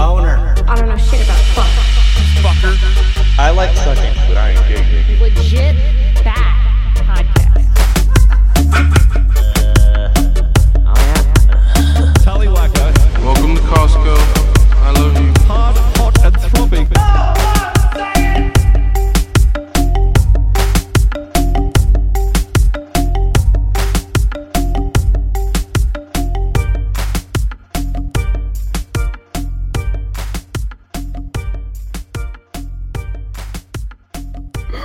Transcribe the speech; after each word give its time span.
Boner. 0.00 0.54
I 0.66 0.76
don't 0.76 0.88
know 0.88 0.96
shit 0.96 1.22
about 1.22 1.36
fuck. 1.52 1.68
I 3.38 3.50
like 3.50 3.76
sucking, 3.76 4.14
but 4.28 4.38
I 4.38 4.52
ain't 4.52 4.66
gay. 4.66 5.18
Legit 5.20 5.76
bad 6.24 6.96
podcast. 7.04 7.66
Welcome 13.22 13.56
to 13.56 13.60
Costco. 13.60 14.16
I 14.80 14.90
love 14.92 15.20
you. 15.20 15.32
hard, 15.44 15.76
hot, 15.98 16.24
and 16.24 16.40
throbbing. 16.40 16.88
Oh, 16.96 17.49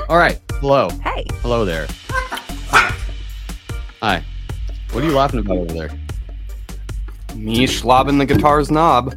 All 0.08 0.18
right. 0.18 0.40
Hello. 0.62 0.90
Hey. 1.04 1.26
Hello 1.42 1.66
there. 1.66 1.88
Hi. 4.02 4.24
What 4.92 5.04
are 5.04 5.08
you 5.08 5.16
laughing 5.16 5.40
about 5.40 5.58
over 5.58 5.74
there? 5.74 5.90
Me 7.34 7.66
schlobbing 7.66 8.20
the 8.20 8.26
guitar's 8.28 8.70
knob. 8.70 9.16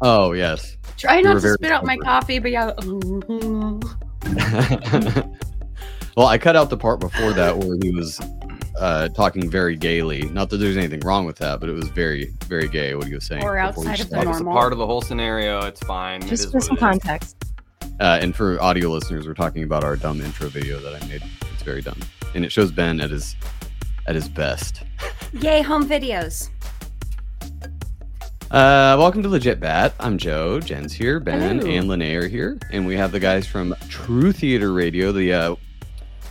Oh, 0.00 0.32
yes. 0.32 0.78
Try 0.96 1.20
not 1.20 1.42
to 1.42 1.52
spit 1.52 1.70
out 1.70 1.84
my 1.84 1.98
coffee, 1.98 2.38
but 2.38 2.50
yeah. 2.50 2.72
well, 6.16 6.26
I 6.26 6.38
cut 6.38 6.56
out 6.56 6.70
the 6.70 6.78
part 6.78 7.00
before 7.00 7.34
that 7.34 7.58
where 7.58 7.76
he 7.82 7.90
was 7.90 8.18
uh, 8.78 9.10
talking 9.10 9.50
very 9.50 9.76
gaily. 9.76 10.22
Not 10.30 10.48
that 10.50 10.56
there's 10.56 10.78
anything 10.78 11.00
wrong 11.00 11.26
with 11.26 11.36
that, 11.36 11.60
but 11.60 11.68
it 11.68 11.72
was 11.72 11.88
very, 11.88 12.32
very 12.46 12.66
gay 12.66 12.94
what 12.94 13.08
he 13.08 13.14
was 13.14 13.26
saying. 13.26 13.42
Or 13.42 13.58
outside 13.58 14.00
of 14.00 14.08
the 14.08 14.16
stopped. 14.16 14.28
It's 14.28 14.40
a 14.40 14.42
normal. 14.42 14.58
part 14.58 14.72
of 14.72 14.78
the 14.78 14.86
whole 14.86 15.02
scenario. 15.02 15.60
It's 15.66 15.80
fine. 15.80 16.22
Just 16.22 16.46
is 16.46 16.50
for 16.50 16.74
what 16.76 16.80
some 16.80 16.98
it 17.04 17.22
is. 17.22 17.34
Context. 18.00 18.22
Uh, 18.22 18.24
and 18.24 18.34
for 18.34 18.62
audio 18.62 18.88
listeners, 18.88 19.26
we're 19.26 19.34
talking 19.34 19.62
about 19.62 19.84
our 19.84 19.96
dumb 19.96 20.20
intro 20.20 20.48
video 20.48 20.78
that 20.80 21.02
I 21.02 21.06
made. 21.06 21.22
It's 21.52 21.62
very 21.62 21.82
dumb, 21.82 21.98
and 22.34 22.44
it 22.44 22.52
shows 22.52 22.70
Ben 22.72 23.00
at 23.00 23.10
his 23.10 23.36
at 24.06 24.14
his 24.14 24.28
best. 24.28 24.82
Yay, 25.32 25.62
home 25.62 25.88
videos. 25.88 26.48
Uh, 28.50 28.96
welcome 28.98 29.22
to 29.22 29.28
Legit 29.28 29.60
Bat. 29.60 29.94
I'm 30.00 30.18
Joe. 30.18 30.58
Jen's 30.58 30.92
here. 30.92 31.20
Ben 31.20 31.60
Hello. 31.60 31.70
and 31.70 31.88
Lene 31.88 32.16
are 32.16 32.26
here, 32.26 32.58
and 32.72 32.86
we 32.86 32.96
have 32.96 33.12
the 33.12 33.20
guys 33.20 33.46
from 33.46 33.74
True 33.88 34.32
Theater 34.32 34.72
Radio. 34.72 35.12
The 35.12 35.32
uh, 35.32 35.56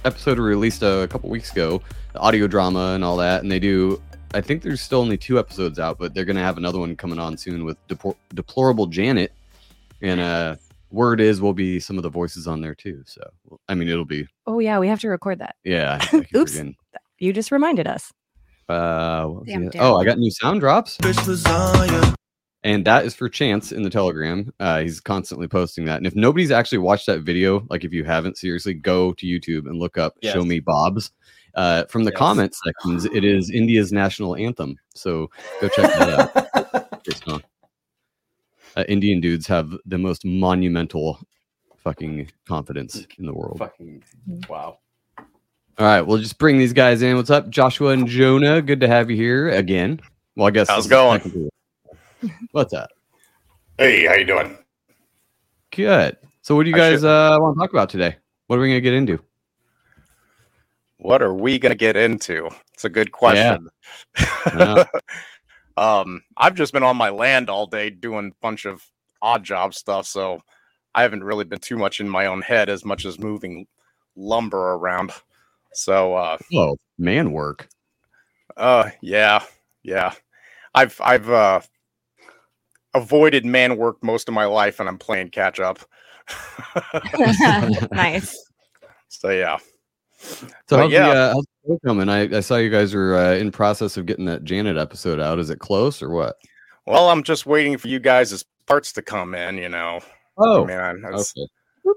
episode 0.04 0.38
we 0.38 0.46
released 0.46 0.84
a 0.84 1.08
couple 1.10 1.30
weeks 1.30 1.52
ago, 1.52 1.82
the 2.14 2.20
audio 2.20 2.48
drama 2.48 2.94
and 2.94 3.04
all 3.04 3.18
that, 3.18 3.42
and 3.42 3.52
they 3.52 3.60
do. 3.60 4.02
I 4.34 4.42
think 4.42 4.62
there's 4.62 4.82
still 4.82 5.00
only 5.00 5.18
two 5.18 5.40
episodes 5.40 5.80
out, 5.80 5.98
but 5.98 6.14
they're 6.14 6.26
gonna 6.26 6.42
have 6.42 6.58
another 6.58 6.80
one 6.80 6.96
coming 6.96 7.20
on 7.20 7.38
soon 7.38 7.64
with 7.64 7.78
Depor- 7.88 8.18
Deplorable 8.36 8.86
Janet, 8.86 9.32
and 10.02 10.20
uh, 10.20 10.56
word 10.92 11.22
is 11.22 11.42
we'll 11.42 11.54
be 11.54 11.80
some 11.80 11.98
of 11.98 12.04
the 12.04 12.10
voices 12.10 12.48
on 12.48 12.62
there 12.62 12.76
too. 12.76 13.04
So 13.06 13.22
I 13.68 13.76
mean, 13.76 13.88
it'll 13.90 14.06
be 14.06 14.28
Oh, 14.48 14.60
yeah, 14.60 14.80
we 14.80 14.88
have 14.88 15.00
to 15.02 15.10
record 15.10 15.40
that. 15.40 15.56
yeah. 15.64 15.98
Oops. 16.14 16.52
forgetting. 16.52 16.76
You 17.20 17.34
just 17.34 17.52
reminded 17.52 17.88
us. 17.88 18.12
Uh, 18.70 19.28
Damn, 19.46 19.70
damn. 19.70 19.82
oh, 19.84 19.96
I 19.98 20.06
got 20.06 20.20
new 20.20 20.30
sound 20.32 20.60
drops. 20.62 20.98
And 22.64 22.84
that 22.86 23.06
is 23.06 23.16
for 23.16 23.30
Chance 23.30 23.72
in 23.72 23.84
the 23.84 23.90
Telegram. 23.90 24.52
Uh, 24.60 24.82
he's 24.82 25.00
constantly 25.00 25.48
posting 25.48 25.86
that. 25.86 25.98
And 25.98 26.06
if 26.06 26.14
nobody's 26.16 26.52
actually 26.52 26.80
watched 26.80 27.06
that 27.08 27.22
video, 27.22 27.66
like 27.70 27.84
if 27.86 27.94
you 27.94 28.04
haven't, 28.04 28.38
seriously, 28.38 28.74
go 28.74 29.14
to 29.14 29.26
YouTube 29.26 29.66
and 29.70 29.80
look 29.80 29.98
up 29.98 30.16
Yes. 30.22 30.34
Show 30.34 30.44
Me 30.44 30.60
Bob's. 30.60 31.12
Uh, 31.56 31.86
from 31.86 32.04
the 32.04 32.12
Yes. 32.12 32.18
comment 32.20 32.54
sections, 32.56 33.06
it 33.06 33.24
is 33.24 33.50
India's 33.50 33.92
national 33.92 34.36
anthem. 34.36 34.78
So 34.94 35.30
go 35.62 35.68
check 35.70 35.86
that 35.98 36.90
out. 36.94 37.04
Great 38.86 38.88
song. 38.88 38.90
Uh, 38.90 38.92
Indian 38.92 39.22
dudes 39.22 39.48
have 39.48 39.74
the 39.86 39.98
most 39.98 40.26
monumental 40.26 41.20
fucking 41.78 42.32
confidence 42.48 43.06
in 43.18 43.26
the 43.26 43.34
world. 43.34 43.58
Fucking 43.58 44.04
wow. 44.48 44.80
All 45.18 45.86
right, 45.86 46.02
we'll 46.02 46.18
just 46.18 46.38
bring 46.38 46.58
these 46.58 46.74
guys 46.74 47.02
in. 47.02 47.16
What's 47.16 47.30
up, 47.30 47.50
Joshua 47.50 47.92
and 47.92 48.08
Jonah? 48.08 48.62
Good 48.62 48.82
to 48.82 48.88
have 48.88 49.10
you 49.10 49.16
here 49.16 49.50
again. 49.50 50.00
Well, 50.36 50.48
I 50.48 50.52
guess 50.52 50.68
How's 50.70 50.88
it 50.88 50.90
going? 50.90 51.50
What's 52.52 52.74
up? 52.74 52.90
Hey, 53.78 54.06
how 54.06 54.16
you 54.16 54.26
doing? 54.26 54.58
Good. 55.72 56.18
So, 56.42 56.56
what 56.56 56.64
do 56.64 56.70
you 56.70 56.76
guys 56.76 57.02
should- 57.02 57.08
uh, 57.10 57.38
want 57.40 57.56
to 57.56 57.60
talk 57.62 57.72
about 57.72 57.90
today? 57.90 58.18
What 58.48 58.58
are 58.58 58.62
we 58.62 58.68
gonna 58.70 58.82
get 58.82 58.94
into? 58.94 59.20
What 60.98 61.22
are 61.22 61.34
we 61.34 61.60
gonna 61.60 61.76
get 61.76 61.96
into? 61.96 62.50
It's 62.74 62.84
a 62.84 62.90
good 62.90 63.12
question. 63.12 63.70
know. 64.54 64.86
um, 65.80 66.22
I've 66.38 66.56
just 66.56 66.74
been 66.74 66.84
on 66.84 66.98
my 66.98 67.10
land 67.10 67.50
all 67.50 67.66
day 67.66 67.90
doing 67.90 68.28
a 68.32 68.42
bunch 68.42 68.66
of 68.66 68.86
odd 69.22 69.44
job 69.44 69.74
stuff, 69.74 70.06
so 70.06 70.42
I 70.94 71.02
haven't 71.04 71.24
really 71.24 71.46
been 71.46 71.60
too 71.60 71.78
much 71.78 72.00
in 72.00 72.10
my 72.10 72.26
own 72.26 72.42
head 72.42 72.70
as 72.70 72.84
much 72.84 73.06
as 73.06 73.20
moving 73.20 73.68
lumber 74.16 74.74
around. 74.74 75.12
So, 75.74 76.16
uh, 76.16 76.38
Oh, 76.54 76.78
man 76.98 77.32
work. 77.32 77.70
uh, 78.58 78.90
yeah, 79.02 79.44
yeah, 79.84 80.14
I've 80.76 81.00
I've 81.02 81.30
uh 81.30 81.62
avoided 82.94 83.46
man 83.46 83.78
work 83.78 84.04
most 84.04 84.28
of 84.28 84.34
my 84.34 84.46
life, 84.46 84.80
and 84.80 84.90
I'm 84.90 84.98
playing 84.98 85.30
catch 85.30 85.60
up. 85.60 85.80
nice. 87.92 88.36
So 89.12 89.30
yeah. 89.32 89.58
So, 90.20 90.48
But 90.70 90.78
how's, 90.78 90.92
yeah. 90.92 91.08
the, 91.08 91.20
uh, 91.20 91.34
how's 91.34 91.46
the 91.46 91.52
show 91.59 91.59
coming? 91.86 92.10
I, 92.10 92.38
I 92.38 92.40
saw 92.40 92.58
you 92.58 92.70
guys 92.70 92.94
are 92.94 93.16
uh, 93.16 93.34
in 93.36 93.52
process 93.52 93.98
of 93.98 94.06
getting 94.06 94.26
that 94.26 94.44
Janet 94.44 94.78
episode 94.78 95.20
out. 95.20 95.40
Is 95.40 95.50
it 95.50 95.60
close 95.60 96.02
or 96.02 96.10
what? 96.10 96.36
Well, 96.86 97.10
I'm 97.10 97.24
just 97.24 97.46
waiting 97.46 97.78
for 97.78 97.88
you 97.88 98.00
guys' 98.00 98.44
parts 98.68 98.92
to 98.94 99.02
come 99.02 99.36
in. 99.36 99.58
You 99.58 99.70
know, 99.70 100.00
Oh, 100.38 100.66
man, 100.66 100.80
I, 100.80 100.94
that's- 101.10 101.34
okay. 101.38 101.48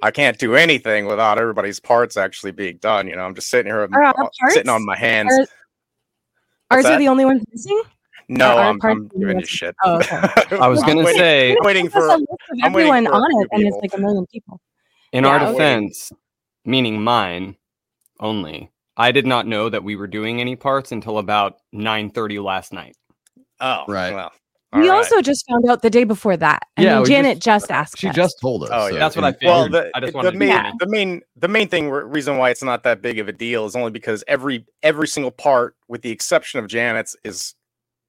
I 0.02 0.10
can't 0.10 0.38
do 0.38 0.54
anything 0.56 1.06
without 1.06 1.38
everybody's 1.38 1.78
parts 1.78 2.16
actually 2.16 2.52
being 2.52 2.78
done. 2.78 3.06
You 3.06 3.14
know, 3.16 3.22
I'm 3.22 3.34
just 3.34 3.50
sitting 3.50 3.70
here, 3.70 3.82
Are 3.92 4.04
uh, 4.04 4.12
sitting 4.48 4.70
on 4.70 4.84
my 4.86 4.96
hands. 4.96 5.32
Are- 5.32 5.46
Ours 6.76 6.84
that? 6.84 6.94
are 6.94 6.98
the 6.98 7.08
only 7.08 7.24
ones 7.26 7.42
missing? 7.52 7.82
no, 8.28 8.56
our 8.56 8.70
I'm, 8.70 8.78
parts 8.78 8.96
I'm 8.96 9.04
are 9.06 9.18
giving 9.20 9.40
you 9.40 9.44
shit. 9.46 9.76
Oh, 9.84 9.96
okay. 9.96 10.16
I 10.56 10.66
was 10.68 10.80
gonna 10.82 11.04
waiting- 11.04 11.18
say, 11.20 11.56
waiting 11.60 11.88
for 11.90 12.06
a 12.06 12.16
list 12.16 12.22
of 12.22 12.58
I'm 12.62 12.72
waiting 12.72 12.90
everyone 12.90 13.04
for 13.06 13.12
a 13.12 13.16
on 13.16 13.42
it, 13.42 13.48
and 13.52 13.62
it's 13.66 13.76
like 13.82 13.92
a 13.94 13.98
million 14.00 14.26
people. 14.26 14.60
in 15.12 15.24
Yeah, 15.24 15.30
our 15.30 15.40
okay. 15.42 15.52
defense, 15.52 16.10
meaning 16.64 17.02
mine 17.02 17.56
only, 18.18 18.71
I 18.96 19.12
did 19.12 19.26
not 19.26 19.46
know 19.46 19.68
that 19.68 19.84
we 19.84 19.96
were 19.96 20.06
doing 20.06 20.40
any 20.40 20.56
parts 20.56 20.92
until 20.92 21.18
about 21.18 21.56
9:30 21.74 22.42
last 22.42 22.72
night. 22.72 22.96
oh 23.60 23.84
Right. 23.88 24.12
Well, 24.14 24.32
We 24.74 24.80
all 24.82 24.88
right. 24.88 24.96
also 24.98 25.20
just 25.22 25.44
found 25.48 25.68
out 25.68 25.82
the 25.82 25.90
day 25.90 26.04
before 26.04 26.36
that. 26.38 26.62
I 26.78 26.82
Yeah, 26.82 26.96
mean, 26.96 27.04
Janet 27.06 27.38
just, 27.40 27.70
asked. 27.70 27.98
She 27.98 28.08
us. 28.08 28.14
just 28.16 28.36
told 28.40 28.64
us. 28.64 28.70
Oh, 28.72 28.88
so- 28.88 28.94
yeah. 28.94 28.98
That's 29.00 29.16
what 29.16 29.24
I 29.24 29.28
and- 29.28 29.36
figured. 29.38 29.50
well 29.54 29.68
the, 29.68 29.90
I 29.94 30.00
just 30.00 30.12
the 30.12 30.16
wanted 30.16 30.32
to 30.32 30.38
main 30.38 30.48
Yeah. 30.48 30.72
the 30.78 30.86
main 30.88 31.20
the 31.36 31.48
main 31.48 31.68
thing 31.68 31.90
reason 31.90 32.36
why 32.38 32.50
it's 32.50 32.62
not 32.62 32.82
that 32.84 33.02
big 33.02 33.18
of 33.18 33.28
a 33.28 33.32
deal 33.32 33.64
is 33.66 33.76
only 33.76 33.90
because 33.90 34.24
every 34.28 34.64
every 34.82 35.08
single 35.08 35.30
part 35.30 35.76
with 35.88 36.02
the 36.02 36.10
exception 36.10 36.58
of 36.60 36.66
janet's 36.68 37.14
is 37.24 37.54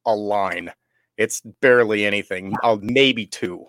a 0.06 0.14
line 0.16 0.72
it's 1.18 1.42
barely 1.62 2.06
anything 2.06 2.54
uh, 2.64 2.78
maybe 2.82 3.26
two 3.26 3.66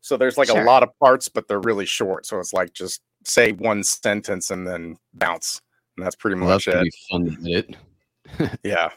so 0.00 0.16
there's 0.16 0.36
like 0.36 0.48
Sure. 0.48 0.60
a 0.62 0.64
lot 0.64 0.82
of 0.82 0.90
parts 0.98 1.28
but 1.28 1.46
they're 1.48 1.60
really 1.60 1.86
short 1.86 2.26
so 2.26 2.38
it's 2.40 2.52
like 2.52 2.72
just 2.72 3.00
say 3.24 3.52
one 3.52 3.82
sentence 3.84 4.50
and 4.50 4.66
then 4.66 4.96
bounce 5.14 5.60
and 5.96 6.04
that's 6.06 6.16
pretty 6.16 6.38
Well, 6.40 6.50
much 6.50 6.66
that's 6.66 6.86
it. 6.86 6.94
fun 7.10 7.36
to 7.44 7.52
edit. 7.52 7.76
Yeah. 8.64 8.90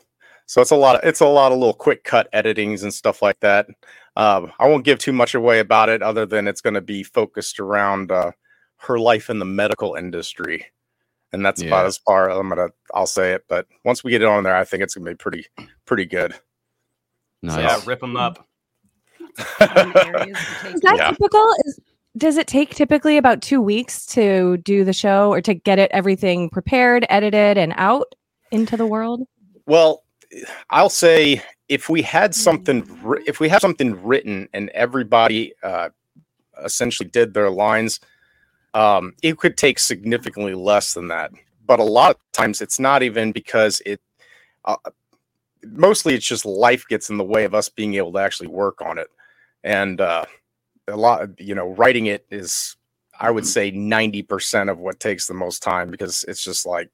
So 0.48 0.62
it's 0.62 0.72
a 0.72 0.76
lot 0.76 0.96
of 0.98 1.02
it's 1.04 1.22
a 1.22 1.26
lot 1.26 1.52
of 1.52 1.58
little 1.58 1.74
quick 1.74 2.04
cut 2.04 2.32
editings 2.32 2.84
and 2.84 2.94
stuff 2.94 3.22
like 3.24 3.40
that. 3.40 3.68
Um, 4.16 4.52
I 4.60 4.68
won't 4.68 4.86
give 4.86 5.00
too 5.00 5.12
much 5.12 5.34
away 5.34 5.60
about 5.60 5.90
it, 5.90 6.04
other 6.04 6.26
than 6.28 6.48
it's 6.48 6.62
going 6.62 6.76
to 6.76 6.82
be 6.82 7.02
focused 7.04 7.60
around 7.60 8.12
uh, 8.12 8.32
her 8.78 9.00
life 9.00 9.30
in 9.32 9.40
the 9.40 9.46
medical 9.46 9.96
industry, 9.96 10.68
and 11.34 11.44
that's 11.44 11.64
about 11.64 11.88
as 11.88 11.98
far 11.98 12.30
I'm 12.30 12.48
gonna 12.50 12.70
I'll 12.94 13.08
say 13.08 13.34
it. 13.34 13.46
But 13.50 13.66
once 13.84 14.04
we 14.04 14.12
get 14.12 14.22
it 14.22 14.28
on 14.28 14.44
there, 14.44 14.56
I 14.56 14.64
think 14.66 14.84
it's 14.84 14.94
gonna 14.94 15.10
be 15.10 15.16
pretty 15.16 15.48
pretty 15.86 16.06
good. 16.06 16.36
Nice. 17.42 17.58
Yeah, 17.62 17.82
rip 17.86 18.00
them 18.00 18.16
up. 18.16 18.48
Is 19.38 19.48
that 19.60 20.96
Yeah. 20.98 21.10
typical? 21.12 21.48
Is, 21.66 21.80
does 22.18 22.38
it 22.38 22.48
take 22.48 22.74
typically 22.74 23.18
about 23.18 23.42
two 23.42 23.62
weeks 23.62 24.06
to 24.08 24.58
do 24.58 24.84
the 24.84 24.94
show 24.94 25.32
or 25.32 25.42
to 25.42 25.54
get 25.54 25.80
it 25.80 25.92
everything 25.92 26.50
prepared, 26.50 27.06
edited, 27.10 27.58
and 27.58 27.74
out 27.76 28.16
into 28.52 28.78
the 28.78 28.86
world? 28.86 29.22
Well, 29.66 30.04
I'll 30.70 30.90
say 30.90 31.42
if 31.68 31.90
we 31.90 32.02
had 32.02 32.34
something, 32.34 32.88
if 33.26 33.40
we 33.40 33.50
had 33.50 33.62
something 33.62 34.02
written 34.04 34.48
and 34.54 34.70
everybody 34.70 35.54
uh, 35.62 35.90
essentially 36.64 37.10
did 37.10 37.34
their 37.34 37.50
lines, 37.50 38.00
um, 38.74 39.14
it 39.22 39.38
could 39.38 39.58
take 39.58 39.80
significantly 39.80 40.54
less 40.54 40.94
than 40.94 41.10
that. 41.10 41.32
But 41.66 41.80
a 41.80 41.84
lot 41.84 42.12
of 42.12 42.18
times, 42.32 42.62
it's 42.62 42.80
not 42.80 43.04
even 43.04 43.32
because 43.32 43.82
it. 43.86 44.00
Uh, 44.64 44.76
mostly, 45.64 46.14
it's 46.14 46.26
just 46.26 46.46
life 46.46 46.88
gets 46.88 47.10
in 47.10 47.18
the 47.18 47.24
way 47.24 47.44
of 47.44 47.54
us 47.54 47.70
being 47.70 47.96
able 47.96 48.14
to 48.14 48.20
actually 48.20 48.48
work 48.48 48.82
on 48.82 48.98
it, 48.98 49.08
and 49.64 50.00
uh, 50.00 50.26
a 50.88 50.96
lot. 50.96 51.40
You 51.40 51.56
know, 51.56 51.70
writing 51.70 52.08
it 52.08 52.26
is, 52.30 52.76
I 53.20 53.32
would 53.32 53.44
mm-hmm. 53.44 53.50
say, 53.50 53.72
ninety 53.72 54.22
percent 54.22 54.70
of 54.70 54.80
what 54.80 55.00
takes 55.00 55.28
the 55.28 55.34
most 55.34 55.64
time 55.64 55.90
because 55.90 56.24
it's 56.28 56.44
just 56.44 56.66
like 56.66 56.90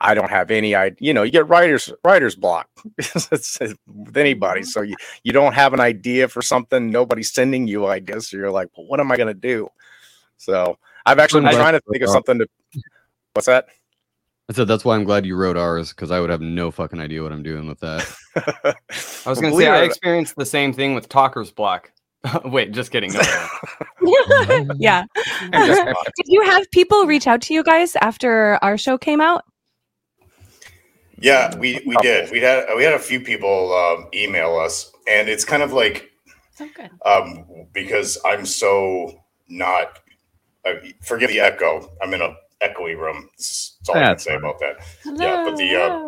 I 0.00 0.14
don't 0.14 0.30
have 0.30 0.50
any 0.50 0.74
idea. 0.74 0.96
You 1.00 1.14
know, 1.14 1.22
you 1.22 1.32
get 1.32 1.48
writer's 1.48 1.92
writer's 2.04 2.36
block 2.36 2.68
It's- 2.98 3.28
it's 3.32 3.58
with 3.60 4.16
anybody. 4.16 4.60
Mm-hmm. 4.60 4.68
So 4.68 4.82
you, 4.82 4.94
you 5.24 5.32
don't 5.32 5.54
have 5.54 5.74
an 5.74 5.80
idea 5.80 6.28
for 6.28 6.42
something. 6.42 6.90
Nobody's 6.90 7.32
sending 7.32 7.66
you 7.66 7.86
ideas. 7.86 8.28
So 8.28 8.36
you're 8.36 8.50
like, 8.50 8.68
well, 8.76 8.86
what 8.86 9.00
am 9.00 9.10
I 9.10 9.16
going 9.16 9.28
to 9.28 9.34
do? 9.34 9.68
So 10.36 10.78
I've 11.04 11.18
actually 11.18 11.42
been 11.42 11.54
trying 11.54 11.74
to 11.74 11.80
think 11.90 12.04
of 12.04 12.10
something 12.10 12.38
to. 12.38 12.48
What's 13.32 13.46
that? 13.46 13.66
I 14.50 14.54
said 14.54 14.66
that's 14.66 14.84
why 14.84 14.94
I'm 14.94 15.04
glad 15.04 15.26
you 15.26 15.36
wrote 15.36 15.58
ours 15.58 15.90
because 15.90 16.10
I 16.10 16.20
would 16.20 16.30
have 16.30 16.40
no 16.40 16.70
fucking 16.70 17.00
idea 17.00 17.22
what 17.22 17.32
I'm 17.32 17.42
doing 17.42 17.66
with 17.66 17.80
that. 17.80 18.10
I 19.26 19.28
was 19.28 19.40
going 19.40 19.52
to 19.52 19.58
say 19.58 19.68
I 19.68 19.82
experienced 19.82 20.36
the 20.36 20.46
same 20.46 20.72
thing 20.72 20.94
with 20.94 21.08
talker's 21.08 21.50
block. 21.50 21.92
Wait, 22.44 22.72
just 22.72 22.90
kidding. 22.90 23.12
No, 23.12 24.12
no, 24.28 24.62
no. 24.64 24.74
yeah. 24.78 25.04
Did 25.52 26.26
you 26.26 26.42
have 26.44 26.70
people 26.70 27.06
reach 27.06 27.26
out 27.26 27.42
to 27.42 27.54
you 27.54 27.62
guys 27.62 27.96
after 27.96 28.58
our 28.62 28.78
show 28.78 28.98
came 28.98 29.20
out? 29.20 29.44
Yeah, 31.20 31.56
we 31.56 31.80
we 31.84 31.96
did. 31.96 32.30
We 32.30 32.40
had 32.40 32.66
we 32.76 32.84
had 32.84 32.94
a 32.94 32.98
few 32.98 33.20
people 33.20 33.74
um, 33.74 34.08
email 34.14 34.56
us, 34.56 34.92
and 35.08 35.28
it's 35.28 35.44
kind 35.44 35.62
of 35.62 35.72
like 35.72 36.10
So 36.54 36.68
good. 36.74 36.90
um, 37.04 37.44
because 37.72 38.18
I'm 38.24 38.46
so 38.46 39.24
not. 39.48 39.98
Uh, 40.64 40.74
forgive 41.02 41.30
the 41.30 41.40
echo. 41.40 41.90
I'm 42.02 42.14
in 42.14 42.20
a 42.20 42.34
echoey 42.62 42.96
room. 42.96 43.28
That's 43.32 43.76
that's 43.80 43.88
all 43.88 43.96
I 43.96 44.06
can 44.08 44.18
say 44.18 44.30
fine. 44.30 44.38
about 44.38 44.60
that. 44.60 44.76
yeah, 45.04 45.44
but 45.44 45.56
the 45.56 45.76
uh, 45.76 46.00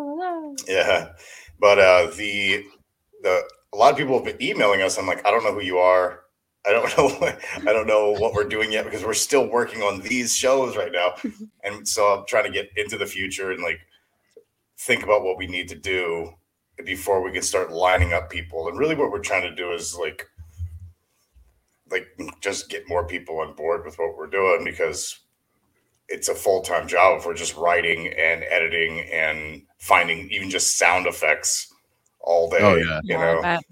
yeah, 0.67 1.09
but 1.59 1.79
uh, 1.79 2.11
the 2.15 2.63
the 3.21 3.43
a 3.73 3.77
lot 3.77 3.91
of 3.91 3.97
people 3.97 4.15
have 4.15 4.25
been 4.25 4.41
emailing 4.41 4.81
us. 4.81 4.97
I'm 4.97 5.07
like, 5.07 5.25
I 5.25 5.31
don't 5.31 5.43
know 5.43 5.53
who 5.53 5.61
you 5.61 5.77
are. 5.77 6.21
I 6.65 6.71
don't 6.71 6.97
know. 6.97 7.31
I 7.69 7.73
don't 7.73 7.87
know 7.87 8.11
what 8.11 8.33
we're 8.33 8.43
doing 8.43 8.71
yet 8.71 8.85
because 8.85 9.03
we're 9.03 9.13
still 9.13 9.47
working 9.49 9.81
on 9.81 10.01
these 10.01 10.35
shows 10.35 10.75
right 10.77 10.91
now, 10.91 11.13
and 11.63 11.87
so 11.87 12.19
I'm 12.19 12.25
trying 12.27 12.45
to 12.45 12.51
get 12.51 12.69
into 12.75 12.97
the 12.97 13.05
future 13.05 13.51
and 13.51 13.63
like 13.63 13.79
think 14.77 15.03
about 15.03 15.23
what 15.23 15.37
we 15.37 15.47
need 15.47 15.67
to 15.69 15.75
do 15.75 16.33
before 16.83 17.21
we 17.21 17.31
can 17.31 17.43
start 17.43 17.71
lining 17.71 18.13
up 18.13 18.29
people. 18.29 18.67
And 18.67 18.77
really, 18.77 18.95
what 18.95 19.11
we're 19.11 19.19
trying 19.19 19.43
to 19.43 19.55
do 19.55 19.71
is 19.71 19.95
like 19.95 20.27
like 21.89 22.07
just 22.39 22.69
get 22.69 22.87
more 22.87 23.05
people 23.05 23.39
on 23.39 23.53
board 23.53 23.83
with 23.85 23.97
what 23.99 24.17
we're 24.17 24.27
doing 24.27 24.63
because 24.63 25.19
it's 26.07 26.29
a 26.29 26.35
full-time 26.35 26.87
job 26.87 27.19
if 27.19 27.25
we're 27.25 27.33
just 27.33 27.55
writing 27.55 28.07
and 28.07 28.43
editing 28.49 29.01
and 29.11 29.61
finding 29.77 30.29
even 30.29 30.49
just 30.49 30.77
sound 30.77 31.05
effects 31.05 31.70
all 32.23 32.49
day 32.49 32.59
Oh, 32.61 32.75
yeah. 32.75 32.99
you 33.03 33.15
Yeah, 33.15 33.33
know 33.33 33.41
bet. 33.41 33.63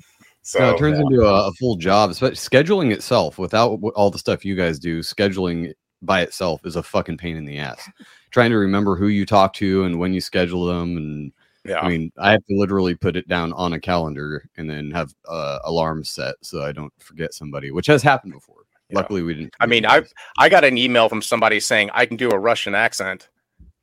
so 0.41 0.59
no, 0.59 0.69
it 0.71 0.77
turns 0.79 0.99
into 0.99 1.21
a, 1.21 1.47
a 1.47 1.51
full 1.53 1.75
job. 1.75 2.13
But 2.19 2.33
scheduling 2.33 2.91
itself, 2.91 3.37
without 3.37 3.69
w- 3.71 3.93
all 3.95 4.09
the 4.09 4.19
stuff 4.19 4.45
you 4.45 4.55
guys 4.55 4.79
do, 4.79 4.99
scheduling 4.99 5.73
by 6.01 6.21
itself 6.21 6.65
is 6.65 6.75
a 6.75 6.83
fucking 6.83 7.17
pain 7.17 7.35
in 7.37 7.45
the 7.45 7.57
ass. 7.59 7.89
Trying 8.31 8.51
to 8.51 8.57
remember 8.57 8.95
who 8.95 9.07
you 9.07 9.25
talk 9.25 9.53
to 9.55 9.83
and 9.83 9.99
when 9.99 10.13
you 10.13 10.21
schedule 10.21 10.65
them, 10.65 10.97
and 10.97 11.31
Yeah. 11.65 11.81
I 11.81 11.87
mean, 11.89 12.11
I 12.17 12.31
have 12.31 12.45
to 12.45 12.55
literally 12.55 12.95
put 12.95 13.15
it 13.15 13.27
down 13.27 13.53
on 13.53 13.73
a 13.73 13.79
calendar 13.79 14.49
and 14.57 14.69
then 14.69 14.91
have 14.91 15.13
uh, 15.27 15.59
alarms 15.65 16.09
set 16.09 16.35
so 16.41 16.63
I 16.63 16.71
don't 16.71 16.93
forget 16.99 17.33
somebody, 17.33 17.71
which 17.71 17.87
has 17.87 18.01
happened 18.01 18.33
before. 18.33 18.63
Luckily, 18.91 19.21
we 19.21 19.35
didn't. 19.35 19.53
I 19.59 19.67
mean, 19.67 19.85
I 19.85 20.01
I 20.39 20.49
got 20.49 20.63
an 20.63 20.77
email 20.77 21.09
from 21.09 21.21
somebody 21.21 21.59
saying 21.59 21.91
I 21.93 22.07
can 22.07 22.17
do 22.17 22.31
a 22.31 22.39
Russian 22.39 22.73
accent. 22.73 23.29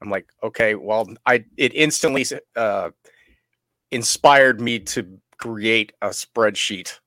I'm 0.02 0.10
like, 0.10 0.26
okay, 0.42 0.74
well, 0.74 1.08
I 1.26 1.44
it 1.56 1.72
instantly 1.74 2.26
uh, 2.56 2.90
inspired 3.90 4.60
me 4.60 4.78
to 4.80 5.06
create 5.38 5.92
a 6.00 6.08
spreadsheet 6.08 6.98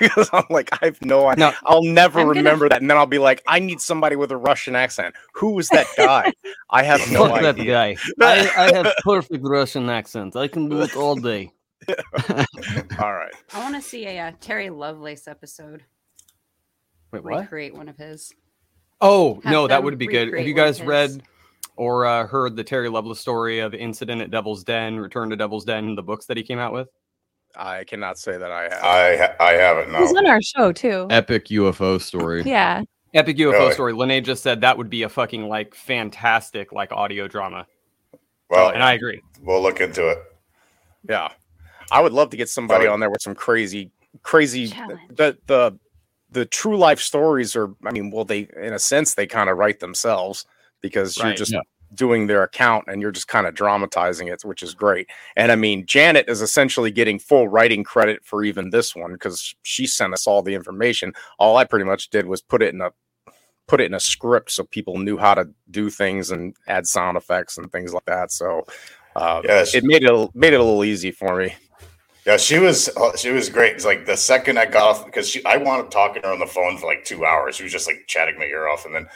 because 0.00 0.28
I'm 0.34 0.44
like, 0.50 0.68
I 0.82 0.86
have 0.86 1.00
no 1.02 1.28
idea. 1.28 1.46
No. 1.50 1.52
I'll 1.64 1.82
never 1.82 2.20
I'm 2.20 2.26
gonna- 2.26 2.38
remember 2.40 2.68
that, 2.68 2.80
and 2.80 2.90
then 2.90 2.96
I'll 2.96 3.06
be 3.06 3.18
like, 3.18 3.42
I 3.46 3.58
need 3.58 3.80
somebody 3.80 4.16
with 4.16 4.30
a 4.30 4.36
Russian 4.36 4.76
accent. 4.76 5.14
Who 5.34 5.58
is 5.58 5.68
that 5.70 5.86
guy? 5.96 6.32
I 6.70 6.82
have 6.82 7.00
no 7.10 7.26
Fuck 7.28 7.40
that 7.42 7.56
guy. 7.56 7.96
I, 8.20 8.50
I 8.56 8.72
have 8.74 8.92
perfect 9.02 9.42
Russian 9.42 9.88
accent. 9.88 10.36
I 10.36 10.46
can 10.48 10.68
do 10.68 10.82
it 10.82 10.94
all 10.96 11.16
day. 11.16 11.52
All 11.88 13.14
right. 13.14 13.32
I 13.54 13.58
want 13.58 13.74
to 13.76 13.82
see 13.82 14.06
a 14.06 14.18
uh, 14.28 14.32
Terry 14.40 14.68
Lovelace 14.70 15.26
episode. 15.26 15.82
Wait, 17.12 17.24
what? 17.24 17.40
Recreate 17.40 17.74
one 17.74 17.88
of 17.88 17.96
his. 17.96 18.32
Oh 19.00 19.36
Have 19.42 19.44
no, 19.52 19.66
that 19.66 19.82
would 19.82 19.96
be 19.96 20.06
good. 20.06 20.32
Have 20.34 20.46
you 20.46 20.54
one 20.54 20.60
of 20.62 20.66
guys 20.68 20.78
his- 20.78 20.86
read 20.86 21.22
or 21.80 22.04
uh, 22.04 22.26
heard 22.26 22.56
the 22.56 22.62
Terry 22.62 22.90
Lovelace 22.90 23.20
story 23.20 23.60
of 23.60 23.72
Incident 23.72 24.20
at 24.20 24.30
Devil's 24.30 24.62
Den, 24.62 25.00
Return 25.00 25.30
to 25.30 25.36
Devil's 25.36 25.64
Den, 25.64 25.94
the 25.94 26.02
books 26.02 26.26
that 26.26 26.36
he 26.36 26.42
came 26.42 26.58
out 26.58 26.74
with? 26.74 26.88
I 27.56 27.84
cannot 27.84 28.18
say 28.18 28.36
that 28.36 28.52
I 28.52 28.64
have. 28.64 28.84
i 28.84 29.34
i 29.40 29.52
haven't 29.54 29.90
He 29.94 29.98
was 30.00 30.12
no 30.12 30.18
on 30.20 30.26
our 30.26 30.42
show 30.42 30.72
too. 30.72 31.06
Epic 31.08 31.46
UFO 31.46 31.98
story. 31.98 32.42
Yeah. 32.42 32.82
Epic 33.14 33.38
UFO 33.38 33.52
Really? 33.52 33.72
story. 33.72 33.92
Lene 33.94 34.22
just 34.22 34.42
said 34.42 34.60
that 34.60 34.76
would 34.76 34.90
be 34.90 35.04
a 35.04 35.08
fucking 35.08 35.48
like 35.48 35.74
fantastic 35.74 36.70
like 36.70 36.92
audio 36.92 37.26
drama, 37.26 37.66
well 38.50 38.68
and 38.68 38.82
I 38.82 38.92
agree. 38.92 39.22
we'll 39.42 39.62
look 39.62 39.80
into 39.80 40.06
it 40.06 40.18
Yeah, 41.08 41.28
I 41.90 42.02
would 42.02 42.12
love 42.12 42.28
to 42.30 42.36
get 42.36 42.50
somebody 42.50 42.82
Sorry. 42.84 42.88
on 42.92 43.00
there 43.00 43.10
with 43.10 43.22
some 43.22 43.34
crazy, 43.34 43.90
crazy. 44.22 44.68
Challenge. 44.68 45.00
The 45.08 45.38
the 45.46 45.78
the 46.30 46.44
true 46.44 46.76
life 46.76 47.00
stories 47.00 47.56
are. 47.56 47.74
I 47.86 47.90
mean, 47.90 48.10
well, 48.10 48.26
they 48.26 48.48
in 48.62 48.74
a 48.74 48.78
sense 48.78 49.14
they 49.14 49.26
kind 49.26 49.48
of 49.48 49.56
write 49.56 49.80
themselves 49.80 50.44
because 50.80 51.16
you're 51.16 51.34
just 51.34 51.52
Yeah. 51.52 51.60
doing 51.94 52.26
their 52.28 52.42
account 52.42 52.84
and 52.88 53.02
you're 53.02 53.10
just 53.10 53.26
kind 53.28 53.46
of 53.46 53.54
dramatizing 53.54 54.28
it, 54.28 54.42
which 54.44 54.62
is 54.62 54.74
great. 54.74 55.08
And 55.36 55.50
I 55.50 55.56
mean, 55.56 55.86
Janet 55.86 56.28
is 56.28 56.40
essentially 56.40 56.90
getting 56.90 57.18
full 57.18 57.48
writing 57.48 57.82
credit 57.84 58.24
for 58.24 58.44
even 58.44 58.70
this 58.70 58.94
one 58.94 59.12
because 59.12 59.54
she 59.62 59.86
sent 59.86 60.12
us 60.14 60.26
all 60.26 60.42
the 60.42 60.54
information. 60.54 61.12
All 61.38 61.56
I 61.56 61.64
pretty 61.64 61.84
much 61.84 62.10
did 62.10 62.26
was 62.26 62.40
put 62.42 62.62
it 62.62 62.72
in 62.74 62.80
a 62.80 62.90
put 63.66 63.80
it 63.80 63.84
in 63.84 63.94
a 63.94 64.00
script 64.00 64.50
so 64.50 64.64
people 64.64 64.98
knew 64.98 65.16
how 65.16 65.32
to 65.32 65.48
do 65.70 65.90
things 65.90 66.32
and 66.32 66.56
add 66.66 66.86
sound 66.88 67.16
effects 67.16 67.56
and 67.56 67.70
things 67.70 67.94
like 67.94 68.04
that. 68.06 68.32
So 68.32 68.66
uh, 69.16 69.42
Yes. 69.44 69.74
it 69.74 69.84
made 69.84 70.02
it 70.02 70.10
a- 70.10 70.28
made 70.34 70.52
it 70.52 70.60
a 70.60 70.64
little 70.64 70.84
easy 70.84 71.10
for 71.12 71.36
me. 71.36 71.54
Yeah, 72.26 72.36
she 72.36 72.58
was 72.58 72.88
uh, 72.96 73.16
she 73.16 73.30
was 73.30 73.48
great. 73.48 73.74
It's 73.74 73.84
like 73.84 74.06
the 74.06 74.16
second 74.16 74.58
I 74.58 74.66
got 74.66 74.82
off 74.82 75.06
because 75.06 75.28
she 75.28 75.44
I 75.44 75.56
wanted 75.56 75.90
talking 75.90 76.20
to 76.22 76.28
her 76.28 76.34
on 76.34 76.38
the 76.40 76.46
phone 76.46 76.78
for 76.78 76.86
like 76.86 77.04
two 77.04 77.24
hours. 77.24 77.56
She 77.56 77.62
was 77.62 77.72
just 77.72 77.86
like 77.86 78.04
chatting 78.06 78.38
my 78.38 78.44
ear 78.44 78.68
off, 78.68 78.84
and 78.86 78.94
then 78.94 79.08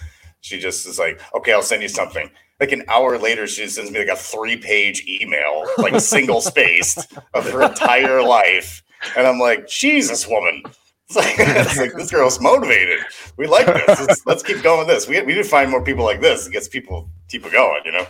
she 0.44 0.58
just 0.58 0.86
is 0.86 0.98
like, 0.98 1.22
"Okay, 1.34 1.54
I'll 1.54 1.62
send 1.62 1.80
you 1.80 1.88
something." 1.88 2.30
Like 2.60 2.70
an 2.70 2.84
hour 2.88 3.18
later, 3.18 3.46
she 3.46 3.66
sends 3.66 3.90
me 3.90 4.00
like 4.00 4.08
a 4.08 4.16
three 4.16 4.58
page 4.58 5.06
email, 5.08 5.66
like 5.78 5.98
single 6.00 6.42
spaced, 6.42 7.16
of 7.32 7.50
her 7.50 7.62
entire 7.62 8.22
life, 8.22 8.82
and 9.16 9.26
I'm 9.26 9.38
like, 9.38 9.66
"Jesus, 9.66 10.28
woman." 10.28 10.62
It's 11.08 11.16
like, 11.16 11.34
it's 11.38 11.78
like 11.78 11.94
this 11.94 12.10
girl's 12.10 12.40
motivated. 12.42 13.00
We 13.38 13.46
like 13.46 13.66
this. 13.66 14.00
Let's, 14.00 14.26
let's 14.26 14.42
keep 14.42 14.62
going 14.62 14.80
with 14.80 14.88
this. 14.88 15.08
We, 15.08 15.18
we 15.20 15.28
need 15.28 15.42
to 15.42 15.44
find 15.44 15.70
more 15.70 15.82
people 15.82 16.04
like 16.04 16.20
this. 16.20 16.46
It 16.46 16.52
gets 16.52 16.68
people 16.68 17.08
people 17.28 17.50
going. 17.50 17.80
You 17.86 17.92
know. 17.92 18.06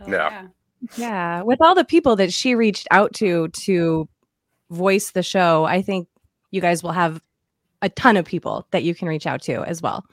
Oh, 0.00 0.10
Yeah. 0.10 0.46
Yeah. 0.98 1.42
With 1.42 1.62
all 1.62 1.74
the 1.74 1.84
people 1.84 2.14
that 2.16 2.30
she 2.30 2.54
reached 2.54 2.86
out 2.90 3.14
to 3.14 3.48
to 3.48 4.06
voice 4.70 5.12
the 5.12 5.22
show, 5.22 5.64
I 5.64 5.80
think 5.80 6.08
you 6.50 6.60
guys 6.60 6.82
will 6.82 6.92
have 6.92 7.22
a 7.80 7.88
ton 7.88 8.18
of 8.18 8.26
people 8.26 8.66
that 8.70 8.82
you 8.82 8.94
can 8.94 9.08
reach 9.08 9.26
out 9.26 9.40
to 9.42 9.62
as 9.64 9.80
well. 9.80 10.04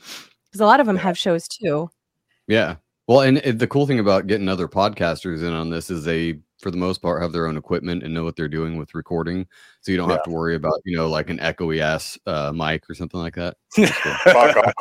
Because 0.52 0.62
a 0.62 0.66
lot 0.66 0.80
of 0.82 0.86
them 0.86 0.98
have 0.98 1.18
shows 1.18 1.48
too. 1.48 1.90
Yeah. 2.48 2.76
Well, 3.08 3.22
and 3.22 3.38
it, 3.40 3.60
the 3.60 3.68
cool 3.68 3.88
thing 3.88 4.00
about 4.00 4.28
getting 4.28 4.48
other 4.48 4.68
podcasters 4.68 5.40
in 5.40 5.54
on 5.54 5.70
this 5.70 5.90
is 5.90 6.06
they, 6.06 6.40
for 6.60 6.72
the 6.72 6.78
most 6.78 7.02
part, 7.02 7.22
have 7.22 7.32
their 7.32 7.48
own 7.48 7.58
equipment 7.58 8.04
and 8.04 8.14
know 8.14 8.24
what 8.24 8.36
they're 8.36 8.48
doing 8.48 8.78
with 8.78 8.94
recording, 8.94 9.48
so 9.82 9.92
you 9.92 9.98
don't 9.98 10.10
have 10.10 10.24
to 10.24 10.30
worry 10.30 10.56
about 10.56 10.80
you 10.86 10.96
know 10.96 11.10
like 11.10 11.30
an 11.30 11.40
echoey 11.40 11.80
ass 11.80 12.18
uh, 12.26 12.52
mic 12.54 12.90
or 12.90 12.94
something 12.94 13.20
like 13.20 13.36
that. 13.36 13.58
Fuck 14.24 14.58
off. 14.58 14.76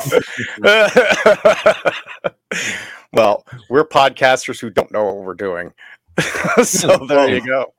well, 3.12 3.46
we're 3.68 3.84
podcasters 3.84 4.60
who 4.60 4.70
don't 4.70 4.92
know 4.92 5.04
what 5.04 5.16
we're 5.16 5.34
doing. 5.34 5.72
so 6.62 6.98
there 7.08 7.34
you 7.34 7.44
go. 7.44 7.72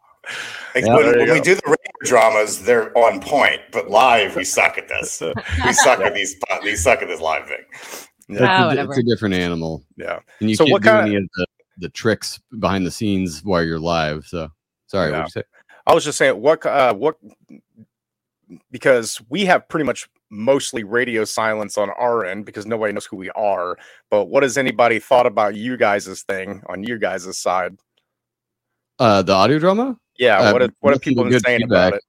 Like, 0.75 0.85
Yeah, 0.85 0.95
when 0.95 1.17
when 1.17 1.31
we 1.33 1.41
do 1.41 1.55
the 1.55 1.61
radio 1.65 1.91
dramas, 2.03 2.63
they're 2.63 2.95
on 2.97 3.19
point, 3.21 3.61
but 3.71 3.89
live 3.89 4.35
we 4.35 4.43
suck 4.43 4.77
at 4.77 4.87
this. 4.87 5.21
we 5.65 5.73
suck 5.73 5.99
at 5.99 6.13
these. 6.13 6.35
We 6.63 6.75
suck 6.75 7.01
at 7.01 7.07
this 7.07 7.19
live 7.21 7.47
thing. 7.47 7.63
It's, 8.29 8.39
a, 8.39 8.85
it's 8.89 8.97
a 8.97 9.03
different 9.03 9.35
animal. 9.35 9.83
Yeah. 9.97 10.19
And 10.39 10.49
you 10.49 10.55
So 10.55 10.63
can't 10.65 10.71
what 10.73 10.81
do 10.83 10.89
kinda- 10.89 11.03
any 11.03 11.15
of 11.15 11.23
the, 11.35 11.45
the 11.79 11.89
tricks 11.89 12.39
behind 12.59 12.85
the 12.85 12.91
scenes 12.91 13.43
while 13.43 13.63
you're 13.63 13.79
live. 13.79 14.25
So 14.27 14.49
sorry, 14.87 15.11
Yeah. 15.11 15.19
what'd 15.19 15.35
you 15.35 15.41
say? 15.41 15.47
I 15.87 15.93
was 15.93 16.05
just 16.05 16.17
saying 16.17 16.39
what 16.39 16.65
uh 16.65 16.93
what 16.93 17.17
because 18.69 19.21
we 19.29 19.45
have 19.45 19.67
pretty 19.67 19.85
much 19.85 20.07
mostly 20.29 20.83
radio 20.83 21.25
silence 21.25 21.77
on 21.77 21.89
our 21.91 22.25
end 22.25 22.45
because 22.45 22.65
nobody 22.65 22.93
knows 22.93 23.05
who 23.05 23.17
we 23.17 23.29
are. 23.31 23.77
But 24.09 24.25
what 24.25 24.43
has 24.43 24.57
anybody 24.57 24.99
thought 24.99 25.25
about 25.25 25.55
you 25.55 25.77
guys' 25.77 26.21
thing 26.23 26.61
on 26.67 26.83
you 26.83 26.97
guys' 26.99 27.37
side? 27.37 27.77
Uh, 28.99 29.21
the 29.21 29.33
audio 29.33 29.57
drama? 29.59 29.97
Yeah, 30.17 30.39
Uh, 30.39 30.51
what 30.53 30.61
have, 30.61 30.71
what 30.79 30.93
have 30.93 31.01
people 31.01 31.23
been 31.23 31.39
saying 31.39 31.63
about 31.63 31.93
it? 31.93 32.03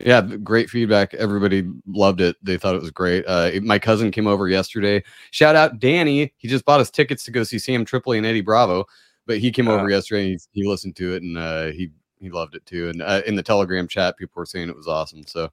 Yeah, 0.00 0.20
great 0.20 0.70
feedback. 0.70 1.12
Everybody 1.14 1.68
loved 1.86 2.20
it. 2.20 2.36
They 2.40 2.56
thought 2.56 2.76
it 2.76 2.80
was 2.80 2.92
great. 2.92 3.24
Uh, 3.26 3.50
my 3.62 3.80
cousin 3.80 4.12
came 4.12 4.28
over 4.28 4.48
yesterday. 4.48 5.02
Shout 5.32 5.56
out 5.56 5.80
Danny. 5.80 6.32
He 6.36 6.46
just 6.46 6.64
bought 6.64 6.80
us 6.80 6.90
tickets 6.90 7.24
to 7.24 7.32
go 7.32 7.42
see 7.42 7.58
Sam 7.58 7.84
Tripoli 7.84 8.18
and 8.18 8.26
Eddie 8.26 8.40
Bravo, 8.40 8.86
but 9.26 9.38
he 9.38 9.50
came 9.50 9.66
over 9.66 9.90
yesterday. 9.90 10.32
And 10.32 10.40
he, 10.52 10.62
he 10.62 10.68
listened 10.68 10.94
to 10.96 11.14
it 11.14 11.22
and 11.22 11.36
uh, 11.36 11.66
he 11.66 11.90
he 12.20 12.30
loved 12.30 12.54
it 12.54 12.64
too. 12.64 12.90
And 12.90 13.02
uh, 13.02 13.22
in 13.26 13.34
the 13.34 13.42
Telegram 13.42 13.88
chat, 13.88 14.16
people 14.16 14.40
were 14.40 14.46
saying 14.46 14.68
it 14.68 14.76
was 14.76 14.88
awesome. 14.88 15.26
So 15.26 15.50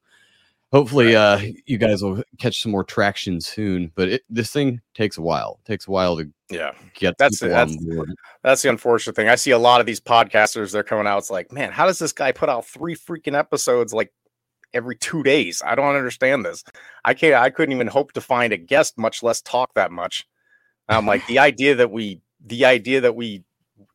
hopefully, 0.75 1.15
uh, 1.15 1.39
you 1.65 1.77
guys 1.77 2.03
will 2.03 2.21
catch 2.37 2.61
some 2.61 2.71
more 2.73 2.83
traction 2.83 3.39
soon. 3.39 3.91
But 3.95 4.09
it, 4.09 4.23
this 4.29 4.51
thing 4.51 4.81
takes 4.93 5.17
a 5.17 5.21
while. 5.21 5.59
It 5.63 5.67
takes 5.67 5.87
a 5.87 5.91
while 5.91 6.17
to 6.17 6.29
Yeah, 6.49 6.73
get 6.93 7.17
that's 7.17 7.39
people 7.39 7.55
that's 7.55 7.77
on 7.77 7.85
board. 7.85 8.13
that's 8.43 8.61
the 8.61 8.69
unfortunate 8.69 9.15
thing. 9.15 9.29
I 9.29 9.35
see 9.35 9.51
a 9.51 9.57
lot 9.57 9.79
of 9.79 9.85
these 9.87 10.01
podcasters. 10.01 10.71
They're 10.73 10.83
coming 10.83 11.07
out. 11.07 11.19
It's 11.19 11.31
like, 11.31 11.51
man, 11.51 11.71
how 11.71 11.85
does 11.85 11.99
this 11.99 12.11
guy 12.11 12.31
put 12.33 12.49
out 12.49 12.65
three 12.65 12.95
freaking 12.95 13.37
episodes 13.37 13.93
like 13.93 14.11
every 14.73 14.97
two 14.97 15.23
days? 15.23 15.61
I 15.65 15.75
don't 15.75 15.95
understand 15.95 16.45
this. 16.45 16.63
I 17.05 17.13
can't. 17.13 17.35
I 17.35 17.49
couldn't 17.49 17.73
even 17.73 17.87
hope 17.87 18.11
to 18.13 18.21
find 18.21 18.51
a 18.51 18.57
guest, 18.57 18.97
much 18.97 19.23
less 19.23 19.41
talk 19.41 19.73
that 19.75 19.91
much. 19.91 20.27
I'm 20.89 21.05
like 21.05 21.25
the 21.27 21.39
idea 21.39 21.75
that 21.75 21.91
we, 21.91 22.21
the 22.45 22.65
idea 22.65 23.01
that 23.01 23.15
we 23.15 23.43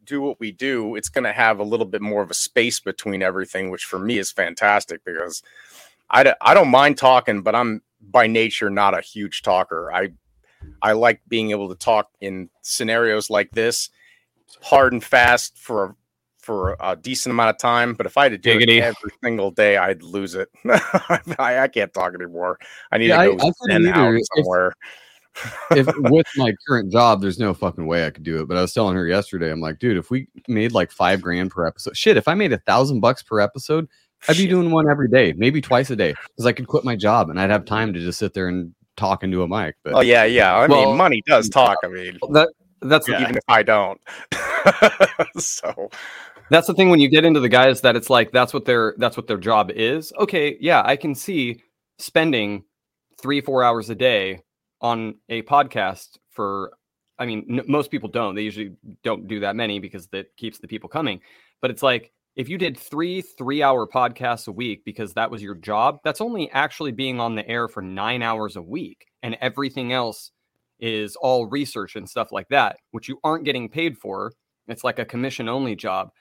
do 0.04 0.20
what 0.20 0.40
we 0.40 0.50
do, 0.52 0.96
it's 0.96 1.08
going 1.08 1.24
to 1.24 1.32
have 1.32 1.58
a 1.58 1.64
little 1.64 1.86
bit 1.86 2.02
more 2.02 2.22
of 2.22 2.30
a 2.30 2.34
space 2.34 2.80
between 2.80 3.22
everything, 3.22 3.70
which 3.70 3.84
for 3.84 3.98
me 3.98 4.18
is 4.18 4.32
fantastic 4.32 5.04
because 5.04 5.42
I, 6.10 6.24
d- 6.24 6.32
I 6.40 6.54
don't 6.54 6.68
mind 6.70 6.98
talking, 6.98 7.42
but 7.42 7.54
I'm 7.54 7.82
by 8.00 8.26
nature 8.26 8.70
not 8.70 8.98
a 8.98 9.00
huge 9.00 9.42
talker. 9.42 9.92
I 9.92 10.10
I 10.82 10.92
like 10.92 11.20
being 11.28 11.50
able 11.52 11.68
to 11.68 11.74
talk 11.74 12.10
in 12.20 12.50
scenarios 12.62 13.30
like 13.30 13.50
this, 13.52 13.88
hard 14.62 14.92
and 14.92 15.02
fast 15.02 15.56
for 15.58 15.84
a, 15.84 15.94
for 16.38 16.76
a 16.80 16.96
decent 16.96 17.32
amount 17.32 17.50
of 17.50 17.58
time. 17.58 17.94
But 17.94 18.06
if 18.06 18.16
I 18.16 18.24
had 18.24 18.32
to 18.32 18.38
do 18.38 18.58
Giggity. 18.58 18.78
it 18.78 18.82
every 18.82 19.10
single 19.22 19.50
day, 19.50 19.76
I'd 19.76 20.02
lose 20.02 20.34
it. 20.34 20.48
I, 21.38 21.60
I 21.60 21.68
can't 21.68 21.92
talk 21.94 22.14
anymore. 22.14 22.58
I 22.92 22.98
need 22.98 23.08
Yeah, 23.08 23.24
to 23.24 23.36
go 23.36 23.52
couldn't 23.60 23.84
zen 23.84 23.92
out 23.94 23.98
either. 24.08 24.16
If- 24.16 24.26
somewhere. 24.36 24.72
if 25.70 25.86
with 26.10 26.26
my 26.36 26.52
current 26.66 26.90
job, 26.90 27.20
there's 27.22 27.38
no 27.38 27.54
fucking 27.54 27.86
way 27.86 28.04
I 28.06 28.10
could 28.10 28.24
do 28.24 28.40
it. 28.40 28.48
But 28.48 28.56
I 28.56 28.62
was 28.62 28.74
telling 28.74 28.96
her 28.96 29.06
yesterday, 29.06 29.50
I'm 29.50 29.60
like, 29.60 29.78
dude, 29.78 29.96
if 29.96 30.10
we 30.10 30.28
made 30.48 30.72
like 30.72 30.90
five 30.90 31.22
grand 31.22 31.50
per 31.52 31.66
episode, 31.66 31.96
shit, 31.96 32.16
if 32.16 32.26
I 32.28 32.34
made 32.34 32.52
a 32.52 32.58
thousand 32.58 33.00
bucks 33.00 33.22
per 33.22 33.38
episode, 33.40 33.86
I'd 34.28 34.36
be 34.36 34.46
doing 34.46 34.70
one 34.70 34.88
every 34.88 35.08
day, 35.08 35.32
maybe 35.36 35.60
twice 35.60 35.90
a 35.90 35.96
day, 35.96 36.14
because 36.36 36.46
I 36.46 36.52
could 36.52 36.66
quit 36.66 36.84
my 36.84 36.96
job 36.96 37.30
and 37.30 37.40
I'd 37.40 37.50
have 37.50 37.64
time 37.64 37.92
to 37.92 38.00
just 38.00 38.18
sit 38.18 38.34
there 38.34 38.48
and 38.48 38.74
talk 38.96 39.22
into 39.24 39.42
a 39.42 39.48
mic. 39.48 39.76
But 39.82 39.94
Oh 39.94 40.00
yeah, 40.00 40.24
yeah. 40.24 40.54
I 40.54 40.66
Well, 40.66 40.86
mean, 40.86 40.96
money 40.96 41.22
does 41.26 41.48
mm, 41.48 41.52
talk. 41.52 41.78
I 41.84 41.88
mean, 41.88 42.18
That 42.32 42.48
that's 42.82 43.08
even 43.08 43.36
if 43.36 43.44
I 43.48 43.62
don't. 43.62 44.00
so 45.38 45.90
That's 46.50 46.66
the 46.66 46.74
thing 46.74 46.90
when 46.90 47.00
you 47.00 47.08
get 47.08 47.24
into 47.24 47.40
the 47.40 47.48
guys 47.48 47.80
that 47.82 47.96
it's 47.96 48.10
like 48.10 48.32
that's 48.32 48.52
what 48.52 48.64
their 48.64 48.94
that's 48.98 49.16
what 49.16 49.26
their 49.26 49.38
job 49.38 49.70
is. 49.70 50.12
Okay, 50.18 50.56
yeah, 50.60 50.82
I 50.84 50.96
can 50.96 51.14
see 51.14 51.62
spending 51.98 52.64
three 53.20 53.40
four 53.40 53.62
hours 53.64 53.90
a 53.90 53.94
day 53.94 54.42
on 54.80 55.16
a 55.28 55.42
podcast 55.42 56.18
for. 56.30 56.72
I 57.18 57.26
mean, 57.26 57.46
n- 57.50 57.64
most 57.68 57.90
people 57.90 58.08
don't. 58.08 58.34
They 58.34 58.42
usually 58.42 58.72
don't 59.04 59.28
do 59.28 59.40
that 59.40 59.54
many 59.54 59.78
because 59.78 60.06
that 60.08 60.34
keeps 60.36 60.58
the 60.58 60.68
people 60.68 60.88
coming. 60.88 61.20
But 61.60 61.70
it's 61.70 61.82
like 61.82 62.12
if 62.40 62.48
you 62.48 62.56
did 62.56 62.78
three 62.78 63.20
three 63.20 63.62
hour 63.62 63.86
podcasts 63.86 64.48
a 64.48 64.52
week 64.52 64.82
because 64.86 65.12
that 65.12 65.30
was 65.30 65.42
your 65.42 65.54
job, 65.54 65.98
that's 66.02 66.22
only 66.22 66.50
actually 66.52 66.90
being 66.90 67.20
on 67.20 67.34
the 67.34 67.46
air 67.46 67.68
for 67.68 67.82
nine 67.82 68.22
hours 68.22 68.56
a 68.56 68.62
week, 68.62 69.04
and 69.22 69.36
everything 69.42 69.92
else 69.92 70.30
is 70.78 71.16
all 71.16 71.44
research 71.44 71.96
and 71.96 72.08
stuff 72.08 72.32
like 72.32 72.48
that, 72.48 72.78
which 72.92 73.10
you 73.10 73.18
aren't 73.22 73.44
getting 73.44 73.68
paid 73.68 73.98
for. 73.98 74.32
It's 74.68 74.82
like 74.82 74.98
a 74.98 75.04
commission 75.04 75.50
only 75.50 75.76
job. 75.76 76.12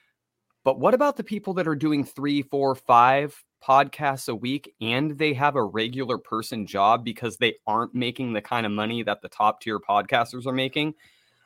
But 0.66 0.78
what 0.78 0.94
about 0.94 1.16
the 1.16 1.24
people 1.24 1.54
that 1.54 1.70
are 1.70 1.76
doing 1.76 2.04
three, 2.04 2.42
four, 2.42 2.76
five 2.76 3.42
podcasts 3.66 4.28
a 4.28 4.36
week 4.36 4.74
and 4.82 5.18
they 5.18 5.34
have 5.36 5.56
a 5.56 5.64
regular 5.64 6.18
person 6.18 6.68
job 6.68 7.06
because 7.06 7.38
they 7.38 7.56
aren't 7.66 7.96
making 7.96 8.34
the 8.34 8.42
kind 8.42 8.66
of 8.66 8.74
money 8.74 9.04
that 9.04 9.22
the 9.22 9.30
top 9.30 9.62
tier 9.62 9.80
podcasters 9.80 10.46
are 10.46 10.52
making? 10.52 10.96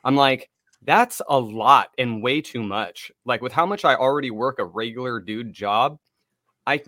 I'm 0.02 0.16
like, 0.16 0.50
that's 0.84 1.20
a 1.28 1.38
lot 1.38 1.90
and 1.98 2.22
way 2.22 2.40
too 2.40 2.62
much. 2.62 3.12
Like, 3.24 3.42
with 3.42 3.52
how 3.52 3.66
much 3.66 3.84
I 3.84 3.94
already 3.94 4.30
work 4.30 4.58
a 4.58 4.64
regular 4.64 5.20
dude 5.20 5.52
job, 5.52 5.98
I 6.66 6.80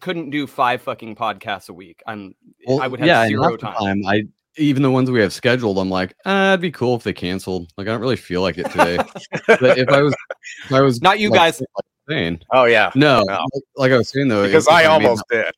couldn't 0.00 0.30
do 0.30 0.46
five 0.46 0.82
fucking 0.82 1.16
podcasts 1.16 1.68
a 1.68 1.72
week. 1.72 2.02
I'm, 2.06 2.34
I 2.80 2.88
would 2.88 3.00
have 3.00 3.06
yeah, 3.06 3.26
zero 3.26 3.50
half 3.50 3.52
the 3.52 3.58
time. 3.58 4.06
I 4.06 4.24
even 4.56 4.82
the 4.82 4.90
ones 4.90 5.10
we 5.10 5.20
have 5.20 5.32
scheduled, 5.32 5.78
I'm 5.78 5.90
like, 5.90 6.14
ah, 6.24 6.50
it'd 6.50 6.60
be 6.60 6.70
cool 6.70 6.96
if 6.96 7.02
they 7.02 7.12
canceled. 7.12 7.72
Like, 7.76 7.86
I 7.86 7.92
don't 7.92 8.00
really 8.00 8.16
feel 8.16 8.42
like 8.42 8.58
it 8.58 8.70
today. 8.70 8.98
but 9.46 9.78
if 9.78 9.88
I 9.88 10.02
was, 10.02 10.14
if 10.64 10.72
I 10.72 10.80
was 10.80 11.00
Not 11.00 11.18
you 11.18 11.30
like, 11.30 11.38
guys. 11.38 11.60
like 11.60 11.68
saying, 12.08 12.40
Oh 12.52 12.64
yeah, 12.64 12.90
no, 12.94 13.22
No. 13.22 13.46
Like, 13.54 13.62
like 13.76 13.92
I 13.92 13.98
was 13.98 14.08
saying 14.08 14.28
though, 14.28 14.44
because 14.44 14.68
I 14.68 14.86
almost 14.86 15.22
did. 15.30 15.52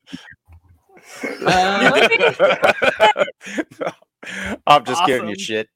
I'm 4.67 4.85
just 4.85 5.05
giving 5.05 5.29
you 5.29 5.37
shit. 5.37 5.69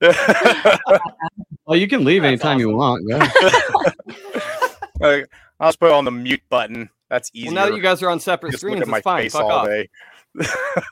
Well, 1.66 1.76
you 1.78 1.86
can 1.88 2.04
leave 2.04 2.24
anytime 2.24 2.58
you 2.58 2.70
want. 2.76 3.04
Yeah. 3.08 3.30
Like, 5.00 5.28
I'll 5.58 5.68
just 5.68 5.80
put 5.80 5.90
on 5.90 6.04
the 6.04 6.10
mute 6.12 6.42
button. 6.48 6.88
That's 7.10 7.30
easy. 7.34 7.46
Well, 7.46 7.54
now 7.54 7.66
that 7.66 7.74
you 7.76 7.82
guys 7.82 8.02
are 8.02 8.10
on 8.10 8.20
separate 8.20 8.50
just 8.52 8.60
screens, 8.62 8.80
at 8.82 8.88
my 8.88 8.98
it's 8.98 9.04
fine. 9.04 9.22
face 9.22 9.32
Fuck 9.32 9.42
all 9.44 9.50
off. 9.50 9.66
day. 9.66 9.88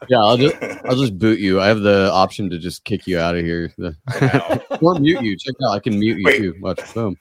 yeah, 0.09 0.19
I'll 0.19 0.37
just 0.37 0.57
I'll 0.85 0.97
just 0.97 1.17
boot 1.19 1.39
you. 1.39 1.61
I 1.61 1.67
have 1.69 1.81
the 1.81 2.11
option 2.13 2.51
to 2.51 2.59
just 2.59 2.85
kick 2.85 3.07
you 3.07 3.19
out 3.19 3.37
of 3.37 3.45
here. 3.45 3.73
Or 4.83 4.95
mute 4.99 5.23
you. 5.23 5.37
Check 5.37 5.55
out. 5.65 5.73
I 5.75 5.79
can 5.79 5.99
mute 5.99 6.19
you 6.19 6.25
Wait. 6.25 6.39
too. 6.39 6.55
Watch 6.61 6.93
boom. 6.95 7.17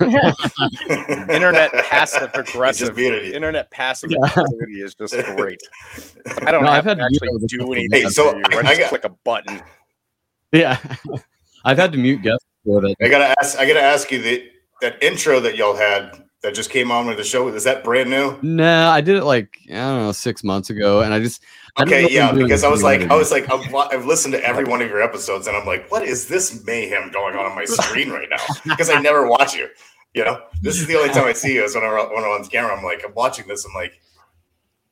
Internet 0.00 1.72
passive 1.72 2.30
aggressive. 2.34 2.96
muted. 2.96 3.34
Internet 3.34 3.70
passive 3.70 4.10
Yeah. 4.10 4.18
aggressivity 4.28 4.84
is 4.84 4.94
just 4.94 5.14
great. 5.36 5.60
I 6.42 6.50
don't 6.50 6.62
No, 6.64 6.70
have 6.70 6.78
I've 6.78 6.84
to 6.84 6.88
had 6.90 6.98
to 6.98 7.08
mute 7.10 7.22
actually 7.22 7.46
do 7.58 7.72
anything. 7.72 8.02
Hey, 8.02 8.08
so 8.08 8.30
for 8.32 8.36
you. 8.38 8.44
I 8.52 8.58
I 8.58 8.62
just 8.64 8.80
got- 8.80 8.88
click 8.90 9.04
a 9.04 9.10
button. 9.24 9.62
Yeah. 10.52 10.78
I've 11.64 11.78
had 11.78 11.92
to 11.92 11.98
mute 11.98 12.22
guests 12.22 12.44
before 12.64 12.80
that. 12.82 12.94
I 13.02 13.08
gotta 13.08 13.34
ask. 13.40 13.58
I 13.58 13.66
gotta 13.66 13.82
ask 13.82 14.10
you 14.10 14.20
that 14.22 14.42
that 14.82 15.02
intro 15.02 15.40
that 15.40 15.56
y'all 15.56 15.76
had 15.76 16.22
that 16.42 16.54
just 16.54 16.70
came 16.70 16.90
on 16.92 17.06
with 17.06 17.16
the 17.16 17.24
show. 17.24 17.48
Is 17.48 17.64
that 17.64 17.82
brand 17.82 18.10
new? 18.10 18.38
No, 18.42 18.88
I 18.88 19.00
did 19.00 19.16
it 19.16 19.24
like 19.24 19.58
I 19.70 19.74
don't 19.74 20.02
know 20.02 20.12
six 20.12 20.44
months 20.44 20.70
ago, 20.70 21.00
and 21.02 21.12
I 21.12 21.20
just 21.20 21.42
I 21.76 21.82
Okay, 21.82 22.08
yeah, 22.10 22.32
because 22.32 22.64
I 22.64 22.68
was 22.68 22.82
like, 22.82 23.02
I 23.10 23.16
was 23.16 23.30
like, 23.30 23.50
I've, 23.52 23.72
wa- 23.72 23.88
I've 23.92 24.04
listened 24.06 24.34
to 24.34 24.44
every 24.44 24.64
one 24.64 24.80
of 24.82 24.88
your 24.88 25.02
episodes, 25.02 25.46
and 25.46 25.56
I'm 25.56 25.66
like, 25.66 25.90
what 25.90 26.02
is 26.04 26.26
this 26.28 26.64
mayhem 26.66 27.10
going 27.12 27.36
on 27.36 27.44
on 27.46 27.54
my 27.54 27.64
screen 27.64 28.10
right 28.10 28.28
now? 28.30 28.42
Because 28.64 28.90
I 28.90 29.00
never 29.00 29.28
watch 29.28 29.54
you. 29.54 29.68
You 30.14 30.24
know, 30.24 30.40
this 30.62 30.80
is 30.80 30.86
the 30.86 30.96
only 30.96 31.10
time 31.10 31.24
I 31.26 31.32
see 31.34 31.54
you 31.54 31.62
is 31.64 31.74
when 31.74 31.84
I'm, 31.84 31.92
when 31.92 32.24
I'm 32.24 32.30
on 32.30 32.44
camera. 32.46 32.74
I'm 32.76 32.82
like, 32.82 33.04
I'm 33.06 33.14
watching 33.14 33.46
this. 33.46 33.64
I'm 33.64 33.74
like, 33.74 34.00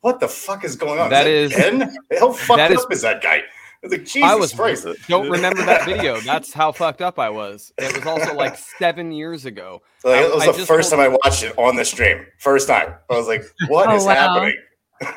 what 0.02 0.20
the 0.20 0.28
fuck 0.28 0.62
is 0.64 0.76
going 0.76 1.00
on? 1.00 1.10
That 1.10 1.26
is 1.26 1.50
is- 1.52 1.56
that 1.58 1.78
Ben? 1.78 1.96
How 2.20 2.32
fucked 2.32 2.58
that 2.58 2.70
is- 2.70 2.78
up 2.84 2.92
is 2.92 3.00
that 3.02 3.22
guy? 3.22 3.42
I 3.86 3.88
was 3.88 3.92
like, 3.98 4.04
Jesus 4.06 4.22
I 4.30 4.34
was 4.34 4.52
Christ. 4.52 4.86
don't 5.08 5.30
remember 5.30 5.64
that 5.64 5.84
video. 5.84 6.18
That's 6.20 6.52
how 6.52 6.72
fucked 6.72 7.02
up 7.02 7.18
I 7.18 7.30
was. 7.30 7.72
It 7.78 7.94
was 7.96 8.06
also 8.06 8.34
like 8.34 8.56
seven 8.56 9.12
years 9.12 9.44
ago. 9.44 9.82
So 9.98 10.08
that 10.10 10.24
I- 10.24 10.34
was 10.34 10.42
I 10.42 10.46
the 10.46 10.52
just 10.58 10.68
first 10.68 10.90
time 10.90 11.00
I 11.00 11.08
watched 11.08 11.42
it 11.42 11.56
on 11.58 11.76
the 11.76 11.84
stream. 11.84 12.26
First 12.38 12.68
time. 12.68 12.94
I 13.10 13.14
was 13.14 13.26
like, 13.26 13.44
what 13.68 13.88
Oh, 13.88 13.96
is 13.96 14.04
wow. 14.04 14.14
happening? 14.14 14.56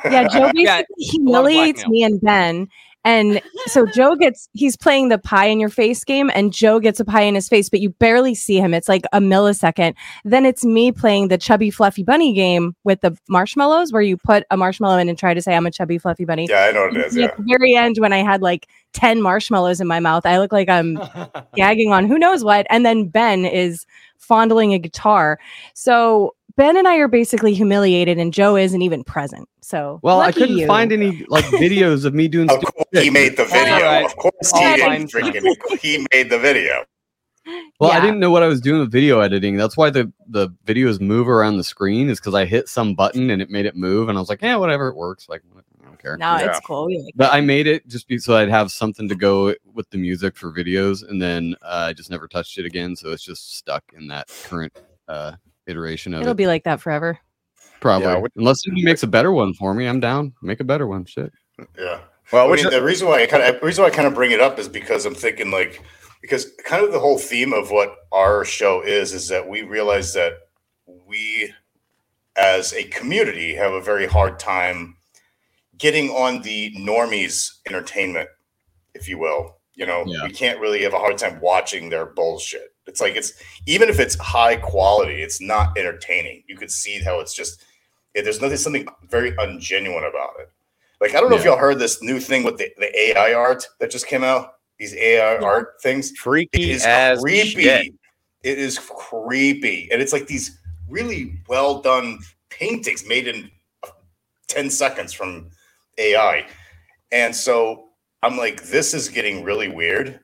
Yeah, 0.05 0.27
Joe 0.27 0.39
basically 0.53 0.63
Yeah, 0.63 0.81
humiliates 0.97 1.87
me 1.87 2.03
and 2.03 2.19
Ben. 2.21 2.67
And 3.09 3.41
so 3.65 3.87
Joe 3.87 4.15
gets 4.15 4.47
he's 4.53 4.77
playing 4.77 5.09
the 5.09 5.17
pie 5.17 5.47
in 5.47 5.59
your 5.59 5.69
face 5.69 6.03
game, 6.03 6.29
and 6.35 6.53
Joe 6.53 6.79
gets 6.79 6.99
a 6.99 7.05
pie 7.05 7.23
in 7.23 7.33
his 7.33 7.49
face, 7.49 7.67
but 7.67 7.79
you 7.79 7.89
barely 7.89 8.35
see 8.35 8.57
him. 8.59 8.71
It's 8.71 8.87
like 8.87 9.03
a 9.11 9.19
millisecond. 9.19 9.95
Then 10.25 10.45
it's 10.45 10.63
me 10.63 10.91
playing 10.91 11.29
the 11.29 11.37
chubby 11.39 11.71
fluffy 11.71 12.03
bunny 12.03 12.33
game 12.33 12.75
with 12.83 13.01
the 13.01 13.17
marshmallows, 13.27 13.91
where 13.91 14.03
you 14.03 14.15
put 14.15 14.43
a 14.51 14.57
marshmallow 14.57 14.99
in 14.99 15.09
and 15.09 15.17
try 15.17 15.33
to 15.33 15.41
say 15.41 15.55
I'm 15.55 15.65
a 15.65 15.71
chubby 15.71 15.97
fluffy 15.97 16.23
bunny. 16.23 16.45
Yeah, 16.47 16.65
I 16.65 16.71
know 16.71 16.81
what 16.81 16.97
it 16.97 17.07
is. 17.07 17.15
Yeah. 17.15 17.25
At 17.25 17.37
the 17.37 17.45
very 17.47 17.75
end, 17.75 17.97
when 17.97 18.13
I 18.13 18.19
had 18.19 18.43
like 18.43 18.67
10 18.93 19.23
marshmallows 19.23 19.81
in 19.81 19.87
my 19.87 19.99
mouth, 19.99 20.27
I 20.27 20.37
look 20.37 20.53
like 20.53 20.69
I'm 20.69 20.99
gagging 21.55 21.91
on 21.91 22.05
who 22.05 22.19
knows 22.19 22.43
what. 22.43 22.67
And 22.69 22.85
then 22.85 23.07
Ben 23.07 23.43
is 23.43 23.87
fondling 24.19 24.75
a 24.75 24.79
guitar. 24.79 25.39
So 25.73 26.35
Ben 26.59 26.75
and 26.75 26.89
I 26.89 26.97
are 26.97 27.07
basically 27.07 27.53
humiliated, 27.53 28.17
and 28.17 28.33
Joe 28.33 28.57
isn't 28.57 28.81
even 28.81 29.01
present. 29.05 29.47
So 29.61 30.01
Well, 30.03 30.19
I 30.19 30.33
couldn't 30.33 30.57
you. 30.57 30.67
find 30.67 30.91
any 30.91 31.23
like 31.29 31.45
videos 31.55 32.03
of 32.03 32.13
me 32.13 32.27
doing. 32.27 32.49
Of 32.51 32.59
course, 32.59 32.85
shit. 32.93 33.03
he 33.05 33.09
made 33.09 33.37
the 33.37 33.45
video. 33.45 33.75
Alright. 33.75 34.05
Of 34.07 34.15
course, 34.17 34.53
I'll 34.53 34.75
he, 34.75 34.81
find 34.81 35.07
did. 35.07 35.23
freaking, 35.23 35.79
he 35.79 36.05
made 36.11 36.29
the 36.29 36.37
video. 36.37 36.83
Well, 37.79 37.91
I 37.91 38.01
didn't 38.01 38.19
know 38.19 38.29
what 38.29 38.43
I 38.43 38.47
was 38.47 38.59
doing 38.59 38.81
with 38.81 38.91
video 38.91 39.21
editing. 39.21 39.55
That's 39.55 39.77
why 39.77 39.89
the 39.89 40.11
the 40.27 40.49
videos 40.65 40.99
move 40.99 41.29
around 41.29 41.55
the 41.55 41.63
screen 41.63 42.09
is 42.09 42.19
because 42.19 42.35
I 42.35 42.43
hit 42.43 42.67
some 42.67 42.93
button 42.93 43.29
and 43.29 43.41
it 43.41 43.49
made 43.49 43.65
it 43.65 43.77
move, 43.77 44.09
and 44.09 44.17
I 44.17 44.21
was 44.21 44.27
like, 44.29 44.41
yeah, 44.41 44.57
whatever, 44.57 44.89
it 44.89 44.97
works. 44.97 45.29
Like, 45.29 45.41
I 45.55 45.85
don't 45.85 45.97
care. 45.97 46.17
No, 46.17 46.35
Yeah. 46.35 46.49
it's 46.49 46.59
cool. 46.59 46.87
We 46.87 46.97
like 46.99 47.13
But 47.15 47.33
I 47.33 47.39
made 47.39 47.67
it 47.67 47.87
just 47.87 48.05
be, 48.09 48.17
so 48.17 48.35
I'd 48.35 48.49
have 48.49 48.69
something 48.69 49.07
to 49.07 49.15
go 49.15 49.55
with 49.73 49.89
the 49.91 49.97
music 49.97 50.35
for 50.35 50.51
videos, 50.51 51.07
and 51.09 51.21
then 51.21 51.55
uh, 51.61 51.85
I 51.87 51.93
just 51.93 52.09
never 52.11 52.27
touched 52.27 52.57
it 52.57 52.65
again. 52.65 52.97
So 52.97 53.11
it's 53.11 53.23
just 53.23 53.55
stuck 53.57 53.85
in 53.97 54.07
that 54.09 54.27
current 54.43 54.77
uh, 55.07 55.31
iteration 55.69 56.13
of 56.13 56.21
It'll 56.21 56.31
it. 56.31 56.37
be 56.37 56.47
like 56.47 56.63
that 56.65 56.81
forever. 56.81 57.19
Probably, 57.79 58.07
Yeah, 58.07 58.17
what- 58.17 58.31
unless 58.35 58.61
he 58.63 58.83
makes 58.83 59.03
a 59.03 59.07
better 59.07 59.31
one 59.31 59.53
for 59.53 59.73
me, 59.73 59.85
I'm 59.87 59.99
down. 59.99 60.33
Make 60.41 60.59
a 60.59 60.63
better 60.65 60.87
one. 60.87 61.05
Shit. 61.05 61.31
Yeah. 61.77 61.99
Well, 62.31 62.51
I 62.51 62.55
mean, 62.55 62.69
the 62.69 62.83
reason 62.83 63.07
why 63.07 63.23
I 63.23 63.25
kind 63.27 63.43
of 63.43 63.61
reason 63.63 63.83
why 63.83 63.87
I 63.89 63.93
kind 63.93 64.07
of 64.07 64.13
bring 64.13 64.31
it 64.31 64.39
up 64.39 64.59
is 64.59 64.67
because 64.67 65.05
I'm 65.05 65.15
thinking 65.15 65.49
like 65.51 65.81
because 66.21 66.51
kind 66.65 66.83
of 66.85 66.91
the 66.91 66.99
whole 66.99 67.17
theme 67.17 67.53
of 67.53 67.71
what 67.71 67.95
our 68.11 68.43
show 68.45 68.81
is 68.81 69.13
is 69.13 69.27
that 69.29 69.47
we 69.47 69.61
realize 69.63 70.13
that 70.13 70.33
we 71.07 71.53
as 72.35 72.73
a 72.73 72.83
community 72.85 73.55
have 73.55 73.71
a 73.73 73.81
very 73.81 74.05
hard 74.05 74.37
time 74.39 74.95
getting 75.77 76.09
on 76.09 76.41
the 76.41 76.73
normies 76.77 77.57
entertainment, 77.67 78.29
if 78.93 79.07
you 79.07 79.17
will. 79.17 79.55
You 79.73 79.85
know, 79.85 80.03
Yeah. 80.05 80.25
we 80.25 80.31
can't 80.31 80.59
really 80.59 80.83
have 80.83 80.93
a 80.93 80.99
hard 80.99 81.17
time 81.17 81.39
watching 81.41 81.89
their 81.89 82.05
bullshit. 82.05 82.73
It's 82.89 82.99
like 82.99 83.15
it's 83.15 83.33
even 83.67 83.87
if 83.87 83.99
it's 83.99 84.15
high 84.19 84.55
quality, 84.55 85.21
it's 85.21 85.39
not 85.39 85.77
entertaining. 85.77 86.43
You 86.47 86.57
could 86.57 86.71
see 86.71 86.99
how 86.99 87.19
it's 87.19 87.35
just 87.35 87.63
yeah, 88.15 88.23
there's 88.23 88.41
nothing 88.41 88.57
something 88.57 88.87
very 89.09 89.31
ungenuine 89.33 90.09
about 90.09 90.31
it. 90.39 90.51
Like 90.99 91.15
I 91.15 91.21
don't 91.21 91.29
know 91.29 91.37
if 91.37 91.45
y'all 91.45 91.57
heard 91.57 91.79
this 91.79 92.01
new 92.01 92.19
thing 92.19 92.43
with 92.43 92.57
the, 92.57 92.71
the 92.77 92.99
AI 92.99 93.33
art 93.33 93.65
that 93.79 93.91
just 93.91 94.07
came 94.07 94.23
out. 94.23 94.55
These 94.79 94.95
AI 94.95 95.37
art 95.37 95.81
things. 95.81 96.11
It 96.11 96.17
Freaky 96.17 96.71
is 96.71 96.85
as 96.85 97.19
creepy. 97.19 97.61
shit. 97.61 97.93
It 98.41 98.57
is 98.57 98.79
creepy, 98.79 99.89
and 99.91 100.01
it's 100.01 100.13
like 100.13 100.25
these 100.25 100.57
really 100.89 101.39
well 101.47 101.81
done 101.81 102.19
paintings 102.49 103.05
made 103.05 103.27
in 103.27 103.51
uh, 103.83 103.89
ten 104.47 104.69
seconds 104.69 105.13
from 105.13 105.51
AI. 105.97 106.47
And 107.11 107.35
so 107.35 107.89
I'm 108.23 108.37
like, 108.37 108.63
this 108.63 108.93
is 108.93 109.09
getting 109.09 109.43
really 109.43 109.67
weird. 109.67 110.21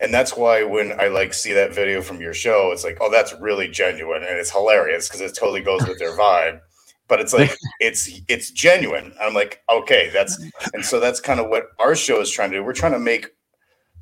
And 0.00 0.12
that's 0.12 0.36
why 0.36 0.64
when 0.64 0.98
I 1.00 1.08
like 1.08 1.32
see 1.32 1.52
that 1.52 1.74
video 1.74 2.02
from 2.02 2.20
your 2.20 2.34
show, 2.34 2.72
it's 2.72 2.84
like, 2.84 2.98
oh, 3.00 3.10
that's 3.10 3.32
really 3.40 3.68
genuine 3.68 4.22
and 4.22 4.36
it's 4.36 4.50
hilarious 4.50 5.08
because 5.08 5.20
it 5.20 5.36
totally 5.36 5.60
goes 5.60 5.86
with 5.86 5.98
their 5.98 6.16
vibe. 6.16 6.60
But 7.06 7.20
it's 7.20 7.32
like 7.32 7.56
it's 7.80 8.10
it's 8.28 8.50
genuine. 8.50 9.14
I'm 9.20 9.34
like, 9.34 9.62
okay, 9.70 10.10
that's 10.12 10.42
and 10.72 10.84
so 10.84 11.00
that's 11.00 11.20
kind 11.20 11.40
of 11.40 11.48
what 11.48 11.68
our 11.78 11.94
show 11.94 12.20
is 12.20 12.30
trying 12.30 12.50
to 12.50 12.58
do. 12.58 12.64
We're 12.64 12.72
trying 12.72 12.92
to 12.92 12.98
make 12.98 13.28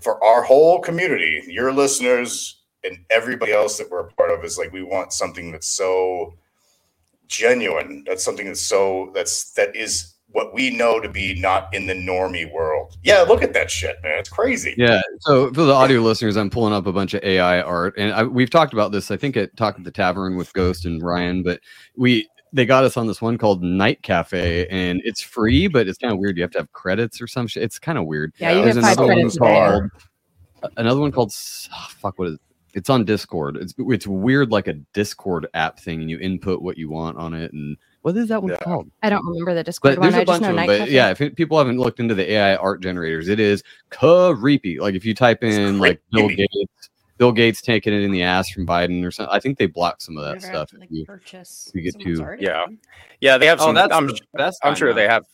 for 0.01 0.23
our 0.25 0.43
whole 0.43 0.81
community, 0.81 1.43
your 1.47 1.73
listeners 1.73 2.63
and 2.85 2.99
everybody 3.11 3.53
else 3.53 3.79
that 3.79 3.91
we're 3.91 4.01
a 4.01 4.13
part 4.13 4.31
of 4.31 4.45
is 4.45 4.59
like 4.59 4.73
we 4.73 4.83
want 4.83 5.13
something 5.13 5.53
that's 5.53 5.69
so 5.69 6.35
genuine. 7.29 8.05
That's 8.07 8.25
something 8.25 8.47
that's 8.47 8.63
so 8.63 9.11
that's 9.15 9.53
that 9.53 9.77
is 9.77 10.12
what 10.33 10.55
we 10.55 10.71
know 10.71 11.01
to 11.01 11.09
be 11.09 11.39
not 11.41 11.73
in 11.73 11.87
the 11.87 11.95
normie 11.95 12.51
world. 12.53 12.97
Yeah, 13.03 13.23
look 13.23 13.43
at 13.43 13.53
that 13.55 13.71
shit, 13.71 13.97
man. 14.03 14.19
It's 14.19 14.29
crazy. 14.29 14.75
Yeah. 14.77 15.03
So 15.21 15.53
for 15.53 15.63
the 15.63 15.73
audio 15.73 16.01
listeners, 16.01 16.37
I'm 16.37 16.51
pulling 16.51 16.75
up 16.75 16.87
a 16.87 16.93
bunch 16.93 17.15
of 17.15 17.23
AI 17.23 17.61
art, 17.61 17.95
and 17.97 18.13
I, 18.13 18.25
we've 18.25 18.51
talked 18.51 18.73
about 18.73 18.93
this. 18.93 19.11
I 19.11 19.17
think 19.17 19.37
at 19.37 19.57
Talk 19.57 19.77
at 19.79 19.85
the 19.85 19.91
Tavern 19.91 20.37
with 20.37 20.53
Ghost 20.53 20.85
and 20.85 21.03
Ryan, 21.03 21.43
but 21.43 21.61
we 21.97 22.29
they 22.53 22.67
got 22.67 22.85
us 22.85 22.97
on 22.97 23.07
this 23.07 23.23
one 23.23 23.39
called 23.39 23.63
Night 23.63 24.03
Cafe, 24.03 24.67
and 24.69 25.01
it's 25.05 25.23
free, 25.23 25.69
but 25.69 25.89
it's 25.89 25.99
kind 25.99 26.13
of 26.13 26.19
weird. 26.19 26.37
You 26.37 26.43
have 26.43 26.51
to 26.53 26.59
have 26.59 26.73
credits 26.73 27.21
or 27.21 27.27
some 27.27 27.47
shit. 27.47 27.63
It's 27.63 27.79
kind 27.79 27.99
of 27.99 28.07
weird. 28.07 28.35
Yeah, 28.39 28.53
you 28.53 28.63
There's 28.63 28.77
get 28.77 28.85
five 28.85 28.99
another 28.99 29.07
one 29.07 29.17
credits 29.17 29.37
a 29.37 29.39
called 29.39 29.91
another 30.77 31.01
one 31.01 31.13
called 31.13 31.33
oh, 31.73 31.87
fuck. 31.91 32.19
What 32.19 32.29
is 32.29 32.35
it? 32.35 32.41
It's 32.75 32.89
on 32.91 33.05
Discord. 33.05 33.57
It's 33.59 33.75
it's 33.79 34.07
weird, 34.07 34.51
like 34.51 34.67
a 34.67 34.73
Discord 34.95 35.47
app 35.55 35.79
thing, 35.79 36.01
and 36.01 36.11
you 36.11 36.19
input 36.19 36.63
what 36.63 36.79
you 36.79 36.89
want 36.89 37.19
on 37.19 37.35
it. 37.35 37.53
And 37.53 37.77
what 38.01 38.17
is 38.17 38.29
that 38.29 38.43
one 38.43 38.53
Yeah. 38.53 38.59
called? 38.59 38.91
I 39.03 39.11
don't 39.11 39.25
remember 39.27 39.55
the 39.55 39.63
Discord 39.63 39.97
But 39.97 40.01
one. 40.01 40.11
there's 40.11 40.19
I 40.19 40.23
a 40.23 40.25
just 40.25 40.41
bunch 40.41 40.43
know 40.43 40.49
of 40.51 40.57
them. 40.57 40.67
Night 40.67 40.67
But 40.67 40.79
Cafe. 40.79 40.93
yeah, 40.93 41.11
if 41.11 41.21
it- 41.21 41.37
people 41.37 41.59
haven't 41.59 41.79
looked 41.79 42.01
into 42.01 42.15
the 42.15 42.31
AI 42.33 42.57
art 42.57 42.83
generators, 42.83 43.29
it 43.29 43.39
is 43.41 43.63
creepy. 43.91 44.79
Like 44.81 44.95
if 44.95 45.05
you 45.05 45.15
type 45.15 45.45
in 45.45 45.79
like 45.79 46.01
Bill. 46.13 46.29
Gates, 46.29 46.89
Bill 47.19 47.31
Gates 47.33 47.61
taking 47.63 47.93
it 47.93 48.03
in 48.03 48.11
the 48.11 48.23
ass 48.23 48.51
from 48.51 48.67
Biden 48.67 49.05
or 49.07 49.11
something. 49.11 49.33
I 49.33 49.39
think 49.39 49.59
they 49.59 49.67
block 49.67 50.01
some 50.01 50.17
of 50.17 50.25
that 50.25 50.37
Whatever 50.37 50.47
I 50.47 50.51
stuff. 50.51 50.71
have 50.73 50.77
if 50.77 50.81
like, 50.81 50.89
you- 50.91 51.05
purchase. 51.05 51.71
you 51.75 51.83
get 51.83 51.93
someone's 51.93 52.19
to- 52.19 52.25
art. 52.25 52.41
Yeah. 52.41 52.65
Yeah, 53.21 53.39
they 53.39 53.47
have 53.47 53.61
Oh, 53.61 53.67
some. 53.67 53.75
that's 53.75 53.95
I'm, 53.95 54.07
the 54.09 54.19
best. 54.35 54.59
I'm 54.65 54.75
sure 54.75 54.89
now. 54.89 54.95
they 54.95 55.07
have. 55.09 55.25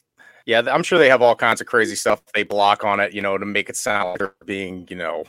Yeah, 0.44 0.62
I'm 0.66 0.82
sure 0.82 0.98
they 0.98 1.08
have 1.10 1.22
all 1.22 1.36
kinds 1.36 1.60
of 1.60 1.66
crazy 1.66 1.94
stuff 1.94 2.22
they 2.34 2.42
block 2.42 2.82
on 2.82 3.00
it, 3.00 3.12
you 3.12 3.20
know, 3.22 3.36
to 3.38 3.44
make 3.46 3.68
it 3.68 3.76
sound 3.76 4.08
like 4.10 4.18
they're 4.18 4.34
being, 4.46 4.86
you 4.90 4.96
know, 4.96 5.24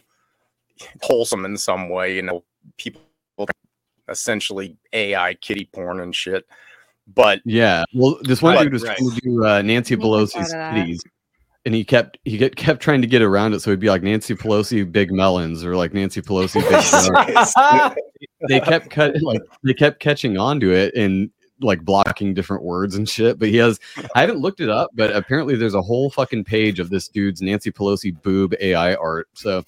wholesome 1.01 1.45
in 1.45 1.57
some 1.57 1.89
way. 1.89 2.15
You 2.15 2.21
know, 2.23 2.43
people 2.77 3.01
essentially 4.09 4.75
AI 4.93 5.35
kitty 5.35 5.69
porn 5.71 5.99
and 5.99 6.15
shit. 6.15 6.45
But 7.13 7.41
Yeah. 7.45 7.83
Well, 7.93 8.17
this 8.23 8.41
one 8.41 8.55
Right, 8.55 8.63
dude 8.63 8.73
was 8.73 8.83
right. 8.83 8.97
trying 8.97 9.11
to 9.11 9.21
do 9.21 9.45
uh, 9.45 9.61
Nancy 9.61 9.95
Pelosi's 9.95 10.31
thought 10.33 10.41
of 10.43 10.49
that. 10.51 10.73
kitties. 10.75 11.01
And 11.65 11.75
he 11.75 11.83
kept 11.83 12.17
he 12.23 12.37
get, 12.37 12.55
kept 12.55 12.81
trying 12.81 13.01
to 13.01 13.07
get 13.07 13.21
around 13.21 13.53
it, 13.53 13.59
so 13.61 13.69
he'd 13.69 13.79
be 13.81 13.89
like 13.89 14.01
Nancy 14.01 14.33
Pelosi 14.33 14.89
big 14.89 15.11
melons 15.11 15.63
or 15.63 15.75
like 15.75 15.93
Nancy 15.93 16.21
Pelosi 16.21 16.61
big 16.61 16.71
melons. 17.13 17.53
they 18.47 18.59
kept 18.61 18.89
cut 18.89 19.21
like 19.21 19.41
they 19.63 19.73
kept 19.73 19.99
catching 19.99 20.37
on 20.37 20.59
to 20.61 20.71
it 20.73 20.95
and 20.95 21.29
like 21.61 21.81
blocking 21.83 22.33
different 22.33 22.63
words 22.63 22.95
and 22.95 23.09
shit. 23.09 23.37
But 23.37 23.49
he 23.49 23.57
has 23.57 23.77
I 24.15 24.21
haven't 24.21 24.39
looked 24.39 24.61
it 24.61 24.69
up, 24.69 24.89
but 24.93 25.13
apparently 25.15 25.55
there's 25.57 25.75
a 25.75 25.81
whole 25.81 26.09
fucking 26.09 26.45
page 26.45 26.79
of 26.79 26.89
this 26.89 27.07
dude's 27.09 27.41
Nancy 27.41 27.71
Pelosi 27.71 28.19
boob 28.21 28.55
AI 28.61 28.95
art. 28.95 29.27
So 29.33 29.63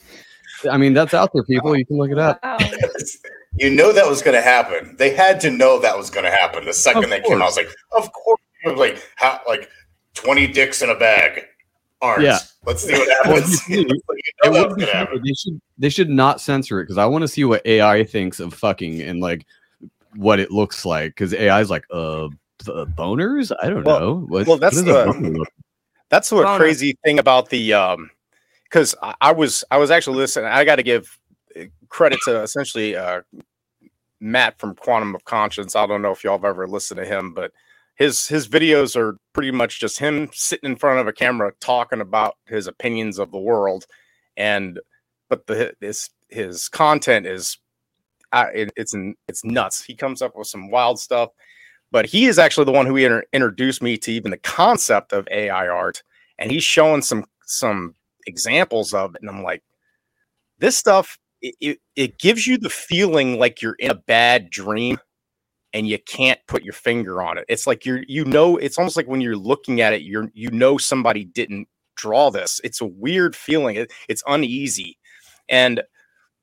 I 0.69 0.77
mean 0.77 0.93
that's 0.93 1.13
out 1.13 1.31
there, 1.33 1.43
people. 1.43 1.75
You 1.77 1.85
can 1.85 1.97
look 1.97 2.11
it 2.11 2.17
up. 2.19 2.39
Wow. 2.43 2.57
you 3.55 3.69
know 3.69 3.91
that 3.91 4.07
was 4.07 4.21
going 4.21 4.35
to 4.35 4.41
happen. 4.41 4.95
They 4.97 5.13
had 5.15 5.39
to 5.41 5.49
know 5.49 5.79
that 5.79 5.97
was 5.97 6.09
going 6.09 6.25
to 6.25 6.31
happen. 6.31 6.65
The 6.65 6.73
second 6.73 7.05
Of 7.05 7.09
that 7.11 7.23
came 7.23 7.37
out, 7.37 7.41
I 7.41 7.45
was 7.45 7.57
like, 7.57 7.69
of 7.95 8.11
course. 8.13 8.39
Like, 8.77 9.01
how, 9.15 9.41
like 9.47 9.69
twenty 10.13 10.45
dicks 10.47 10.81
in 10.81 10.89
a 10.89 10.95
bag. 10.95 11.45
Aren't. 12.01 12.23
Yeah. 12.23 12.37
Let's 12.65 12.83
see 12.83 12.93
what 12.93 13.09
happens. 13.25 13.67
you 13.67 13.83
see, 13.83 13.89
It 13.89 14.03
know 14.43 14.53
that 14.53 14.61
would 14.69 14.77
was 14.77 14.85
gonna 14.85 14.97
happen. 14.97 15.21
They 15.23 15.33
should 15.33 15.61
they 15.79 15.89
should 15.89 16.09
not 16.09 16.39
censor 16.41 16.79
it 16.79 16.83
because 16.85 16.97
I 16.99 17.05
want 17.07 17.23
to 17.23 17.27
see 17.27 17.43
what 17.43 17.65
AI 17.65 18.03
thinks 18.03 18.39
of 18.39 18.53
fucking 18.53 19.01
and 19.01 19.19
like 19.19 19.45
what 20.15 20.39
it 20.39 20.51
looks 20.51 20.85
like 20.85 21.11
because 21.11 21.33
AI 21.33 21.59
is 21.61 21.69
like 21.71 21.85
uh, 21.91 22.27
b- 22.27 22.71
uh, 22.71 22.85
boners. 22.85 23.51
I 23.61 23.69
don't 23.69 23.83
Well- 23.83 23.99
know. 23.99 24.15
What, 24.27 24.45
well, 24.47 24.57
that's 24.57 24.75
what 24.77 24.85
does 24.85 25.15
the- 25.15 25.45
That's 26.09 26.29
the 26.29 26.43
crazy 26.57 26.97
thing 27.03 27.17
about 27.19 27.49
the 27.49 27.73
um 27.73 28.09
because 28.71 28.95
I, 29.01 29.15
I 29.21 29.31
was 29.33 29.63
I 29.71 29.77
was 29.77 29.91
actually 29.91 30.17
listening. 30.17 30.49
I 30.49 30.63
got 30.63 30.77
to 30.77 30.83
give 30.83 31.17
uh, 31.59 31.65
credit 31.89 32.19
to 32.25 32.41
essentially 32.41 32.95
uh 32.95 33.21
Matt 34.19 34.59
from 34.59 34.75
Quantum 34.75 35.15
of 35.15 35.25
Conscience. 35.25 35.75
I 35.75 35.85
don't 35.87 36.01
know 36.01 36.11
if 36.11 36.23
y'all 36.23 36.37
have 36.37 36.45
ever 36.45 36.67
listened 36.67 36.99
to 36.99 37.05
him, 37.05 37.33
but 37.33 37.51
his 37.95 38.27
his 38.27 38.47
videos 38.47 38.95
are 38.95 39.17
pretty 39.33 39.51
much 39.51 39.79
just 39.79 39.99
him 39.99 40.29
sitting 40.33 40.71
in 40.71 40.77
front 40.77 40.99
of 40.99 41.07
a 41.07 41.13
camera 41.13 41.51
talking 41.59 42.01
about 42.01 42.37
his 42.47 42.67
opinions 42.67 43.19
of 43.19 43.31
the 43.31 43.39
world, 43.39 43.85
and 44.37 44.79
but 45.29 45.47
the 45.47 45.73
his 45.81 46.09
his 46.29 46.69
content 46.69 47.25
is 47.25 47.57
it, 48.33 48.71
it's 48.77 48.95
it's 49.27 49.43
nuts. 49.43 49.83
He 49.83 49.95
comes 49.95 50.21
up 50.21 50.35
with 50.35 50.47
some 50.47 50.71
wild 50.71 50.99
stuff, 50.99 51.29
but 51.91 52.05
he 52.05 52.27
is 52.27 52.39
actually 52.39 52.65
the 52.65 52.71
one 52.71 52.85
who 52.85 52.95
inter- 52.95 53.25
introduced 53.33 53.83
me 53.83 53.97
to 53.97 54.11
even 54.11 54.31
the 54.31 54.37
concept 54.37 55.13
of 55.13 55.27
AI 55.29 55.67
art, 55.67 56.03
and 56.39 56.51
he's 56.51 56.63
showing 56.63 57.01
some 57.01 57.25
some 57.45 57.95
examples 58.27 58.93
of 58.93 59.15
it, 59.15 59.21
and 59.21 59.29
I'm 59.29 59.43
like, 59.43 59.63
this 60.59 60.77
stuff 60.77 61.17
it, 61.41 61.55
it, 61.59 61.79
it 61.95 62.19
gives 62.19 62.45
you 62.47 62.57
the 62.57 62.69
feeling 62.69 63.39
like 63.39 63.61
you're 63.61 63.75
in 63.79 63.91
a 63.91 63.95
bad 63.95 64.49
dream 64.49 64.99
and 65.73 65.87
you 65.87 65.97
can't 65.99 66.39
put 66.47 66.63
your 66.63 66.73
finger 66.73 67.21
on 67.21 67.37
it. 67.37 67.45
It's 67.49 67.65
like 67.65 67.85
you're 67.85 68.03
you 68.07 68.25
know 68.25 68.57
it's 68.57 68.77
almost 68.77 68.97
like 68.97 69.07
when 69.07 69.21
you're 69.21 69.37
looking 69.37 69.81
at 69.81 69.93
it, 69.93 70.03
you're 70.03 70.29
you 70.33 70.51
know 70.51 70.77
somebody 70.77 71.25
didn't 71.25 71.67
draw 71.95 72.29
this. 72.29 72.61
It's 72.63 72.81
a 72.81 72.85
weird 72.85 73.35
feeling. 73.35 73.75
It, 73.77 73.91
it's 74.07 74.23
uneasy, 74.27 74.97
and 75.49 75.81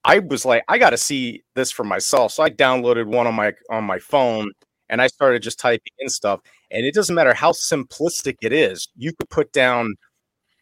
I 0.04 0.20
was 0.20 0.44
like, 0.44 0.64
I 0.68 0.78
got 0.78 0.90
to 0.90 0.96
see 0.96 1.42
this 1.54 1.70
for 1.70 1.84
myself. 1.84 2.32
So 2.32 2.42
I 2.42 2.50
downloaded 2.50 3.06
one 3.06 3.26
on 3.26 3.34
my 3.34 3.52
on 3.70 3.84
my 3.84 3.98
phone 3.98 4.52
and 4.88 5.02
I 5.02 5.06
started 5.08 5.42
just 5.42 5.58
typing 5.58 5.92
in 5.98 6.08
stuff. 6.08 6.40
And 6.70 6.86
it 6.86 6.94
doesn't 6.94 7.14
matter 7.14 7.34
how 7.34 7.52
simplistic 7.52 8.36
it 8.42 8.52
is, 8.52 8.88
you 8.96 9.12
could 9.12 9.28
put 9.30 9.52
down 9.52 9.96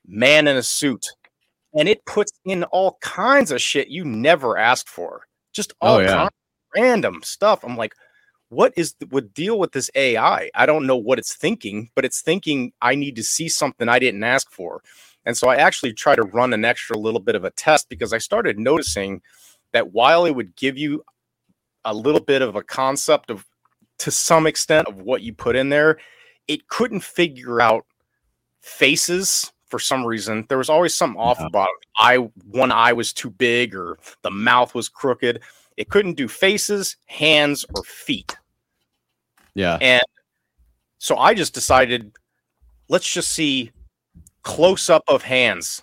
man 0.07 0.49
in 0.49 0.57
a 0.57 0.63
suit, 0.65 1.07
and 1.75 1.89
it 1.89 2.05
puts 2.07 2.33
in 2.45 2.65
all 2.65 2.99
kinds 3.03 3.53
of 3.53 3.63
shit 3.63 3.89
you 3.89 4.05
never 4.05 4.59
asked 4.59 4.89
for. 4.91 5.27
Just 5.55 5.75
oh, 5.83 5.89
all 5.89 5.97
Oh, 5.97 6.01
yeah. 6.01 6.17
kinds 6.17 6.31
of 6.77 6.83
random 6.83 7.21
stuff. 7.25 7.65
I'm 7.65 7.77
like, 7.77 7.95
what 8.51 8.73
is 8.77 8.95
the 9.01 9.07
would 9.09 9.35
deal 9.35 9.59
with 9.59 9.73
this 9.73 9.91
AI? 9.97 10.51
I 10.55 10.67
don't 10.67 10.87
know 10.87 10.97
what 10.97 11.19
it's 11.19 11.35
thinking, 11.37 11.91
but 11.97 12.05
it's 12.07 12.23
thinking 12.23 12.73
I 12.83 12.95
need 12.97 13.17
to 13.17 13.25
see 13.25 13.49
something 13.51 13.89
I 13.89 13.99
didn't 14.01 14.25
ask 14.25 14.51
for. 14.53 14.83
And 15.27 15.37
so 15.37 15.49
I 15.49 15.57
actually 15.57 15.95
try 15.95 16.17
to 16.17 16.23
run 16.23 16.55
an 16.55 16.65
extra 16.65 16.97
little 16.99 17.21
bit 17.21 17.35
of 17.37 17.45
a 17.45 17.51
test 17.53 17.89
because 17.91 18.13
I 18.15 18.19
started 18.19 18.59
noticing 18.61 19.23
that 19.73 19.93
while 19.93 20.27
it 20.27 20.33
would 20.37 20.57
give 20.57 20.79
you 20.79 21.05
a 21.85 21.95
little 21.95 22.21
bit 22.23 22.43
of 22.43 22.57
a 22.57 22.65
concept 22.65 23.31
of 23.31 23.47
to 24.01 24.11
some 24.13 24.47
extent 24.47 24.89
of 24.89 25.03
what 25.03 25.23
you 25.23 25.35
put 25.35 25.57
in 25.57 25.71
there, 25.71 25.99
it 26.49 26.69
couldn't 26.69 27.03
figure 27.05 27.61
out 27.61 27.87
faces 28.63 29.53
for 29.77 29.81
some 29.81 30.07
reason. 30.07 30.47
There 30.49 30.57
was 30.57 30.71
always 30.71 30.95
something 30.95 31.21
off 31.21 31.39
about 31.39 31.69
it. 31.69 31.87
eye 31.99 32.17
one 32.51 32.73
eye 32.73 32.95
was 32.95 33.13
too 33.13 33.29
big 33.29 33.75
or 33.75 33.99
the 34.23 34.31
mouth 34.31 34.75
was 34.75 34.89
crooked. 34.89 35.43
It 35.77 35.91
couldn't 35.91 36.15
do 36.15 36.29
faces, 36.29 36.97
hands, 37.05 37.67
or 37.75 37.83
feet. 37.85 38.35
Yeah. 39.55 39.77
And 39.83 40.03
so 40.97 41.19
I 41.19 41.35
just 41.35 41.53
decided 41.53 42.11
let's 42.89 43.13
just 43.13 43.35
see 43.35 43.71
close 44.45 44.89
up 44.89 45.05
of 45.09 45.23
hands. 45.23 45.83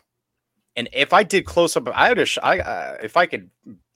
And 0.75 0.89
if 0.91 1.13
I 1.13 1.21
did 1.21 1.45
close 1.45 1.77
up, 1.77 1.87
I 1.89 2.09
would 2.09 2.17
have, 2.17 2.29
sh- 2.29 2.39
I, 2.41 2.61
uh, 2.61 2.97
if 3.03 3.15
I 3.15 3.27
could 3.27 3.47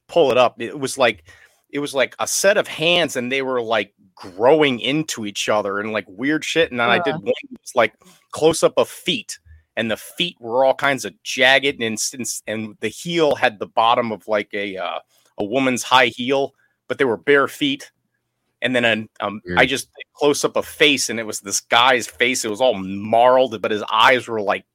pull 0.08 0.30
it 0.30 0.38
up, 0.38 0.62
it 0.62 0.80
was 0.80 1.00
like, 1.00 1.24
it 1.72 1.80
was 1.80 1.96
like 1.96 2.16
a 2.20 2.28
set 2.28 2.58
of 2.58 2.68
hands 2.68 3.16
and 3.16 3.32
they 3.32 3.42
were 3.42 3.64
like 3.64 3.96
growing 4.14 4.80
into 4.80 5.26
each 5.26 5.50
other 5.50 5.80
and 5.80 5.92
like 5.92 6.06
weird 6.08 6.46
shit. 6.46 6.70
And 6.70 6.80
then 6.80 6.88
I 6.88 7.00
did 7.00 7.16
one 7.16 7.26
that 7.26 7.62
was 7.62 7.74
like 7.74 7.96
close 8.32 8.62
up 8.62 8.74
of 8.78 8.88
feet 8.88 9.40
and 9.78 9.90
the 9.90 9.96
feet 9.96 10.36
were 10.42 10.66
all 10.66 10.74
kinds 10.74 11.06
of 11.06 11.14
jagged 11.24 11.82
and, 11.82 11.98
and, 12.14 12.26
and 12.48 12.76
the 12.82 12.88
heel 12.90 13.36
had 13.36 13.60
the 13.60 13.68
bottom 13.68 14.12
of 14.12 14.28
like 14.28 14.50
a, 14.54 14.76
uh, 14.76 15.00
a 15.38 15.46
woman's 15.46 15.84
high 15.84 16.08
heel, 16.08 16.54
but 16.90 16.98
they 16.98 17.06
were 17.06 17.16
bare 17.16 17.48
feet. 17.48 17.92
And 18.60 18.76
then 18.76 18.84
an, 18.86 19.08
um, 19.20 19.40
I 19.56 19.68
just 19.68 19.88
close 20.14 20.44
up 20.44 20.56
a 20.56 20.64
face, 20.64 21.12
and 21.12 21.20
it 21.20 21.28
was 21.28 21.42
this 21.42 21.60
guy's 21.60 22.08
face. 22.08 22.44
It 22.44 22.50
was 22.50 22.60
all 22.60 22.74
marled, 22.74 23.62
but 23.62 23.70
his 23.70 23.84
eyes 23.84 24.28
were 24.28 24.42
like 24.42 24.66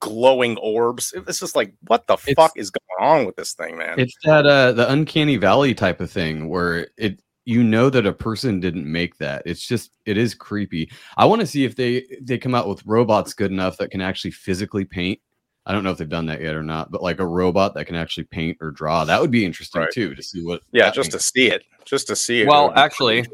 glowing 0.00 0.56
orbs. 0.56 1.12
It's 1.14 1.38
just 1.38 1.54
like, 1.54 1.74
what 1.86 2.06
the 2.06 2.14
It's- 2.14 2.34
fuck 2.36 2.52
is 2.56 2.70
going 2.70 3.10
on 3.10 3.26
with 3.26 3.36
this 3.36 3.52
thing, 3.52 3.76
man? 3.76 4.00
It's 4.00 4.16
that 4.24 4.46
uh 4.46 4.72
the 4.72 4.90
uncanny 4.90 5.36
valley 5.36 5.74
type 5.74 6.00
of 6.00 6.10
thing 6.10 6.48
where 6.48 6.88
it 6.96 7.20
you 7.46 7.62
know 7.62 7.88
that 7.88 8.04
a 8.04 8.12
person 8.12 8.60
didn't 8.60 8.90
make 8.90 9.16
that. 9.18 9.42
It's 9.46 9.66
just 9.66 9.92
it 10.04 10.18
is 10.18 10.34
creepy. 10.34 10.90
I 11.16 11.24
want 11.24 11.40
to 11.40 11.46
see 11.46 11.64
if 11.64 11.76
they 11.76 12.04
they 12.20 12.36
come 12.36 12.54
out 12.54 12.68
with 12.68 12.84
robots 12.84 13.32
good 13.32 13.52
enough 13.52 13.78
that 13.78 13.90
can 13.90 14.00
actually 14.02 14.32
physically 14.32 14.84
paint. 14.84 15.20
I 15.64 15.72
don't 15.72 15.82
know 15.82 15.90
if 15.90 15.98
they've 15.98 16.08
done 16.08 16.26
that 16.26 16.40
yet 16.40 16.54
or 16.54 16.62
not, 16.62 16.90
but 16.90 17.02
like 17.02 17.20
a 17.20 17.26
robot 17.26 17.74
that 17.74 17.86
can 17.86 17.96
actually 17.96 18.24
paint 18.24 18.58
or 18.60 18.70
draw. 18.70 19.04
That 19.04 19.20
would 19.20 19.30
be 19.30 19.44
interesting 19.44 19.82
Right. 19.82 19.90
too 19.90 20.14
to 20.14 20.22
see 20.22 20.44
what 20.44 20.62
yeah, 20.72 20.86
that 20.86 20.94
just 20.94 21.12
to 21.12 21.20
see 21.20 21.46
it, 21.46 21.64
just 21.84 22.08
to 22.08 22.16
see 22.16 22.42
it. 22.42 22.48
Well, 22.48 22.64
would 22.64 22.70
be 22.70 22.74
pretty 22.74 22.84
actually, 22.84 23.26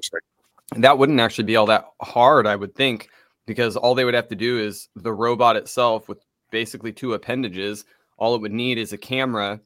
that 0.77 0.97
wouldn't 0.97 1.21
actually 1.21 1.45
be 1.45 1.57
all 1.57 1.67
that 1.67 1.87
hard, 2.01 2.47
I 2.47 2.57
would 2.57 2.75
think, 2.75 3.09
because 3.47 3.77
all 3.77 3.95
they 3.95 4.05
would 4.05 4.15
have 4.15 4.29
to 4.29 4.37
do 4.37 4.59
is 4.59 4.89
the 4.95 5.13
robot 5.13 5.57
itself 5.57 6.09
with 6.09 6.19
basically 6.51 6.93
two 6.93 7.15
appendages. 7.15 7.87
All 8.19 8.35
it 8.35 8.41
would 8.43 8.53
need 8.53 8.79
is 8.79 8.93
a 8.93 8.99
camera 8.99 9.61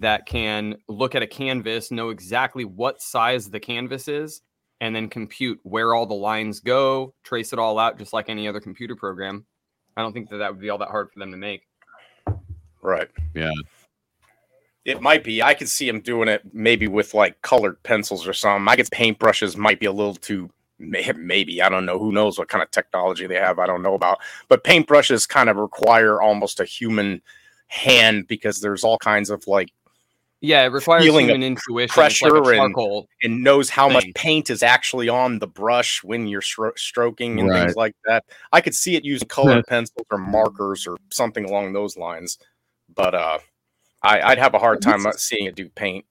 that 0.00 0.26
can 0.26 0.76
look 0.88 1.14
at 1.14 1.22
a 1.22 1.26
canvas, 1.26 1.90
know 1.90 2.10
exactly 2.10 2.64
what 2.64 3.02
size 3.02 3.50
the 3.50 3.60
canvas 3.60 4.08
is, 4.08 4.42
and 4.80 4.94
then 4.94 5.08
compute 5.08 5.58
where 5.64 5.94
all 5.94 6.06
the 6.06 6.14
lines 6.14 6.60
go, 6.60 7.14
trace 7.24 7.52
it 7.52 7.58
all 7.58 7.78
out, 7.78 7.98
just 7.98 8.12
like 8.12 8.28
any 8.28 8.46
other 8.46 8.60
computer 8.60 8.94
program. 8.94 9.44
I 9.96 10.02
don't 10.02 10.12
think 10.12 10.28
that 10.30 10.38
that 10.38 10.52
would 10.52 10.60
be 10.60 10.70
all 10.70 10.78
that 10.78 10.90
hard 10.90 11.10
for 11.10 11.18
them 11.18 11.32
to 11.32 11.36
make. 11.36 11.62
right. 12.82 13.08
Yeah. 13.34 13.50
It 14.84 15.02
might 15.02 15.24
be. 15.24 15.42
I 15.42 15.54
could 15.54 15.68
see 15.68 15.86
them 15.86 16.00
doing 16.00 16.28
it 16.28 16.42
maybe 16.52 16.86
with 16.86 17.12
like 17.12 17.42
colored 17.42 17.82
pencils 17.82 18.26
or 18.26 18.32
something. 18.32 18.68
I 18.68 18.76
guess 18.76 18.88
paintbrushes 18.88 19.56
might 19.56 19.80
be 19.80 19.86
a 19.86 19.92
little 19.92 20.14
too 20.14 20.50
maybe. 20.78 21.60
I 21.60 21.68
don't 21.68 21.84
know. 21.84 21.98
Who 21.98 22.12
knows 22.12 22.38
what 22.38 22.48
kind 22.48 22.62
of 22.62 22.70
technology 22.70 23.26
they 23.26 23.34
have? 23.34 23.58
I 23.58 23.66
don't 23.66 23.82
know 23.82 23.94
about. 23.94 24.20
But 24.48 24.64
paintbrushes 24.64 25.28
kind 25.28 25.48
of 25.48 25.56
require 25.56 26.22
almost 26.22 26.60
a 26.60 26.64
human 26.64 27.20
hand 27.66 28.26
because 28.28 28.60
there's 28.60 28.84
all 28.84 28.98
kinds 28.98 29.30
of 29.30 29.46
like 29.46 29.72
Yeah, 30.40 30.62
it 30.62 30.68
requires 30.68 31.02
Feeling 31.04 31.26
human 31.26 31.42
intuition. 31.42 31.92
Pressure 31.92 32.30
like 32.30 32.60
and- 32.60 33.04
and 33.24 33.42
knows 33.42 33.70
how 33.70 33.88
much 33.88 34.06
paint 34.14 34.50
is 34.50 34.62
actually 34.62 35.08
on 35.08 35.40
the 35.40 35.48
brush 35.48 36.04
when 36.04 36.28
you're 36.28 36.40
stro- 36.42 36.78
stroking 36.78 37.40
and 37.40 37.48
Right. 37.48 37.60
things 37.64 37.74
like 37.76 37.96
that. 38.06 38.24
I 38.52 38.60
could 38.60 38.74
see 38.74 38.94
it 38.94 39.04
using 39.04 39.26
colored 39.28 39.56
Yeah. 39.56 39.62
pencils 39.68 40.06
or 40.10 40.18
markers 40.18 40.86
or 40.86 40.96
something 41.10 41.44
along 41.44 41.72
those 41.72 41.96
lines. 41.96 42.38
But 42.94 43.14
uh 43.14 43.38
I, 44.02 44.20
I'd 44.20 44.38
have 44.38 44.54
a 44.54 44.60
hard 44.60 44.80
time 44.80 45.04
uh, 45.06 45.12
seeing 45.16 45.46
it 45.46 45.56
do 45.56 45.68
paint. 45.70 46.04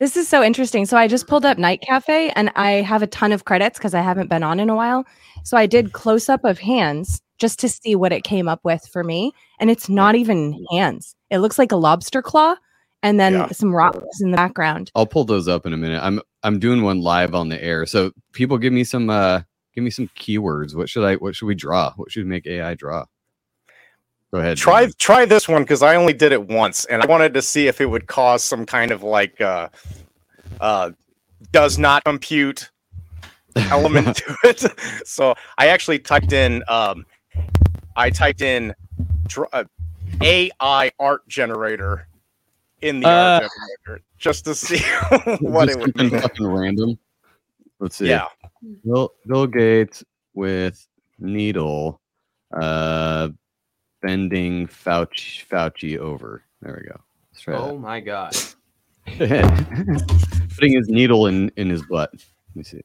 This 0.00 0.16
is 0.16 0.26
so 0.26 0.42
interesting. 0.42 0.84
So 0.84 0.96
I 0.96 1.06
just 1.06 1.28
pulled 1.28 1.44
up 1.44 1.58
Night 1.58 1.80
Cafe 1.80 2.30
and 2.30 2.50
I 2.56 2.72
have 2.82 3.02
a 3.02 3.06
ton 3.06 3.30
of 3.30 3.44
credits 3.44 3.78
because 3.78 3.94
I 3.94 4.00
haven't 4.00 4.28
been 4.28 4.42
on 4.42 4.58
in 4.58 4.68
a 4.68 4.74
while. 4.74 5.04
So 5.44 5.56
I 5.56 5.66
did 5.66 5.92
close 5.92 6.28
up 6.28 6.44
of 6.44 6.58
hands 6.58 7.22
just 7.38 7.60
to 7.60 7.68
see 7.68 7.94
what 7.94 8.12
it 8.12 8.24
came 8.24 8.48
up 8.48 8.58
with 8.64 8.84
for 8.92 9.04
me. 9.04 9.30
And 9.60 9.70
it's 9.70 9.88
not 9.88 10.16
even 10.16 10.66
hands. 10.72 11.14
It 11.30 11.38
looks 11.38 11.56
like 11.56 11.70
a 11.70 11.76
lobster 11.76 12.20
claw 12.20 12.56
and 13.02 13.18
then 13.18 13.32
Yeah. 13.34 13.48
some 13.52 13.74
rocks 13.74 14.20
in 14.20 14.30
the 14.30 14.36
background. 14.36 14.90
I'll 14.94 15.06
pull 15.06 15.24
those 15.24 15.48
up 15.48 15.66
in 15.66 15.72
a 15.72 15.76
minute. 15.76 16.02
I'm 16.02 16.20
I'm 16.42 16.58
doing 16.58 16.82
one 16.82 17.00
live 17.00 17.34
on 17.34 17.48
the 17.48 17.62
air. 17.62 17.86
So 17.86 18.12
people 18.32 18.58
give 18.58 18.72
me 18.72 18.84
some 18.84 19.10
uh 19.10 19.42
give 19.74 19.84
me 19.84 19.90
some 19.90 20.08
keywords. 20.18 20.74
What 20.74 20.88
should 20.88 21.04
I 21.04 21.16
what 21.16 21.34
should 21.36 21.46
we 21.46 21.54
draw? 21.54 21.92
What 21.96 22.10
should 22.10 22.24
we 22.24 22.28
make 22.30 22.46
AI 22.46 22.74
draw? 22.74 23.04
Go 24.32 24.40
ahead. 24.40 24.56
Try 24.56 24.82
Dan. 24.84 24.92
try 24.98 25.24
this 25.24 25.48
one 25.48 25.62
because 25.62 25.82
I 25.82 25.96
only 25.96 26.12
did 26.14 26.32
it 26.32 26.48
once 26.48 26.84
and 26.86 27.02
I 27.02 27.06
wanted 27.06 27.34
to 27.34 27.42
see 27.42 27.66
if 27.68 27.80
it 27.80 27.86
would 27.86 28.06
cause 28.06 28.42
some 28.42 28.64
kind 28.66 28.90
of 28.90 29.02
like 29.02 29.40
uh 29.40 29.68
uh 30.60 30.90
does 31.50 31.78
not 31.78 32.04
compute 32.04 32.70
element 33.70 34.16
to 34.16 34.36
it. 34.44 35.06
So 35.06 35.34
I 35.58 35.68
actually 35.68 35.98
typed 35.98 36.32
in 36.32 36.62
um 36.68 37.04
I 37.94 38.08
typed 38.10 38.40
in 38.40 38.74
dr- 39.26 39.48
uh, 39.52 39.64
AI 40.22 40.90
art 40.98 41.28
generator 41.28 42.06
in 42.82 43.00
the 43.00 43.06
art 43.06 43.42
Uh, 43.44 43.48
generator 43.86 44.04
just 44.18 44.44
to 44.44 44.54
see 44.54 44.78
what 45.40 45.68
it 45.68 45.78
would 45.78 45.94
be. 45.94 46.10
fucking 46.10 46.46
random. 46.46 46.98
Let's 47.80 47.96
see. 47.96 48.08
Yeah. 48.08 48.26
Bill, 48.84 49.12
Bill 49.26 49.46
Gates 49.46 50.04
with 50.34 50.86
needle 51.18 52.00
uh 52.60 53.28
bending 54.02 54.66
Fauci 54.66 55.44
Fauci 55.46 55.96
over. 55.98 56.42
There 56.60 56.78
we 56.82 56.88
go. 56.88 57.00
Let's 57.32 57.40
try 57.42 57.54
Oh 57.54 57.78
my 57.78 58.00
god. 58.00 58.36
Putting 59.18 60.72
his 60.74 60.88
needle 60.88 61.26
in 61.26 61.50
in 61.56 61.68
his 61.70 61.82
butt. 61.86 62.10
Let 62.12 62.56
me 62.56 62.62
see. 62.64 62.82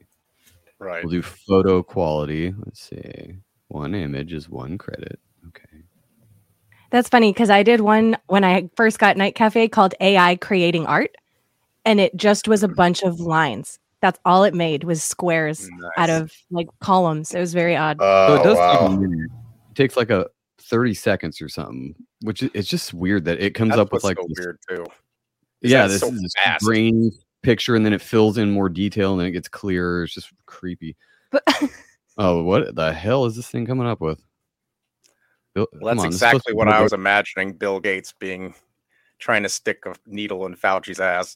Right. 0.79 1.03
We'll 1.03 1.12
do 1.12 1.21
photo 1.21 1.83
quality. 1.83 2.53
Let's 2.65 2.81
see. 2.89 3.36
One 3.69 3.93
image 3.95 4.33
is 4.33 4.47
one 4.49 4.77
credit. 4.77 5.19
Okay. 5.47 5.83
That's 6.89 7.10
funny 7.10 7.34
because 7.34 7.50
I 7.50 7.63
did 7.63 7.82
one 7.82 8.17
when 8.28 8.43
I 8.43 8.69
first 8.76 9.00
got 9.00 9.17
Night 9.17 9.36
Cafe 9.36 9.67
called 9.67 9.93
AI 10.00 10.36
Creating 10.38 10.86
Art. 10.86 11.15
And 11.86 12.00
it 12.00 12.15
just 12.17 12.47
was 12.47 12.63
a 12.63 12.67
bunch 12.67 13.02
of 13.04 13.19
lines. 13.19 13.80
That's 14.02 14.19
all 14.26 14.43
it 14.43 14.54
made 14.54 14.84
was 14.84 15.02
squares 15.02 15.67
out 15.97 16.10
of 16.10 16.32
like 16.52 16.67
columns. 16.82 17.34
It 17.34 17.39
was 17.39 17.54
very 17.54 17.76
odd. 17.76 17.97
So 18.00 18.06
Oh, 18.06 18.36
it 18.36 18.43
does 18.43 18.58
wow. 18.58 18.86
a 18.88 18.89
minute. 19.00 19.30
It 19.71 19.76
takes 19.76 19.95
like 19.97 20.10
a 20.10 20.28
30 20.62 20.93
seconds 20.93 21.41
or 21.41 21.50
something, 21.50 21.95
which 22.21 22.43
is, 22.43 22.50
it's 22.54 22.67
just 22.67 22.93
weird 22.93 23.26
that 23.26 23.39
it 23.39 23.52
comes 23.56 23.69
That's 23.71 23.80
up 23.82 23.93
with 23.93 24.04
like 24.04 24.17
so 24.17 24.26
this- 24.28 24.38
weird 24.45 24.60
too. 24.69 24.86
is 25.62 25.71
yeah, 25.71 25.88
this 25.88 26.02
so 26.02 26.08
is 26.12 26.21
this 26.21 26.34
fast. 26.43 26.63
grainy 26.65 27.12
picture, 27.41 27.76
and 27.76 27.86
then 27.86 27.93
it 27.93 28.02
fills 28.02 28.38
in 28.38 28.52
more 28.52 28.67
detail, 28.69 29.12
and 29.13 29.19
then 29.21 29.28
it 29.28 29.32
gets 29.32 29.47
clearer. 29.47 30.04
It's 30.04 30.13
just 30.13 30.32
creepy. 30.45 30.95
But 31.32 31.43
Oh, 32.19 32.43
what 32.43 32.76
the 32.76 32.91
hell 32.93 33.26
is 33.26 33.36
this 33.36 33.47
thing 33.47 33.65
coming 33.65 33.88
up 33.88 34.02
with? 34.02 34.19
Bill- 35.58 35.67
Well, 35.82 35.96
that's 35.96 36.04
on, 36.04 36.08
this 36.10 36.15
is 36.15 36.20
supposed 36.20 36.36
exactly 36.36 36.54
what 36.54 36.67
I 36.67 36.72
like- 36.76 36.84
was 36.84 36.93
imagining 36.93 37.54
Bill 37.54 37.80
Gates 37.80 38.13
being 38.20 38.54
trying 39.17 39.41
to 39.43 39.50
stick 39.50 39.80
a 39.88 39.96
needle 40.06 40.46
in 40.46 40.56
Fauci's 40.56 41.00
ass. 41.00 41.36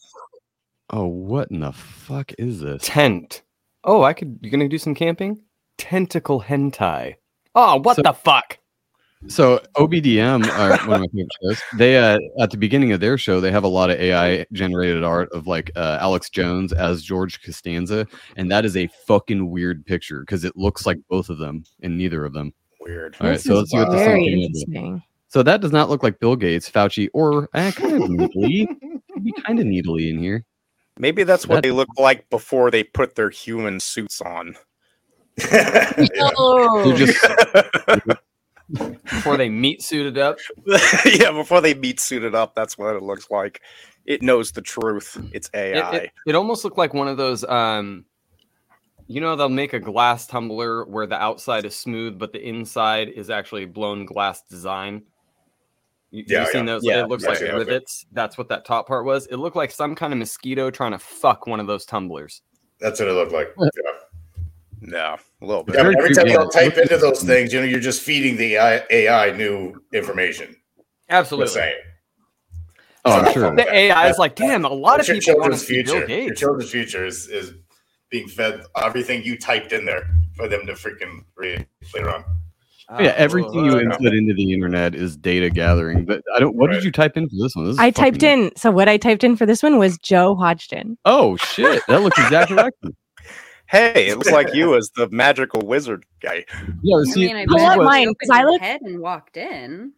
Oh, 0.91 1.07
what 1.07 1.49
in 1.49 1.61
the 1.61 1.71
fuck 1.71 2.31
is 2.37 2.59
this? 2.59 2.83
Tent. 2.85 3.41
Oh, 3.83 4.03
I 4.03 4.13
could. 4.13 4.37
You're 4.41 4.51
gonna 4.51 4.69
do 4.69 4.77
some 4.77 4.93
camping? 4.93 5.41
Tentacle 5.79 6.41
hentai. 6.41 7.15
Oh, 7.55 7.77
what 7.81 7.95
So- 7.95 8.03
the 8.03 8.13
fuck? 8.13 8.59
So 9.27 9.59
OBDM 9.75 10.47
are 10.49 10.77
one 10.87 11.03
of 11.03 11.13
my 11.13 11.19
favorite 11.21 11.29
shows. 11.43 11.61
They 11.77 11.97
uh, 11.97 12.17
at 12.39 12.49
the 12.49 12.57
beginning 12.57 12.91
of 12.91 12.99
their 12.99 13.17
show, 13.19 13.39
they 13.39 13.51
have 13.51 13.63
a 13.63 13.67
lot 13.67 13.91
of 13.91 13.99
AI 13.99 14.45
generated 14.51 15.03
art 15.03 15.29
of 15.31 15.45
like 15.45 15.71
uh, 15.75 15.97
Alex 16.01 16.29
Jones 16.31 16.73
as 16.73 17.03
George 17.03 17.41
Costanza, 17.43 18.07
and 18.35 18.51
that 18.51 18.65
is 18.65 18.75
a 18.75 18.87
fucking 19.07 19.49
weird 19.51 19.85
picture 19.85 20.21
because 20.21 20.43
it 20.43 20.55
looks 20.57 20.85
like 20.87 20.97
both 21.07 21.29
of 21.29 21.37
them 21.37 21.63
and 21.83 21.97
neither 21.97 22.25
of 22.25 22.33
them. 22.33 22.51
Weird. 22.81 23.15
All 23.21 23.27
right, 23.27 23.33
This 23.33 23.43
so 23.43 23.55
let's 23.55 23.71
see 23.71 23.77
what 23.77 23.91
this 23.91 23.99
thing 24.01 24.05
very 24.05 24.23
came 24.25 24.33
up 24.33 24.49
with. 24.51 24.55
interesting. 24.67 25.03
So 25.27 25.43
that 25.43 25.61
does 25.61 25.71
not 25.71 25.89
look 25.89 26.03
like 26.03 26.19
Bill 26.19 26.35
Gates, 26.35 26.69
Fauci, 26.69 27.07
or 27.13 27.47
eh, 27.53 27.71
kind 27.71 28.03
of 28.03 28.09
needly. 28.09 28.67
Be 29.23 29.31
kind 29.45 29.59
of 29.59 29.65
needly 29.65 30.09
in 30.09 30.17
here. 30.19 30.43
Maybe 30.97 31.23
that's 31.23 31.47
what 31.47 31.55
That- 31.55 31.63
they 31.63 31.71
look 31.71 31.87
like 31.97 32.29
before 32.29 32.69
they 32.71 32.83
put 32.83 33.15
their 33.15 33.29
human 33.29 33.79
suits 33.79 34.19
on. 34.21 34.55
They're 35.37 36.95
just 36.97 37.25
before 39.05 39.37
they 39.37 39.49
meet 39.49 39.81
suited 39.81 40.17
up. 40.17 40.39
yeah, 41.05 41.31
before 41.31 41.61
they 41.61 41.73
meet 41.73 41.99
suited 41.99 42.35
up, 42.35 42.55
that's 42.55 42.77
what 42.77 42.95
it 42.95 43.03
looks 43.03 43.29
like. 43.31 43.61
It 44.05 44.21
knows 44.21 44.51
the 44.51 44.61
truth. 44.61 45.17
It's 45.31 45.49
It, 45.53 45.77
AI. 45.77 45.95
it, 45.95 46.11
it 46.27 46.35
almost 46.35 46.63
looked 46.63 46.77
like 46.77 46.93
one 46.93 47.07
of 47.07 47.17
those. 47.17 47.43
Um, 47.45 48.05
you 49.11 49.19
know, 49.19 49.35
they'll 49.35 49.49
make 49.49 49.73
a 49.73 49.79
glass 49.79 50.25
tumbler 50.25 50.85
where 50.85 51.05
the 51.05 51.21
outside 51.21 51.65
is 51.65 51.75
smooth, 51.75 52.17
but 52.17 52.31
the 52.31 52.41
inside 52.41 53.09
is 53.09 53.29
actually 53.29 53.65
blown 53.65 54.05
glass 54.05 54.41
design. 54.43 55.03
You, 56.11 56.23
Yeah, 56.27 56.45
you 56.45 56.51
seen 56.51 56.65
yeah. 56.65 56.73
those? 56.73 56.81
Yeah, 56.85 57.03
it 57.03 57.09
looks 57.09 57.23
yeah, 57.23 57.29
like 57.29 57.39
yeah, 57.41 57.47
okay. 57.47 57.57
rivets. 57.57 58.05
That's 58.13 58.37
what 58.37 58.47
that 58.49 58.63
top 58.63 58.87
part 58.87 59.05
was. 59.05 59.27
It 59.27 59.35
looked 59.35 59.57
like 59.57 59.71
some 59.71 59.95
kind 59.95 60.13
of 60.13 60.19
mosquito 60.19 60.71
trying 60.71 60.93
to 60.93 60.99
fuck 60.99 61.45
one 61.45 61.59
of 61.59 61.67
those 61.67 61.85
tumblers. 61.85 62.41
That's 62.79 63.01
what 63.01 63.09
it 63.09 63.13
looked 63.13 63.33
like. 63.33 63.53
Yeah. 63.59 63.91
no, 64.79 65.17
a 65.41 65.45
little 65.45 65.63
bit. 65.63 65.75
Yeah, 65.75 65.81
every 65.81 65.95
time 65.95 66.13
creepy. 66.13 66.31
you 66.31 66.49
type 66.49 66.77
into 66.77 66.97
those 66.97 67.21
things, 67.21 67.51
you 67.51 67.59
know, 67.59 67.65
you're 67.65 67.81
just 67.81 68.01
feeding 68.01 68.37
the 68.37 68.55
AI, 68.55 68.83
AI 68.89 69.31
new 69.31 69.75
information. 69.93 70.55
Absolutely. 71.09 71.51
saying. 71.51 71.79
Oh, 73.03 73.19
I'm 73.19 73.33
sure. 73.33 73.53
The 73.55 73.73
AI 73.73 74.09
is 74.09 74.17
like, 74.17 74.35
damn, 74.35 74.63
a 74.63 74.69
lot 74.69 75.01
of 75.01 75.07
Your 75.07 75.17
people 75.17 75.39
want 75.41 75.53
to 75.53 75.65
children's 75.65 75.89
Bill 75.89 76.07
future. 76.07 76.21
Your 76.21 76.35
children's 76.35 76.71
future 76.71 77.05
is, 77.05 77.27
is 77.27 77.55
being 78.11 78.27
fed 78.27 78.61
everything 78.83 79.23
you 79.23 79.37
typed 79.37 79.71
in 79.71 79.85
there 79.85 80.07
for 80.35 80.47
them 80.47 80.65
to 80.67 80.73
freaking 80.73 81.23
read 81.35 81.65
later 81.95 82.09
on. 82.13 82.23
Oh, 82.89 83.01
yeah, 83.01 83.13
everything 83.15 83.65
you 83.65 83.79
input 83.79 84.13
into 84.13 84.33
the 84.33 84.51
internet 84.51 84.93
is 84.93 85.15
data 85.15 85.49
gathering. 85.49 86.03
But 86.03 86.21
I 86.35 86.39
don't. 86.39 86.55
What 86.57 86.67
Right. 86.69 86.75
did 86.75 86.83
you 86.83 86.91
type 86.91 87.15
in 87.15 87.29
for 87.29 87.35
this 87.41 87.55
one? 87.55 87.65
This 87.65 87.79
I 87.79 87.89
typed 87.89 88.17
fucking- 88.21 88.43
in. 88.47 88.55
So 88.57 88.69
what 88.69 88.89
I 88.89 88.97
typed 88.97 89.23
in 89.23 89.37
for 89.37 89.45
this 89.45 89.63
one 89.63 89.77
was 89.79 89.97
Joe 89.99 90.35
Hodgson. 90.35 90.97
Oh 91.05 91.37
shit! 91.37 91.81
That 91.87 92.01
looks 92.03 92.19
exactly 92.19 92.57
like 92.57 92.73
me. 92.83 92.91
Hey, 93.69 94.09
it 94.09 94.17
looks 94.17 94.29
like 94.29 94.53
you 94.53 94.75
as 94.75 94.91
the 94.97 95.07
magical 95.11 95.61
wizard 95.65 96.05
guy. 96.21 96.43
Yeah, 96.83 96.97
I 96.97 97.03
see, 97.05 97.27
mean, 97.27 97.37
I 97.37 97.45
this, 97.45 97.55
is 97.55 97.61
love 97.63 97.77
what, 97.77 97.85
mine, 97.85 98.01
opened 98.09 98.17
'cause 98.19 98.29
I 98.29 98.41
your 98.41 98.51
look- 98.51 98.61
head 98.61 98.81
and 98.81 98.99
walked 98.99 99.37
in. 99.37 99.93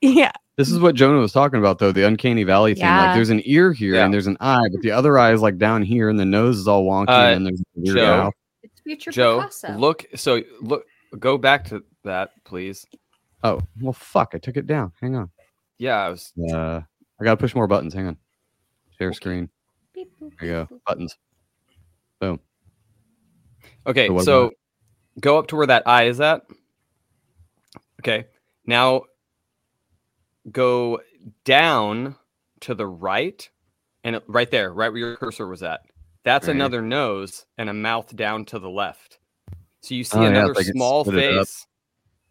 Yeah. 0.00 0.30
this 0.56 0.70
is 0.70 0.78
what 0.78 0.94
Jonah 0.94 1.18
was 1.18 1.32
talking 1.32 1.58
about, 1.58 1.78
though. 1.78 1.92
The 1.92 2.06
uncanny 2.06 2.44
valley 2.44 2.74
thing. 2.74 2.84
Yeah. 2.84 3.06
Like, 3.06 3.14
there's 3.16 3.30
an 3.30 3.42
ear 3.44 3.72
here 3.72 3.94
Yeah. 3.94 4.04
and 4.04 4.14
there's 4.14 4.26
an 4.26 4.36
eye, 4.40 4.68
but 4.72 4.80
the 4.82 4.90
other 4.92 5.18
eye 5.18 5.32
is 5.32 5.40
like 5.42 5.58
down 5.58 5.82
here, 5.82 6.08
and 6.08 6.18
the 6.18 6.24
nose 6.24 6.58
is 6.58 6.68
all 6.68 6.84
wonky, 6.84 7.08
Uh, 7.08 7.34
and 7.34 7.46
there's 7.46 7.60
a 7.60 7.64
weird 7.74 7.96
Joe. 7.96 8.16
mouth. 8.16 8.34
It's 8.62 8.80
future 8.80 9.10
Joe, 9.10 9.38
Picasso. 9.40 9.72
look. 9.76 10.04
So 10.16 10.42
look. 10.60 10.84
Go 11.18 11.38
back 11.38 11.64
to 11.68 11.82
that, 12.04 12.30
please. 12.44 12.86
Oh 13.42 13.60
well, 13.80 13.92
fuck! 13.92 14.32
I 14.34 14.38
took 14.38 14.56
it 14.56 14.66
down. 14.66 14.92
Hang 15.00 15.16
on. 15.16 15.30
Yeah, 15.78 15.96
I 15.96 16.08
was. 16.10 16.32
Uh, 16.52 16.80
I 17.20 17.24
gotta 17.24 17.36
push 17.36 17.54
more 17.54 17.66
buttons. 17.66 17.94
Hang 17.94 18.08
on. 18.08 18.16
Share 18.98 19.12
screen. 19.12 19.48
Beep, 19.94 20.10
boop, 20.20 20.32
There 20.38 20.48
you 20.48 20.54
go. 20.54 20.66
boop. 20.74 20.80
Buttons. 20.86 21.16
Boom. 22.20 22.40
Okay, 23.86 24.08
So 24.08 24.18
so 24.18 24.50
go 25.20 25.38
up 25.38 25.46
to 25.48 25.56
where 25.56 25.66
that 25.66 25.84
eye 25.86 26.04
is 26.08 26.20
at. 26.20 26.42
Okay, 28.00 28.26
now 28.66 29.02
go 30.52 31.00
down 31.44 32.16
to 32.60 32.74
the 32.74 32.86
right, 32.86 33.48
and 34.04 34.16
it, 34.16 34.24
right 34.26 34.50
there, 34.50 34.72
right 34.72 34.90
where 34.90 34.98
your 34.98 35.16
cursor 35.16 35.46
was 35.46 35.62
at. 35.62 35.80
That's 36.24 36.46
Right. 36.48 36.56
another 36.56 36.82
nose 36.82 37.46
and 37.56 37.68
a 37.70 37.74
mouth 37.74 38.14
down 38.14 38.44
to 38.46 38.58
the 38.58 38.68
left. 38.70 39.18
So 39.80 39.94
you 39.94 40.04
see 40.04 40.18
Oh, 40.18 40.22
another 40.24 40.50
it's 40.52 40.56
like 40.58 40.66
it's 40.66 40.76
small 40.76 41.04
split 41.04 41.18
it 41.24 41.36
up. 41.38 41.46
face, 41.46 41.66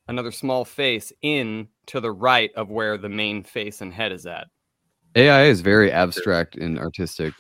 another 0.08 0.32
small 0.32 0.66
face 0.66 1.12
in 1.22 1.68
to 1.88 2.00
the 2.00 2.12
right 2.12 2.52
of 2.56 2.70
where 2.70 2.98
the 2.98 3.10
main 3.10 3.44
face 3.44 3.82
and 3.82 3.94
head 3.94 4.12
is 4.12 4.26
at. 4.26 4.48
AI 5.16 5.46
is 5.46 5.62
very 5.62 5.92
abstract 5.92 6.58
and 6.58 6.78
artistic. 6.78 7.34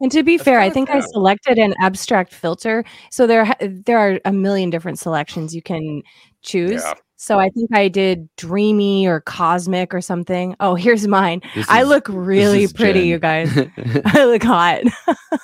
And 0.00 0.10
to 0.12 0.22
be 0.22 0.36
That's 0.36 0.44
fair, 0.44 0.60
I 0.60 0.70
think 0.70 0.90
I 0.90 1.00
selected 1.00 1.58
an 1.58 1.74
abstract 1.80 2.32
filter. 2.32 2.84
So 3.10 3.26
there 3.26 3.54
there 3.60 3.98
are 3.98 4.20
a 4.24 4.32
million 4.32 4.70
different 4.70 4.98
selections 4.98 5.54
you 5.54 5.62
can 5.62 6.02
choose. 6.42 6.82
Yeah. 6.82 6.94
So 7.22 7.38
I 7.38 7.50
think 7.50 7.70
I 7.72 7.86
did 7.86 8.28
dreamy 8.36 9.06
or 9.06 9.20
cosmic 9.20 9.94
or 9.94 10.00
something. 10.00 10.56
Oh, 10.58 10.74
here's 10.84 11.06
mine. 11.06 11.40
This 11.54 11.66
I 11.68 11.84
look 11.84 12.08
really 12.08 12.66
pretty, 12.66 13.02
Jen. 13.02 13.08
you 13.08 13.18
guys. 13.20 13.56
I 14.06 14.24
look 14.24 14.42
hot. 14.42 14.82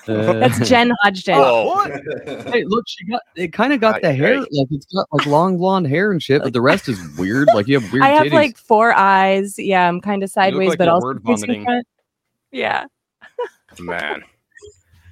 That's 0.09 0.61
uh. 0.61 0.65
Jen 0.65 0.93
Hodgson. 1.03 1.35
Oh, 1.37 1.75
oh, 1.77 1.89
Whoa. 1.89 2.51
Hey, 2.51 2.65
look, 2.67 2.85
she 2.89 3.07
got 3.07 3.23
it. 3.37 3.53
Kind 3.53 3.73
of 3.73 3.81
got 3.81 3.95
Aye, 3.95 4.01
the 4.01 4.13
hair, 4.13 4.35
aye. 4.39 4.47
like 4.51 4.67
it's 4.73 4.87
got 4.87 5.07
like 5.13 5.27
long 5.27 5.57
blonde 5.57 5.87
hair 5.87 6.11
and 6.11 6.21
shit, 6.21 6.43
but 6.43 6.53
the 6.53 6.61
rest 6.61 6.89
is 6.89 6.99
weird. 7.17 7.47
Like 7.55 7.69
you 7.69 7.79
have 7.79 7.93
weird 7.93 8.03
I 8.03 8.09
have 8.09 8.27
titties. 8.27 8.33
like 8.33 8.59
four 8.59 8.93
eyes. 8.93 9.57
Yeah, 9.57 9.87
I'm 9.87 10.01
kind 10.01 10.25
of 10.25 10.31
sideways, 10.31 10.71
like 10.71 10.79
but 10.79 10.89
also 10.89 11.07
word 11.07 11.23
facing 11.25 11.47
vomiting. 11.47 11.65
front. 11.65 11.87
Yeah. 12.51 12.87
Man. 13.79 14.25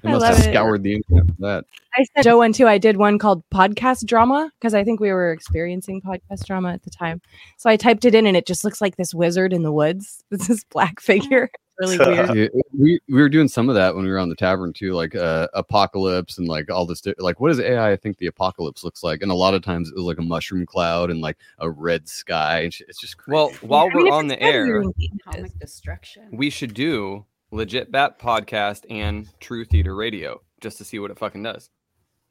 They 0.06 0.10
I 0.10 0.14
must 0.14 0.22
love 0.22 0.36
have 0.36 0.46
it. 0.46 0.50
scoured 0.50 0.82
the 0.82 0.94
internet 0.94 1.26
for 1.26 1.40
that. 1.42 1.64
I 1.94 2.04
said 2.14 2.22
Joe 2.24 2.38
one 2.38 2.52
too. 2.52 2.66
I 2.68 2.78
did 2.78 2.96
one 2.96 3.18
called 3.18 3.42
podcast 3.50 4.04
drama 4.06 4.50
because 4.60 4.74
I 4.74 4.84
think 4.84 5.00
we 5.00 5.10
were 5.12 5.32
experiencing 5.32 6.00
podcast 6.02 6.44
drama 6.46 6.72
at 6.72 6.82
the 6.82 6.90
time. 6.90 7.20
So 7.58 7.68
I 7.70 7.76
typed 7.76 8.04
it 8.04 8.14
in 8.14 8.26
and 8.26 8.36
it 8.36 8.46
just 8.46 8.64
looks 8.64 8.80
like 8.80 8.96
this 8.96 9.14
wizard 9.14 9.52
in 9.52 9.62
the 9.62 9.72
woods. 9.72 10.22
It's 10.30 10.46
this 10.48 10.64
black 10.64 11.00
figure. 11.00 11.50
Really 11.78 11.98
weird. 11.98 12.32
Dude, 12.32 12.50
we 12.72 12.98
we 13.06 13.20
were 13.20 13.28
doing 13.28 13.48
some 13.48 13.68
of 13.68 13.74
that 13.74 13.94
when 13.94 14.06
we 14.06 14.10
were 14.10 14.18
on 14.18 14.30
the 14.30 14.34
tavern 14.34 14.72
too, 14.72 14.94
like 14.94 15.14
uh, 15.14 15.46
apocalypse 15.52 16.38
and 16.38 16.48
like 16.48 16.70
all 16.70 16.86
this. 16.86 17.02
di- 17.02 17.12
Like, 17.18 17.38
what 17.38 17.48
does 17.48 17.60
AI 17.60 17.96
think 17.96 18.16
the 18.16 18.28
apocalypse 18.28 18.82
looks 18.82 19.02
like? 19.02 19.20
And 19.20 19.30
a 19.30 19.34
lot 19.34 19.52
of 19.52 19.60
times 19.60 19.90
it 19.90 19.94
was 19.94 20.04
like 20.06 20.16
a 20.16 20.22
mushroom 20.22 20.64
cloud 20.64 21.10
and 21.10 21.20
like 21.20 21.36
a 21.58 21.68
red 21.70 22.08
sky. 22.08 22.60
And. 22.60 22.74
It's 22.88 22.98
just 22.98 23.18
crazy. 23.18 23.34
Well, 23.34 23.50
while 23.60 23.84
I 23.84 23.88
mean, 23.88 23.96
we're 23.98 24.06
if 24.06 24.12
on 24.14 24.28
the 24.28 24.42
air, 24.42 24.62
February, 24.64 24.86
it 24.98 25.10
is. 25.16 25.20
Comic 25.34 25.58
destruction. 25.58 26.28
we 26.32 26.48
should 26.48 26.72
do 26.72 27.26
legit 27.50 27.90
bat 27.92 28.18
podcast 28.18 28.84
and 28.90 29.28
true 29.40 29.64
theater 29.64 29.94
radio 29.94 30.40
just 30.60 30.78
to 30.78 30.84
see 30.84 30.98
what 30.98 31.10
it 31.10 31.18
fucking 31.18 31.42
does 31.42 31.70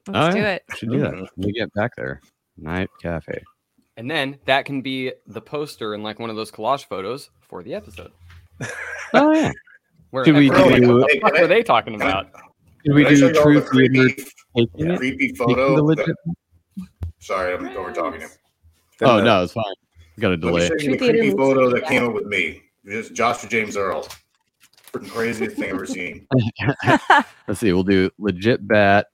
Let's 0.08 0.28
Oh, 0.28 0.32
do 0.32 0.38
yeah. 0.40 0.52
it. 0.54 0.64
We 0.70 0.76
should 0.78 0.92
do 0.92 1.00
that. 1.00 1.30
We 1.38 1.52
get 1.52 1.74
back 1.74 1.96
there. 1.96 2.22
Night 2.58 2.90
cafe. 3.02 3.42
and 3.98 4.10
then 4.12 4.38
that 4.46 4.66
can 4.66 4.82
be 4.82 5.12
the 5.28 5.42
poster 5.42 5.94
in 5.96 6.04
like 6.04 6.20
one 6.20 6.30
of 6.30 6.36
those 6.36 6.52
collage 6.52 6.86
photos 6.86 7.30
for 7.42 7.64
the 7.64 7.74
episode 7.74 8.12
Oh 9.14 9.34
yeah. 9.34 9.52
where 10.12 10.26
Should 10.26 10.36
we 10.36 10.50
do- 10.50 10.56
like, 10.56 10.84
what 10.84 11.10
the 11.12 11.20
fuck 11.22 11.36
I- 11.36 11.42
are 11.44 11.48
they 11.48 11.64
talking 11.64 11.96
about 11.96 12.28
Did 12.84 12.94
we 12.94 13.04
Can 13.04 13.14
I 13.14 13.16
show 13.20 13.28
do 13.30 13.34
y'all 13.36 13.44
true 13.44 13.60
the 13.62 13.66
creepy, 13.66 14.00
theater 14.10 14.30
taking 14.56 14.98
creepy 14.98 15.18
Taking 15.30 15.36
photo? 15.36 15.76
the 15.76 15.96
that- 15.96 16.16
legit- 16.78 16.88
sorry, 17.20 17.54
I'm 17.56 17.66
over 17.76 17.92
talking 17.92 18.20
to 18.22 18.26
you. 18.28 18.32
Oh, 18.32 18.38
then 19.00 19.10
Oh 19.10 19.18
the- 19.18 19.24
no, 19.24 19.44
it's 19.44 19.54
fine. 19.54 19.64
We 20.16 20.22
got 20.22 20.28
a 20.28 20.30
Let 20.32 20.40
me 20.40 20.48
delay. 20.48 20.68
show 20.68 20.74
you 20.80 20.92
the 20.92 20.98
creepy 20.98 21.32
photo 21.32 21.70
that 21.72 21.86
came 21.88 22.04
up 22.06 22.14
with 22.14 22.26
me. 22.28 22.62
Just 22.86 23.14
Joshua 23.14 23.50
James 23.50 23.76
Earl. 23.76 24.08
Freaking 25.00 25.10
craziest 25.12 25.56
thing 25.58 25.66
I've 25.66 25.76
ever 25.76 25.86
seen. 25.86 26.28
Let's 27.48 27.60
see. 27.60 27.72
We'll 27.74 27.84
do 27.84 28.10
legit 28.18 28.68
bat 28.68 29.08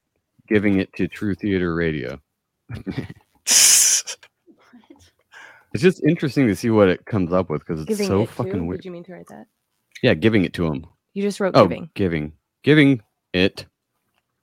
giving 0.47 0.79
it 0.79 0.93
to 0.95 1.07
True 1.07 1.35
Theater 1.35 1.73
Radio. 1.75 2.19
It's 5.73 5.81
just 5.81 6.03
interesting 6.03 6.47
to 6.47 6.55
see 6.55 6.69
what 6.69 6.89
it 6.89 7.05
comes 7.05 7.31
up 7.31 7.49
with 7.49 7.61
because 7.65 7.79
it's 7.79 7.87
Giving 7.87 8.07
so 8.07 8.23
it 8.23 8.25
to? 8.27 8.31
fucking 8.33 8.67
weird. 8.67 8.79
Did 8.81 8.85
you 8.85 8.91
mean 8.91 9.05
to 9.05 9.13
write 9.13 9.27
that? 9.29 9.45
Yeah, 10.03 10.13
giving 10.15 10.43
it 10.43 10.51
to 10.55 10.65
him. 10.67 10.85
You 11.13 11.23
just 11.23 11.39
wrote 11.39 11.55
Oh, 11.55 11.63
giving. 11.65 11.89
giving, 11.93 12.33
giving 12.63 13.01
it 13.31 13.65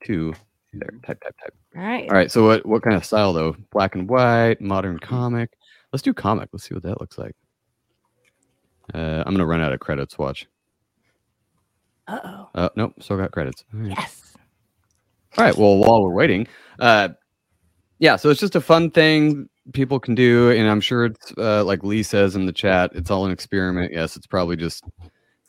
to 0.05 0.33
there. 0.73 0.89
Type, 1.07 1.21
type, 1.23 1.37
type. 1.43 1.55
All 1.77 1.83
right. 1.83 2.09
All 2.09 2.17
right. 2.17 2.31
So 2.33 2.47
what? 2.47 2.65
What 2.65 2.83
kind 2.83 2.97
of 2.97 3.05
style 3.05 3.35
though? 3.35 3.55
Black 3.73 3.95
and 3.95 4.09
white, 4.09 4.63
modern 4.63 4.99
comic. 4.99 5.51
Let's 5.93 6.03
do 6.03 6.15
comic. 6.15 6.49
Let's 6.53 6.67
see 6.67 6.75
what 6.75 6.85
that 6.85 6.99
looks 6.99 7.19
like. 7.19 7.37
Uh, 8.95 9.23
I'm 9.27 9.35
gonna 9.35 9.45
run 9.45 9.61
out 9.61 9.73
of 9.75 9.81
credits. 9.81 10.17
Watch. 10.17 10.47
Uh 12.09 12.21
oh. 12.25 12.49
Uh, 12.55 12.69
nope. 12.77 12.95
Still 13.01 13.19
got 13.19 13.31
credits. 13.33 13.65
All 13.75 13.81
right. 13.81 13.91
Yes. 13.91 14.35
All 15.37 15.45
right. 15.45 15.57
Well, 15.57 15.77
while 15.77 16.03
we're 16.03 16.13
waiting, 16.15 16.49
uh, 16.81 17.11
yeah. 17.99 18.17
So 18.17 18.31
it's 18.31 18.41
just 18.41 18.57
a 18.57 18.61
fun 18.61 18.91
thing 18.91 19.49
people 19.73 20.01
can 20.01 20.15
do, 20.15 20.51
and 20.51 20.67
I'm 20.69 20.81
sure 20.81 21.05
it's 21.07 21.33
uh, 21.37 21.63
like 21.65 21.85
Lee 21.85 22.03
says 22.03 22.35
in 22.35 22.47
the 22.47 22.53
chat. 22.53 22.91
It's 22.95 23.11
all 23.11 23.27
an 23.27 23.31
experiment. 23.33 23.93
Yes, 23.93 24.17
it's 24.17 24.27
probably 24.27 24.57
just 24.57 24.85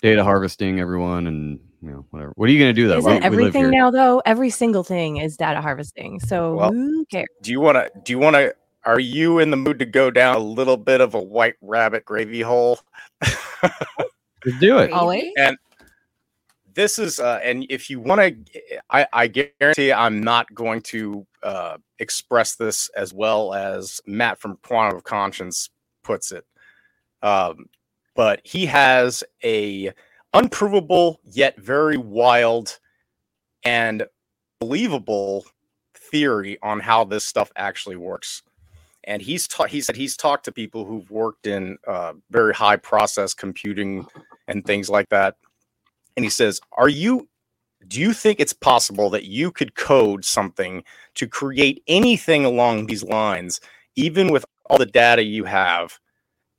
data 0.01 0.23
harvesting, 0.23 0.79
everyone, 0.79 1.27
and 1.27 1.59
you 1.81 1.91
know 1.91 2.05
whatever. 2.11 2.33
What 2.35 2.49
are 2.49 2.51
you 2.51 2.59
gonna 2.59 2.73
do 2.73 2.87
though? 2.89 2.97
Isn't 2.97 3.11
We- 3.13 3.19
we 3.19 3.25
everything 3.25 3.61
here. 3.63 3.71
now 3.71 3.89
though? 3.89 4.21
Every 4.25 4.49
single 4.49 4.83
thing 4.83 5.17
is 5.17 5.37
data 5.37 5.61
harvesting. 5.61 6.19
So 6.19 6.55
Well, 6.55 6.73
who 6.73 7.05
cares? 7.05 7.27
Do 7.41 7.51
you 7.51 7.61
want 7.61 7.75
to? 7.77 7.89
Do 8.03 8.11
you 8.11 8.19
want 8.19 8.35
to? 8.35 8.53
Are 8.85 8.99
you 8.99 9.39
in 9.39 9.49
the 9.51 9.57
mood 9.57 9.79
to 9.79 9.85
go 9.85 10.11
down 10.11 10.35
a 10.35 10.39
little 10.39 10.77
bit 10.77 10.99
of 11.01 11.13
a 11.13 11.21
white 11.21 11.55
rabbit 11.61 12.05
gravy 12.05 12.41
hole? 12.41 12.79
Just 13.21 14.59
do 14.59 14.77
it. 14.79 14.91
Always. 14.91 15.31
And 15.37 15.57
this 16.79 16.97
is, 16.97 17.19
uh, 17.19 17.41
and 17.43 17.65
if 17.69 17.89
you 17.89 17.99
want 17.99 18.21
to, 18.21 18.81
I, 18.89 19.05
I 19.11 19.27
guarantee 19.27 19.91
I'm 19.91 20.21
not 20.21 20.53
going 20.55 20.79
to 20.83 21.27
uh, 21.43 21.75
express 21.99 22.55
this 22.55 22.89
as 22.95 23.13
well 23.13 23.53
as 23.53 23.99
Matt 24.05 24.39
from 24.39 24.57
Quantum 24.63 24.95
of 24.95 25.03
Conscience 25.03 25.69
puts 26.05 26.31
it. 26.31 26.45
Um, 27.21 27.67
but 28.15 28.39
he 28.45 28.65
has 28.67 29.25
a 29.43 29.91
unprovable 30.33 31.19
yet 31.25 31.59
very 31.59 31.97
wild 31.97 32.79
and 33.65 34.05
believable 34.61 35.45
theory 35.93 36.57
on 36.63 36.79
how 36.79 37.03
this 37.03 37.25
stuff 37.25 37.51
actually 37.57 37.97
works. 37.97 38.41
And 39.03 39.21
he's 39.21 39.49
he 39.67 39.81
said 39.81 39.97
he's 39.97 40.15
talked 40.15 40.45
to 40.45 40.53
people 40.53 40.85
who've 40.85 41.11
worked 41.11 41.45
in 41.45 41.77
uh, 41.85 42.13
very 42.31 42.53
high 42.53 42.77
process 42.77 43.33
computing 43.33 44.07
and 44.47 44.65
things 44.65 44.89
like 44.89 45.09
that. 45.09 45.35
And 46.15 46.25
he 46.25 46.29
says, 46.29 46.59
"Are 46.73 46.89
you? 46.89 47.27
Do 47.87 47.99
you 48.01 48.13
think 48.13 48.39
it's 48.39 48.53
possible 48.53 49.09
that 49.11 49.25
you 49.25 49.51
could 49.51 49.75
code 49.75 50.25
something 50.25 50.83
to 51.15 51.27
create 51.27 51.81
anything 51.87 52.45
along 52.45 52.87
these 52.87 53.03
lines, 53.03 53.61
even 53.95 54.31
with 54.31 54.45
all 54.65 54.77
the 54.77 54.85
data 54.85 55.23
you 55.23 55.45
have 55.45 55.97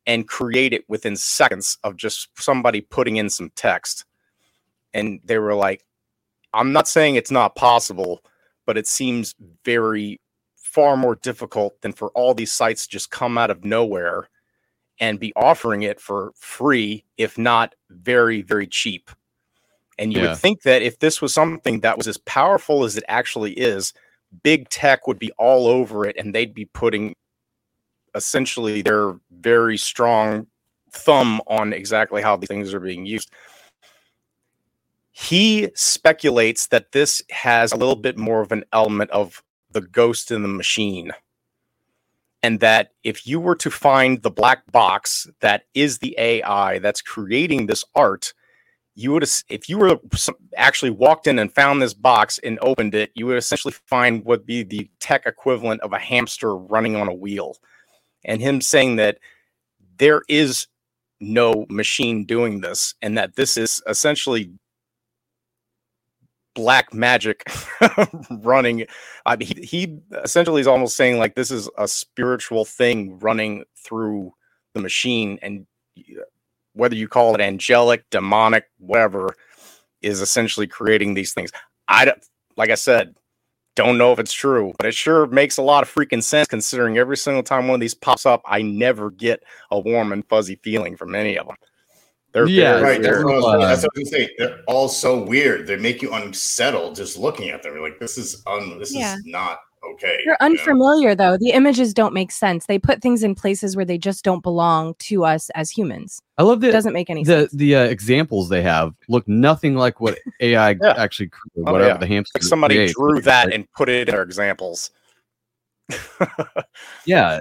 and 0.06 0.26
create 0.26 0.72
it 0.72 0.84
within 0.88 1.16
seconds 1.16 1.78
of 1.84 1.96
just 1.96 2.28
somebody 2.38 2.80
putting 2.80 3.16
in 3.16 3.30
some 3.30 3.50
text. 3.54 4.04
And 4.94 5.20
they 5.24 5.38
were 5.38 5.54
like, 5.54 5.84
I'm 6.52 6.72
not 6.72 6.88
saying 6.88 7.14
it's 7.14 7.30
not 7.30 7.54
possible, 7.54 8.24
but 8.66 8.76
it 8.76 8.86
seems 8.88 9.34
very 9.64 10.20
far 10.56 10.96
more 10.96 11.16
difficult 11.16 11.80
than 11.82 11.92
for 11.92 12.10
all 12.10 12.34
these 12.34 12.52
sites 12.52 12.86
just 12.86 13.10
come 13.10 13.38
out 13.38 13.50
of 13.50 13.64
nowhere 13.64 14.28
and 14.98 15.20
be 15.20 15.32
offering 15.36 15.82
it 15.82 16.00
for 16.00 16.32
free, 16.36 17.04
if 17.16 17.38
not 17.38 17.74
very, 17.90 18.42
very 18.42 18.66
cheap. 18.66 19.10
And 20.00 20.14
you 20.14 20.20
Yeah. 20.20 20.30
would 20.30 20.38
think 20.38 20.62
that 20.62 20.82
if 20.82 20.98
this 20.98 21.20
was 21.20 21.34
something 21.34 21.80
that 21.80 21.98
was 21.98 22.08
as 22.08 22.16
powerful 22.18 22.84
as 22.84 22.96
it 22.96 23.04
actually 23.06 23.52
is, 23.52 23.92
big 24.42 24.68
tech 24.70 25.06
would 25.06 25.18
be 25.18 25.30
all 25.32 25.66
over 25.66 26.06
it 26.06 26.16
and 26.16 26.34
they'd 26.34 26.54
be 26.54 26.64
putting 26.64 27.14
essentially 28.14 28.80
their 28.82 29.20
very 29.30 29.76
strong 29.76 30.46
thumb 30.90 31.40
on 31.46 31.72
exactly 31.74 32.22
how 32.22 32.36
these 32.36 32.48
things 32.48 32.72
are 32.72 32.80
being 32.80 33.04
used. 33.04 33.30
He 35.12 35.68
speculates 35.74 36.68
that 36.68 36.92
this 36.92 37.22
has 37.30 37.72
a 37.72 37.76
little 37.76 37.96
bit 37.96 38.16
more 38.16 38.40
of 38.40 38.52
an 38.52 38.64
element 38.72 39.10
of 39.10 39.42
the 39.70 39.82
ghost 39.82 40.30
in 40.30 40.42
the 40.42 40.48
machine. 40.48 41.12
And 42.42 42.60
that 42.60 42.92
if 43.04 43.26
you 43.26 43.38
were 43.38 43.56
to 43.56 43.70
find 43.70 44.22
the 44.22 44.30
black 44.30 44.72
box 44.72 45.28
that 45.40 45.64
is 45.74 45.98
the 45.98 46.14
AI 46.18 46.78
that's 46.78 47.02
creating 47.02 47.66
this 47.66 47.84
art, 47.94 48.32
you 49.00 49.12
would 49.12 49.22
if 49.48 49.68
you 49.68 49.78
were 49.78 49.98
actually 50.56 50.90
walked 50.90 51.26
in 51.26 51.38
and 51.38 51.52
found 51.54 51.80
this 51.80 51.94
box 51.94 52.38
and 52.38 52.58
opened 52.60 52.94
it, 52.94 53.10
you 53.14 53.26
would 53.26 53.38
essentially 53.38 53.72
find 53.86 54.24
what 54.24 54.40
would 54.40 54.46
be 54.46 54.62
the 54.62 54.90
tech 55.00 55.24
equivalent 55.24 55.80
of 55.80 55.92
a 55.92 55.98
hamster 55.98 56.54
running 56.54 56.96
on 56.96 57.08
a 57.08 57.14
wheel. 57.14 57.56
And 58.24 58.42
him 58.42 58.60
saying 58.60 58.96
that 58.96 59.18
there 59.96 60.22
is 60.28 60.66
no 61.18 61.66
machine 61.70 62.26
doing 62.26 62.60
this, 62.60 62.94
and 63.00 63.16
that 63.16 63.36
this 63.36 63.56
is 63.56 63.82
essentially 63.88 64.52
black 66.54 66.92
magic 66.92 67.42
running. 68.30 68.86
I 69.24 69.36
mean, 69.36 69.48
he, 69.48 69.62
he 69.62 69.98
essentially 70.24 70.60
is 70.60 70.66
almost 70.66 70.96
saying 70.96 71.18
like 71.18 71.34
this 71.34 71.50
is 71.50 71.70
a 71.78 71.88
spiritual 71.88 72.66
thing 72.66 73.18
running 73.18 73.64
through 73.82 74.34
the 74.74 74.80
machine, 74.80 75.38
and 75.40 75.66
whether 76.74 76.94
you 76.94 77.08
call 77.08 77.34
it 77.34 77.40
angelic, 77.40 78.04
demonic, 78.10 78.64
whatever, 78.78 79.34
is 80.02 80.20
essentially 80.20 80.66
creating 80.66 81.14
these 81.14 81.34
things. 81.34 81.50
I 81.88 82.04
don't, 82.04 82.24
like 82.56 82.70
I 82.70 82.74
said, 82.74 83.14
don't 83.76 83.98
know 83.98 84.12
if 84.12 84.18
it's 84.18 84.32
true, 84.32 84.72
but 84.78 84.86
it 84.86 84.94
sure 84.94 85.26
makes 85.26 85.56
a 85.56 85.62
lot 85.62 85.82
of 85.82 85.92
freaking 85.92 86.22
sense 86.22 86.48
considering 86.48 86.98
every 86.98 87.16
single 87.16 87.42
time 87.42 87.68
one 87.68 87.74
of 87.76 87.80
these 87.80 87.94
pops 87.94 88.26
up, 88.26 88.42
I 88.44 88.62
never 88.62 89.10
get 89.10 89.42
a 89.70 89.78
warm 89.78 90.12
and 90.12 90.26
fuzzy 90.28 90.56
feeling 90.62 90.96
from 90.96 91.14
any 91.14 91.38
of 91.38 91.46
them. 91.46 91.56
They're 92.32 92.46
Yeah, 92.46 92.74
very, 92.74 92.82
Right, 92.82 93.02
that's 93.02 93.24
what, 93.24 93.32
I 93.32 93.36
was, 93.36 93.68
that's 93.68 93.82
what 93.82 93.90
I 93.96 94.00
was 94.00 94.10
gonna 94.10 94.24
say. 94.24 94.30
They're 94.38 94.60
all 94.66 94.88
so 94.88 95.22
weird. 95.22 95.66
They 95.66 95.76
make 95.76 96.02
you 96.02 96.12
unsettled 96.12 96.94
just 96.94 97.18
looking 97.18 97.50
at 97.50 97.62
them. 97.62 97.74
You're 97.74 97.82
like, 97.82 97.98
this 97.98 98.18
is 98.18 98.42
un, 98.46 98.78
this 98.78 98.94
Yeah. 98.94 99.16
is 99.16 99.22
not 99.24 99.58
okay. 99.92 100.18
They're 100.24 100.36
you 100.40 100.54
know? 100.54 100.60
unfamiliar 100.60 101.14
though. 101.14 101.36
The 101.36 101.50
images 101.50 101.92
don't 101.94 102.12
make 102.14 102.30
sense. 102.32 102.66
They 102.66 102.78
put 102.78 103.02
things 103.02 103.22
in 103.22 103.34
places 103.34 103.76
where 103.76 103.84
they 103.84 103.98
just 103.98 104.24
don't 104.24 104.42
belong 104.42 104.94
to 105.00 105.24
us 105.24 105.50
as 105.50 105.70
humans. 105.70 106.20
I 106.38 106.42
love 106.42 106.58
It 106.58 106.68
that 106.68 106.72
doesn't 106.72 106.92
make 106.92 107.10
any 107.10 107.24
the 107.24 107.40
sense. 107.48 107.52
the 107.52 107.76
uh, 107.76 107.82
examples 107.84 108.48
they 108.48 108.62
have 108.62 108.94
look 109.08 109.26
nothing 109.28 109.74
like 109.76 110.00
what 110.00 110.18
AI 110.40 110.76
actually 110.82 111.28
created, 111.28 111.68
Oh, 111.68 111.72
whatever 111.72 111.90
yeah. 111.90 111.96
the 111.98 112.06
hamster 112.06 112.32
Like 112.38 112.42
somebody 112.42 112.74
creates. 112.76 112.94
drew 112.94 113.20
that 113.22 113.46
Like, 113.46 113.54
and 113.54 113.72
put 113.72 113.88
it 113.88 114.08
in 114.08 114.12
their 114.14 114.22
examples. 114.22 114.90
yeah, 117.06 117.40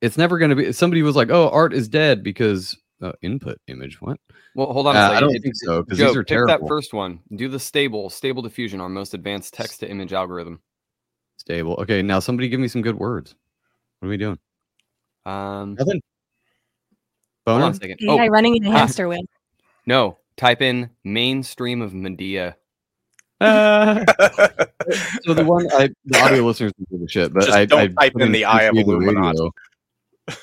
it's 0.00 0.18
never 0.18 0.38
going 0.38 0.50
to 0.50 0.56
be. 0.56 0.72
Somebody 0.72 1.02
was 1.02 1.16
like, 1.16 1.30
"Oh, 1.30 1.48
art 1.50 1.72
is 1.72 1.88
dead 1.88 2.22
because 2.22 2.76
uh, 3.02 3.12
input 3.22 3.58
image." 3.68 4.00
What? 4.00 4.18
Well, 4.54 4.72
hold 4.72 4.86
on 4.86 4.96
a 4.96 4.98
Uh, 4.98 5.02
second. 5.02 5.16
I 5.16 5.20
don't 5.20 5.34
If- 5.36 5.42
think 5.42 5.54
so 5.56 5.82
because 5.82 5.98
Joe, 5.98 6.06
these 6.08 6.16
are 6.16 6.22
pick 6.22 6.28
terrible. 6.28 6.58
that 6.58 6.68
first 6.68 6.92
one. 6.92 7.20
Do 7.34 7.48
the 7.48 7.58
stable, 7.58 8.10
stable 8.10 8.42
diffusion, 8.42 8.80
our 8.80 8.88
most 8.88 9.14
advanced 9.14 9.54
text 9.54 9.80
to 9.80 9.90
image 9.90 10.12
algorithm. 10.12 10.60
Stable. 11.38 11.76
Okay, 11.80 12.02
now 12.02 12.18
somebody 12.18 12.48
give 12.48 12.60
me 12.60 12.68
some 12.68 12.82
good 12.82 12.98
words. 12.98 13.34
What 13.98 14.06
are 14.06 14.10
we 14.10 14.16
doing? 14.16 14.38
Um, 15.24 15.74
Nothing. 15.78 16.02
hold 17.46 17.62
on 17.62 17.70
a 17.70 17.74
second. 17.74 17.98
AI 18.02 18.26
Oh, 18.26 18.28
running 18.28 18.56
in 18.56 18.66
a 18.66 18.70
ah, 18.70 18.72
hamster 18.72 19.08
wheel. 19.08 19.22
no. 19.86 20.18
Type 20.36 20.62
in 20.62 20.90
mainstream 21.02 21.82
of 21.82 21.94
Medea. 21.94 22.56
Uh, 23.40 24.04
so 25.24 25.34
the 25.34 25.44
one 25.44 25.66
I 25.72 25.90
the 26.04 26.20
audio 26.20 26.44
listeners 26.44 26.72
can 26.76 26.86
do 26.90 27.04
the 27.04 27.10
shit, 27.10 27.32
but 27.32 27.44
Just 27.44 27.56
I 27.56 27.64
don't 27.64 27.80
I 27.80 28.04
type 28.04 28.12
put 28.12 28.22
in 28.22 28.32
the 28.32 28.44
Eye 28.44 28.62
of 28.62 28.76
Illuminati. 28.76 29.38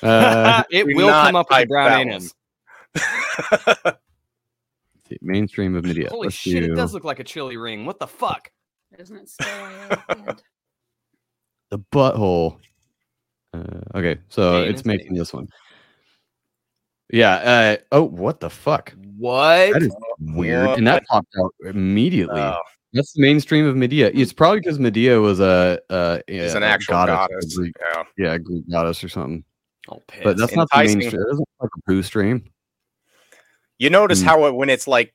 Uh, 0.02 0.64
it 0.68 0.84
will 0.84 1.08
come 1.10 1.36
up 1.36 1.46
with 1.48 1.58
a 1.58 1.60
type 1.60 1.68
brown 1.68 2.08
that 2.08 2.14
anus. 3.84 3.94
mainstream 5.22 5.76
of 5.76 5.84
media. 5.84 6.08
Holy 6.10 6.26
Let's 6.26 6.34
shit! 6.34 6.64
do 6.64 6.72
It 6.72 6.74
does 6.74 6.92
look 6.92 7.04
like 7.04 7.20
a 7.20 7.24
chili 7.24 7.56
ring. 7.56 7.86
What 7.86 8.00
the 8.00 8.08
fuck? 8.08 8.50
Isn't 8.98 9.16
it 9.16 9.28
still 9.28 9.46
a 9.48 10.02
hand? 10.08 10.42
The 11.70 11.78
butthole. 11.78 12.58
Uh, 13.54 13.80
okay, 13.94 14.18
so 14.28 14.60
Jane 14.62 14.70
it's 14.70 14.80
is 14.80 14.86
making 14.86 15.14
this 15.14 15.32
one. 15.32 15.48
Yeah. 17.10 17.34
Uh, 17.36 17.76
oh, 17.92 18.02
what 18.02 18.40
the 18.40 18.50
fuck? 18.50 18.92
What? 19.16 19.72
That 19.72 19.82
is 19.82 19.94
weird, 20.20 20.70
and 20.78 20.86
that 20.86 21.04
popped 21.06 21.34
out 21.40 21.54
immediately. 21.64 22.40
Oh. 22.40 22.58
That's 22.92 23.12
the 23.12 23.20
mainstream 23.20 23.66
of 23.66 23.76
Medea. 23.76 24.10
It's 24.14 24.32
probably 24.32 24.60
because 24.60 24.78
Medea 24.78 25.20
was 25.20 25.38
a, 25.38 25.78
uh, 25.90 26.18
He's 26.26 26.36
yeah, 26.36 26.56
an 26.56 26.62
a 26.62 26.66
actual 26.66 26.92
goddess, 26.94 27.14
goddess. 27.16 27.56
Greek- 27.56 27.74
Yeah. 27.94 28.04
yeah, 28.16 28.32
a 28.34 28.38
Greek 28.38 28.64
goddess 28.70 29.04
or 29.04 29.08
something. 29.10 29.44
Oh, 29.90 30.02
But 30.22 30.38
that's 30.38 30.54
not 30.56 30.68
the 30.72 30.78
Enticing. 30.78 30.98
mainstream. 31.00 31.22
It 31.30 31.36
like 31.60 31.70
a 31.76 31.80
poo 31.86 32.02
stream. 32.02 32.44
You 33.78 33.90
notice 33.90 34.22
Mm. 34.22 34.26
how 34.26 34.46
it, 34.46 34.54
when 34.54 34.70
it's 34.70 34.86
like 34.88 35.12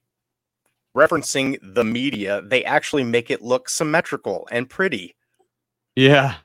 referencing 0.96 1.58
the 1.64 1.84
media, 1.84 2.42
they 2.44 2.64
actually 2.66 3.04
make 3.04 3.32
it 3.32 3.42
look 3.42 3.68
symmetrical 3.68 4.48
and 4.52 4.70
pretty. 4.70 5.16
Yeah. 5.96 6.36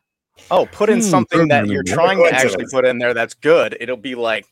Oh, 0.50 0.66
put 0.66 0.90
in 0.90 0.98
Hmm, 0.98 1.04
something 1.04 1.48
that 1.48 1.66
you're 1.66 1.82
trying 1.82 2.18
to 2.18 2.30
actually 2.32 2.66
put 2.70 2.84
in 2.84 2.98
there 2.98 3.14
that's 3.14 3.34
good. 3.34 3.76
It'll 3.80 3.96
be 3.96 4.14
like 4.14 4.46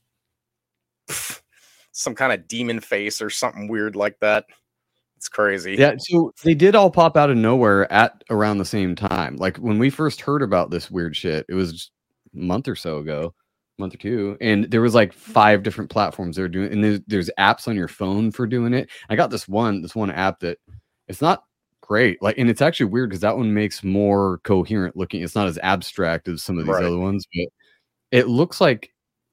some 1.93 2.15
kind 2.15 2.33
of 2.33 2.49
demon 2.49 2.81
face 2.81 3.21
or 3.21 3.31
something 3.31 3.69
weird 3.69 3.97
like 3.97 4.19
that. 4.21 4.47
It's 5.17 5.29
crazy. 5.29 5.77
Yeah, 5.77 5.95
so 5.99 6.33
they 6.43 6.55
did 6.55 6.75
all 6.75 6.91
pop 6.91 7.17
out 7.17 7.31
of 7.31 7.37
nowhere 7.37 7.91
at 7.91 8.23
around 8.31 8.59
the 8.59 8.65
same 8.65 8.95
time. 8.95 9.37
Like 9.37 9.57
when 9.57 9.79
we 9.79 9.89
first 9.89 10.21
heard 10.21 10.43
about 10.43 10.71
this 10.71 10.91
weird 10.91 11.17
shit, 11.17 11.47
it 11.49 11.55
was 11.55 11.91
a 12.35 12.39
month 12.39 12.69
or 12.69 12.77
so 12.77 12.99
ago, 12.99 13.35
month 13.79 13.95
or 13.95 13.99
two, 13.99 14.37
and 14.41 14.65
there 14.65 14.83
was 14.83 14.95
like 14.95 15.13
five 15.13 15.63
different 15.63 15.91
platforms 15.91 16.37
they're 16.37 16.49
doing, 16.49 16.73
and 16.73 16.85
there's, 16.85 17.01
there's 17.07 17.31
apps 17.39 17.69
on 17.69 17.77
your 17.77 17.89
phone 17.89 18.33
for 18.33 18.47
doing 18.47 18.75
it. 18.75 18.91
I 19.09 19.17
got 19.17 19.31
this 19.31 19.49
one, 19.49 19.81
this 19.81 19.95
one 19.95 20.11
app 20.11 20.41
that 20.41 20.59
it's 21.09 21.23
not 21.23 21.45
great, 21.87 22.21
like, 22.23 22.39
and 22.39 22.49
it's 22.49 22.63
actually 22.63 22.87
weird 22.87 23.11
because 23.11 23.21
that 23.21 23.37
one 23.37 23.53
makes 23.53 23.85
more 23.85 24.39
coherent 24.45 24.97
looking. 24.97 25.23
It's 25.23 25.35
not 25.35 25.47
as 25.49 25.59
abstract 25.63 26.29
as 26.29 26.43
some 26.43 26.59
of 26.59 26.65
these 26.65 26.75
Right. 26.75 26.85
other 26.85 26.99
ones, 26.99 27.27
but 27.35 27.47
it 28.11 28.29
looks 28.29 28.61
like 28.61 28.91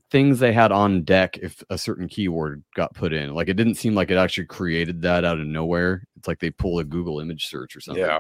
things 0.10 0.40
they 0.40 0.52
had 0.52 0.72
on 0.74 1.04
deck 1.04 1.38
if 1.38 1.64
a 1.70 1.78
certain 1.78 2.08
keyword 2.10 2.62
got 2.76 2.94
put 2.94 3.14
in. 3.14 3.34
Like 3.34 3.48
it 3.48 3.54
didn't 3.56 3.76
seem 3.76 3.96
like 3.96 4.12
it 4.12 4.18
actually 4.18 4.48
created 4.48 5.02
that 5.04 5.24
out 5.24 5.40
of 5.40 5.48
nowhere. 5.48 6.06
It's 6.18 6.28
like 6.28 6.40
they 6.40 6.52
pull 6.52 6.80
a 6.80 6.84
Google 6.84 7.20
image 7.22 7.48
search 7.48 7.76
or 7.76 7.80
something. 7.80 8.04
Yeah. 8.04 8.20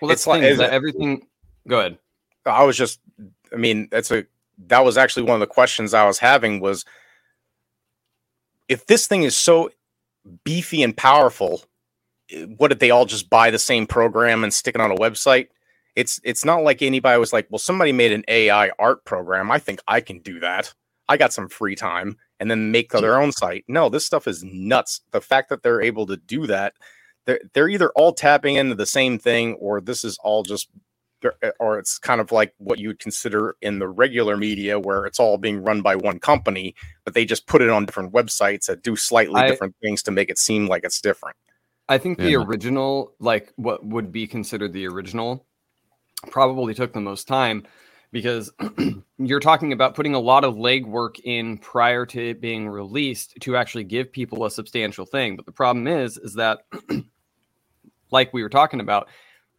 Well, 0.00 0.08
that's 0.08 0.20
It's 0.20 0.26
like- 0.26 0.40
thing 0.42 0.48
is 0.48 0.52
is 0.52 0.58
that 0.58 0.72
everything. 0.72 1.26
Go 1.66 1.78
ahead. 1.80 1.98
I 2.44 2.64
was 2.64 2.76
just, 2.76 3.00
I 3.52 3.56
mean, 3.56 3.88
that's 3.90 4.10
a, 4.10 4.26
that 4.66 4.84
was 4.84 4.98
actually 4.98 5.22
one 5.22 5.34
of 5.34 5.40
the 5.40 5.46
questions 5.46 5.94
I 5.94 6.06
was 6.06 6.18
having 6.18 6.60
was 6.60 6.84
if 8.68 8.84
this 8.86 9.06
thing 9.06 9.22
is 9.22 9.34
so 9.36 9.70
beefy 10.44 10.82
and 10.82 10.94
powerful, 10.96 11.62
what 12.56 12.68
did 12.68 12.80
they 12.80 12.90
all 12.90 13.06
just 13.06 13.30
buy 13.30 13.50
the 13.50 13.58
same 13.58 13.86
program 13.86 14.44
and 14.44 14.52
stick 14.52 14.74
it 14.74 14.80
on 14.80 14.90
a 14.90 14.96
website? 14.96 15.48
It's 15.96 16.20
it's 16.24 16.44
not 16.44 16.62
like 16.62 16.82
anybody 16.82 17.18
was 17.18 17.32
like, 17.32 17.46
well, 17.50 17.58
somebody 17.58 17.92
made 17.92 18.12
an 18.12 18.24
AI 18.28 18.70
art 18.78 19.04
program. 19.04 19.50
I 19.50 19.58
think 19.58 19.80
I 19.86 20.00
can 20.00 20.20
do 20.20 20.40
that. 20.40 20.72
I 21.08 21.16
got 21.16 21.32
some 21.32 21.48
free 21.48 21.76
time 21.76 22.16
and 22.40 22.50
then 22.50 22.70
make 22.72 22.90
their 22.90 23.20
own 23.20 23.30
site. 23.30 23.64
No, 23.68 23.88
this 23.88 24.06
stuff 24.06 24.26
is 24.26 24.42
nuts. 24.42 25.02
The 25.12 25.20
fact 25.20 25.50
that 25.50 25.62
they're 25.62 25.82
able 25.82 26.06
to 26.06 26.16
do 26.16 26.46
that, 26.46 26.74
they're, 27.26 27.40
they're 27.52 27.68
either 27.68 27.90
all 27.90 28.12
tapping 28.12 28.56
into 28.56 28.74
the 28.74 28.86
same 28.86 29.18
thing 29.18 29.54
or 29.54 29.80
this 29.80 30.04
is 30.04 30.18
all 30.24 30.42
just 30.42 30.68
or 31.58 31.78
it's 31.78 31.98
kind 31.98 32.20
of 32.20 32.32
like 32.32 32.52
what 32.58 32.78
you 32.78 32.88
would 32.88 32.98
consider 32.98 33.56
in 33.62 33.78
the 33.78 33.88
regular 33.88 34.36
media 34.36 34.78
where 34.78 35.06
it's 35.06 35.18
all 35.18 35.38
being 35.38 35.62
run 35.62 35.80
by 35.80 35.96
one 35.96 36.18
company 36.18 36.74
but 37.02 37.14
they 37.14 37.24
just 37.24 37.46
put 37.46 37.62
it 37.62 37.70
on 37.70 37.86
different 37.86 38.12
websites 38.12 38.66
that 38.66 38.82
do 38.82 38.94
slightly 38.94 39.40
I- 39.40 39.46
different 39.46 39.74
things 39.82 40.02
to 40.02 40.10
make 40.10 40.28
it 40.28 40.38
seem 40.38 40.66
like 40.66 40.84
it's 40.84 41.00
different 41.00 41.36
I 41.88 41.98
think 41.98 42.20
the 42.20 42.34
Yeah. 42.34 42.36
original, 42.36 43.14
like 43.20 43.52
what 43.56 43.84
would 43.86 44.12
be 44.12 44.26
considered 44.26 44.72
the 44.72 44.88
original, 44.88 45.46
probably 46.30 46.74
took 46.74 46.92
the 46.92 47.00
most 47.00 47.28
time 47.28 47.64
because 48.12 48.52
you're 49.18 49.40
talking 49.40 49.72
about 49.72 49.94
putting 49.94 50.14
a 50.14 50.20
lot 50.20 50.44
of 50.44 50.54
legwork 50.56 51.20
in 51.24 51.58
prior 51.58 52.06
to 52.06 52.30
it 52.30 52.40
being 52.40 52.68
released 52.68 53.34
to 53.42 53.56
actually 53.56 53.84
give 53.84 54.12
people 54.12 54.44
a 54.44 54.50
substantial 54.50 55.06
thing. 55.06 55.36
But 55.36 55.46
the 55.46 55.52
problem 55.52 55.86
is, 55.88 56.18
is 56.18 56.34
that, 56.34 56.60
like 58.10 58.32
we 58.34 58.42
were 58.42 58.48
talking 58.50 58.80
about, 58.80 59.08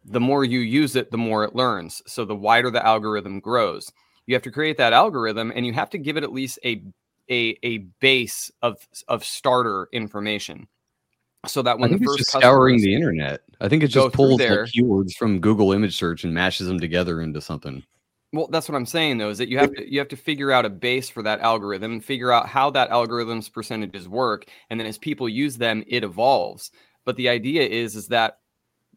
the 0.06 0.20
more 0.22 0.46
you 0.46 0.60
use 0.60 0.96
it, 0.96 1.12
the 1.12 1.18
more 1.18 1.44
it 1.44 1.56
learns. 1.56 2.02
So 2.08 2.26
the 2.26 2.36
wider 2.36 2.72
the 2.72 2.86
algorithm 2.86 3.40
grows. 3.40 3.92
you 4.28 4.36
have 4.36 4.44
to 4.44 4.52
create 4.52 4.78
that 4.78 4.94
algorithm 4.94 5.52
and 5.56 5.66
you 5.66 5.74
have 5.74 5.90
to 5.92 5.98
give 5.98 6.18
it 6.18 6.24
at 6.24 6.34
least 6.34 6.60
a 6.66 6.84
a, 7.30 7.58
a 7.64 7.80
base 8.02 8.52
of 8.62 8.78
of 9.08 9.26
starter 9.26 9.90
information 9.94 10.68
so 11.48 11.62
that 11.62 11.80
when 11.80 11.92
the 11.92 12.00
first 12.00 12.28
scouring 12.28 12.82
the 12.82 12.94
internet. 12.94 13.42
I 13.62 13.70
think 13.70 13.84
it 13.84 13.88
just 13.88 14.14
pulls 14.14 14.38
there- 14.38 14.66
keywords 14.66 15.14
from 15.18 15.40
Google 15.40 15.72
image 15.72 15.98
search 15.98 16.24
and 16.24 16.34
mashes 16.34 16.68
them 16.68 16.80
together 16.80 17.22
into 17.22 17.42
something. 17.42 17.84
Well, 18.34 18.48
that's 18.48 18.68
what 18.68 18.76
I'm 18.76 18.86
saying 18.86 19.18
though, 19.18 19.30
is 19.30 19.38
that 19.38 19.48
you 19.48 19.58
have 19.58 19.74
to 19.74 19.90
you 19.90 20.00
have 20.00 20.10
to 20.10 20.18
figure 20.18 20.52
out 20.52 20.66
a 20.66 20.70
base 20.70 21.10
for 21.10 21.24
that 21.24 21.40
algorithm 21.40 21.94
and 21.94 22.04
figure 22.04 22.32
out 22.32 22.48
how 22.48 22.70
that 22.72 22.90
algorithm's 22.90 23.48
percentages 23.48 24.10
work, 24.10 24.46
and 24.70 24.80
then 24.80 24.88
as 24.88 24.98
people 24.98 25.30
use 25.30 25.58
them, 25.58 25.84
it 25.88 26.04
evolves. 26.04 26.72
But 27.06 27.16
the 27.16 27.30
idea 27.30 27.64
is 27.64 27.96
is 27.96 28.10
that 28.10 28.40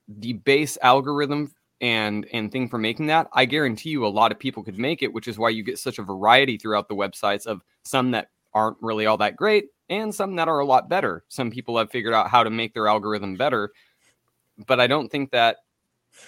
the 0.09 0.33
base 0.33 0.77
algorithm 0.83 1.53
and 1.81 2.27
and 2.33 2.51
thing 2.51 2.69
for 2.69 2.79
making 2.79 3.07
that, 3.07 3.29
I 3.33 3.45
guarantee 3.45 3.91
you 3.91 4.05
a 4.05 4.09
lot 4.09 4.33
of 4.33 4.41
people 4.41 4.65
could 4.65 4.79
make 4.79 5.03
it, 5.03 5.13
which 5.13 5.29
is 5.29 5.39
why 5.39 5.51
you 5.51 5.63
get 5.63 5.79
such 5.79 6.01
a 6.01 6.03
variety 6.03 6.59
throughout 6.59 6.89
the 6.89 6.97
websites 6.97 7.47
of 7.47 7.63
some 7.85 8.11
that 8.13 8.31
aren't 8.55 8.79
really 8.81 9.07
all 9.07 9.19
that 9.19 9.37
great 9.37 9.67
and 9.91 10.15
some 10.15 10.37
that 10.37 10.49
are 10.49 10.59
a 10.61 10.67
lot 10.67 10.89
better. 10.89 11.25
Some 11.29 11.51
people 11.51 11.77
have 11.79 11.91
figured 11.91 12.15
out 12.15 12.29
how 12.31 12.43
to 12.45 12.51
make 12.51 12.75
their 12.75 12.89
algorithm 12.89 13.37
better, 13.37 13.71
but 14.67 14.81
I 14.81 14.87
don't 14.87 15.09
think 15.09 15.31
that 15.33 15.59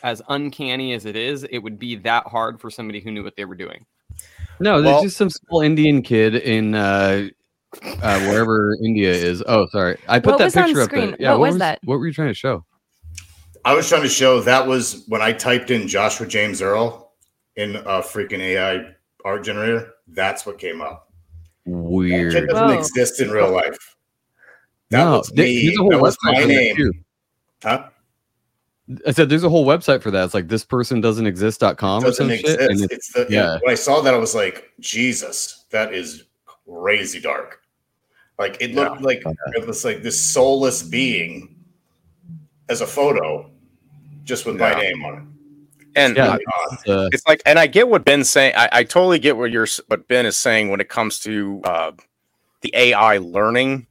as 0.03 0.23
uncanny 0.29 0.93
as 0.93 1.05
it 1.07 1.17
is, 1.17 1.45
it 1.45 1.59
would 1.59 1.79
be 1.79 1.97
that 1.97 2.27
hard 2.27 2.61
for 2.61 2.71
somebody 2.71 3.01
who 3.01 3.11
knew 3.11 3.25
what 3.25 3.37
they 3.37 3.45
were 3.45 3.55
doing. 3.57 3.85
No, 4.61 4.81
there's 4.83 4.95
Well- 4.95 5.03
just 5.03 5.17
some 5.17 5.31
small 5.31 5.63
Indian 5.63 6.03
kid 6.03 6.35
in 6.37 6.75
uh, 6.75 7.29
uh, 8.03 8.21
wherever 8.21 8.77
India 8.85 9.11
is. 9.13 9.43
Oh, 9.47 9.67
sorry, 9.69 9.97
I 10.09 10.19
put 10.21 10.39
that 10.39 10.53
picture 10.53 10.81
up 10.83 10.87
screen? 10.89 11.11
there. 11.11 11.17
Yeah, 11.21 11.31
What 11.33 11.41
was 11.41 11.59
that? 11.59 11.79
What 11.85 11.99
were 11.99 12.07
you 12.07 12.13
trying 12.13 12.29
to 12.29 12.35
show? 12.35 12.65
I 13.65 13.75
was 13.75 13.89
trying 13.89 14.03
to 14.03 14.09
show 14.09 14.41
that 14.41 14.67
was 14.67 15.05
when 15.09 15.21
I 15.21 15.33
typed 15.33 15.71
in 15.71 15.87
Joshua 15.87 16.27
James 16.27 16.63
Earl 16.63 17.13
in 17.57 17.77
a 17.77 18.01
freaking 18.01 18.41
AI 18.41 18.87
art 19.25 19.45
generator. 19.45 19.93
That's 20.09 20.47
what 20.47 20.59
came 20.59 20.81
up. 20.81 21.10
That 21.67 21.73
Weird. 21.73 22.33
doesn't 22.49 22.69
Whoa. 22.69 22.79
exist 22.79 23.21
in 23.21 23.31
real 23.31 23.51
life. 23.53 23.97
That 24.91 25.05
No, 25.05 25.19
was 25.19 25.33
me. 25.35 25.67
there's 25.67 25.77
a 25.79 25.81
whole 25.83 25.91
That 25.91 26.01
was 26.01 26.17
website 26.19 26.33
my 26.33 26.45
name. 26.45 27.05
Huh? 27.63 27.89
I 29.07 29.13
said 29.13 29.29
there's 29.29 29.45
a 29.45 29.49
whole 29.49 29.65
website 29.67 30.03
for 30.03 30.11
that. 30.11 30.25
It's 30.25 30.35
like 30.35 30.49
this 30.49 30.65
person 30.65 31.01
doesn't 31.01 31.27
exist.com 31.27 32.03
or 32.03 32.07
doesn't 32.07 32.27
some 32.27 32.31
exist. 32.31 32.59
shit. 32.59 32.71
And 32.71 32.81
It's, 32.85 32.93
it's, 32.93 33.13
the 33.13 33.27
yeah. 33.31 33.59
when 33.63 33.71
I 33.71 33.77
saw 33.77 34.01
that, 34.01 34.13
I 34.15 34.17
was 34.17 34.35
like, 34.35 34.73
Jesus, 34.81 35.67
that 35.71 35.95
is 35.95 36.25
crazy 36.67 37.21
dark. 37.21 37.61
Like 38.39 38.57
it 38.61 38.75
looked 38.75 39.03
like 39.03 39.23
it 39.55 39.67
was 39.67 39.85
like 39.85 40.03
this 40.03 40.21
soulless 40.21 40.83
being 40.83 41.55
as 42.69 42.81
a 42.81 42.87
photo, 42.87 43.51
just 44.25 44.47
with 44.47 44.59
my 44.59 44.73
name 44.75 45.05
on 45.05 45.15
it. 45.19 45.23
And 45.97 46.17
Yeah. 46.17 46.37
It's, 46.73 46.89
uh, 46.89 47.09
it's 47.13 47.27
like, 47.27 47.43
and 47.47 47.59
I 47.59 47.67
get 47.67 47.89
what 47.89 48.05
Ben's 48.05 48.31
saying. 48.31 48.55
I, 48.57 48.69
I 48.73 48.85
totally 48.85 49.19
get 49.19 49.37
what 49.37 49.51
you're, 49.51 49.67
what 49.89 50.07
Ben 50.09 50.27
is 50.27 50.37
saying 50.37 50.71
when 50.71 50.81
it 50.81 50.89
comes 50.89 51.19
to 51.21 51.61
uh, 51.65 51.93
the 52.61 52.73
AI 52.75 53.19
learning. 53.19 53.87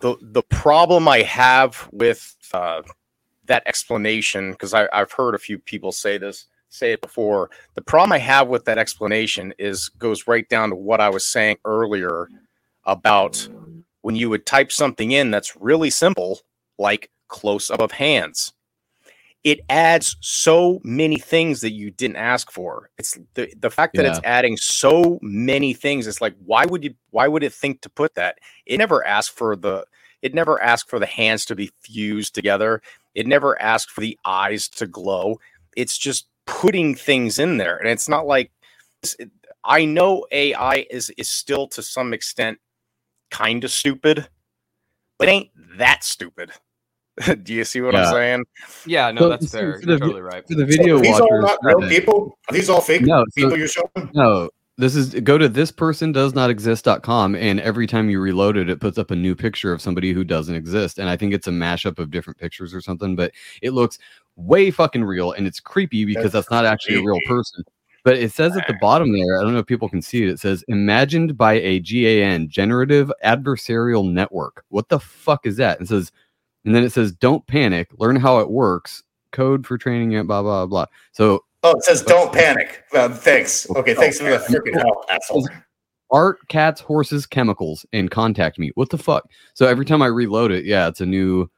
The 0.00 0.16
the 0.20 0.42
problem 0.42 1.06
I 1.06 1.22
have 1.22 1.88
with 1.92 2.34
uh, 2.52 2.82
that 3.44 3.62
explanation, 3.66 4.50
because 4.50 4.74
I've 4.74 5.12
heard 5.12 5.36
a 5.36 5.38
few 5.38 5.58
people 5.58 5.92
say 5.92 6.18
this, 6.18 6.46
say 6.70 6.92
it 6.92 7.00
before. 7.00 7.50
The 7.74 7.82
problem 7.82 8.12
I 8.12 8.18
have 8.18 8.48
with 8.48 8.64
that 8.64 8.78
explanation 8.78 9.54
is 9.58 9.88
goes 9.90 10.26
right 10.26 10.48
down 10.48 10.70
to 10.70 10.76
what 10.76 11.00
I 11.00 11.08
was 11.08 11.24
saying 11.24 11.58
earlier 11.64 12.28
about 12.84 13.48
when 14.00 14.16
you 14.16 14.28
would 14.28 14.44
type 14.44 14.72
something 14.72 15.12
in 15.12 15.30
that's 15.30 15.54
really 15.56 15.90
simple, 15.90 16.40
like 16.78 17.08
close 17.28 17.70
up 17.70 17.80
of 17.80 17.92
hands 17.92 18.52
it 19.44 19.60
adds 19.68 20.16
so 20.20 20.80
many 20.84 21.18
things 21.18 21.60
that 21.62 21.72
you 21.72 21.90
didn't 21.90 22.16
ask 22.16 22.50
for. 22.50 22.90
It's 22.98 23.18
the 23.34 23.52
the 23.58 23.70
fact 23.70 23.96
that 23.96 24.06
it's 24.06 24.20
adding 24.24 24.56
so 24.56 25.18
many 25.20 25.74
things. 25.74 26.06
It's 26.06 26.20
like 26.20 26.34
why 26.44 26.64
would 26.66 26.84
you 26.84 26.94
why 27.10 27.26
would 27.28 27.42
it 27.42 27.52
think 27.52 27.80
to 27.82 27.88
put 27.90 28.14
that? 28.14 28.38
It 28.66 28.78
never 28.78 29.04
asked 29.04 29.32
for 29.32 29.56
the 29.56 29.84
it 30.22 30.34
never 30.34 30.62
asked 30.62 30.88
for 30.88 31.00
the 31.00 31.06
hands 31.06 31.44
to 31.46 31.56
be 31.56 31.72
fused 31.80 32.34
together. 32.34 32.82
It 33.14 33.26
never 33.26 33.60
asked 33.60 33.90
for 33.90 34.00
the 34.00 34.16
eyes 34.24 34.68
to 34.70 34.86
glow. 34.86 35.40
It's 35.76 35.98
just 35.98 36.28
putting 36.46 36.94
things 36.94 37.38
in 37.40 37.56
there, 37.56 37.76
and 37.76 37.88
it's 37.88 38.08
not 38.08 38.26
like 38.26 38.52
I 39.64 39.84
know 39.84 40.24
AI 40.30 40.86
is 40.88 41.10
is 41.10 41.28
still 41.28 41.66
to 41.68 41.82
some 41.82 42.14
extent 42.14 42.58
kind 43.32 43.64
of 43.64 43.72
stupid, 43.72 44.28
but 45.18 45.28
it 45.28 45.32
ain't 45.32 45.50
that 45.78 46.04
stupid. 46.04 46.52
Do 47.42 47.52
you 47.54 47.64
see 47.64 47.80
what 47.80 47.94
Yeah. 47.94 48.06
I'm 48.06 48.12
saying? 48.12 48.44
Yeah, 48.86 49.10
no, 49.10 49.20
So- 49.22 49.28
that's 49.28 49.50
so 49.50 49.58
fair. 49.58 49.72
for 49.74 49.78
You're 49.80 49.86
the 49.86 49.98
vi- 49.98 50.04
totally 50.06 50.22
right. 50.22 50.46
for 50.48 50.54
the 50.54 50.64
video 50.64 50.98
Are 50.98 51.00
these 51.02 51.20
all 51.20 51.28
watchers. 51.30 51.58
not 51.62 51.76
real 51.80 51.88
people? 51.88 52.38
Are 52.48 52.54
these 52.54 52.70
all 52.70 52.80
fake 52.80 53.02
No, 53.02 53.20
so- 53.20 53.24
people 53.34 53.58
you're 53.58 53.68
showing? 53.68 54.10
No, 54.14 54.48
this 54.78 54.96
is 54.96 55.14
go 55.20 55.36
to 55.36 55.48
this 55.48 55.70
person 55.70 56.12
does 56.12 56.34
not 56.34 56.48
exist.com 56.48 57.34
and 57.36 57.60
every 57.60 57.86
time 57.86 58.08
you 58.08 58.20
reload 58.20 58.56
it, 58.56 58.70
it 58.70 58.80
puts 58.80 58.96
up 58.96 59.10
a 59.10 59.16
new 59.16 59.34
picture 59.34 59.72
of 59.72 59.82
somebody 59.82 60.12
who 60.12 60.24
doesn't 60.24 60.54
exist. 60.54 60.98
And 60.98 61.08
I 61.10 61.16
think 61.16 61.34
it's 61.34 61.46
a 61.46 61.50
mashup 61.52 61.98
of 61.98 62.10
different 62.10 62.38
pictures 62.38 62.72
or 62.72 62.80
something, 62.80 63.14
but 63.14 63.32
it 63.60 63.72
looks 63.72 63.98
way 64.36 64.70
fucking 64.70 65.04
real 65.04 65.32
and 65.32 65.46
it's 65.46 65.60
creepy 65.60 66.06
because 66.06 66.32
that's, 66.32 66.46
That's 66.46 66.50
not 66.50 66.64
actually 66.64 66.96
a 66.96 67.02
real 67.02 67.18
person. 67.28 67.62
But 68.04 68.16
it 68.16 68.32
says 68.32 68.56
at 68.56 68.66
the 68.66 68.74
bottom 68.80 69.12
there, 69.12 69.38
I 69.38 69.44
don't 69.44 69.52
know 69.52 69.60
if 69.60 69.66
people 69.66 69.88
can 69.88 70.02
see 70.02 70.24
it. 70.24 70.28
It 70.30 70.40
says 70.40 70.64
imagined 70.66 71.36
by 71.36 71.52
a 71.60 71.78
GAN, 71.78 72.48
generative 72.48 73.12
adversarial 73.24 74.10
network. 74.10 74.64
What 74.70 74.88
the 74.88 74.98
fuck 74.98 75.46
is 75.46 75.56
that? 75.58 75.80
It 75.80 75.86
says, 75.88 76.10
and 76.64 76.74
then 76.74 76.84
it 76.84 76.92
says, 76.92 77.12
don't 77.12 77.46
panic, 77.46 77.88
learn 77.98 78.16
how 78.16 78.38
it 78.38 78.50
works, 78.50 79.02
code 79.32 79.66
for 79.66 79.76
training 79.78 80.12
it, 80.12 80.26
blah, 80.26 80.42
blah, 80.42 80.66
blah. 80.66 80.86
So 81.12 81.44
Oh, 81.64 81.76
it 81.76 81.84
says 81.84 82.02
don't 82.02 82.32
panic. 82.32 82.82
Well, 82.92 83.08
thanks. 83.08 83.70
Okay, 83.70 83.94
thanks 83.94 84.18
for 84.18 84.24
the 84.24 84.38
panic. 84.38 84.62
freaking 84.64 84.80
help, 84.80 85.04
asshole. 85.10 85.48
art, 86.10 86.38
cats, 86.48 86.80
horses, 86.80 87.24
chemicals, 87.24 87.86
and 87.92 88.10
contact 88.10 88.58
me. 88.58 88.72
What 88.74 88.90
the 88.90 88.98
fuck? 88.98 89.28
So 89.54 89.66
every 89.66 89.84
time 89.84 90.02
I 90.02 90.06
reload 90.06 90.50
it, 90.50 90.64
yeah, 90.64 90.88
it's 90.88 91.00
a 91.00 91.06
new, 91.06 91.48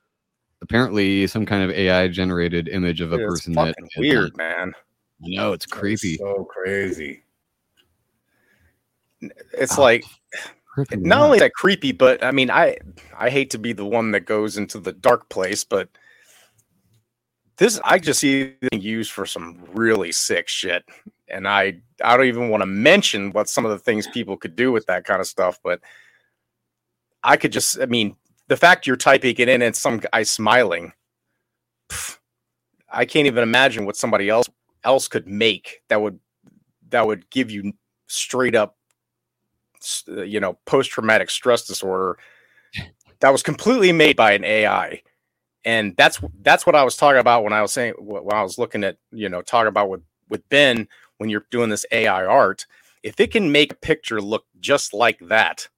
apparently 0.63 1.27
some 1.27 1.47
kind 1.47 1.63
of 1.65 1.71
AI 1.71 2.09
generated 2.09 2.69
image 2.69 3.01
of 3.01 3.13
a 3.13 3.17
It's 3.17 3.25
person 3.25 3.53
that 3.55 3.69
fucking 3.69 3.85
is 3.87 3.97
weird, 3.99 4.37
not- 4.37 4.39
man. 4.39 4.73
I 5.25 5.29
know 5.29 5.53
it's 5.53 5.65
creepy. 5.65 6.17
So 6.19 6.45
crazy. 6.51 7.23
It's 9.57 9.79
Ah, 9.79 9.83
like 9.83 10.03
Freaking 10.05 10.09
not 10.93 11.21
only 11.21 11.37
is 11.37 11.43
that 11.43 11.55
creepy, 11.55 11.93
but 11.93 12.23
I 12.25 12.31
mean, 12.31 12.51
I 12.51 12.79
I 13.17 13.31
hate 13.31 13.51
to 13.51 13.59
be 13.59 13.73
the 13.73 13.85
one 13.85 14.11
that 14.13 14.21
goes 14.21 14.57
into 14.57 14.79
the 14.79 14.93
dark 14.93 15.29
place, 15.29 15.65
but 15.65 15.89
this 17.57 17.81
I 17.85 17.99
just 17.99 18.21
see 18.21 18.55
being 18.61 18.83
used 18.83 19.13
for 19.13 19.27
some 19.27 19.59
really 19.73 20.13
sick 20.13 20.49
shit, 20.49 20.85
and 21.29 21.47
I 21.47 21.81
I 22.03 22.17
don't 22.17 22.27
even 22.27 22.49
want 22.49 22.63
to 22.63 22.67
mention 22.67 23.31
what 23.33 23.49
some 23.49 23.65
of 23.65 23.71
the 23.71 23.79
things 23.79 24.07
people 24.09 24.37
could 24.37 24.57
do 24.57 24.73
with 24.73 24.87
that 24.87 25.05
kind 25.05 25.21
of 25.21 25.27
stuff, 25.27 25.61
but 25.63 25.81
I 27.23 27.37
could 27.37 27.53
just 27.53 27.81
I 27.81 27.87
mean 27.87 28.17
the 28.49 28.57
fact 28.57 28.87
you're 28.87 28.97
typing 28.97 29.37
it 29.39 29.49
in 29.49 29.63
and 29.63 29.75
some 29.77 29.99
guy 29.99 30.23
smiling, 30.25 30.93
pff, 31.89 32.19
I 32.91 33.05
can't 33.05 33.27
even 33.27 33.43
imagine 33.43 33.87
what 33.87 33.97
somebody 33.97 34.29
else 34.29 34.49
else 34.83 35.09
could 35.09 35.29
make 35.29 35.83
that 35.89 36.03
would 36.03 36.19
that 36.89 37.07
would 37.07 37.31
give 37.31 37.51
you 37.51 37.73
straight 38.07 38.55
up 38.55 38.77
Uh, 40.09 40.23
you 40.23 40.41
know 40.41 40.59
post 40.67 40.91
traumatic 40.91 41.31
stress 41.31 41.65
disorder 41.67 42.19
that 43.21 43.31
was 43.31 43.43
completely 43.43 43.93
made 43.93 44.17
by 44.17 44.33
an 44.33 44.45
AI 44.45 45.03
and 45.65 45.97
that's 45.99 46.21
that's 46.43 46.67
what 46.67 46.77
I 46.77 46.85
was 46.85 46.97
talking 46.97 47.21
about 47.21 47.45
when 47.45 47.55
I 47.55 47.63
was 47.63 47.73
saying 47.73 47.95
wh- 47.95 48.25
when 48.27 48.35
I 48.35 48.45
was 48.45 48.59
looking 48.59 48.85
at 48.85 48.99
you 49.13 49.31
know 49.31 49.43
talking 49.43 49.69
about 49.69 49.91
with 49.91 50.03
with 50.31 50.49
Ben 50.51 50.89
when 51.19 51.31
you're 51.31 51.47
doing 51.53 51.71
this 51.71 51.87
AI 51.93 52.27
art 52.27 52.67
if 53.05 53.21
it 53.21 53.33
can 53.33 53.53
make 53.53 53.73
a 53.73 53.77
picture 53.77 54.23
look 54.23 54.47
just 54.61 54.95
like 54.95 55.21
that 55.29 55.69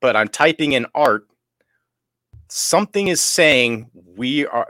but 0.00 0.16
I'm 0.16 0.28
typing 0.28 0.72
in 0.72 0.86
art 0.94 1.24
something 2.50 3.08
is 3.08 3.22
saying 3.22 3.90
we 4.16 4.46
are 4.48 4.68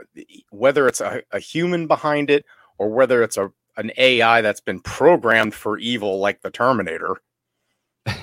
whether 0.51 0.87
it's 0.89 1.01
a, 1.01 1.23
a 1.31 1.39
human 1.39 1.87
behind 1.87 2.31
it 2.31 2.45
or 2.79 2.89
whether 2.89 3.23
it's 3.23 3.37
a 3.37 3.51
an 3.77 3.91
AI 3.99 4.41
that's 4.41 4.61
been 4.61 4.81
programmed 4.81 5.53
for 5.53 5.77
evil 5.79 6.19
like 6.19 6.41
the 6.41 6.51
Terminator 6.51 7.17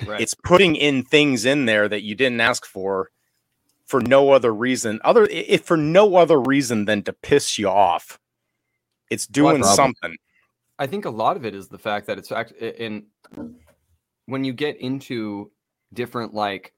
Right. 0.05 0.21
it's 0.21 0.33
putting 0.33 0.75
in 0.75 1.03
things 1.03 1.45
in 1.45 1.65
there 1.65 1.87
that 1.89 2.03
you 2.03 2.15
didn't 2.15 2.41
ask 2.41 2.65
for 2.65 3.09
for 3.85 4.01
no 4.01 4.31
other 4.31 4.53
reason 4.53 4.99
other 5.03 5.25
if 5.31 5.63
for 5.63 5.77
no 5.77 6.15
other 6.15 6.39
reason 6.39 6.85
than 6.85 7.03
to 7.03 7.13
piss 7.13 7.57
you 7.57 7.69
off 7.69 8.19
it's 9.09 9.27
doing 9.27 9.61
probably- 9.61 9.75
something 9.75 10.15
I 10.79 10.85
think 10.85 11.05
a 11.05 11.09
lot 11.09 11.37
of 11.37 11.45
it 11.45 11.55
is 11.55 11.67
the 11.67 11.77
fact 11.79 12.05
that 12.07 12.17
it's 12.19 12.31
act 12.31 12.51
in 12.51 13.07
when 14.27 14.43
you 14.43 14.53
get 14.53 14.77
into 14.77 15.51
different 15.93 16.33
like 16.33 16.73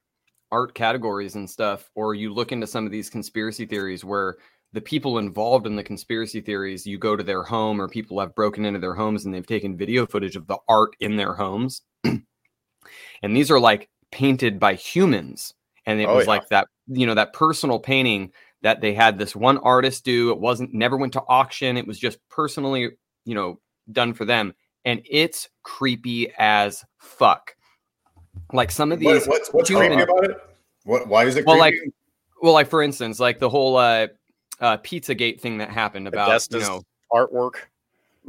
art 0.51 0.73
categories 0.73 1.35
and 1.35 1.49
stuff, 1.49 1.89
or 1.95 2.13
you 2.15 2.33
look 2.33 2.51
into 2.51 2.67
some 2.67 2.85
of 2.85 2.91
these 2.91 3.09
conspiracy 3.09 3.65
theories 3.65 4.05
where 4.05 4.37
the 4.71 4.81
people 4.81 5.17
involved 5.17 5.65
in 5.67 5.75
the 5.75 5.83
conspiracy 5.83 6.41
theories, 6.41 6.85
you 6.85 6.97
go 6.97 7.15
to 7.15 7.23
their 7.23 7.43
home 7.43 7.81
or 7.81 7.87
people 7.87 8.19
have 8.19 8.35
broken 8.35 8.65
into 8.65 8.79
their 8.79 8.93
homes 8.93 9.25
and 9.25 9.33
they've 9.33 9.45
taken 9.45 9.75
video 9.77 10.05
footage 10.05 10.35
of 10.35 10.47
the 10.47 10.57
art 10.67 10.95
in 10.99 11.15
their 11.15 11.33
homes. 11.33 11.81
and 13.23 13.35
these 13.35 13.49
are 13.51 13.59
like 13.59 13.89
painted 14.11 14.59
by 14.59 14.73
humans. 14.75 15.53
And 15.85 15.99
it 15.99 16.05
Oh, 16.07 16.15
was 16.15 16.25
yeah. 16.25 16.31
like 16.31 16.49
that, 16.49 16.67
you 16.87 17.05
know, 17.07 17.15
that 17.15 17.33
personal 17.33 17.79
painting 17.79 18.31
that 18.61 18.81
they 18.81 18.93
had 18.93 19.17
this 19.17 19.35
one 19.35 19.57
artist 19.59 20.03
do. 20.05 20.31
It 20.31 20.39
wasn't 20.39 20.73
never 20.73 20.97
went 20.97 21.13
to 21.13 21.23
auction. 21.27 21.77
It 21.77 21.87
was 21.87 21.97
just 21.99 22.19
personally, 22.29 22.91
you 23.25 23.35
know, 23.35 23.59
done 23.91 24.13
for 24.13 24.25
them. 24.25 24.53
and 24.85 25.01
it's 25.09 25.49
creepy 25.63 26.31
as 26.37 26.85
fuck. 26.99 27.53
Like 28.53 28.71
some 28.71 28.91
of 28.93 29.01
What- 29.01 29.13
these 29.13 29.27
what's 29.27 29.49
what's 29.53 29.69
human- 29.69 29.87
creepy 29.93 30.03
about 30.03 30.23
it? 30.23 30.37
What? 30.85 31.07
Why 31.07 31.25
is 31.25 31.35
it? 31.35 31.45
well, 31.45 31.57
like, 31.59 31.75
well, 32.41 32.53
like 32.53 32.67
for 32.69 32.81
instance, 32.81 33.19
like 33.19 33.39
the 33.39 33.49
whole 33.49 33.75
uh, 33.75 34.07
uh, 34.61 34.77
PizzaGate 34.77 35.41
thing 35.41 35.57
that 35.57 35.69
happened 35.69 36.07
about 36.07 36.47
you 36.51 36.59
know 36.59 36.81
artwork. 37.11 37.55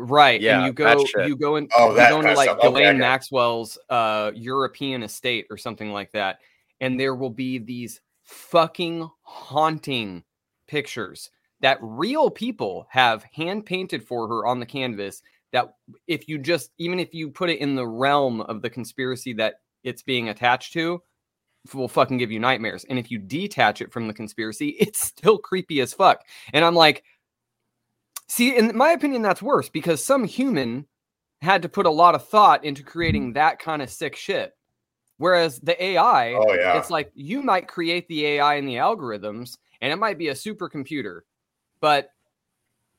Right. 0.00 0.40
Yeah, 0.40 0.58
and 0.58 0.66
you 0.66 0.72
go 0.72 1.04
you 1.26 1.36
go 1.36 1.56
in 1.56 1.68
Oh, 1.76 1.90
you 1.90 1.96
go 1.96 2.20
into 2.20 2.34
like. 2.34 2.48
Okay, 2.48 2.60
Ghislaine 2.62 2.84
got 2.84 2.94
it. 2.94 2.98
Maxwell's 2.98 3.78
uh 3.88 4.32
European 4.34 5.02
estate 5.02 5.46
or 5.50 5.56
something 5.56 5.92
like 5.92 6.12
that. 6.12 6.38
And 6.80 6.98
there 6.98 7.14
will 7.14 7.30
be 7.30 7.58
these 7.58 8.00
fucking 8.22 9.08
haunting 9.22 10.24
pictures 10.66 11.30
that 11.60 11.78
real 11.82 12.30
people 12.30 12.86
have 12.88 13.24
hand 13.24 13.66
painted 13.66 14.02
for 14.02 14.26
her 14.28 14.46
on 14.46 14.60
the 14.60 14.66
canvas 14.66 15.20
that 15.52 15.74
if 16.06 16.28
you 16.28 16.38
just 16.38 16.70
even 16.78 16.98
if 16.98 17.12
you 17.12 17.28
put 17.28 17.50
it 17.50 17.58
in 17.58 17.74
the 17.74 17.86
realm 17.86 18.40
of 18.42 18.62
the 18.62 18.70
conspiracy 18.70 19.34
that 19.34 19.56
it's 19.82 20.02
being 20.02 20.28
attached 20.28 20.72
to 20.72 21.02
will 21.74 21.88
fucking 21.88 22.16
give 22.16 22.30
you 22.30 22.38
nightmares. 22.38 22.84
And 22.88 22.98
if 22.98 23.10
you 23.10 23.18
detach 23.18 23.82
it 23.82 23.92
from 23.92 24.06
the 24.06 24.14
conspiracy, 24.14 24.68
it's 24.80 25.06
still 25.06 25.38
creepy 25.38 25.80
as 25.80 25.92
fuck. 25.92 26.24
And 26.52 26.64
I'm 26.64 26.74
like, 26.74 27.04
see, 28.30 28.56
in 28.56 28.76
my 28.76 28.90
opinion, 28.92 29.22
that's 29.22 29.42
worse 29.42 29.68
because 29.68 30.02
some 30.02 30.24
human 30.24 30.86
had 31.42 31.62
to 31.62 31.68
put 31.68 31.86
a 31.86 31.90
lot 31.90 32.14
of 32.14 32.26
thought 32.28 32.64
into 32.64 32.82
creating 32.82 33.30
mm. 33.30 33.34
that 33.34 33.58
kind 33.58 33.82
of 33.82 33.90
sick 33.90 34.14
shit. 34.14 34.54
Whereas 35.16 35.58
the 35.58 35.82
AI, 35.82 36.34
Oh, 36.34 36.52
yeah. 36.54 36.78
it's 36.78 36.90
like 36.90 37.10
you 37.14 37.42
might 37.42 37.68
create 37.68 38.08
the 38.08 38.24
AI 38.24 38.54
and 38.54 38.66
the 38.66 38.76
algorithms, 38.76 39.58
and 39.80 39.92
it 39.92 39.96
might 39.96 40.16
be 40.16 40.28
a 40.28 40.34
supercomputer, 40.34 41.20
but 41.80 42.12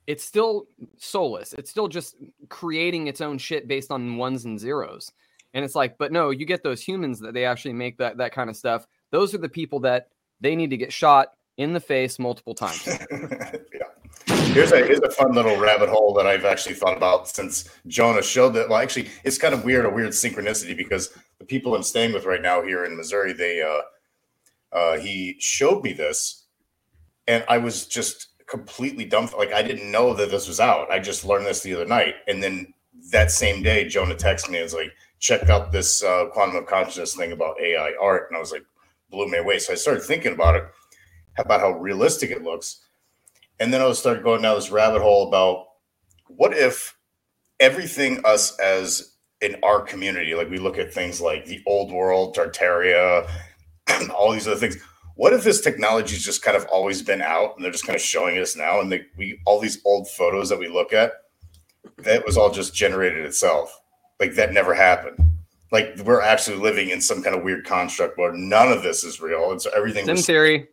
it's 0.06 0.24
still 0.24 0.68
soulless. 0.98 1.54
It's 1.54 1.70
still 1.70 1.88
just 1.88 2.16
creating 2.50 3.08
its 3.08 3.22
own 3.22 3.38
shit 3.38 3.68
based 3.68 3.92
on 3.92 4.18
ones 4.18 4.46
and 4.46 4.60
zeros. 4.60 5.12
And 5.54 5.64
it's 5.66 5.76
like, 5.76 5.98
but 5.98 6.12
no, 6.12 6.30
you 6.30 6.46
get 6.46 6.64
those 6.64 6.82
humans 6.82 7.20
that 7.22 7.34
they 7.34 7.46
actually 7.46 7.74
make 7.74 7.98
that 7.98 8.18
that 8.18 8.34
kind 8.34 8.50
of 8.50 8.56
stuff. 8.56 8.86
Those 9.12 9.34
are 9.34 9.40
the 9.40 9.50
people 9.50 9.80
that 9.82 10.10
they 10.42 10.56
need 10.56 10.70
to 10.72 10.78
get 10.78 10.94
shot 10.94 11.30
in 11.58 11.74
the 11.74 11.80
face 11.80 12.20
multiple 12.20 12.56
times. 12.56 12.88
Here's 14.54 14.74
a 14.74 14.86
here's 14.86 15.00
a 15.00 15.10
fun 15.10 15.32
little 15.32 15.58
rabbit 15.58 15.88
hole 15.88 16.14
that 16.16 16.28
I've 16.28 16.44
actually 16.44 16.76
thought 16.76 16.98
about 16.98 17.28
since 17.30 17.70
Jonah 17.88 18.22
showed 18.22 18.50
that. 18.50 18.68
Well, 18.68 18.80
actually, 18.80 19.10
it's 19.24 19.38
kind 19.38 19.54
of 19.54 19.64
weird, 19.64 19.86
a 19.86 19.90
weird 19.90 20.10
synchronicity 20.10 20.76
because 20.76 21.18
the 21.40 21.46
people 21.46 21.74
I'm 21.74 21.84
staying 21.84 22.12
with 22.12 22.26
right 22.26 22.42
now 22.42 22.62
here 22.62 22.84
in 22.84 22.98
Missouri, 22.98 23.32
they 23.32 23.62
uh, 23.62 24.76
uh, 24.76 24.98
he 24.98 25.38
showed 25.40 25.84
me 25.84 25.94
this, 25.94 26.48
and 27.28 27.46
I 27.48 27.60
was 27.60 27.88
just 27.88 28.28
completely 28.46 29.06
dumb. 29.06 29.30
Like 29.38 29.54
I 29.54 29.62
didn't 29.62 29.90
know 29.90 30.14
that 30.16 30.30
this 30.30 30.50
was 30.50 30.60
out. 30.60 30.92
I 30.92 31.00
just 31.00 31.24
learned 31.24 31.46
this 31.46 31.62
the 31.62 31.74
other 31.76 31.86
night, 31.86 32.16
and 32.28 32.44
then 32.44 32.74
that 33.12 33.32
same 33.32 33.64
day, 33.64 33.88
Jonah 33.88 34.16
texted 34.16 34.50
me 34.50 34.58
and 34.58 34.66
was 34.66 34.74
like, 34.74 34.92
"Check 35.20 35.50
out 35.50 35.72
this 35.72 36.04
uh, 36.04 36.26
quantum 36.34 36.58
of 36.58 36.66
consciousness 36.66 37.16
thing 37.16 37.32
about 37.32 37.62
AI 37.62 37.94
art," 38.02 38.28
and 38.30 38.36
I 38.36 38.42
was 38.42 38.52
like, 38.52 38.66
blew 39.12 39.30
me 39.30 39.38
away. 39.38 39.60
So 39.60 39.74
I 39.74 39.76
started 39.76 40.04
thinking 40.04 40.34
about 40.34 40.56
it, 40.56 40.64
about 41.38 41.62
how 41.62 41.72
realistic 41.72 42.32
it 42.32 42.44
looks. 42.44 42.82
And 43.62 43.72
then 43.72 43.80
I'll 43.80 43.94
start 43.94 44.24
going 44.24 44.42
down 44.42 44.56
this 44.56 44.72
rabbit 44.72 45.04
hole 45.04 45.28
about 45.28 45.68
what 46.26 46.58
if 46.58 46.98
everything 47.60 48.26
us 48.26 48.58
as 48.58 49.16
in 49.40 49.56
our 49.62 49.82
community, 49.82 50.34
like 50.34 50.50
we 50.50 50.58
look 50.58 50.80
at 50.80 50.92
things 50.92 51.22
like 51.22 51.46
the 51.46 51.62
old 51.68 51.92
world, 51.92 52.36
Tartaria, 52.36 53.30
all 54.16 54.32
these 54.32 54.48
other 54.48 54.60
things. 54.60 54.78
What 55.16 55.34
if 55.34 55.44
this 55.44 55.62
technology's 55.62 56.26
just 56.26 56.42
kind 56.42 56.58
of 56.58 56.66
always 56.72 57.04
been 57.04 57.22
out 57.22 57.56
and 57.56 57.64
they're 57.64 57.72
just 57.72 57.86
kind 57.86 57.96
of 57.96 58.02
showing 58.02 58.40
us 58.40 58.56
now? 58.56 58.82
And 58.82 58.92
they, 58.92 59.06
we 59.16 59.40
all 59.46 59.60
these 59.60 59.80
old 59.86 60.10
photos 60.10 60.50
that 60.50 60.58
we 60.58 60.68
look 60.68 60.92
at, 60.92 61.12
that 62.00 62.26
was 62.26 62.38
all 62.38 62.50
just 62.50 62.74
generated 62.74 63.24
itself. 63.26 63.80
Like 64.20 64.34
that 64.36 64.54
never 64.54 64.74
happened. 64.74 65.24
Like 65.72 66.00
we're 66.04 66.22
actually 66.22 66.58
living 66.58 66.90
in 66.90 67.00
some 67.00 67.22
kind 67.22 67.36
of 67.36 67.44
weird 67.44 67.64
construct 67.68 68.18
where 68.18 68.34
none 68.34 68.72
of 68.72 68.82
this 68.82 69.04
is 69.04 69.22
real. 69.22 69.52
And 69.52 69.62
so 69.62 69.70
everything 69.76 70.06
Sim 70.06 70.16
was 70.16 70.26
theory. 70.26 70.68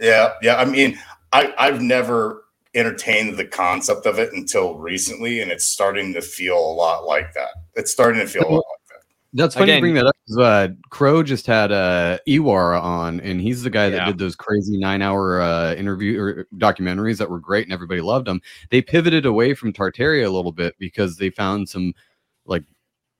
yeah, 0.00 0.32
yeah. 0.40 0.56
I 0.56 0.64
mean, 0.64 0.98
I 1.36 1.54
I've 1.58 1.82
never 1.82 2.44
entertained 2.74 3.36
the 3.36 3.44
concept 3.44 4.06
of 4.06 4.18
it 4.18 4.32
until 4.32 4.74
recently, 4.76 5.40
and 5.40 5.50
it's 5.50 5.64
starting 5.64 6.12
to 6.14 6.22
feel 6.22 6.56
a 6.58 6.74
lot 6.74 7.04
like 7.06 7.32
that. 7.34 7.50
It's 7.74 7.90
starting 7.92 8.20
to 8.20 8.26
feel 8.26 8.42
a 8.44 8.52
lot 8.52 8.54
like 8.56 8.88
that. 8.90 9.02
That's 9.34 9.54
funny 9.54 9.64
Again- 9.72 9.76
you 9.76 9.80
bring 9.82 9.94
that 9.94 10.06
up. 10.06 10.16
'cause, 10.28 10.38
Uh, 10.38 10.68
Crow 10.90 11.22
just 11.22 11.46
had 11.46 11.72
uh, 11.72 12.18
Ewaranon, 12.26 13.20
and 13.22 13.40
he's 13.40 13.62
the 13.62 13.70
guy 13.70 13.90
that 13.90 13.96
Yeah. 13.96 14.06
did 14.06 14.18
those 14.18 14.34
crazy 14.36 14.78
nine-hour 14.78 15.40
uh, 15.42 15.74
interview 15.74 16.18
or 16.20 16.46
documentaries 16.56 17.18
that 17.18 17.30
were 17.30 17.38
great, 17.40 17.64
and 17.64 17.72
everybody 17.72 18.00
loved 18.00 18.26
them. 18.26 18.40
They 18.70 18.80
pivoted 18.82 19.26
away 19.26 19.52
from 19.54 19.72
Tartaria 19.72 20.26
a 20.26 20.30
little 20.30 20.52
bit 20.52 20.74
because 20.78 21.16
they 21.18 21.30
found 21.30 21.68
some 21.68 21.86
like 21.86 21.94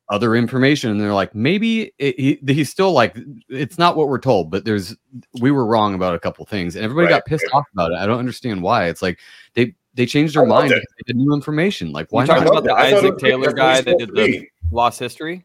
other 0.09 0.37
information, 0.37 0.91
and 0.91 1.01
they're 1.01 1.13
like, 1.15 1.35
maybe 1.35 1.93
it, 1.99 2.19
he, 2.19 2.39
he's 2.53 2.71
still 2.71 2.93
like, 2.93 3.17
it's 3.49 3.79
not 3.79 3.97
what 3.97 4.09
we're 4.09 4.19
told, 4.21 4.51
but 4.51 4.65
there's 4.65 4.97
we 5.41 5.51
were 5.51 5.67
wrong 5.67 5.95
about 5.95 6.15
a 6.15 6.19
couple 6.19 6.45
things, 6.47 6.77
and 6.77 6.85
everybody 6.85 7.07
Right, 7.07 7.15
got 7.19 7.27
pissed 7.27 7.47
off 7.53 7.65
about 7.73 7.93
it. 7.93 7.99
I 7.99 8.07
don't 8.07 8.19
understand 8.19 8.63
why. 8.63 8.87
It's 8.87 9.03
like 9.03 9.19
they 9.55 9.75
they 9.95 10.07
changed 10.07 10.35
their 10.35 10.45
I 10.45 10.47
mind 10.47 10.73
it. 10.73 10.83
because 10.83 10.95
they 11.07 11.13
new 11.15 11.35
information. 11.35 11.91
Like 11.93 12.09
why 12.11 12.23
You 12.23 12.27
talking 12.29 12.45
not? 12.45 12.53
about 12.53 12.65
the 12.65 12.75
I 12.75 12.87
Isaac 12.89 13.19
Taylor 13.19 13.53
guy 13.53 13.81
that 13.81 13.99
did 13.99 14.11
the 14.11 14.27
be. 14.27 14.51
lost 14.71 14.99
history? 14.99 15.45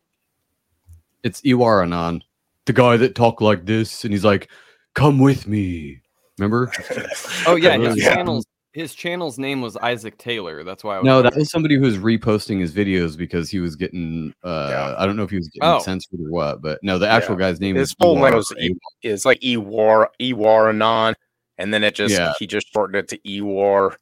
it's 1.24 1.42
Ewaranon, 1.42 2.22
the 2.66 2.74
guy 2.74 2.98
that 2.98 3.16
talked 3.16 3.42
like 3.42 3.66
this, 3.66 4.04
and 4.04 4.14
he's 4.14 4.26
like, 4.26 4.50
"Come 4.96 5.20
with 5.20 5.48
me." 5.48 6.02
Remember? 6.38 6.72
Oh 7.48 7.56
yeah, 7.56 7.78
his 7.78 7.96
Yeah. 7.98 8.16
channel's 8.16 8.46
his 8.74 8.96
channel's 8.96 9.38
name 9.38 9.62
was 9.62 9.76
Isaac 9.78 10.18
Taylor. 10.18 10.64
That's 10.64 10.84
why 10.84 10.96
I 10.96 11.00
was 11.00 11.06
No, 11.06 11.22
that 11.22 11.36
was 11.36 11.50
somebody 11.52 11.76
who 11.76 11.82
was 11.82 11.98
reposting 11.98 12.60
his 12.62 12.74
videos 12.74 13.18
because 13.18 13.50
he 13.50 13.60
was 13.60 13.76
getting. 13.76 14.34
uh 14.44 14.68
Yeah. 14.70 14.96
I 14.98 15.06
don't 15.06 15.16
know 15.18 15.24
if 15.24 15.30
he 15.30 15.36
was 15.38 15.50
getting 15.50 15.68
Oh. 15.70 15.80
censored 15.80 16.20
or 16.22 16.30
what, 16.30 16.62
but 16.62 16.80
no, 16.82 16.98
the 16.98 17.08
actual 17.10 17.36
guy's 17.36 17.60
name 17.60 17.76
His 17.76 17.90
is 17.90 17.96
full 18.00 18.16
name 18.16 18.34
was 18.34 18.54
E- 18.60 18.76
is 19.04 19.26
like 19.26 19.40
Ewar 19.42 20.08
Ewaranon, 20.22 21.16
and 21.58 21.74
then 21.74 21.84
it 21.84 21.96
just 21.96 22.14
Yeah. 22.14 22.34
he 22.40 22.48
just 22.48 22.72
shortened 22.72 22.96
it 22.96 23.08
to 23.10 23.18
Ewar. 23.20 23.96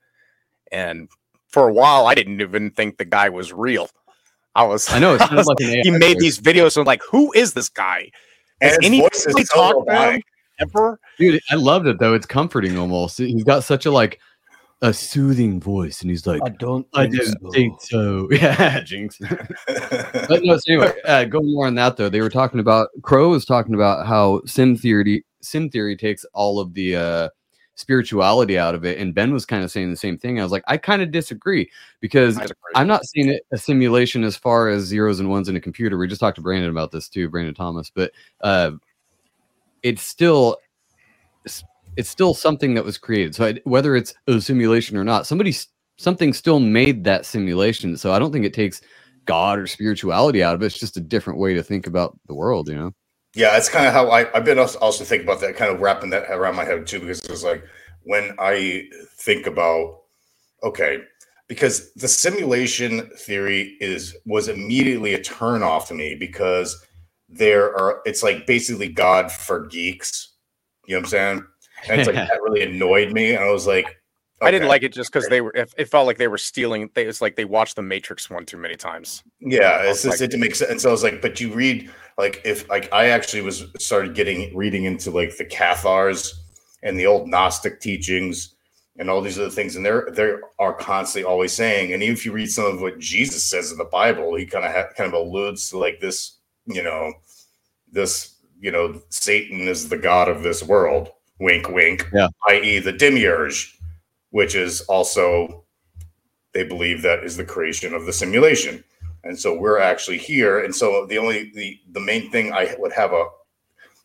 And 0.71 1.09
for 1.47 1.67
a 1.67 1.73
while, 1.73 2.05
I 2.05 2.13
didn't 2.13 2.41
even 2.41 2.69
think 2.71 2.97
the 2.97 3.05
guy 3.05 3.29
was 3.29 3.51
real. 3.51 3.89
I 4.55 4.63
was. 4.63 4.91
I 4.91 4.99
know, 4.99 5.15
it 5.15 5.21
I 5.31 5.35
was- 5.35 5.47
like 5.47 5.59
an 5.61 5.81
he 5.83 5.89
made 5.91 6.13
voice. 6.13 6.21
these 6.21 6.39
videos. 6.39 6.77
And 6.77 6.85
like, 6.85 7.01
who 7.09 7.31
is 7.33 7.53
this 7.53 7.69
guy? 7.69 8.11
And 8.61 8.69
Has 8.71 8.77
his 8.81 8.85
anybody 8.85 9.15
voice 9.15 9.25
is 9.25 9.49
so 9.49 9.55
talked 9.55 9.87
to 9.87 9.93
him 9.93 9.99
robotic. 9.99 10.23
ever? 10.59 10.99
Dude, 11.17 11.39
I 11.49 11.55
loved 11.55 11.87
it 11.87 11.97
though. 11.97 12.13
It's 12.13 12.25
comforting 12.27 12.77
almost. 12.77 13.17
He's 13.17 13.43
got 13.43 13.63
such 13.63 13.85
a 13.87 13.91
like 13.91 14.19
a 14.81 14.93
soothing 14.93 15.59
voice, 15.59 16.01
and 16.01 16.09
he's 16.09 16.25
like, 16.25 16.41
"I 16.45 16.49
don't. 16.49 16.87
"I 16.93 17.07
don't 17.07 17.53
think 17.53 17.81
so." 17.81 18.27
Yeah, 18.31 18.79
Jinx. 18.81 19.17
but 19.67 20.41
no, 20.43 20.57
so 20.57 20.73
anyway, 20.73 20.93
uh, 21.05 21.25
going 21.25 21.51
more 21.53 21.67
on 21.67 21.75
that 21.75 21.97
though, 21.97 22.09
they 22.09 22.21
were 22.21 22.29
talking 22.29 22.59
about 22.59 22.89
Crow 23.01 23.29
was 23.29 23.45
talking 23.45 23.75
about 23.75 24.07
how 24.07 24.41
sim 24.45 24.77
theory 24.77 25.25
sim 25.41 25.69
theory 25.69 25.97
takes 25.97 26.25
all 26.33 26.59
of 26.59 26.73
the 26.73 26.95
uh 26.95 27.29
spirituality 27.75 28.57
out 28.57 28.75
of 28.75 28.85
it, 28.85 28.97
and 28.99 29.13
Ben 29.13 29.33
was 29.33 29.45
kind 29.45 29.63
of 29.63 29.71
saying 29.71 29.89
the 29.89 29.97
same 29.97 30.17
thing. 30.17 30.39
I 30.39 30.43
was 30.43 30.51
like, 30.51 30.63
I 30.67 30.77
kind 30.77 31.01
of 31.01 31.11
disagree 31.11 31.69
because 31.99 32.37
I 32.37 32.43
agree. 32.43 32.55
I'm 32.75 32.87
not 32.87 33.05
seeing 33.05 33.29
it 33.29 33.45
a 33.51 33.57
simulation 33.57 34.23
as 34.23 34.37
far 34.37 34.69
as 34.69 34.83
zeros 34.83 35.19
and 35.19 35.29
ones 35.29 35.49
in 35.49 35.55
a 35.55 35.61
computer. 35.61 35.97
We 35.97 36.07
just 36.07 36.21
talked 36.21 36.35
to 36.35 36.41
Brandon 36.41 36.69
about 36.69 36.91
this 36.91 37.09
too, 37.09 37.29
Brandon 37.29 37.55
Thomas, 37.55 37.89
but 37.93 38.11
uh, 38.41 38.71
it's 39.83 40.01
still 40.01 40.57
it's 41.99 42.09
still 42.09 42.33
something 42.33 42.75
that 42.75 42.85
was 42.85 42.97
created. 42.97 43.35
So 43.35 43.47
I, 43.47 43.59
whether 43.65 43.93
it's 43.93 44.13
a 44.25 44.39
simulation 44.39 44.95
or 44.95 45.03
not, 45.03 45.27
somebody 45.27 45.53
something 45.97 46.31
still 46.31 46.61
made 46.61 47.03
that 47.03 47.25
simulation. 47.25 47.97
So 47.97 48.13
I 48.13 48.19
don't 48.19 48.31
think 48.31 48.45
it 48.45 48.53
takes 48.53 48.79
God 49.25 49.59
or 49.59 49.67
spirituality 49.67 50.41
out 50.41 50.55
of 50.55 50.63
it. 50.63 50.67
It's 50.67 50.79
just 50.79 50.95
a 50.95 51.01
different 51.01 51.39
way 51.39 51.53
to 51.55 51.61
think 51.61 51.87
about 51.87 52.17
the 52.27 52.33
world, 52.33 52.69
you 52.69 52.75
know. 52.75 52.93
Yeah, 53.35 53.57
it's 53.57 53.67
kind 53.67 53.85
of 53.85 53.91
how 53.91 54.09
I, 54.11 54.33
I've 54.33 54.45
been 54.45 54.57
also 54.59 54.79
also 54.79 55.03
thinking 55.03 55.27
about 55.27 55.41
that, 55.41 55.57
kind 55.57 55.73
of 55.73 55.81
wrapping 55.81 56.09
that 56.11 56.31
around 56.31 56.55
my 56.55 56.63
head 56.63 56.87
too, 56.87 57.01
because 57.01 57.19
it's 57.25 57.43
like 57.43 57.65
when 58.03 58.33
I 58.39 58.87
think 59.17 59.45
about 59.45 60.03
okay, 60.63 60.99
because 61.49 61.93
the 61.95 62.07
simulation 62.07 63.09
theory 63.17 63.75
is 63.81 64.15
was 64.25 64.47
immediately 64.47 65.15
a 65.15 65.21
turn 65.21 65.63
off 65.63 65.89
to 65.89 65.93
me 65.93 66.15
because 66.15 66.81
there 67.27 67.75
are 67.77 68.01
it's 68.05 68.23
like 68.23 68.47
basically 68.47 68.87
God 68.87 69.33
for 69.33 69.67
geeks. 69.67 70.29
You 70.87 70.95
know 70.95 70.99
what 70.99 71.07
I'm 71.07 71.09
saying? 71.09 71.43
And 71.87 72.01
it's 72.01 72.07
like 72.07 72.15
that 72.15 72.41
really 72.43 72.63
annoyed 72.63 73.11
me. 73.13 73.33
And 73.35 73.43
I 73.43 73.51
was 73.51 73.67
like, 73.67 73.97
I 74.41 74.51
didn't 74.51 74.69
like 74.69 74.83
it 74.83 74.93
just 74.93 75.11
because 75.11 75.27
they 75.27 75.41
were. 75.41 75.51
It, 75.51 75.73
it 75.77 75.85
felt 75.85 76.07
like 76.07 76.17
they 76.17 76.27
were 76.27 76.37
stealing. 76.37 76.89
They, 76.93 77.05
it's 77.05 77.21
like 77.21 77.35
they 77.35 77.45
watched 77.45 77.75
The 77.75 77.81
Matrix 77.81 78.29
one 78.29 78.45
too 78.45 78.57
many 78.57 78.75
times. 78.75 79.23
Yeah, 79.39 79.59
I 79.69 79.79
it's 79.81 79.87
was 79.87 80.03
just 80.03 80.05
like- 80.05 80.21
it 80.21 80.31
didn't 80.31 80.41
make 80.41 80.55
sense. 80.55 80.71
And 80.71 80.81
so 80.81 80.89
I 80.89 80.91
was 80.91 81.03
like, 81.03 81.21
but 81.21 81.39
you 81.39 81.53
read 81.53 81.89
like 82.17 82.41
if 82.45 82.67
like 82.69 82.91
I 82.93 83.09
actually 83.09 83.41
was 83.41 83.65
started 83.79 84.15
getting 84.15 84.55
reading 84.55 84.85
into 84.85 85.11
like 85.11 85.37
the 85.37 85.45
Cathars 85.45 86.39
and 86.83 86.97
the 86.97 87.05
old 87.05 87.27
Gnostic 87.27 87.81
teachings 87.81 88.55
and 88.97 89.09
all 89.09 89.21
these 89.21 89.37
other 89.39 89.49
things, 89.49 89.75
and 89.75 89.85
they're 89.85 90.09
they 90.11 90.35
are 90.57 90.73
constantly 90.73 91.29
always 91.29 91.51
saying, 91.51 91.93
and 91.93 92.01
even 92.01 92.13
if 92.13 92.25
you 92.25 92.31
read 92.31 92.49
some 92.49 92.65
of 92.65 92.81
what 92.81 92.99
Jesus 92.99 93.43
says 93.43 93.71
in 93.71 93.77
the 93.77 93.85
Bible, 93.85 94.35
he 94.35 94.45
kind 94.45 94.65
of 94.65 94.71
ha- 94.71 94.89
kind 94.95 95.13
of 95.13 95.13
alludes 95.13 95.69
to 95.69 95.77
like 95.77 95.99
this, 95.99 96.37
you 96.65 96.83
know, 96.83 97.11
this 97.91 98.35
you 98.61 98.71
know, 98.71 99.01
Satan 99.09 99.67
is 99.67 99.87
the 99.89 99.97
god 99.97 100.27
of 100.27 100.43
this 100.43 100.61
world. 100.63 101.11
Wink, 101.39 101.69
wink. 101.69 102.07
Yeah. 102.13 102.27
I.e., 102.47 102.79
the 102.79 102.91
demiurge, 102.91 103.77
which 104.31 104.55
is 104.55 104.81
also 104.81 105.63
they 106.53 106.63
believe 106.63 107.01
that 107.03 107.23
is 107.23 107.37
the 107.37 107.45
creation 107.45 107.93
of 107.93 108.05
the 108.05 108.13
simulation. 108.13 108.83
and 109.23 109.37
so 109.37 109.57
we're 109.57 109.79
actually 109.79 110.17
here. 110.17 110.63
And 110.63 110.75
so 110.75 111.05
the 111.05 111.17
only 111.17 111.51
the 111.53 111.79
the 111.91 111.99
main 111.99 112.31
thing 112.31 112.53
I 112.53 112.75
would 112.79 112.93
have 112.93 113.13
a 113.13 113.25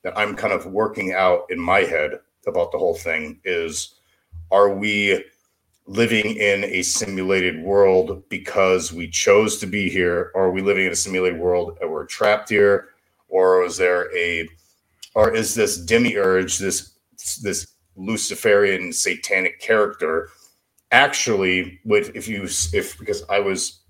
that 0.02 0.16
I'm 0.18 0.36
kind 0.36 0.52
of 0.52 0.66
working 0.66 1.12
out 1.12 1.46
in 1.50 1.58
my 1.58 1.80
head 1.80 2.20
about 2.46 2.72
the 2.72 2.78
whole 2.78 2.94
thing 2.94 3.40
is, 3.44 3.94
are 4.50 4.68
we 4.68 5.24
living 5.86 6.36
in 6.36 6.64
a 6.64 6.82
simulated 6.82 7.62
world 7.62 8.22
because 8.28 8.92
we 8.92 9.08
chose 9.08 9.58
to 9.58 9.66
be 9.66 9.88
here, 9.88 10.30
or 10.34 10.46
are 10.46 10.50
we 10.50 10.60
living 10.60 10.86
in 10.86 10.92
a 10.92 10.96
simulated 10.96 11.38
world 11.40 11.78
and 11.80 11.90
we're 11.90 12.06
trapped 12.06 12.50
here, 12.50 12.88
or 13.28 13.64
is 13.64 13.78
there 13.78 14.14
a, 14.14 14.48
or 15.14 15.34
is 15.34 15.54
this 15.54 15.78
demiurge, 15.78 16.58
this 16.58 16.93
this 17.42 17.66
Luciferian 17.96 18.92
satanic 18.92 19.60
character, 19.60 20.28
actually, 20.90 21.80
with 21.84 22.14
if 22.14 22.28
you 22.28 22.44
if 22.72 22.98
because 22.98 23.22
I 23.28 23.40
was 23.40 23.80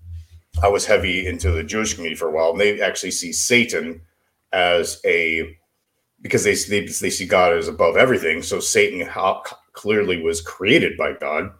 I 0.63 0.67
was 0.67 0.85
heavy 0.85 1.27
into 1.27 1.51
the 1.51 1.63
Jewish 1.63 1.93
community 1.93 2.15
for 2.15 2.27
a 2.27 2.31
while, 2.31 2.51
and 2.51 2.59
they 2.59 2.81
actually 2.81 3.11
see 3.11 3.33
Satan 3.33 4.01
as 4.53 5.01
a 5.05 5.57
because 6.21 6.43
they 6.43 6.55
they, 6.55 6.85
they 6.85 7.09
see 7.09 7.25
God 7.25 7.53
as 7.53 7.67
above 7.67 7.97
everything. 7.97 8.41
So 8.41 8.59
Satan 8.59 9.01
how, 9.01 9.43
clearly 9.73 10.21
was 10.21 10.41
created 10.41 10.97
by 10.97 11.13
God 11.13 11.51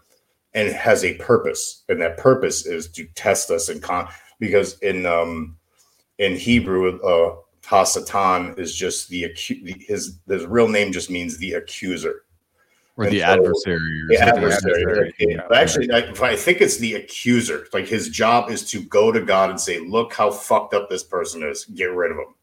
and 0.53 0.69
has 0.73 1.03
a 1.03 1.15
purpose, 1.15 1.83
and 1.89 2.01
that 2.01 2.17
purpose 2.17 2.65
is 2.65 2.87
to 2.93 3.05
test 3.15 3.51
us 3.51 3.69
and 3.69 3.81
con. 3.81 4.07
Because 4.39 4.79
in 4.79 5.05
um 5.05 5.57
in 6.17 6.35
Hebrew, 6.35 6.99
uh, 7.01 7.35
Hasatan 7.65 8.57
is 8.59 8.75
just 8.75 9.09
the 9.09 9.31
his 9.35 10.19
his 10.27 10.45
real 10.45 10.67
name 10.67 10.91
just 10.91 11.09
means 11.09 11.37
the 11.37 11.53
accuser 11.53 12.23
or 12.97 13.05
And 13.05 13.13
the 13.13 13.19
so- 13.19 13.25
adversary. 13.25 13.75
Or 13.75 14.07
the 14.07 14.17
something. 14.17 14.37
adversary. 14.37 15.13
Okay, 15.21 15.37
But 15.49 15.57
actually, 15.57 15.91
I, 15.91 15.97
if 15.99 16.21
I 16.23 16.35
think 16.35 16.61
it's 16.61 16.77
the 16.77 16.93
accuser. 16.95 17.67
Like 17.73 17.87
his 17.87 18.09
job 18.09 18.49
is 18.49 18.69
to 18.71 18.81
go 18.83 19.11
to 19.11 19.19
God 19.21 19.49
and 19.49 19.59
say, 19.59 19.79
"Look 19.79 20.13
how 20.13 20.31
fucked 20.31 20.73
up 20.73 20.89
this 20.89 21.03
person 21.03 21.43
is. 21.43 21.65
Get 21.65 21.91
rid 21.91 22.11
of 22.11 22.17
him." 22.17 22.33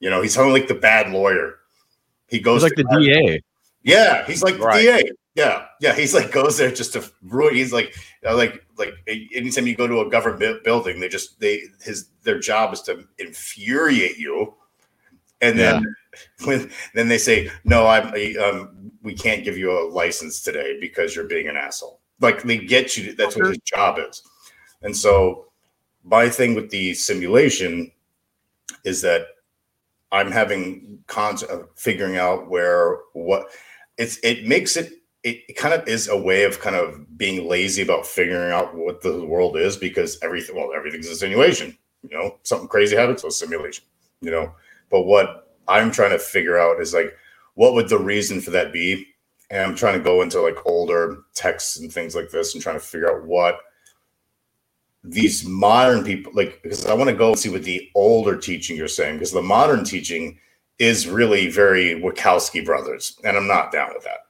You 0.00 0.10
know, 0.10 0.22
he's 0.22 0.34
kind 0.36 0.48
of 0.48 0.54
like 0.54 0.68
the 0.68 0.74
bad 0.74 1.12
lawyer. 1.12 1.56
He 2.28 2.40
goes 2.40 2.62
He's 2.62 2.70
like 2.70 2.76
to 2.76 2.82
the 2.84 2.88
God- 2.88 2.98
DA. 3.00 3.40
Yeah, 3.82 4.24
he's 4.26 4.42
like 4.42 4.58
Right. 4.58 4.84
the 4.86 5.02
DA. 5.02 5.10
Yeah, 5.34 5.64
yeah, 5.80 5.94
he's 5.94 6.12
like 6.12 6.30
goes 6.30 6.58
there 6.58 6.70
just 6.70 6.92
to 6.92 7.10
ruin. 7.22 7.54
He's 7.54 7.72
like, 7.72 7.96
uh, 8.26 8.36
like, 8.36 8.66
like 8.76 8.92
anytime 9.06 9.66
you 9.66 9.74
go 9.74 9.86
to 9.86 10.00
a 10.00 10.10
government 10.10 10.62
building, 10.62 11.00
they 11.00 11.08
just 11.08 11.40
they 11.40 11.62
his 11.80 12.08
their 12.22 12.38
job 12.38 12.74
is 12.74 12.82
to 12.82 13.04
infuriate 13.18 14.18
you, 14.18 14.54
and 15.40 15.58
then 15.58 15.94
when 16.44 16.70
then 16.94 17.08
they 17.08 17.16
say, 17.16 17.50
no, 17.64 17.86
I'm 17.86 18.12
I, 18.14 18.34
um, 18.34 18.92
we 19.02 19.14
can't 19.14 19.42
give 19.42 19.56
you 19.56 19.70
a 19.72 19.88
license 19.88 20.42
today 20.42 20.78
because 20.78 21.16
you're 21.16 21.24
being 21.24 21.48
an 21.48 21.56
asshole. 21.56 22.00
Like 22.20 22.42
they 22.42 22.58
get 22.58 22.98
you. 22.98 23.14
That's 23.14 23.34
what 23.34 23.46
his 23.46 23.58
job 23.64 23.98
is, 23.98 24.22
and 24.82 24.94
so 24.94 25.46
my 26.04 26.28
thing 26.28 26.54
with 26.54 26.68
the 26.70 26.92
simulation 26.92 27.90
is 28.84 29.00
that 29.02 29.28
I'm 30.10 30.30
having 30.30 30.98
cons 31.06 31.42
of 31.42 31.70
figuring 31.74 32.18
out 32.18 32.50
where 32.50 32.98
what 33.14 33.46
it's 33.96 34.18
it 34.22 34.46
makes 34.46 34.76
it 34.76 34.92
it, 35.24 35.44
it 35.48 35.56
kind 35.56 35.74
of 35.74 35.86
is 35.86 36.08
a 36.08 36.16
way 36.16 36.44
of 36.44 36.60
kind 36.60 36.74
of 36.74 37.16
being 37.16 37.48
lazy 37.48 37.82
about 37.82 38.06
figuring 38.06 38.52
out 38.52 38.74
what 38.74 39.00
the 39.02 39.24
world 39.24 39.56
is 39.56 39.76
because 39.76 40.18
everything 40.22 40.56
well 40.56 40.72
everything's 40.74 41.08
a 41.08 41.14
simulation 41.14 41.76
you 42.02 42.16
know 42.16 42.38
something 42.42 42.68
crazy 42.68 42.96
happens 42.96 43.22
so 43.22 43.28
simulation 43.28 43.84
you 44.20 44.30
know 44.30 44.52
but 44.90 45.02
what 45.02 45.54
i'm 45.68 45.90
trying 45.90 46.10
to 46.10 46.18
figure 46.18 46.58
out 46.58 46.80
is 46.80 46.92
like 46.92 47.16
what 47.54 47.74
would 47.74 47.88
the 47.88 47.98
reason 47.98 48.40
for 48.40 48.50
that 48.50 48.72
be 48.72 49.06
and 49.50 49.62
i'm 49.62 49.76
trying 49.76 49.96
to 49.96 50.04
go 50.04 50.22
into 50.22 50.40
like 50.40 50.56
older 50.66 51.18
texts 51.34 51.78
and 51.78 51.92
things 51.92 52.14
like 52.14 52.30
this 52.30 52.54
and 52.54 52.62
trying 52.62 52.76
to 52.76 52.84
figure 52.84 53.10
out 53.10 53.26
what 53.26 53.60
these 55.04 55.44
modern 55.44 56.04
people 56.04 56.32
like 56.34 56.62
because 56.62 56.86
I 56.86 56.94
want 56.94 57.10
to 57.10 57.16
go 57.16 57.34
see 57.34 57.48
what 57.48 57.64
the 57.64 57.90
older 57.94 58.36
teaching 58.36 58.76
you're 58.76 58.88
saying 58.88 59.16
because 59.16 59.32
the 59.32 59.42
modern 59.42 59.84
teaching 59.84 60.38
is 60.78 61.08
really 61.08 61.50
very 61.50 62.00
Wachowski 62.00 62.64
brothers, 62.64 63.18
and 63.24 63.36
I'm 63.36 63.46
not 63.46 63.72
down 63.72 63.90
with 63.94 64.04
that. 64.04 64.26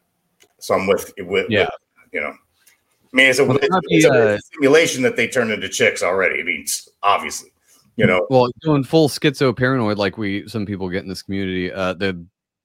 So 0.62 0.74
I'm 0.74 0.86
with 0.86 1.12
with, 1.18 1.46
Yeah. 1.50 1.60
with, 1.60 1.70
you 2.12 2.20
know. 2.20 2.28
I 2.32 3.16
mean, 3.16 3.26
it's 3.26 3.38
a, 3.38 3.44
Well, 3.44 3.58
it's, 3.60 3.76
it's 3.88 4.06
a 4.06 4.34
uh, 4.34 4.38
simulation 4.54 5.02
that 5.02 5.16
they 5.16 5.28
turn 5.28 5.50
into 5.50 5.68
chicks 5.68 6.02
already. 6.02 6.40
I 6.40 6.44
mean, 6.44 6.64
obviously, 7.02 7.50
you 7.96 8.06
know. 8.06 8.26
Well, 8.30 8.48
going 8.64 8.84
full 8.84 9.08
schizo 9.08 9.54
paranoid 9.54 9.98
like 9.98 10.16
we 10.16 10.48
some 10.48 10.64
people 10.64 10.88
get 10.88 11.02
in 11.02 11.08
this 11.08 11.22
community, 11.22 11.70
uh, 11.70 11.92
the 11.94 12.24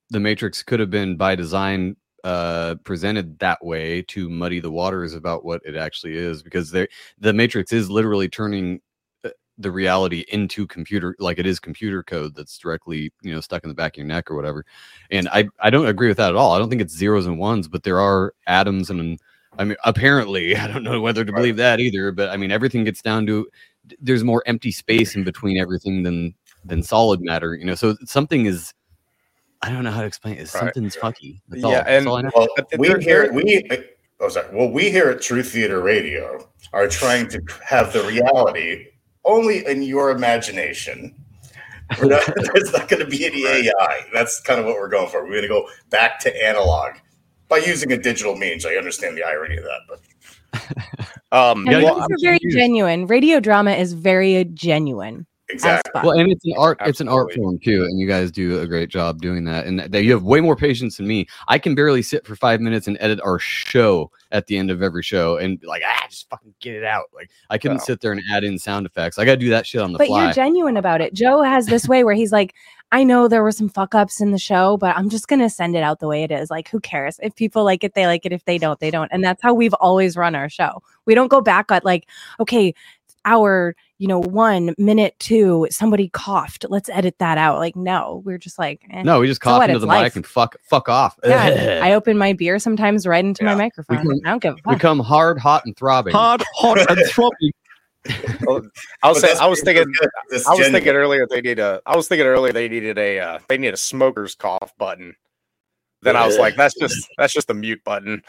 the 0.09 0.19
Matrix 0.19 0.63
could 0.63 0.79
have 0.79 0.89
been 0.89 1.17
by 1.17 1.35
design 1.35 1.97
uh 2.23 2.75
presented 2.83 3.37
that 3.39 3.63
way 3.63 4.01
to 4.01 4.27
muddy 4.27 4.59
the 4.59 4.71
waters 4.71 5.13
about 5.13 5.45
what 5.45 5.61
it 5.63 5.75
actually 5.75 6.15
is 6.15 6.41
because 6.41 6.71
they 6.71 6.87
the 7.19 7.31
Matrix 7.31 7.71
is 7.71 7.91
literally 7.91 8.27
turning 8.27 8.81
the 9.59 9.71
reality 9.71 10.23
into 10.29 10.67
computer 10.67 11.15
like 11.19 11.39
it 11.39 11.45
is 11.47 11.59
computer 11.59 12.03
code 12.03 12.35
that's 12.35 12.57
directly 12.59 13.11
you 13.21 13.33
know 13.33 13.41
stuck 13.41 13.63
in 13.63 13.69
the 13.69 13.73
back 13.73 13.93
of 13.93 13.97
your 13.97 14.05
neck 14.05 14.29
or 14.29 14.35
whatever. 14.35 14.63
And 15.09 15.27
i 15.29 15.47
i 15.59 15.69
don't 15.69 15.87
agree 15.87 16.07
with 16.07 16.17
that 16.17 16.29
at 16.29 16.35
all. 16.35 16.53
I 16.53 16.59
don't 16.59 16.69
think 16.69 16.81
it's 16.81 16.93
zeros 16.93 17.25
and 17.25 17.39
ones 17.39 17.67
but 17.67 17.83
there 17.83 17.99
are 17.99 18.33
atoms 18.45 18.89
and 18.91 19.19
i 19.57 19.63
mean 19.63 19.75
apparently 19.83 20.55
i 20.63 20.67
don't 20.67 20.83
know 20.83 21.01
whether 21.01 21.25
to 21.25 21.31
believe 21.33 21.57
that 21.57 21.79
either 21.79 22.11
but 22.11 22.29
i 22.29 22.37
mean 22.37 22.51
everything 22.51 22.83
gets 22.83 23.01
down 23.01 23.25
to 23.25 23.47
there's 23.99 24.23
more 24.23 24.43
empty 24.45 24.71
space 24.71 25.15
in 25.15 25.23
between 25.23 25.57
everything 25.57 26.03
than 26.03 26.35
than 26.65 26.83
solid 26.83 27.21
matter 27.21 27.55
you 27.55 27.65
know? 27.65 27.73
So 27.75 27.95
something 28.05 28.45
is 28.45 28.73
i 29.63 29.69
don't 29.71 29.83
know 29.83 29.91
how 29.91 30.01
to 30.01 30.07
explain 30.07 30.35
it. 30.35 30.39
Right. 30.41 30.47
something's 30.49 30.95
fucky 30.95 31.41
that's 31.49 31.61
Yeah, 31.63 31.67
all. 31.67 31.71
That's 31.73 31.89
and- 31.89 32.07
all 32.07 32.17
I 32.17 32.21
know. 32.21 32.31
Well, 32.35 32.47
we 32.77 32.87
there- 32.89 32.99
here 32.99 33.33
we 33.33 33.67
oh 34.19 34.29
sorry. 34.29 34.55
Well, 34.55 34.69
we 34.71 34.91
here 34.91 35.09
at 35.09 35.21
True 35.21 35.41
Theater 35.43 35.81
Radio 35.81 36.47
are 36.73 36.87
trying 36.87 37.27
to 37.29 37.41
have 37.67 37.93
the 37.93 38.03
reality 38.03 38.87
only 39.27 39.65
in 39.65 39.81
your 39.83 40.09
imagination. 40.11 41.13
We're 41.99 42.07
not, 42.09 42.23
there's 42.53 42.73
not 42.73 42.87
going 42.89 42.99
to 43.03 43.09
be 43.09 43.25
any 43.25 43.45
AI. 43.45 44.05
That's 44.13 44.41
kind 44.41 44.59
of 44.59 44.65
what 44.65 44.75
we're 44.75 44.89
going 44.89 45.09
for. 45.09 45.23
We're 45.23 45.29
going 45.31 45.41
to 45.43 45.47
go 45.47 45.67
back 45.89 46.19
to 46.21 46.45
analog 46.45 46.95
by 47.47 47.57
using 47.57 47.91
a 47.93 47.97
digital 47.97 48.35
means. 48.35 48.65
I 48.65 48.73
understand 48.75 49.15
the 49.17 49.23
irony 49.23 49.57
of 49.57 49.63
that, 49.63 49.79
but 49.87 49.99
Um, 51.31 51.67
And 51.67 51.81
Yeah, 51.81 51.89
those 51.89 51.99
are 52.01 52.07
very 52.21 52.39
confused. 52.39 52.57
genuine. 52.57 53.05
Radio 53.07 53.39
drama 53.39 53.71
is 53.71 53.93
very 53.93 54.43
genuine. 54.53 55.25
exactly. 55.49 56.01
Well, 56.03 56.17
and 56.17 56.31
it's 56.31 56.45
an 56.45 56.53
art. 56.57 56.77
It's 56.85 57.01
an 57.01 57.07
art 57.09 57.33
form 57.33 57.59
too, 57.59 57.83
and 57.83 57.99
you 57.99 58.07
guys 58.07 58.31
do 58.31 58.59
a 58.61 58.67
great 58.67 58.89
job 58.89 59.21
doing 59.21 59.43
that. 59.45 59.65
And 59.65 59.79
that 59.79 60.03
you 60.03 60.11
have 60.11 60.23
way 60.23 60.39
more 60.41 60.55
patience 60.55 60.97
than 60.97 61.07
me. 61.07 61.27
I 61.47 61.57
can 61.59 61.75
barely 61.75 62.01
sit 62.01 62.25
for 62.25 62.35
five 62.35 62.59
minutes 62.61 62.87
and 62.87 62.97
edit 62.99 63.19
our 63.23 63.39
show 63.39 64.09
at 64.31 64.47
the 64.47 64.57
end 64.57 64.71
of 64.71 64.81
every 64.81 65.03
show, 65.03 65.37
and 65.37 65.59
be 65.59 65.67
like, 65.67 65.83
ah, 65.85 66.07
just 66.09 66.29
fucking 66.29 66.53
get 66.59 66.75
it 66.75 66.83
out. 66.83 67.05
Like 67.13 67.29
I 67.49 67.57
couldn't 67.57 67.79
sit 67.79 68.01
there 68.01 68.11
and 68.11 68.21
add 68.31 68.43
in 68.43 68.57
sound 68.57 68.85
effects. 68.85 69.17
I 69.17 69.25
got 69.25 69.31
to 69.31 69.37
do 69.37 69.49
that 69.49 69.65
shit 69.65 69.81
on 69.81 69.91
the 69.91 69.97
but 69.97 70.07
fly. 70.07 70.25
you're 70.25 70.33
genuine 70.33 70.77
about 70.77 71.01
it. 71.01 71.13
Joe 71.13 71.41
has 71.41 71.67
this 71.67 71.87
way 71.87 72.03
where 72.03 72.15
he's 72.15 72.31
like, 72.31 72.53
I 72.91 73.03
know 73.03 73.27
there 73.27 73.43
were 73.43 73.51
some 73.51 73.67
fuck 73.67 73.93
ups 73.93 74.21
in 74.21 74.31
the 74.31 74.37
show, 74.37 74.77
but 74.77 74.95
I'm 74.95 75.09
just 75.09 75.27
gonna 75.27 75.49
send 75.49 75.75
it 75.75 75.83
out 75.83 75.99
the 75.99 76.07
way 76.07 76.23
it 76.23 76.31
is. 76.31 76.49
Like, 76.49 76.69
who 76.69 76.79
cares? 76.79 77.19
If 77.21 77.35
people 77.35 77.65
like 77.65 77.83
it, 77.83 77.93
they 77.95 78.05
like 78.05 78.25
it. 78.25 78.31
If 78.31 78.45
they 78.45 78.57
don't, 78.57 78.79
they 78.79 78.91
don't. 78.91 79.11
And 79.11 79.23
that's 79.23 79.41
how 79.41 79.53
we've 79.53 79.73
always 79.75 80.15
run 80.15 80.35
our 80.35 80.49
show. 80.49 80.81
We 81.05 81.13
don't 81.13 81.27
go 81.27 81.41
back 81.41 81.69
at 81.69 81.83
like, 81.83 82.07
okay, 82.39 82.73
hour, 83.25 83.75
you 83.99 84.07
know, 84.07 84.19
one 84.19 84.75
minute 84.77 85.15
two, 85.19 85.67
somebody 85.71 86.09
coughed. 86.09 86.65
Let's 86.69 86.89
edit 86.89 87.15
that 87.19 87.37
out. 87.37 87.57
Like, 87.57 87.75
no, 87.75 88.21
we're 88.25 88.37
just 88.37 88.59
like, 88.59 88.83
eh. 88.91 89.01
no, 89.03 89.19
we 89.21 89.27
just 89.27 89.41
So 89.41 89.49
cough 89.49 89.59
what? 89.59 89.69
into 89.69 89.79
the 89.79 89.85
life. 89.87 90.03
mic 90.03 90.15
and 90.17 90.25
fuck 90.25 90.55
fuck 90.61 90.87
off. 90.89 91.17
Yeah, 91.25 91.81
I 91.83 91.93
open 91.93 92.17
my 92.17 92.33
beer 92.33 92.59
sometimes 92.59 93.07
right 93.07 93.23
into 93.25 93.43
my 93.43 93.55
microphone. 93.55 93.97
come- 93.97 94.19
I 94.25 94.29
don't 94.29 94.41
give 94.41 94.53
a 94.53 94.55
we 94.65 94.73
fuck. 94.73 94.79
come 94.81 94.99
hard, 94.99 95.39
hot, 95.39 95.65
and 95.65 95.75
throbbing. 95.75 96.13
Hard, 96.13 96.43
hot, 96.55 96.79
and 96.91 96.99
throbbing. 97.09 97.51
I 98.09 98.13
was 98.49 98.69
But 99.01 99.15
saying, 99.15 99.37
I 99.39 99.47
was 99.47 99.61
thinking 99.61 99.83
I 100.01 100.07
was 100.31 100.43
genuine. 100.45 100.71
thinking 100.71 100.93
earlier 100.93 101.27
they 101.29 101.41
need 101.41 101.59
a 101.59 101.81
I 101.85 101.95
was 101.97 102.07
thinking 102.07 102.25
earlier 102.27 102.53
they 102.53 102.69
needed 102.69 102.97
a 102.97 103.19
uh, 103.19 103.39
they 103.49 103.57
need 103.57 103.73
a 103.73 103.77
smoker's 103.77 104.33
cough 104.35 104.73
button. 104.77 105.13
Then 106.03 106.15
I 106.15 106.25
was 106.25 106.37
like, 106.37 106.55
that's 106.55 106.75
just 106.75 107.09
that's 107.17 107.33
just 107.33 107.49
a 107.49 107.53
mute 107.53 107.83
button. 107.83 108.21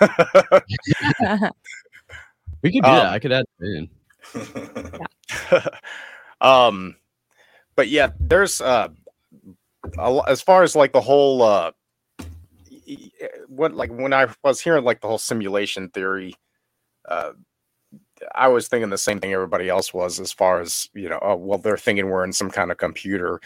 We 2.62 2.72
could 2.72 2.82
do 2.84 2.90
that. 2.90 3.06
Um, 3.06 3.12
I 3.14 3.18
could 3.18 3.32
add 3.32 3.44
it 3.60 3.88
um 6.40 6.96
but 7.76 7.88
yeah, 7.88 8.10
there's 8.20 8.60
uh 8.60 8.88
a, 9.98 10.20
as 10.26 10.42
far 10.42 10.62
as 10.62 10.76
like 10.76 10.92
the 10.92 11.00
whole 11.00 11.42
uh 11.42 11.72
what 13.48 13.74
like 13.74 13.90
when 13.90 14.12
I 14.12 14.26
was 14.42 14.60
hearing 14.60 14.84
like 14.84 15.00
the 15.00 15.08
whole 15.08 15.18
simulation 15.18 15.88
theory 15.90 16.34
uh 17.08 17.32
I 18.34 18.48
was 18.48 18.68
thinking 18.68 18.90
the 18.90 18.98
same 18.98 19.18
thing 19.18 19.32
everybody 19.32 19.68
else 19.68 19.94
was 19.94 20.20
as 20.20 20.32
far 20.32 20.60
as 20.60 20.88
you 20.94 21.08
know 21.08 21.18
oh 21.22 21.36
well 21.36 21.58
they're 21.58 21.76
thinking 21.76 22.08
we're 22.08 22.24
in 22.24 22.32
some 22.32 22.50
kind 22.50 22.70
of 22.70 22.76
computer. 22.76 23.40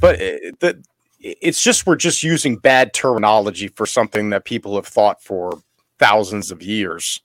But 0.00 0.20
it, 0.20 0.60
the, 0.60 0.82
it's 1.18 1.62
just 1.62 1.86
we're 1.86 1.96
just 1.96 2.22
using 2.22 2.56
bad 2.56 2.92
terminology 2.92 3.68
for 3.68 3.86
something 3.86 4.30
that 4.30 4.44
people 4.44 4.76
have 4.76 4.86
thought 4.86 5.22
for 5.22 5.60
thousands 5.98 6.50
of 6.50 6.62
years 6.62 7.20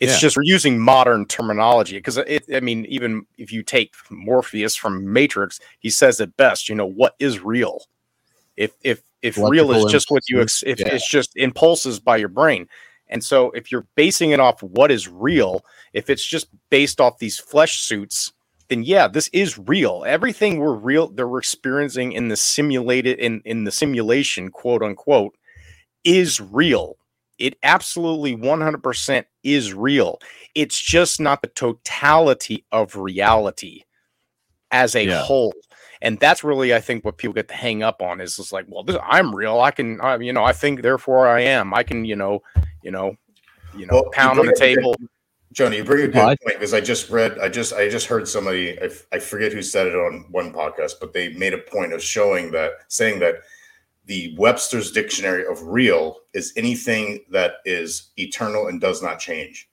it's 0.00 0.12
Yeah. 0.14 0.18
just 0.18 0.36
we're 0.36 0.42
using 0.44 0.78
modern 0.78 1.26
terminology 1.26 1.96
because 1.96 2.16
it 2.16 2.44
i 2.54 2.60
mean 2.60 2.84
even 2.86 3.26
if 3.38 3.52
you 3.52 3.62
take 3.62 3.94
morpheus 4.10 4.74
from 4.74 5.12
matrix 5.12 5.60
he 5.78 5.90
says 5.90 6.20
it 6.20 6.36
best 6.36 6.68
you 6.68 6.74
know 6.74 6.86
what 6.86 7.14
is 7.18 7.40
real 7.40 7.84
if 8.56 8.72
if 8.82 9.02
if 9.22 9.36
real 9.36 9.70
is 9.70 9.76
Electrical 9.82 9.88
just 9.90 10.10
what 10.10 10.28
you 10.28 10.40
ex- 10.40 10.64
if 10.66 10.80
yeah. 10.80 10.88
it's 10.88 11.08
just 11.08 11.36
impulses 11.36 12.00
by 12.00 12.16
your 12.16 12.28
brain 12.28 12.66
and 13.08 13.22
so 13.22 13.50
if 13.50 13.70
you're 13.70 13.86
basing 13.94 14.30
it 14.30 14.40
off 14.40 14.62
what 14.62 14.90
is 14.90 15.08
real 15.08 15.64
if 15.92 16.08
it's 16.10 16.24
just 16.24 16.48
based 16.70 17.00
off 17.00 17.18
these 17.18 17.38
flesh 17.38 17.78
suits 17.80 18.32
then 18.70 18.84
yeah, 18.84 19.08
this 19.08 19.28
is 19.32 19.58
real. 19.58 20.04
Everything 20.06 20.58
we're 20.58 20.74
real 20.74 21.08
that 21.08 21.26
we're 21.26 21.40
experiencing 21.40 22.12
in 22.12 22.28
the 22.28 22.36
simulated 22.36 23.18
in 23.18 23.42
in 23.44 23.64
the 23.64 23.72
simulation, 23.72 24.48
quote 24.48 24.80
unquote, 24.82 25.36
is 26.04 26.40
real. 26.40 26.96
It 27.40 27.56
absolutely 27.62 28.36
100% 28.36 29.24
is 29.42 29.74
real. 29.74 30.20
It's 30.54 30.78
just 30.78 31.20
not 31.20 31.42
the 31.42 31.48
totality 31.48 32.64
of 32.70 32.94
reality 32.94 33.82
as 34.70 34.94
a 34.94 35.04
Yeah. 35.06 35.22
whole. 35.22 35.54
And 36.02 36.18
that's 36.20 36.44
really, 36.44 36.72
I 36.74 36.80
think, 36.80 37.04
what 37.04 37.18
people 37.18 37.34
get 37.34 37.48
to 37.48 37.54
hang 37.54 37.82
up 37.82 38.00
on 38.02 38.20
is 38.20 38.36
just 38.36 38.52
like, 38.52 38.66
well, 38.68 38.84
this, 38.84 38.96
I'm 39.02 39.34
real. 39.34 39.60
I 39.60 39.70
can, 39.70 40.00
I, 40.00 40.16
you 40.16 40.32
know, 40.32 40.44
I 40.44 40.52
think, 40.52 40.82
therefore, 40.82 41.26
I 41.26 41.40
am. 41.40 41.74
I 41.74 41.82
can, 41.82 42.04
you 42.04 42.16
know, 42.16 42.42
you 42.82 42.90
know, 42.90 43.16
you 43.76 43.86
know, 43.86 43.94
Well, 43.94 44.04
you 44.04 44.10
pound 44.12 44.38
on 44.38 44.46
the 44.46 44.52
bring 44.52 44.72
up 44.72 44.78
a 44.78 44.80
table. 44.82 44.94
good- 44.98 45.08
Johnny, 45.52 45.78
you 45.78 45.84
bring 45.84 46.04
a 46.04 46.06
good 46.06 46.14
Well, 46.14 46.26
point 46.26 46.38
because 46.44 46.72
I 46.72 46.80
just 46.80 47.10
read, 47.10 47.38
I 47.40 47.48
just, 47.48 47.72
I 47.72 47.88
just 47.88 48.06
heard 48.06 48.28
somebody, 48.28 48.80
I, 48.80 48.84
f- 48.84 49.06
I 49.12 49.18
forget 49.18 49.52
who 49.52 49.62
said 49.62 49.88
it 49.88 49.96
on 49.96 50.26
one 50.30 50.52
podcast, 50.52 50.92
but 51.00 51.12
they 51.12 51.30
made 51.34 51.54
a 51.54 51.58
point 51.58 51.92
of 51.92 52.00
showing 52.02 52.52
that, 52.52 52.72
saying 52.86 53.18
that 53.18 53.42
the 54.10 54.34
Webster's 54.36 54.90
Dictionary 54.90 55.46
of 55.46 55.62
real 55.62 56.16
is 56.34 56.52
anything 56.56 57.20
that 57.30 57.58
is 57.64 58.10
eternal 58.16 58.66
and 58.66 58.80
does 58.80 59.00
not 59.00 59.20
change. 59.20 59.70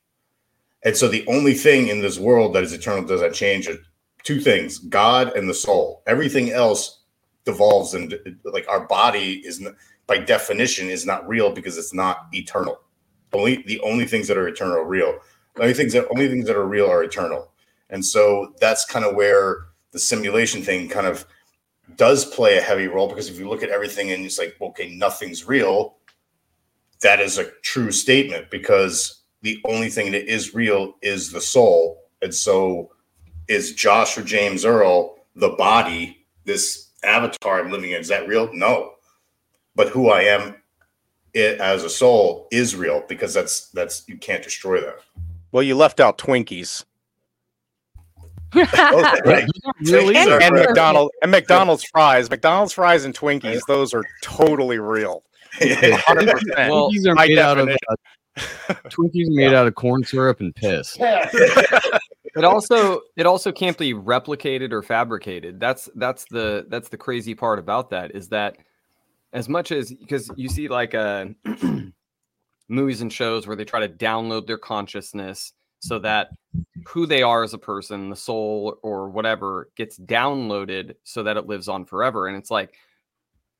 And 0.83 0.95
so 0.95 1.07
the 1.07 1.25
only 1.25 1.55
thing 1.55 1.87
in 1.87 2.01
this 2.01 2.19
world 2.19 2.53
that 2.53 2.63
is 2.63 2.71
eternal 2.71 3.03
does 3.03 3.23
not 3.23 3.33
change 3.33 3.67
are 3.67 3.79
two 4.21 4.39
things: 4.39 4.77
God 4.77 5.35
and 5.35 5.49
the 5.49 5.55
soul. 5.55 6.03
Everything 6.05 6.51
else 6.51 7.01
devolves, 7.45 7.95
and 7.95 8.13
like 8.43 8.69
our 8.69 8.85
body 8.85 9.41
is, 9.43 9.67
by 10.05 10.19
definition, 10.19 10.87
is 10.87 11.03
not 11.03 11.27
real 11.27 11.51
because 11.51 11.75
it's 11.75 11.95
not 11.95 12.27
eternal. 12.31 12.79
Only 13.33 13.63
the 13.63 13.79
only 13.79 14.05
things 14.05 14.27
that 14.27 14.37
are 14.37 14.47
eternal 14.47 14.77
are 14.77 14.85
real. 14.85 15.17
The 15.55 15.63
only 15.63 15.73
things 15.73 15.93
that 15.93 16.07
only 16.11 16.27
things 16.27 16.45
that 16.45 16.55
are 16.55 16.67
real 16.67 16.85
are 16.85 17.03
eternal. 17.03 17.53
And 17.89 18.05
so 18.05 18.53
that's 18.61 18.85
kind 18.85 19.03
of 19.03 19.15
where 19.15 19.69
the 19.93 19.99
simulation 19.99 20.61
thing 20.61 20.89
kind 20.89 21.07
of 21.07 21.25
does 21.95 22.25
play 22.25 22.57
a 22.57 22.61
heavy 22.61 22.87
role 22.87 23.07
because 23.07 23.29
if 23.29 23.39
you 23.39 23.49
look 23.49 23.63
at 23.63 23.69
everything 23.69 24.11
and 24.11 24.25
it's 24.25 24.37
like, 24.37 24.55
okay, 24.61 24.95
nothing's 24.95 25.47
real, 25.47 25.95
that 27.01 27.19
is 27.19 27.37
a 27.37 27.51
true 27.61 27.91
statement 27.91 28.49
because 28.49 29.21
the 29.41 29.59
only 29.65 29.89
thing 29.89 30.11
that 30.11 30.31
is 30.31 30.53
real 30.53 30.95
is 31.01 31.31
the 31.31 31.41
soul. 31.41 32.03
And 32.21 32.33
so 32.33 32.91
is 33.47 33.73
Josh 33.73 34.17
or 34.17 34.23
James 34.23 34.65
Earl 34.65 35.17
the 35.37 35.49
body, 35.49 36.25
this 36.45 36.89
avatar 37.03 37.59
I'm 37.59 37.71
living 37.71 37.91
in, 37.91 38.01
is 38.01 38.07
that 38.07 38.27
real? 38.27 38.51
No. 38.53 38.93
But 39.75 39.89
who 39.89 40.09
I 40.09 40.21
am 40.23 40.55
it, 41.33 41.59
as 41.59 41.83
a 41.83 41.89
soul 41.89 42.47
is 42.51 42.75
real 42.75 43.03
because 43.07 43.33
that's 43.33 43.69
that's 43.69 44.03
you 44.07 44.17
can't 44.17 44.43
destroy 44.43 44.81
that. 44.81 44.97
Well, 45.51 45.63
you 45.63 45.75
left 45.75 45.99
out 45.99 46.17
Twinkies 46.17 46.83
Oh, 48.55 49.19
right. 49.25 49.47
Really? 49.81 50.15
and, 50.15 50.29
Sorry, 50.29 50.43
and 50.43 50.55
right. 50.55 50.67
McDonald 50.67 51.11
and 51.21 51.31
McDonald's 51.31 51.83
fries. 51.83 52.29
McDonald's 52.29 52.73
fries 52.73 53.05
and 53.05 53.13
Twinkies, 53.13 53.61
those 53.67 53.93
are 53.93 54.03
totally 54.21 54.79
real. 54.79 55.23
100%. 55.59 56.69
Well, 56.69 56.89
Twinkies 56.91 57.07
are 57.07 57.15
by 57.15 57.27
made 57.27 57.39
out 57.39 57.57
of 57.57 57.69
uh, 57.69 57.95
Twinkies 58.89 59.27
are 59.27 59.35
made 59.35 59.53
out 59.53 59.67
of 59.67 59.75
corn 59.75 60.03
syrup 60.03 60.39
and 60.39 60.53
piss. 60.55 60.97
it 62.37 62.43
also 62.43 63.01
it 63.15 63.25
also 63.25 63.51
can't 63.51 63.77
be 63.77 63.93
replicated 63.93 64.71
or 64.71 64.83
fabricated 64.83 65.59
that's 65.59 65.89
that's 65.95 66.25
the 66.29 66.65
that's 66.69 66.89
the 66.89 66.97
crazy 66.97 67.33
part 67.33 67.57
about 67.57 67.89
that 67.89 68.13
is 68.13 68.29
that 68.29 68.57
as 69.33 69.49
much 69.49 69.71
as 69.71 69.91
because 69.91 70.29
you 70.35 70.47
see 70.47 70.67
like 70.67 70.93
uh 70.93 71.25
movies 72.69 73.01
and 73.01 73.11
shows 73.11 73.47
where 73.47 73.55
they 73.55 73.65
try 73.65 73.79
to 73.79 73.89
download 73.89 74.45
their 74.45 74.57
consciousness 74.57 75.53
so 75.79 75.99
that 75.99 76.29
who 76.87 77.05
they 77.05 77.21
are 77.21 77.43
as 77.43 77.53
a 77.53 77.57
person 77.57 78.09
the 78.09 78.15
soul 78.15 78.77
or 78.83 79.09
whatever 79.09 79.69
gets 79.75 79.99
downloaded 79.99 80.95
so 81.03 81.23
that 81.23 81.37
it 81.37 81.47
lives 81.47 81.67
on 81.67 81.85
forever 81.85 82.27
and 82.27 82.37
it's 82.37 82.51
like 82.51 82.73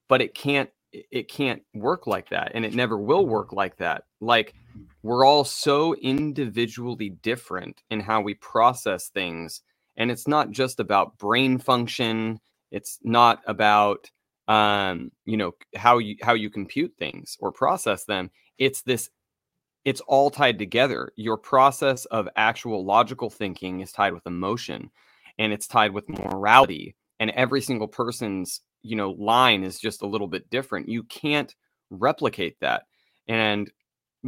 but 0.07 0.21
it 0.21 0.33
can't 0.33 0.69
it 0.93 1.27
can't 1.29 1.61
work 1.73 2.07
like 2.07 2.29
that 2.29 2.51
and 2.55 2.65
it 2.65 2.73
never 2.73 2.97
will 2.97 3.25
work 3.25 3.51
like 3.51 3.77
that. 3.77 4.03
Like 4.21 4.55
we're 5.03 5.25
all 5.25 5.43
so 5.43 5.95
individually 5.95 7.09
different 7.09 7.81
in 7.89 7.99
how 7.99 8.21
we 8.21 8.35
process 8.35 9.09
things 9.09 9.61
and 9.97 10.09
it's 10.11 10.27
not 10.27 10.51
just 10.51 10.79
about 10.79 11.17
brain 11.17 11.57
function 11.57 12.39
it's 12.71 12.99
not 13.03 13.41
about 13.47 14.09
um 14.47 15.11
you 15.25 15.35
know 15.35 15.51
how 15.75 15.97
you 15.97 16.15
how 16.21 16.33
you 16.33 16.49
compute 16.49 16.93
things 16.97 17.37
or 17.39 17.51
process 17.51 18.05
them. 18.05 18.31
It's 18.57 18.81
this 18.81 19.09
it's 19.87 20.01
all 20.01 20.29
tied 20.29 20.59
together. 20.59 21.13
Your 21.15 21.37
process 21.37 22.03
of 22.07 22.27
actual 22.35 22.83
logical 22.83 23.29
thinking 23.29 23.79
is 23.79 23.93
tied 23.93 24.11
with 24.11 24.27
emotion 24.27 24.91
and 25.39 25.53
it's 25.53 25.65
tied 25.65 25.93
with 25.93 26.09
morality 26.09 26.93
and 27.21 27.29
every 27.29 27.61
single 27.61 27.87
person's 27.87 28.59
you 28.81 28.97
know 28.97 29.11
line 29.11 29.63
is 29.63 29.79
just 29.79 30.01
a 30.01 30.07
little 30.07 30.27
bit 30.27 30.49
different. 30.49 30.89
You 30.89 31.03
can't 31.03 31.55
replicate 31.89 32.57
that 32.59 32.83
and 33.29 33.71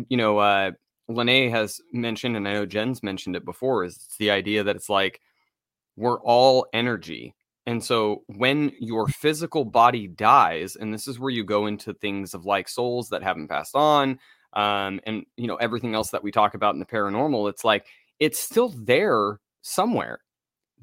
you 0.07 0.15
know 0.15 0.37
uh 0.37 0.71
Lene 1.09 1.51
has 1.51 1.81
mentioned 1.91 2.37
and 2.37 2.47
I 2.47 2.53
know 2.53 2.65
Jen's 2.65 3.03
mentioned 3.03 3.35
it 3.35 3.43
before 3.43 3.83
is 3.83 3.97
it's 3.97 4.15
the 4.15 4.31
idea 4.31 4.63
that 4.63 4.77
it's 4.77 4.89
like 4.89 5.19
we're 5.97 6.21
all 6.21 6.67
energy 6.71 7.35
and 7.65 7.83
so 7.83 8.23
when 8.27 8.71
your 8.79 9.09
physical 9.09 9.65
body 9.65 10.07
dies 10.07 10.77
and 10.77 10.93
this 10.93 11.05
is 11.05 11.19
where 11.19 11.31
you 11.31 11.43
go 11.43 11.65
into 11.65 11.93
things 11.95 12.33
of 12.33 12.45
like 12.45 12.69
souls 12.69 13.09
that 13.09 13.23
haven't 13.23 13.49
passed 13.49 13.75
on 13.75 14.17
um 14.53 14.99
and 15.05 15.25
you 15.37 15.47
know 15.47 15.55
everything 15.57 15.93
else 15.93 16.09
that 16.09 16.23
we 16.23 16.31
talk 16.31 16.55
about 16.55 16.73
in 16.73 16.79
the 16.79 16.85
paranormal 16.85 17.49
it's 17.49 17.63
like 17.63 17.85
it's 18.19 18.39
still 18.39 18.69
there 18.69 19.39
somewhere. 19.61 20.19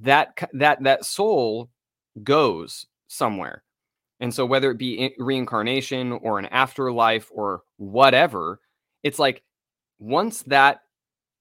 That 0.00 0.38
that 0.52 0.82
that 0.82 1.04
soul 1.04 1.70
goes 2.22 2.86
somewhere. 3.08 3.62
And 4.20 4.32
so 4.32 4.46
whether 4.46 4.70
it 4.70 4.78
be 4.78 5.14
reincarnation 5.18 6.12
or 6.12 6.38
an 6.38 6.46
afterlife 6.46 7.30
or 7.32 7.62
whatever 7.76 8.60
it's 9.02 9.18
like 9.18 9.42
once 9.98 10.42
that 10.44 10.80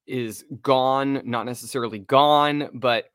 is 0.07 0.45
gone 0.61 1.21
not 1.23 1.45
necessarily 1.45 1.99
gone 1.99 2.69
but 2.73 3.05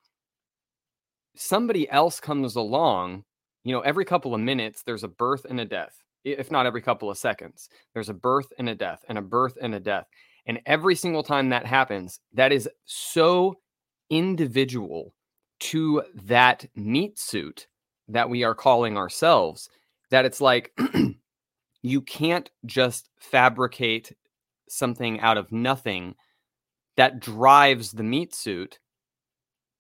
somebody 1.37 1.89
else 1.91 2.19
comes 2.21 2.57
along 2.57 3.23
you 3.65 3.73
know 3.73 3.81
every 3.81 4.05
couple 4.05 4.35
of 4.35 4.41
minutes 4.41 4.83
there's 4.83 5.05
a 5.05 5.09
birth 5.09 5.45
and 5.49 5.61
a 5.61 5.65
death 5.65 6.03
if 6.25 6.51
not 6.51 6.67
every 6.67 6.83
couple 6.83 7.11
of 7.11 7.19
seconds. 7.19 7.69
There's 7.95 8.09
a 8.09 8.15
birth 8.15 8.53
and 8.59 8.69
a 8.69 8.75
death 8.75 9.05
and 9.09 9.19
a 9.19 9.23
birth 9.23 9.57
and 9.61 9.75
a 9.75 9.81
death 9.81 10.07
and 10.47 10.61
every 10.67 10.95
single 10.95 11.23
time 11.23 11.51
that 11.51 11.67
happens 11.67 12.21
that 12.33 12.53
is 12.53 12.69
so 12.85 13.55
individual 14.09 15.15
to 15.61 16.03
that 16.25 16.67
meat 16.75 17.19
suit 17.19 17.67
that 18.09 18.29
we 18.29 18.43
are 18.43 18.55
calling 18.55 18.97
ourselves 18.97 19.69
that 20.11 20.25
it's 20.25 20.41
like 20.41 20.77
you 21.83 22.01
can't 22.01 22.51
just 22.67 23.11
fabricate 23.19 24.13
something 24.69 25.21
out 25.21 25.39
of 25.39 25.53
nothing 25.53 26.15
that 26.97 27.21
drives 27.21 27.93
the 27.93 28.03
meat 28.03 28.35
suit. 28.35 28.81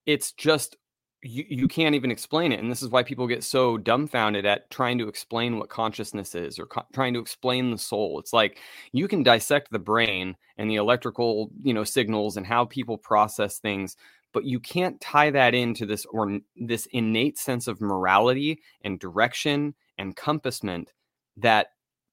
It's 0.07 0.33
just 0.33 0.77
you, 1.23 1.45
you 1.49 1.69
can't 1.69 1.95
even 1.95 2.11
explain 2.11 2.53
it 2.53 2.61
and 2.61 2.71
this 2.71 2.83
is 2.83 2.89
why 2.89 3.03
people 3.03 3.27
get 3.27 3.45
so 3.45 3.77
dumbfounded 3.77 4.47
at 4.47 4.71
trying 4.71 4.99
to 4.99 5.09
explain 5.09 5.59
what 5.59 5.69
consciousness 5.69 6.35
is 6.35 6.59
or 6.59 6.67
co- 6.67 6.87
trying 6.95 7.13
to 7.15 7.21
explain 7.21 7.71
the 7.71 7.79
soul. 7.79 8.19
It's 8.19 8.33
like 8.33 8.59
you 8.93 9.07
can 9.07 9.23
dissect 9.23 9.71
the 9.71 9.79
brain 9.79 10.37
and 10.57 10.71
the 10.71 10.77
electrical 10.77 11.51
you 11.63 11.75
know 11.75 11.85
signals 11.85 12.37
and 12.37 12.47
how 12.47 12.65
people 12.65 12.97
process 12.97 13.59
things 13.59 13.97
but 14.33 14.45
you 14.45 14.61
can't 14.61 15.01
tie 15.01 15.31
that 15.31 15.55
into 15.55 15.87
this 15.87 16.07
or 16.07 16.39
this 16.57 16.87
innate 16.93 17.39
sense 17.39 17.67
of 17.67 17.81
morality 17.81 18.61
and 18.83 18.99
direction 19.01 19.75
and 19.99 20.17
compassment 20.17 20.93
that 21.37 21.69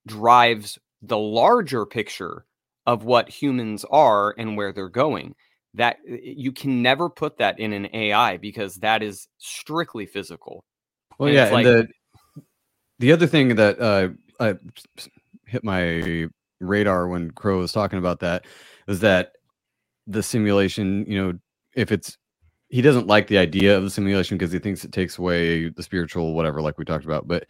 drives 0.08 0.80
the 1.01 1.18
larger 1.18 1.86
picture 1.86 2.45
of 2.86 3.03
what 3.03 3.30
humans 3.30 3.86
are 3.91 4.34
and 4.38 4.58
where 4.58 4.72
they're 4.74 4.89
going 4.89 5.36
that 5.78 5.98
you 6.06 6.52
can 6.52 6.82
never 6.82 7.10
put 7.10 7.38
that 7.38 7.60
in 7.60 7.72
an 7.72 7.88
AI 7.94 8.38
because 8.38 8.76
that 8.76 9.02
is 9.04 9.28
strictly 9.38 10.06
physical. 10.06 10.66
Well, 11.18 11.28
And 11.28 11.36
yeah, 11.36 11.46
it's 11.46 11.56
and 11.56 11.66
the 11.66 11.88
the 13.00 13.12
other 13.12 13.28
thing 13.28 13.56
that 13.56 13.80
uh, 13.80 14.10
I 14.40 14.56
hit 15.46 15.64
my 15.64 16.28
radar 16.60 17.08
when 17.08 17.32
Crow 17.32 17.60
was 17.60 17.72
talking 17.72 18.00
about 18.00 18.20
that 18.22 18.46
is 18.88 19.00
that 19.02 19.34
the 20.08 20.24
simulation, 20.24 21.06
you 21.08 21.22
know, 21.22 21.40
if 21.76 21.92
it's 21.92 22.18
he 22.70 22.82
doesn't 22.82 23.08
like 23.08 23.28
the 23.28 23.38
idea 23.38 23.78
of 23.78 23.84
the 23.84 23.90
simulation 23.90 24.38
because 24.38 24.52
he 24.52 24.60
thinks 24.60 24.84
it 24.84 24.92
takes 24.92 25.18
away 25.18 25.70
the 25.70 25.84
spiritual 25.84 26.34
whatever, 26.34 26.62
like 26.62 26.78
we 26.78 26.86
talked 26.86 27.06
about. 27.06 27.28
But 27.28 27.46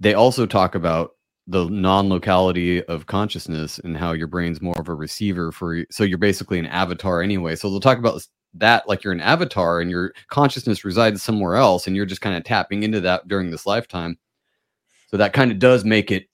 they 0.00 0.14
also 0.14 0.46
talk 0.46 0.74
about 0.74 1.12
the 1.46 1.68
non-locality 1.68 2.82
of 2.84 3.06
consciousness 3.06 3.78
and 3.78 3.96
how 3.96 4.12
your 4.12 4.26
brain's 4.26 4.60
more 4.60 4.78
of 4.78 4.88
a 4.88 4.94
receiver 4.94 5.52
for 5.52 5.84
so 5.90 6.02
you're 6.02 6.18
basically 6.18 6.58
an 6.58 6.66
avatar 6.66 7.22
anyway. 7.22 7.54
So 7.54 7.70
they'll 7.70 7.80
talk 7.80 7.98
about 7.98 8.20
that 8.54 8.88
like 8.88 9.04
you're 9.04 9.12
an 9.12 9.20
avatar 9.20 9.80
and 9.80 9.90
your 9.90 10.12
consciousness 10.28 10.84
resides 10.84 11.22
somewhere 11.22 11.56
else 11.56 11.86
and 11.86 11.94
you're 11.94 12.06
just 12.06 12.20
kind 12.20 12.36
of 12.36 12.44
tapping 12.44 12.82
into 12.82 13.00
that 13.02 13.28
during 13.28 13.50
this 13.50 13.66
lifetime. 13.66 14.18
So 15.08 15.16
that 15.18 15.32
kind 15.32 15.52
of 15.52 15.58
does 15.58 15.84
make 15.84 16.10
it 16.10 16.26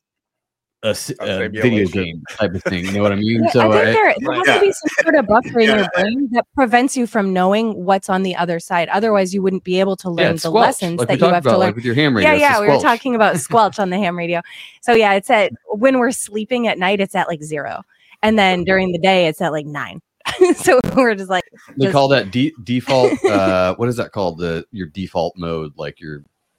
a, 0.85 0.89
s- 0.89 1.13
A 1.21 1.45
a 1.45 1.49
video 1.49 1.87
game 1.87 2.23
type 2.31 2.55
of 2.55 2.63
thing. 2.65 2.85
You 2.87 2.93
know 2.93 3.03
what 3.03 3.13
I 3.13 3.17
mean? 3.17 3.45
Yeah, 3.45 3.51
so 3.51 3.71
I 3.71 3.85
think 3.85 3.97
there, 3.97 4.15
there 4.19 4.33
has 4.35 4.47
Yeah. 4.47 4.55
to 4.55 4.61
be 4.61 4.73
some 4.73 4.89
sort 5.03 5.15
of 5.15 5.27
buffer 5.27 5.61
in 5.61 5.69
your 5.79 5.89
brain 5.95 6.29
that 6.33 6.47
prevents 6.55 6.97
you 6.97 7.07
from 7.07 7.33
knowing 7.33 7.85
what's 7.85 8.09
on 8.11 8.23
the 8.25 8.35
other 8.35 8.59
side. 8.59 8.89
Otherwise, 8.89 9.33
you 9.33 9.43
wouldn't 9.43 9.65
be 9.65 9.79
able 9.81 9.97
to 9.97 10.11
learn 10.11 10.35
it's 10.35 10.43
the 10.43 10.49
squelch, 10.49 10.67
lessons 10.67 10.99
like 10.99 11.09
that 11.09 11.21
you 11.21 11.25
have 11.27 11.45
about, 11.47 11.53
to 11.53 11.59
learn. 11.59 11.69
like 11.69 11.75
with 11.77 11.85
your 11.85 11.95
ham 11.95 12.17
radio. 12.17 12.33
yeah, 12.33 12.37
yeah, 12.39 12.61
we 12.61 12.67
were 12.69 12.79
talking 12.81 13.15
about 13.15 13.39
squelch 13.39 13.79
on 13.79 13.91
the 13.91 13.97
ham 13.99 14.19
radio. 14.19 14.41
So 14.81 14.93
yeah, 14.93 15.13
it's 15.15 15.31
at 15.31 15.53
when 15.69 15.99
we're 15.99 16.11
sleeping 16.11 16.67
at 16.67 16.79
night, 16.79 17.01
it's 17.01 17.15
at 17.15 17.29
like 17.29 17.43
zero, 17.43 17.83
and 18.23 18.39
then 18.39 18.65
during 18.65 18.91
the 18.93 18.99
day, 18.99 19.27
it's 19.29 19.41
at 19.41 19.53
like 19.53 19.67
nine. 19.67 20.01
so 20.57 20.79
we're 20.97 21.15
just 21.17 21.29
like 21.31 21.43
They 21.77 21.91
call 21.91 22.07
that 22.09 22.31
de- 22.31 22.53
default. 22.63 23.25
uh, 23.25 23.75
what 23.77 23.89
is 23.89 23.97
that 23.97 24.13
called? 24.13 24.39
The 24.39 24.65
your 24.73 24.87
default 24.87 25.35
mode, 25.37 25.73
like 25.77 26.01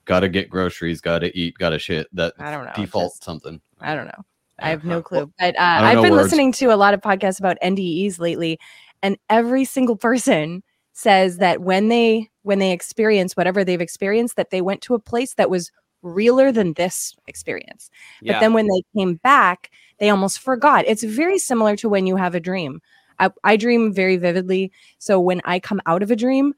you're 0.08 0.16
gotta 0.16 0.30
get 0.30 0.50
groceries, 0.50 1.02
gotta 1.02 1.38
eat, 1.38 1.58
gotta 1.58 1.80
shit. 1.80 2.08
That 2.14 2.34
I 2.40 2.52
don't 2.52 2.66
know, 2.66 2.72
default 2.76 3.14
just- 3.14 3.24
something. 3.24 3.62
I 3.82 3.96
don't 3.96 4.06
know. 4.08 4.24
I 4.60 4.70
have 4.70 4.86
no 4.86 5.02
clue. 5.02 5.32
But 5.40 5.56
uh, 5.58 5.62
I 5.62 5.80
don't 5.82 5.98
I've 5.98 6.04
been 6.04 6.14
words. 6.14 6.26
listening 6.26 6.52
to 6.54 6.68
a 6.68 6.78
lot 6.78 6.94
of 6.94 7.02
podcasts 7.02 7.40
about 7.40 7.58
NDEs 7.64 8.20
lately, 8.20 8.60
and 9.02 9.18
every 9.30 9.66
single 9.66 9.96
person 9.98 10.64
says 10.94 11.38
that 11.38 11.62
when 11.62 11.88
they 11.90 12.30
when 12.44 12.60
they 12.60 12.72
experience 12.72 13.36
whatever 13.36 13.64
they've 13.64 13.82
experienced, 13.82 14.36
that 14.36 14.52
they 14.52 14.62
went 14.62 14.82
to 14.84 14.94
a 14.94 15.00
place 15.00 15.34
that 15.36 15.50
was 15.50 15.72
realer 16.04 16.52
than 16.52 16.74
this 16.74 17.16
experience. 17.28 17.90
But 18.22 18.28
Yeah. 18.34 18.40
then 18.42 18.54
when 18.54 18.68
they 18.68 18.84
came 18.96 19.16
back, 19.16 19.72
they 20.00 20.10
almost 20.10 20.40
forgot. 20.40 20.86
It's 20.88 21.04
very 21.04 21.40
similar 21.40 21.76
to 21.78 21.90
when 21.90 22.06
you 22.06 22.16
have 22.18 22.36
a 22.36 22.40
dream. 22.42 22.80
I, 23.20 23.30
I 23.44 23.56
dream 23.58 23.94
very 23.94 24.18
vividly. 24.18 24.72
So 25.00 25.20
when 25.20 25.42
I 25.46 25.60
come 25.60 25.82
out 25.86 26.04
of 26.04 26.12
a 26.12 26.16
dream, 26.16 26.54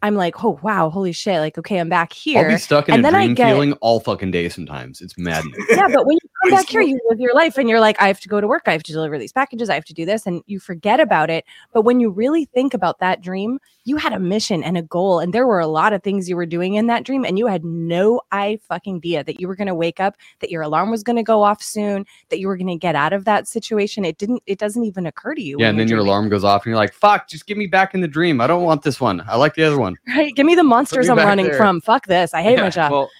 I'm 0.00 0.14
like, 0.14 0.44
oh 0.44 0.60
wow, 0.62 0.90
holy 0.90 1.12
shit! 1.12 1.40
Like, 1.40 1.58
okay, 1.58 1.78
I'm 1.78 1.88
back 1.88 2.12
here. 2.12 2.44
I'll 2.44 2.50
be 2.50 2.56
stuck 2.56 2.88
in 2.88 2.94
and 2.94 3.00
a 3.00 3.02
then 3.02 3.14
I 3.16 3.24
dream 3.24 3.34
get, 3.34 3.52
feeling 3.52 3.72
all 3.74 3.98
fucking 3.98 4.30
day. 4.30 4.48
Sometimes 4.48 5.00
it's 5.00 5.18
maddening. 5.18 5.54
yeah, 5.70 5.88
but 5.88 6.06
when 6.06 6.14
you 6.22 6.28
come 6.42 6.50
back 6.52 6.68
here, 6.68 6.82
you 6.82 7.00
live 7.08 7.18
your 7.18 7.34
life 7.34 7.58
and 7.58 7.68
you're 7.68 7.80
like, 7.80 8.00
I 8.00 8.06
have 8.06 8.20
to 8.20 8.28
go 8.28 8.40
to 8.40 8.46
work, 8.46 8.62
I 8.66 8.72
have 8.72 8.84
to 8.84 8.92
deliver 8.92 9.18
these 9.18 9.32
packages, 9.32 9.68
I 9.68 9.74
have 9.74 9.84
to 9.86 9.94
do 9.94 10.04
this, 10.06 10.24
and 10.24 10.42
you 10.46 10.60
forget 10.60 11.00
about 11.00 11.30
it. 11.30 11.44
But 11.72 11.82
when 11.82 11.98
you 11.98 12.10
really 12.10 12.44
think 12.44 12.74
about 12.74 13.00
that 13.00 13.20
dream, 13.20 13.58
you 13.84 13.96
had 13.96 14.12
a 14.12 14.20
mission 14.20 14.62
and 14.62 14.78
a 14.78 14.82
goal, 14.82 15.18
and 15.18 15.32
there 15.32 15.46
were 15.48 15.58
a 15.58 15.66
lot 15.66 15.92
of 15.92 16.02
things 16.04 16.28
you 16.28 16.36
were 16.36 16.46
doing 16.46 16.74
in 16.74 16.86
that 16.86 17.04
dream, 17.04 17.24
and 17.24 17.36
you 17.36 17.48
had 17.48 17.64
no 17.64 18.20
I 18.30 18.60
fucking 18.68 18.96
idea 18.98 19.24
that 19.24 19.40
you 19.40 19.48
were 19.48 19.56
gonna 19.56 19.74
wake 19.74 19.98
up, 19.98 20.16
that 20.40 20.50
your 20.50 20.62
alarm 20.62 20.90
was 20.90 21.02
gonna 21.02 21.24
go 21.24 21.42
off 21.42 21.60
soon, 21.60 22.06
that 22.28 22.38
you 22.38 22.46
were 22.46 22.56
gonna 22.56 22.78
get 22.78 22.94
out 22.94 23.12
of 23.12 23.24
that 23.24 23.48
situation. 23.48 24.04
It 24.04 24.18
didn't, 24.18 24.44
it 24.46 24.60
doesn't 24.60 24.84
even 24.84 25.06
occur 25.06 25.34
to 25.34 25.42
you. 25.42 25.56
yeah, 25.58 25.70
and 25.70 25.80
then 25.80 25.88
your 25.88 25.98
alarm 25.98 26.28
goes 26.28 26.44
off, 26.44 26.62
and 26.64 26.70
you're 26.70 26.76
like, 26.76 26.92
"Fuck! 26.92 27.28
Just 27.28 27.46
give 27.46 27.58
me 27.58 27.66
back 27.66 27.94
in 27.94 28.00
the 28.00 28.08
dream. 28.08 28.40
I 28.40 28.46
don't 28.46 28.62
want 28.62 28.82
this 28.82 29.00
one. 29.00 29.24
I 29.26 29.36
like 29.36 29.54
the 29.54 29.64
other 29.64 29.78
one." 29.78 29.87
Right? 30.08 30.34
Give 30.34 30.46
me 30.46 30.54
the 30.54 30.64
monsters 30.64 31.06
me 31.06 31.12
I'm 31.12 31.18
running 31.18 31.46
there. 31.46 31.56
from. 31.56 31.80
Fuck 31.80 32.06
this. 32.06 32.34
I 32.34 32.42
hate 32.42 32.58
my 32.58 32.70
job. 32.70 32.90
Well, 32.92 33.10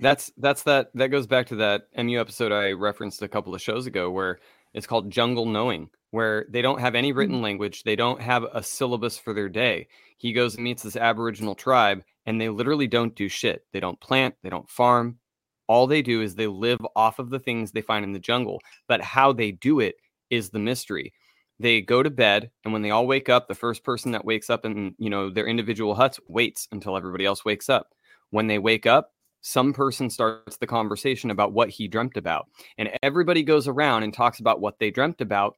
that's 0.00 0.32
that's 0.38 0.62
that 0.64 0.90
that 0.94 1.08
goes 1.08 1.26
back 1.26 1.46
to 1.48 1.56
that 1.56 1.88
MU 1.96 2.18
episode 2.18 2.52
I 2.52 2.72
referenced 2.72 3.22
a 3.22 3.28
couple 3.28 3.54
of 3.54 3.60
shows 3.60 3.86
ago 3.86 4.10
where 4.10 4.38
it's 4.74 4.86
called 4.86 5.10
Jungle 5.10 5.46
Knowing, 5.46 5.90
where 6.10 6.46
they 6.50 6.62
don't 6.62 6.80
have 6.80 6.94
any 6.94 7.10
Mm-hmm. 7.10 7.18
written 7.18 7.42
language, 7.42 7.82
they 7.82 7.96
don't 7.96 8.20
have 8.20 8.44
a 8.52 8.62
syllabus 8.62 9.18
for 9.18 9.32
their 9.32 9.48
day. 9.48 9.88
He 10.18 10.32
goes 10.32 10.54
and 10.54 10.64
meets 10.64 10.82
this 10.82 10.96
Aboriginal 10.96 11.54
tribe, 11.54 12.02
and 12.26 12.40
they 12.40 12.48
literally 12.48 12.86
don't 12.86 13.14
do 13.14 13.28
shit. 13.28 13.64
They 13.72 13.80
don't 13.80 14.00
plant, 14.00 14.34
they 14.42 14.50
don't 14.50 14.68
farm. 14.68 15.18
All 15.68 15.86
they 15.86 16.00
do 16.02 16.22
is 16.22 16.34
they 16.34 16.46
live 16.46 16.78
off 16.94 17.18
of 17.18 17.30
the 17.30 17.40
things 17.40 17.72
they 17.72 17.82
find 17.82 18.04
in 18.04 18.12
the 18.12 18.18
jungle. 18.18 18.60
But 18.86 19.00
how 19.02 19.32
they 19.32 19.50
do 19.52 19.80
it 19.80 19.96
is 20.30 20.50
the 20.50 20.58
mystery. 20.58 21.12
They 21.58 21.80
go 21.80 22.02
to 22.02 22.10
bed, 22.10 22.50
and 22.64 22.72
when 22.72 22.82
they 22.82 22.90
all 22.90 23.06
wake 23.06 23.28
up, 23.28 23.48
the 23.48 23.54
first 23.54 23.82
person 23.82 24.12
that 24.12 24.24
wakes 24.24 24.50
up 24.50 24.64
in 24.64 24.94
you 24.98 25.10
know 25.10 25.30
their 25.30 25.46
individual 25.46 25.94
huts 25.94 26.20
waits 26.28 26.68
until 26.72 26.96
everybody 26.96 27.24
else 27.24 27.44
wakes 27.44 27.68
up. 27.68 27.94
When 28.30 28.46
they 28.46 28.58
wake 28.58 28.86
up, 28.86 29.12
some 29.40 29.72
person 29.72 30.10
starts 30.10 30.56
the 30.58 30.66
conversation 30.66 31.30
about 31.30 31.52
what 31.52 31.70
he 31.70 31.88
dreamt 31.88 32.16
about, 32.16 32.48
and 32.78 32.90
everybody 33.02 33.42
goes 33.42 33.68
around 33.68 34.02
and 34.02 34.12
talks 34.12 34.40
about 34.40 34.60
what 34.60 34.78
they 34.78 34.90
dreamt 34.90 35.20
about. 35.20 35.56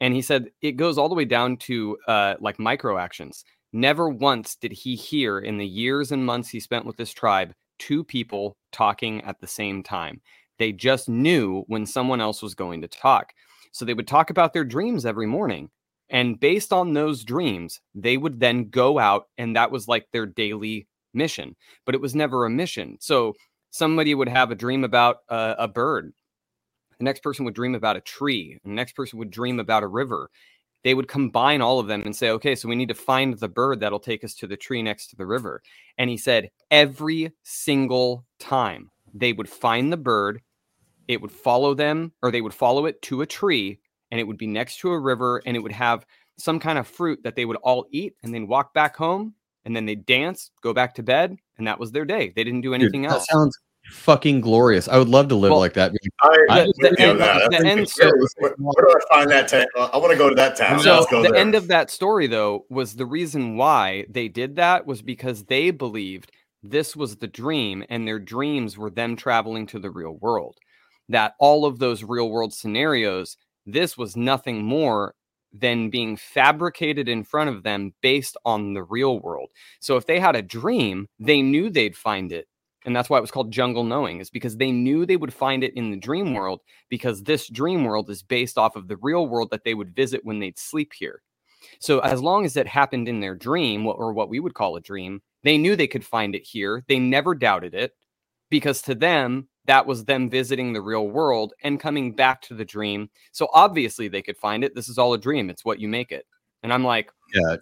And 0.00 0.14
he 0.14 0.22
said 0.22 0.50
it 0.60 0.72
goes 0.72 0.98
all 0.98 1.08
the 1.08 1.14
way 1.14 1.24
down 1.24 1.56
to 1.58 1.96
uh, 2.06 2.34
like 2.40 2.58
micro 2.58 2.98
actions. 2.98 3.44
Never 3.72 4.08
once 4.08 4.56
did 4.56 4.72
he 4.72 4.96
hear 4.96 5.38
in 5.38 5.58
the 5.58 5.66
years 5.66 6.12
and 6.12 6.24
months 6.24 6.48
he 6.48 6.60
spent 6.60 6.86
with 6.86 6.96
this 6.96 7.12
tribe 7.12 7.52
two 7.78 8.04
people 8.04 8.56
talking 8.72 9.22
at 9.22 9.40
the 9.40 9.46
same 9.46 9.82
time. 9.82 10.20
They 10.58 10.72
just 10.72 11.08
knew 11.08 11.64
when 11.68 11.86
someone 11.86 12.20
else 12.20 12.42
was 12.42 12.54
going 12.54 12.80
to 12.82 12.88
talk. 12.88 13.32
So 13.72 13.84
they 13.84 13.94
would 13.94 14.08
talk 14.08 14.30
about 14.30 14.52
their 14.52 14.64
dreams 14.64 15.06
every 15.06 15.26
morning. 15.26 15.70
And 16.10 16.40
based 16.40 16.72
on 16.72 16.92
those 16.92 17.24
dreams, 17.24 17.80
they 17.94 18.16
would 18.16 18.40
then 18.40 18.70
go 18.70 18.98
out, 18.98 19.24
and 19.36 19.54
that 19.56 19.70
was 19.70 19.88
like 19.88 20.06
their 20.10 20.26
daily 20.26 20.86
mission. 21.12 21.54
But 21.84 21.94
it 21.94 22.00
was 22.00 22.14
never 22.14 22.44
a 22.44 22.50
mission. 22.50 22.96
So 23.00 23.34
somebody 23.70 24.14
would 24.14 24.28
have 24.28 24.50
a 24.50 24.54
dream 24.54 24.84
about 24.84 25.18
a, 25.28 25.54
a 25.58 25.68
bird. 25.68 26.12
The 26.98 27.04
next 27.04 27.22
person 27.22 27.44
would 27.44 27.54
dream 27.54 27.74
about 27.74 27.96
a 27.96 28.00
tree. 28.00 28.58
The 28.64 28.70
next 28.70 28.96
person 28.96 29.18
would 29.18 29.30
dream 29.30 29.60
about 29.60 29.82
a 29.82 29.88
river. 29.88 30.30
They 30.82 30.94
would 30.94 31.08
combine 31.08 31.60
all 31.60 31.78
of 31.78 31.88
them 31.88 32.02
and 32.02 32.14
say, 32.14 32.30
okay, 32.30 32.54
so 32.54 32.68
we 32.68 32.76
need 32.76 32.88
to 32.88 32.94
find 32.94 33.38
the 33.38 33.48
bird 33.48 33.80
that'll 33.80 34.00
take 34.00 34.24
us 34.24 34.34
to 34.36 34.46
the 34.46 34.56
tree 34.56 34.82
next 34.82 35.08
to 35.08 35.16
the 35.16 35.26
river. 35.26 35.62
And 35.98 36.08
he 36.08 36.16
said, 36.16 36.50
every 36.70 37.32
single 37.42 38.24
time 38.38 38.90
they 39.12 39.32
would 39.32 39.48
find 39.48 39.92
the 39.92 39.96
bird, 39.96 40.40
it 41.08 41.20
would 41.20 41.32
follow 41.32 41.74
them 41.74 42.12
or 42.22 42.30
they 42.30 42.40
would 42.42 42.54
follow 42.54 42.86
it 42.86 43.00
to 43.02 43.22
a 43.22 43.26
tree 43.26 43.80
and 44.10 44.20
it 44.20 44.24
would 44.24 44.38
be 44.38 44.46
next 44.46 44.78
to 44.80 44.90
a 44.92 44.98
river 44.98 45.42
and 45.46 45.56
it 45.56 45.60
would 45.60 45.72
have 45.72 46.06
some 46.38 46.60
kind 46.60 46.78
of 46.78 46.86
fruit 46.86 47.20
that 47.24 47.34
they 47.34 47.44
would 47.44 47.56
all 47.56 47.86
eat 47.90 48.14
and 48.22 48.32
then 48.32 48.46
walk 48.46 48.72
back 48.74 48.94
home 48.96 49.34
and 49.64 49.74
then 49.74 49.86
they 49.86 49.96
dance, 49.96 50.50
go 50.62 50.72
back 50.72 50.94
to 50.94 51.02
bed, 51.02 51.36
and 51.58 51.66
that 51.66 51.78
was 51.80 51.90
their 51.92 52.04
day. 52.04 52.32
They 52.34 52.44
didn't 52.44 52.60
do 52.62 52.70
Dude, 52.72 52.80
anything 52.82 53.02
that 53.02 53.20
sounds 53.22 53.58
fucking 53.90 54.40
glorious. 54.40 54.86
I 54.88 54.96
would 54.98 55.08
love 55.08 55.28
to 55.28 55.34
live 55.34 55.50
Well, 55.50 55.58
like 55.60 55.74
that. 55.74 55.92
I, 56.22 56.46
I- 56.48 56.58
agree 56.60 56.72
the 56.78 56.90
with 56.90 57.00
you 57.00 57.04
on 57.06 57.10
end- 57.10 57.20
that. 57.20 57.50
the 57.50 57.56
end 57.56 57.66
pretty 57.66 57.86
story- 57.86 58.12
cool. 58.12 58.28
Where, 58.38 58.54
where 58.58 58.86
do 58.86 58.94
I 59.00 59.14
find 59.14 59.30
that? 59.30 59.48
Ta- 59.48 59.90
I 59.92 59.96
want 59.98 60.12
to 60.12 60.16
go 60.18 60.28
to 60.28 60.34
that 60.36 60.56
town. 60.56 60.78
So 60.80 60.94
Let's 60.94 61.10
go 61.10 61.22
the 61.22 61.30
there. 61.30 61.36
end 61.40 61.54
of 61.54 61.68
that 61.68 61.90
story, 61.90 62.26
though, 62.28 62.64
was 62.70 62.94
the 62.94 63.04
reason 63.06 63.56
why 63.56 64.06
they 64.08 64.28
did 64.28 64.56
that 64.56 64.86
was 64.86 65.02
because 65.02 65.44
they 65.44 65.70
believed 65.70 66.30
this 66.62 66.96
was 66.96 67.16
the 67.16 67.26
dream, 67.28 67.84
and 67.88 68.06
their 68.06 68.18
dreams 68.18 68.76
were 68.78 68.90
them 68.90 69.16
traveling 69.16 69.66
to 69.68 69.78
the 69.78 69.90
real 69.90 70.16
world. 70.20 70.56
That 71.08 71.34
all 71.38 71.64
of 71.64 71.78
those 71.78 72.04
real 72.04 72.30
world 72.30 72.52
scenarios, 72.52 73.36
this 73.66 73.96
was 73.96 74.16
nothing 74.16 74.62
more 74.62 75.14
than 75.52 75.88
being 75.88 76.16
fabricated 76.16 77.08
in 77.08 77.24
front 77.24 77.48
of 77.48 77.62
them 77.62 77.94
based 78.02 78.36
on 78.44 78.74
the 78.74 78.82
real 78.82 79.18
world. 79.20 79.50
So 79.80 79.96
if 79.96 80.06
they 80.06 80.20
had 80.20 80.36
a 80.36 80.42
dream, 80.42 81.08
they 81.18 81.40
knew 81.40 81.70
they'd 81.70 81.96
find 81.96 82.32
it. 82.32 82.46
And 82.84 82.94
that's 82.94 83.10
why 83.10 83.18
it 83.18 83.22
was 83.22 83.30
called 83.30 83.50
jungle 83.50 83.84
knowing, 83.84 84.20
is 84.20 84.30
because 84.30 84.56
they 84.56 84.70
knew 84.70 85.04
they 85.04 85.16
would 85.16 85.34
find 85.34 85.64
it 85.64 85.74
in 85.74 85.90
the 85.90 85.96
dream 85.96 86.34
world 86.34 86.60
because 86.88 87.22
this 87.22 87.48
dream 87.48 87.84
world 87.84 88.08
is 88.08 88.22
based 88.22 88.56
off 88.56 88.76
of 88.76 88.88
the 88.88 88.98
real 88.98 89.26
world 89.26 89.50
that 89.50 89.64
they 89.64 89.74
would 89.74 89.96
visit 89.96 90.24
when 90.24 90.38
they'd 90.38 90.58
sleep 90.58 90.92
here. 90.92 91.22
So 91.80 91.98
as 92.00 92.22
long 92.22 92.44
as 92.44 92.56
it 92.56 92.66
happened 92.66 93.08
in 93.08 93.20
their 93.20 93.34
dream, 93.34 93.86
or 93.86 94.12
what 94.12 94.28
we 94.28 94.40
would 94.40 94.54
call 94.54 94.76
a 94.76 94.80
dream, 94.80 95.22
they 95.42 95.58
knew 95.58 95.74
they 95.74 95.86
could 95.86 96.04
find 96.04 96.34
it 96.34 96.46
here. 96.46 96.84
They 96.88 96.98
never 96.98 97.34
doubted 97.34 97.74
it 97.74 97.94
because 98.48 98.80
to 98.82 98.94
them, 98.94 99.48
that 99.68 99.86
was 99.86 100.06
them 100.06 100.30
visiting 100.30 100.72
the 100.72 100.80
real 100.80 101.08
world 101.08 101.52
and 101.62 101.78
coming 101.78 102.10
back 102.10 102.40
to 102.40 102.54
the 102.54 102.64
dream. 102.64 103.08
So 103.32 103.48
obviously 103.52 104.08
they 104.08 104.22
could 104.22 104.38
find 104.38 104.64
it. 104.64 104.74
This 104.74 104.88
is 104.88 104.96
all 104.96 105.12
a 105.12 105.18
dream. 105.18 105.50
It's 105.50 105.64
what 105.64 105.78
you 105.78 105.88
make 105.88 106.10
it. 106.10 106.26
And 106.62 106.72
I'm 106.72 106.82
like, 106.82 107.12
Yeah. 107.32 107.56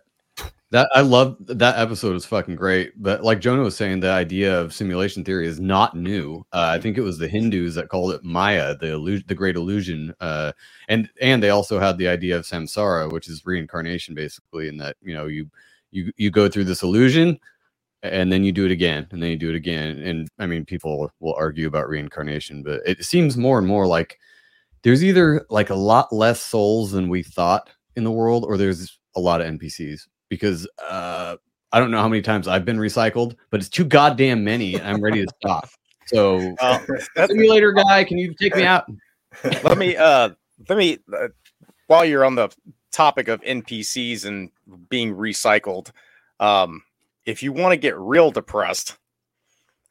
That 0.72 0.88
I 0.94 1.00
love 1.02 1.36
that 1.40 1.78
episode 1.78 2.16
is 2.16 2.26
fucking 2.26 2.56
great. 2.56 3.00
But 3.00 3.22
like 3.22 3.40
Jonah 3.40 3.62
was 3.62 3.76
saying, 3.76 4.00
the 4.00 4.10
idea 4.10 4.60
of 4.60 4.74
simulation 4.74 5.24
theory 5.24 5.46
is 5.46 5.60
not 5.60 5.96
new. 5.96 6.44
Uh, 6.52 6.72
I 6.74 6.80
think 6.80 6.98
it 6.98 7.02
was 7.02 7.18
the 7.18 7.28
Hindus 7.28 7.76
that 7.76 7.88
called 7.88 8.12
it 8.12 8.24
Maya, 8.24 8.76
the 8.76 8.94
illusion, 8.94 9.24
the 9.28 9.36
great 9.36 9.54
illusion. 9.54 10.12
Uh, 10.20 10.50
and 10.88 11.08
and 11.20 11.40
they 11.40 11.50
also 11.50 11.78
had 11.78 11.98
the 11.98 12.08
idea 12.08 12.36
of 12.36 12.44
samsara, 12.46 13.12
which 13.12 13.28
is 13.28 13.46
reincarnation, 13.46 14.16
basically, 14.16 14.66
in 14.66 14.76
that 14.78 14.96
you 15.00 15.14
know 15.14 15.26
you 15.26 15.48
you 15.92 16.12
you 16.16 16.32
go 16.32 16.48
through 16.48 16.64
this 16.64 16.82
illusion 16.82 17.38
and 18.12 18.32
then 18.32 18.44
you 18.44 18.52
do 18.52 18.64
it 18.64 18.70
again 18.70 19.06
and 19.10 19.22
then 19.22 19.30
you 19.30 19.36
do 19.36 19.50
it 19.50 19.56
again 19.56 19.98
and 20.02 20.28
i 20.38 20.46
mean 20.46 20.64
people 20.64 21.10
will 21.20 21.34
argue 21.34 21.66
about 21.66 21.88
reincarnation 21.88 22.62
but 22.62 22.80
it 22.86 23.04
seems 23.04 23.36
more 23.36 23.58
and 23.58 23.66
more 23.66 23.86
like 23.86 24.18
there's 24.82 25.04
either 25.04 25.44
like 25.50 25.70
a 25.70 25.74
lot 25.74 26.12
less 26.12 26.40
souls 26.40 26.92
than 26.92 27.08
we 27.08 27.22
thought 27.22 27.70
in 27.96 28.04
the 28.04 28.10
world 28.10 28.44
or 28.44 28.56
there's 28.56 28.98
a 29.16 29.20
lot 29.20 29.40
of 29.40 29.46
npcs 29.46 30.02
because 30.28 30.68
uh 30.88 31.36
i 31.72 31.78
don't 31.78 31.90
know 31.90 32.00
how 32.00 32.08
many 32.08 32.22
times 32.22 32.48
i've 32.48 32.64
been 32.64 32.78
recycled 32.78 33.36
but 33.50 33.60
it's 33.60 33.68
too 33.68 33.84
goddamn 33.84 34.44
many 34.44 34.80
i'm 34.80 35.00
ready 35.02 35.24
to 35.24 35.32
stop. 35.42 35.68
So 36.06 36.54
Uh, 36.60 36.78
simulator 37.26 37.72
guy. 37.72 38.04
Can 38.04 38.18
you 38.18 38.32
take 38.40 38.54
me 38.54 38.64
out? 38.64 38.86
Let 39.64 39.76
me 39.76 39.96
uh 39.96 40.30
let 40.68 40.78
me 40.78 40.98
uh, 41.12 41.28
while 41.88 42.04
you're 42.04 42.24
on 42.24 42.36
the 42.36 42.48
topic 42.92 43.28
of 43.28 43.40
npcs 43.42 44.24
and 44.24 44.50
being 44.88 45.14
recycled 45.14 45.90
um 46.40 46.82
if 47.26 47.42
you 47.42 47.52
want 47.52 47.72
to 47.72 47.76
get 47.76 47.96
real 47.98 48.30
depressed 48.30 48.96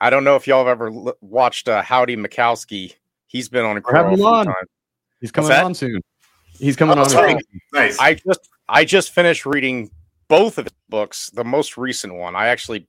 i 0.02 0.10
don't 0.10 0.24
know 0.24 0.36
if 0.36 0.48
y'all 0.48 0.60
have 0.66 0.68
ever 0.68 0.88
l- 0.88 1.18
watched 1.22 1.68
uh, 1.68 1.82
Howdie 1.82 2.16
Mickoski. 2.18 2.94
he's 3.28 3.50
been 3.50 3.66
on 3.66 3.78
a 3.78 3.82
Or 3.86 3.96
have 3.96 4.08
a 4.08 4.12
him 4.12 4.22
on. 4.26 4.46
times. 4.46 4.70
he's 5.22 5.32
coming 5.32 5.52
on 5.52 5.74
soon 5.76 6.02
he's 6.60 6.76
coming 6.76 6.98
Oh, 6.98 7.04
on 7.04 7.10
sorry. 7.10 7.32
soon. 7.34 7.42
nice. 7.74 8.00
i 8.00 8.14
just 8.16 8.50
i 8.68 8.84
just 8.86 9.12
finished 9.12 9.46
reading 9.46 9.90
both 10.28 10.58
of 10.58 10.66
his 10.66 10.74
books 10.90 11.30
the 11.32 11.44
most 11.44 11.78
recent 11.78 12.14
one 12.16 12.36
i 12.36 12.48
actually 12.48 12.88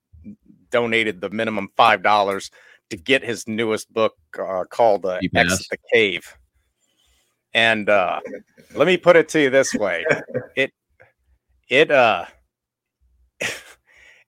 donated 0.70 1.20
the 1.20 1.30
minimum 1.30 1.68
five 1.76 2.02
dollars 2.02 2.50
to 2.90 2.96
get 2.96 3.22
his 3.24 3.46
newest 3.48 3.92
book 3.92 4.14
uh, 4.38 4.64
called 4.70 5.04
uh, 5.06 5.18
exit 5.34 5.66
the 5.70 5.76
cave 5.92 6.36
And 7.54 7.88
uh, 7.88 8.20
let 8.74 8.86
me 8.86 8.96
put 8.96 9.16
it 9.16 9.28
to 9.30 9.40
you 9.40 9.50
this 9.50 9.72
way: 9.74 10.04
it 10.56 10.70
it 11.68 11.90
uh 11.90 12.26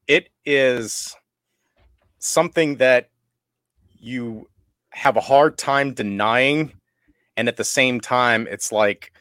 it 0.09 0.31
is 0.45 1.15
something 2.19 2.77
that 2.77 3.11
you 3.99 4.49
have 4.91 5.17
a 5.17 5.21
hard 5.21 5.59
time 5.59 5.93
denying, 5.93 6.73
and 7.37 7.47
at 7.49 7.57
the 7.57 7.65
same 7.65 8.01
time, 8.01 8.49
it's 8.51 8.73
like, 8.73 9.13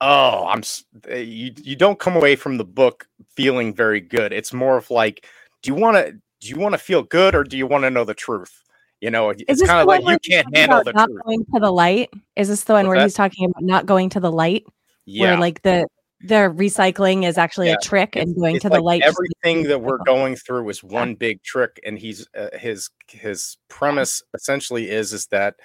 oh, 0.00 0.46
I'm 0.46 0.62
uh, 1.10 1.16
you. 1.16 1.52
You 1.62 1.76
don't 1.76 1.98
come 1.98 2.16
away 2.16 2.34
from 2.34 2.56
the 2.56 2.64
book 2.64 3.06
feeling 3.36 3.74
very 3.74 4.00
good. 4.00 4.32
It's 4.32 4.52
more 4.52 4.76
of 4.76 4.90
like, 4.90 5.26
do 5.62 5.70
you 5.70 5.74
want 5.74 5.96
to 5.96 6.12
do 6.12 6.48
you 6.48 6.56
want 6.56 6.72
to 6.72 6.78
feel 6.78 7.02
good 7.02 7.34
or 7.34 7.44
do 7.44 7.56
you 7.56 7.66
want 7.66 7.84
to 7.84 7.90
know 7.90 8.04
the 8.04 8.14
truth? 8.14 8.62
You 9.00 9.10
know, 9.10 9.30
Is 9.30 9.44
it's 9.48 9.62
kind 9.66 9.80
of 9.80 9.86
like 9.86 10.02
you 10.02 10.18
can't 10.30 10.56
handle 10.56 10.82
the 10.82 10.92
not 10.92 11.06
truth. 11.08 11.22
going 11.24 11.44
to 11.54 11.60
the 11.60 11.70
light? 11.70 12.10
Is 12.36 12.48
this 12.48 12.64
the 12.64 12.72
one 12.72 12.86
What's 12.86 12.88
where 12.88 12.98
that? 12.98 13.04
he's 13.04 13.14
talking 13.14 13.44
about 13.44 13.62
not 13.62 13.86
going 13.86 14.08
to 14.10 14.20
the 14.20 14.32
light? 14.32 14.64
Yeah. 15.04 15.32
Where 15.32 15.40
like 15.40 15.60
the 15.62 15.86
the 16.24 16.50
recycling 16.56 17.26
is 17.26 17.36
actually 17.38 17.68
Yeah, 17.68 17.74
a 17.74 17.80
trick 17.80 18.16
and 18.16 18.34
going 18.34 18.56
it's 18.56 18.62
to 18.64 18.70
the 18.70 18.80
light. 18.80 19.02
everything 19.02 19.64
that 19.64 19.80
we're 19.80 19.98
going 19.98 20.36
through 20.36 20.68
is 20.70 20.82
one 20.82 21.14
big 21.14 21.42
trick 21.42 21.78
and 21.84 21.98
he's 21.98 22.26
uh, 22.36 22.48
his 22.54 22.90
his 23.08 23.58
premise 23.68 24.22
essentially 24.32 24.90
is 24.90 25.12
is 25.12 25.26
that 25.26 25.56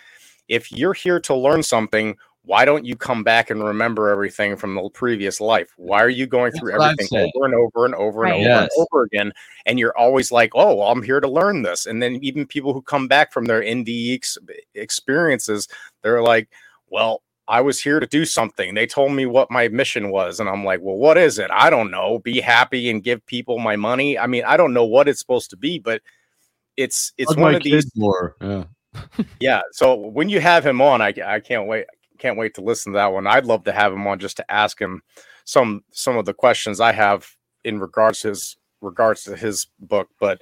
if 0.47 0.71
you're 0.71 0.93
here 0.93 1.19
to 1.21 1.35
learn 1.35 1.63
something 1.63 2.15
why 2.43 2.65
don't 2.65 2.85
you 2.85 2.95
come 2.95 3.23
back 3.23 3.49
and 3.49 3.63
remember 3.63 4.09
everything 4.09 4.55
from 4.55 4.73
the 4.75 4.89
previous 4.89 5.39
life 5.39 5.69
why 5.77 6.01
are 6.01 6.09
you 6.09 6.25
going 6.25 6.51
through 6.51 6.71
what 6.77 6.91
everything 6.91 7.19
over 7.35 7.45
and 7.45 7.53
over 7.55 7.85
and 7.85 7.95
over 7.95 8.23
and 8.23 8.31
Right. 8.31 8.39
over 8.39 8.43
Yes. 8.43 8.69
and 8.77 8.87
over 8.91 9.03
again 9.03 9.31
and 9.65 9.77
you're 9.79 9.97
always 9.97 10.31
like 10.31 10.51
oh 10.55 10.75
well, 10.75 10.87
i'm 10.89 11.03
here 11.03 11.19
to 11.19 11.29
learn 11.29 11.61
this 11.61 11.85
and 11.85 12.01
then 12.01 12.17
even 12.21 12.45
people 12.45 12.73
who 12.73 12.81
come 12.81 13.07
back 13.07 13.31
from 13.31 13.45
their 13.45 13.61
NDE 13.61 14.15
ex- 14.15 14.37
experiences 14.75 15.67
they're 16.01 16.21
like 16.21 16.49
well 16.89 17.21
I 17.49 17.61
was 17.61 17.81
here 17.81 17.99
to 17.99 18.05
do 18.05 18.25
something. 18.25 18.75
They 18.75 18.85
told 18.85 19.11
me 19.11 19.25
what 19.25 19.49
my 19.49 19.67
mission 19.69 20.11
was. 20.11 20.39
And 20.39 20.47
I'm 20.47 20.63
like, 20.63 20.81
well, 20.81 20.95
what 20.95 21.17
is 21.17 21.39
it? 21.39 21.49
I 21.51 21.71
don't 21.71 21.89
know. 21.89 22.19
Be 22.19 22.39
happy 22.39 22.89
and 22.89 23.03
give 23.03 23.25
people 23.25 23.57
my 23.57 23.75
money. 23.75 24.19
I 24.19 24.27
mean, 24.27 24.43
I 24.45 24.55
don't 24.55 24.73
know 24.73 24.85
what 24.85 25.07
it's 25.07 25.19
supposed 25.19 25.49
to 25.49 25.57
be, 25.57 25.79
but 25.79 26.01
it's 26.77 27.11
it's 27.17 27.35
one 27.35 27.55
of 27.55 27.63
these. 27.63 27.91
more. 27.95 28.35
Yeah. 28.39 28.63
Yeah. 29.39 29.61
So 29.71 29.95
when 29.95 30.29
you 30.29 30.39
have 30.39 30.65
him 30.65 30.81
on, 30.81 31.01
I, 31.01 31.13
I 31.23 31.39
can't 31.39 31.67
wait. 31.67 31.85
Can't 32.17 32.37
wait 32.37 32.55
to 32.55 32.61
listen 32.61 32.93
to 32.93 32.97
that 32.97 33.13
one. 33.13 33.27
I'd 33.27 33.45
love 33.45 33.63
to 33.65 33.71
have 33.71 33.93
him 33.93 34.05
on 34.07 34.19
just 34.19 34.37
to 34.37 34.51
ask 34.51 34.79
him 34.81 35.01
some 35.45 35.83
some 35.91 36.17
of 36.17 36.25
the 36.25 36.33
questions 36.33 36.79
I 36.79 36.91
have 36.91 37.27
in 37.63 37.79
regards 37.79 38.21
to 38.21 38.29
his 38.29 38.57
regards 38.81 39.23
to 39.23 39.35
his 39.35 39.67
book. 39.79 40.09
But 40.19 40.41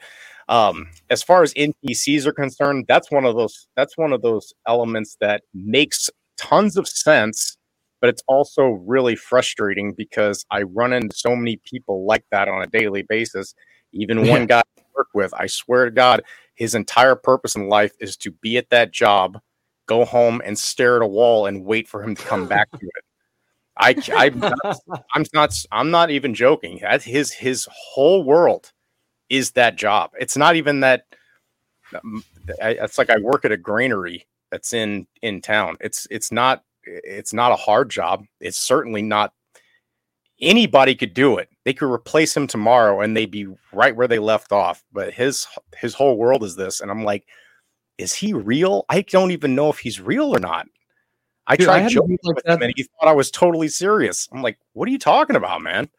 um, 0.49 0.88
as 1.10 1.24
far 1.24 1.43
as 1.43 1.53
NPCs 1.53 2.26
are 2.26 2.34
concerned, 2.34 2.86
that's 2.88 3.12
one 3.12 3.26
of 3.26 3.36
those 3.36 3.68
that's 3.76 3.97
one 3.97 4.14
of 4.14 4.22
those 4.22 4.53
elements 4.66 5.18
that 5.20 5.43
makes 5.53 6.10
tons 6.38 6.78
of 6.78 6.88
sense, 6.88 7.58
but 8.02 8.10
it's 8.10 8.24
also 8.28 8.64
really 8.86 9.16
frustrating 9.16 9.94
because 9.94 10.46
I 10.52 10.64
run 10.64 10.94
into 10.94 11.16
so 11.16 11.36
many 11.36 11.58
people 11.64 12.06
like 12.06 12.26
that 12.32 12.48
on 12.48 12.62
a 12.62 12.68
daily 12.68 13.04
basis. 13.04 13.54
Even 13.94 14.28
one 14.28 14.46
guy 14.46 14.62
I 14.78 14.82
work 14.96 15.08
with, 15.14 15.34
I 15.34 15.48
swear 15.48 15.86
to 15.86 15.92
God, 15.92 16.24
his 16.56 16.76
entire 16.76 17.16
purpose 17.16 17.56
in 17.56 17.70
life 17.70 17.94
is 18.00 18.18
to 18.18 18.32
be 18.32 18.58
at 18.58 18.70
that 18.70 18.92
job, 18.92 19.40
go 19.88 20.06
home 20.06 20.42
and 20.46 20.58
stare 20.58 20.98
at 20.98 21.02
a 21.02 21.08
wall 21.08 21.46
and 21.46 21.66
wait 21.66 21.88
for 21.88 22.04
him 22.04 22.16
to 22.16 22.24
come 22.24 22.48
back 22.50 22.70
to 22.72 22.86
it. 22.86 23.04
I, 23.80 23.96
I'm 24.16 24.40
not, 24.40 24.78
I'm 25.14 25.26
not, 25.34 25.54
I'm 25.72 25.92
not 25.92 26.10
even 26.10 26.34
joking. 26.34 26.80
That's 26.82 27.06
his, 27.06 27.32
his 27.32 27.68
whole 27.72 28.24
world 28.24 28.72
is 29.30 29.52
that 29.52 29.76
job. 29.76 30.12
It's 30.20 30.38
not 30.38 30.56
even 30.56 30.80
that. 30.82 31.06
um, 31.94 32.24
I, 32.62 32.70
it's 32.72 32.98
like 32.98 33.10
I 33.10 33.18
work 33.18 33.46
at 33.46 33.52
a 33.52 33.58
granary 33.58 34.26
that's 34.52 34.74
in 34.74 35.08
in 35.22 35.41
town. 35.41 35.78
It's 35.82 36.08
it's 36.12 36.32
not 36.32 36.64
it's 36.86 37.34
not 37.34 37.52
a 37.52 37.56
hard 37.56 37.89
job. 37.89 38.24
It's 38.39 38.58
certainly 38.58 39.02
not. 39.02 39.34
Anybody 40.39 40.93
could 40.93 41.14
do 41.16 41.38
it. 41.38 41.50
They 41.66 41.74
could 41.74 41.91
replace 41.91 42.38
him 42.38 42.45
tomorrow, 42.45 43.02
and 43.02 43.18
they'd 43.18 43.32
be 43.32 43.48
right 43.74 43.95
where 43.95 44.08
they 44.08 44.20
left 44.20 44.52
off. 44.52 44.84
But 44.93 45.14
his 45.14 45.48
his 45.78 45.95
whole 45.95 46.18
world 46.18 46.43
is 46.43 46.56
this, 46.56 46.80
and 46.80 46.91
I'm 46.91 47.04
like, 47.04 47.26
is 47.98 48.14
he 48.14 48.34
real? 48.34 48.86
I 48.89 49.02
don't 49.02 49.32
even 49.32 49.56
know 49.56 49.70
if 49.70 49.80
he's 49.80 50.00
real 50.00 50.36
or 50.36 50.39
not. 50.39 50.68
I 51.48 51.56
Dude, 51.56 51.66
tried 51.66 51.86
a 51.86 51.89
joking 51.89 52.20
like 52.24 52.36
with 52.36 52.45
that- 52.45 52.58
him, 52.58 52.62
and 52.64 52.74
he 52.76 52.84
thought 52.84 53.08
I 53.10 53.14
was 53.14 53.32
totally 53.32 53.68
serious. 53.68 54.28
I'm 54.32 54.41
like, 54.43 54.60
what 54.74 54.88
are 54.88 54.91
you 54.91 55.00
talking 55.00 55.36
about, 55.36 55.62
man? 55.62 55.89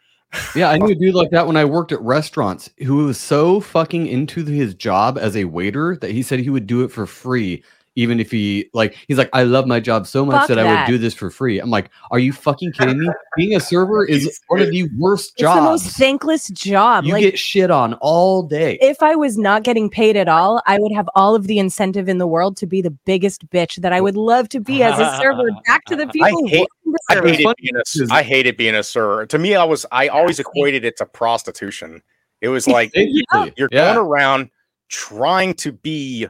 Yeah, 0.55 0.69
I 0.71 0.77
knew 0.79 0.93
a 0.93 0.95
dude 0.99 1.15
like 1.15 1.31
that 1.31 1.47
when 1.47 1.57
I 1.57 1.65
worked 1.65 1.91
at 1.91 2.01
restaurants 2.03 2.71
who 2.85 3.07
was 3.07 3.19
so 3.19 3.61
fucking 3.61 4.07
into 4.07 4.45
his 4.45 4.75
job 4.75 5.19
as 5.19 5.37
a 5.37 5.47
waiter 5.47 5.97
that 5.97 6.11
he 6.11 6.23
said 6.23 6.39
he 6.39 6.51
would 6.51 6.67
do 6.67 6.85
it 6.85 6.93
for 6.93 7.07
free. 7.07 7.65
Even 7.99 8.21
if 8.21 8.31
he 8.31 8.71
like, 8.75 8.97
he's 9.09 9.19
like, 9.19 9.29
I 9.33 9.43
love 9.43 9.67
my 9.67 9.81
job 9.81 10.07
so 10.07 10.25
much 10.25 10.43
Fuck 10.43 10.49
that, 10.49 10.59
I 10.61 10.73
would 10.73 10.87
do 10.87 10.99
this 10.99 11.15
for 11.15 11.31
free. 11.31 11.59
I'm 11.59 11.69
like, 11.69 11.91
are 12.13 12.21
you 12.21 12.33
fucking 12.33 12.71
kidding 12.73 13.01
me? 13.01 13.09
Being 13.37 13.57
a 13.57 13.61
server 13.61 14.05
is 14.09 14.41
one 14.47 14.61
of 14.61 14.71
the 14.71 14.89
worst 14.97 15.37
jobs. 15.37 15.57
It's 15.57 15.85
the 15.85 15.91
most 15.91 15.99
thankless 15.99 16.47
job. 16.51 17.05
You 17.05 17.15
like 17.15 17.23
get 17.23 17.39
shit 17.39 17.73
on 17.73 17.95
all 17.95 18.45
day. 18.45 18.79
if 18.81 19.03
I 19.03 19.17
was 19.17 19.37
not 19.37 19.65
getting 19.65 19.91
paid 19.91 20.17
at 20.17 20.29
all, 20.29 20.63
I 20.65 20.79
would 20.79 20.93
have 20.93 21.09
all 21.17 21.35
of 21.35 21.49
the 21.49 21.59
incentive 21.59 22.09
in 22.09 22.19
the 22.19 22.27
world 22.29 22.57
to 22.59 22.67
be 22.67 22.81
the 22.81 22.93
biggest 22.93 23.51
bitch 23.51 23.81
that 23.83 23.93
I 23.93 24.01
would 24.01 24.17
love 24.17 24.49
to 24.51 24.61
be 24.61 24.85
as 24.85 24.97
a 25.01 25.17
server. 25.19 25.51
Back 25.67 25.85
to 25.87 25.97
the 25.97 26.07
people. 26.13 26.27
I 26.27 26.31
who 26.31 26.47
hate, 26.47 26.61
work 26.61 26.69
in 26.85 26.93
the 26.93 26.99
I 27.11 27.15
service. 27.15 27.37
hated 27.37 27.57
being 27.57 27.77
a, 27.77 28.15
I 28.15 28.23
hated 28.23 28.57
being 28.57 28.75
a 28.77 28.83
server. 28.85 29.27
To 29.27 29.39
me, 29.39 29.57
I 29.57 29.65
was, 29.65 29.85
I 29.91 30.07
always 30.07 30.39
equated 30.39 30.85
it 30.85 30.97
to 30.99 31.07
prostitution. 31.07 32.01
It 32.41 32.49
was 32.49 32.69
like 32.69 32.93
Basically, 32.93 33.53
you're 33.57 33.69
yeah. 33.73 33.95
going 33.95 34.07
around 34.07 34.51
trying 34.89 35.55
to 35.55 35.73
be 35.73 36.29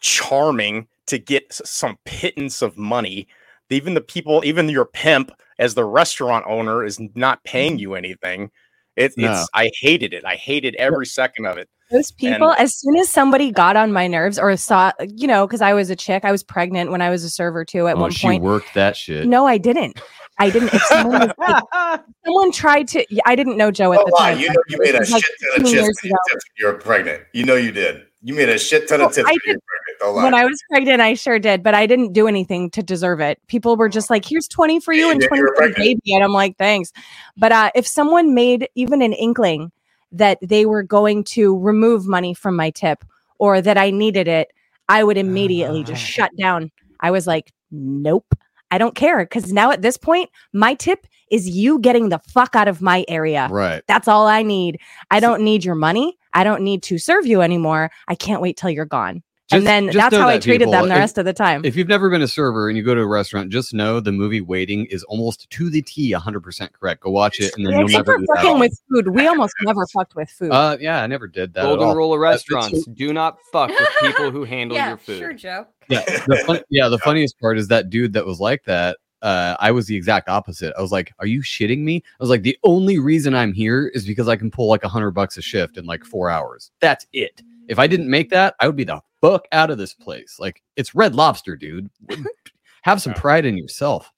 charming 0.00 0.86
to 1.06 1.18
get 1.18 1.52
some 1.52 1.98
pittance 2.04 2.62
of 2.62 2.76
money. 2.76 3.28
Even 3.70 3.94
the 3.94 4.00
people, 4.00 4.42
even 4.44 4.68
your 4.68 4.84
pimp, 4.84 5.30
as 5.58 5.74
the 5.74 5.84
restaurant 5.84 6.44
owner, 6.48 6.84
is 6.84 6.98
not 7.14 7.42
paying 7.44 7.72
mm-hmm. 7.74 7.80
you 7.80 7.94
anything. 7.94 8.50
It, 8.96 9.12
No. 9.16 9.30
It's 9.32 9.48
I 9.54 9.70
hated 9.80 10.12
it. 10.12 10.24
I 10.24 10.34
hated 10.36 10.74
every 10.76 11.06
second 11.06 11.46
of 11.46 11.56
it. 11.56 11.68
Those 11.90 12.12
people, 12.12 12.50
And- 12.50 12.60
as 12.60 12.76
soon 12.78 12.96
as 12.96 13.08
somebody 13.08 13.50
got 13.50 13.76
on 13.76 13.92
my 13.92 14.06
nerves 14.06 14.38
or 14.38 14.56
saw, 14.56 14.92
you 15.08 15.26
know, 15.26 15.46
because 15.46 15.60
I 15.60 15.72
was 15.72 15.90
a 15.90 15.96
chick, 15.96 16.24
I 16.24 16.30
was 16.30 16.42
pregnant 16.42 16.90
when 16.90 17.02
I 17.02 17.10
was 17.10 17.24
a 17.24 17.30
server 17.30 17.64
too 17.64 17.88
at 17.88 17.96
Oh, 17.96 18.00
one 18.00 18.10
she 18.12 18.26
point. 18.26 18.42
worked 18.42 18.74
that 18.74 18.96
shit. 18.96 19.26
No, 19.26 19.46
I 19.46 19.58
didn't. 19.58 20.00
I 20.38 20.50
didn't. 20.50 20.72
If 20.72 20.82
someone, 20.84 21.20
was 21.20 21.30
like- 21.38 22.00
someone 22.24 22.52
tried 22.52 22.88
to, 22.88 23.04
I 23.26 23.34
didn't 23.34 23.56
know 23.56 23.70
Joe 23.70 23.92
at 23.92 24.00
Oh, 24.00 24.04
the 24.06 24.12
wow, 24.12 24.18
time. 24.18 24.38
you 24.38 24.48
know 24.48 24.62
you 24.68 24.78
made 24.78 24.94
a 24.94 25.00
This 25.00 25.10
shit 25.10 25.22
ton 25.54 25.64
of 25.64 25.70
15 25.70 25.72
tips 25.72 25.72
years 25.72 25.96
when 26.02 26.10
you 26.10 26.14
ago. 26.14 26.18
tips 26.30 26.44
when 26.44 26.54
you 26.58 26.66
were 26.66 26.78
pregnant. 26.80 27.22
You 27.32 27.44
know 27.44 27.56
you 27.56 27.72
did. 27.72 28.02
You 28.22 28.34
made 28.34 28.48
a 28.50 28.58
shit 28.58 28.88
ton 28.88 29.00
of 29.00 29.12
tips 29.12 29.28
I 29.28 29.32
when 29.32 29.38
did- 29.54 29.62
pregnant. 29.64 30.24
When 30.24 30.34
I 30.34 30.44
was 30.46 30.58
pregnant, 30.70 31.02
I 31.02 31.12
sure 31.14 31.38
did, 31.38 31.62
but 31.62 31.74
I 31.74 31.86
didn't 31.86 32.14
do 32.14 32.26
anything 32.26 32.70
to 32.70 32.82
deserve 32.82 33.20
it. 33.20 33.38
People 33.48 33.76
were 33.76 33.88
just 33.88 34.08
like, 34.08 34.24
"Here's 34.24 34.48
twenty 34.48 34.80
for 34.80 34.94
you 34.94 35.06
Yeah, 35.06 35.12
and 35.12 35.22
twenty 35.22 35.42
for 35.56 35.68
the 35.68 35.74
baby," 35.76 36.14
and 36.14 36.24
I'm 36.24 36.32
like, 36.32 36.56
"Thanks." 36.56 36.90
But 37.36 37.52
uh, 37.52 37.70
if 37.74 37.86
someone 37.86 38.34
made 38.34 38.68
even 38.74 39.02
an 39.02 39.12
inkling 39.12 39.70
that 40.12 40.38
they 40.42 40.64
were 40.64 40.82
going 40.82 41.22
to 41.24 41.56
remove 41.58 42.06
money 42.06 42.32
from 42.32 42.56
my 42.56 42.70
tip 42.70 43.04
or 43.38 43.60
that 43.60 43.76
I 43.76 43.90
needed 43.90 44.26
it, 44.26 44.52
I 44.88 45.04
would 45.04 45.18
immediately 45.18 45.84
just 45.84 46.02
shut 46.02 46.30
down. 46.38 46.70
I 47.00 47.10
was 47.10 47.26
like, 47.26 47.52
"Nope, 47.70 48.34
I 48.70 48.78
don't 48.78 48.94
care," 48.94 49.18
because 49.18 49.52
now 49.52 49.70
at 49.70 49.82
this 49.82 49.98
point, 49.98 50.30
my 50.54 50.72
tip 50.74 51.06
is 51.30 51.48
you 51.48 51.78
getting 51.78 52.08
the 52.08 52.18
fuck 52.18 52.54
out 52.56 52.68
of 52.68 52.82
my 52.82 53.04
area. 53.08 53.48
Right. 53.50 53.82
That's 53.86 54.08
all 54.08 54.26
I 54.26 54.42
need. 54.42 54.80
I 55.10 55.20
don't 55.20 55.42
need 55.42 55.64
your 55.64 55.74
money. 55.76 56.18
I 56.34 56.44
don't 56.44 56.62
need 56.62 56.82
to 56.84 56.98
serve 56.98 57.26
you 57.26 57.40
anymore. 57.40 57.90
I 58.08 58.14
can't 58.14 58.40
wait 58.42 58.56
till 58.56 58.70
you're 58.70 58.84
gone. 58.84 59.22
Just- 59.48 59.58
and 59.58 59.66
then 59.66 59.86
that's 59.86 60.12
know 60.12 60.20
how 60.20 60.28
I 60.28 60.38
treated 60.38 60.66
people. 60.66 60.72
them 60.74 60.88
the 60.88 60.94
If- 60.94 61.00
rest 61.00 61.18
of 61.18 61.24
the 61.24 61.32
time. 61.32 61.64
If 61.64 61.74
you've 61.74 61.88
never 61.88 62.08
been 62.08 62.22
a 62.22 62.28
server 62.28 62.68
and 62.68 62.78
you 62.78 62.84
go 62.84 62.94
to 62.94 63.00
a 63.00 63.06
restaurant, 63.06 63.50
just 63.50 63.74
know 63.74 63.98
the 63.98 64.12
movie 64.12 64.40
Waiting 64.40 64.86
is 64.86 65.02
almost 65.04 65.50
to 65.50 65.68
the 65.68 65.82
T 65.82 66.12
100% 66.12 66.72
correct. 66.72 67.00
Go 67.02 67.10
watch 67.10 67.40
it 67.40 67.52
and 67.56 67.66
then 67.66 67.72
Yeah, 67.72 67.78
you'll 67.80 67.86
except 67.88 68.06
never 68.06 68.18
for 68.18 68.20
do 68.20 68.26
that. 68.28 68.36
fucking 68.42 68.58
with 68.60 68.80
food. 68.88 69.08
We 69.08 69.26
almost 69.26 69.54
never 69.62 69.84
fucked 69.92 70.14
with 70.14 70.30
food. 70.30 70.52
Uh, 70.52 70.76
yeah, 70.80 71.02
I 71.02 71.08
never 71.08 71.26
did 71.26 71.54
that. 71.54 71.60
at 71.62 71.66
Golden 71.66 71.88
all. 71.88 71.96
rule 71.96 72.14
of 72.14 72.20
restaurants: 72.20 72.86
do 72.86 73.12
not 73.12 73.38
fuck 73.50 73.70
with 73.70 73.88
people 74.00 74.30
who 74.30 74.44
handle 74.56 74.76
yeah, 74.76 74.90
your 74.90 74.98
food. 74.98 75.18
sure, 75.18 75.32
Joe. 75.32 75.66
yeah, 75.88 76.04
the 76.28 76.44
fun, 76.46 76.60
yeah. 76.70 76.86
The 76.86 76.98
funniest 77.04 77.36
part 77.40 77.58
is 77.58 77.66
that 77.68 77.90
dude 77.90 78.12
that 78.12 78.24
was 78.26 78.38
like 78.38 78.62
that. 78.66 78.98
Uh, 79.22 79.56
I 79.60 79.70
was 79.70 79.86
the 79.86 79.96
exact 79.96 80.28
opposite. 80.28 80.72
I 80.76 80.82
was 80.82 80.92
like, 80.92 81.12
"Are 81.18 81.26
you 81.26 81.42
shitting 81.42 81.80
me?" 81.80 82.02
I 82.04 82.22
was 82.22 82.30
like, 82.30 82.42
"The 82.42 82.58
only 82.64 82.98
reason 82.98 83.34
I'm 83.34 83.52
here 83.52 83.88
is 83.88 84.06
because 84.06 84.28
I 84.28 84.36
can 84.36 84.50
pull 84.50 84.68
like 84.68 84.84
a 84.84 84.88
hundred 84.88 85.12
bucks 85.12 85.36
a 85.36 85.42
shift 85.42 85.76
in 85.76 85.84
like 85.84 86.04
four 86.04 86.30
hours. 86.30 86.70
That's 86.80 87.06
it. 87.12 87.42
If 87.68 87.78
I 87.78 87.86
didn't 87.86 88.10
make 88.10 88.30
that, 88.30 88.54
I 88.60 88.66
would 88.66 88.76
be 88.76 88.84
the 88.84 89.00
fuck 89.20 89.46
out 89.52 89.70
of 89.70 89.78
this 89.78 89.94
place. 89.94 90.38
Like, 90.40 90.62
it's 90.76 90.94
Red 90.94 91.14
Lobster, 91.14 91.56
dude. 91.56 91.90
Have 92.82 93.02
some 93.02 93.14
pride 93.14 93.44
in 93.44 93.56
yourself." 93.56 94.10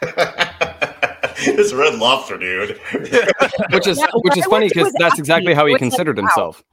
this 1.44 1.72
red 1.72 1.94
lobster, 1.98 2.38
dude. 2.38 2.80
Which 3.70 3.86
is 3.86 3.98
Yeah, 3.98 4.06
which 4.14 4.36
is 4.36 4.44
funny 4.46 4.68
because 4.68 4.92
that's 4.98 5.18
exactly 5.18 5.54
how 5.54 5.66
he 5.66 5.72
it 5.72 5.74
was 5.74 5.82
like, 5.82 5.90
considered 5.90 6.16
wow. 6.16 6.24
himself. 6.24 6.64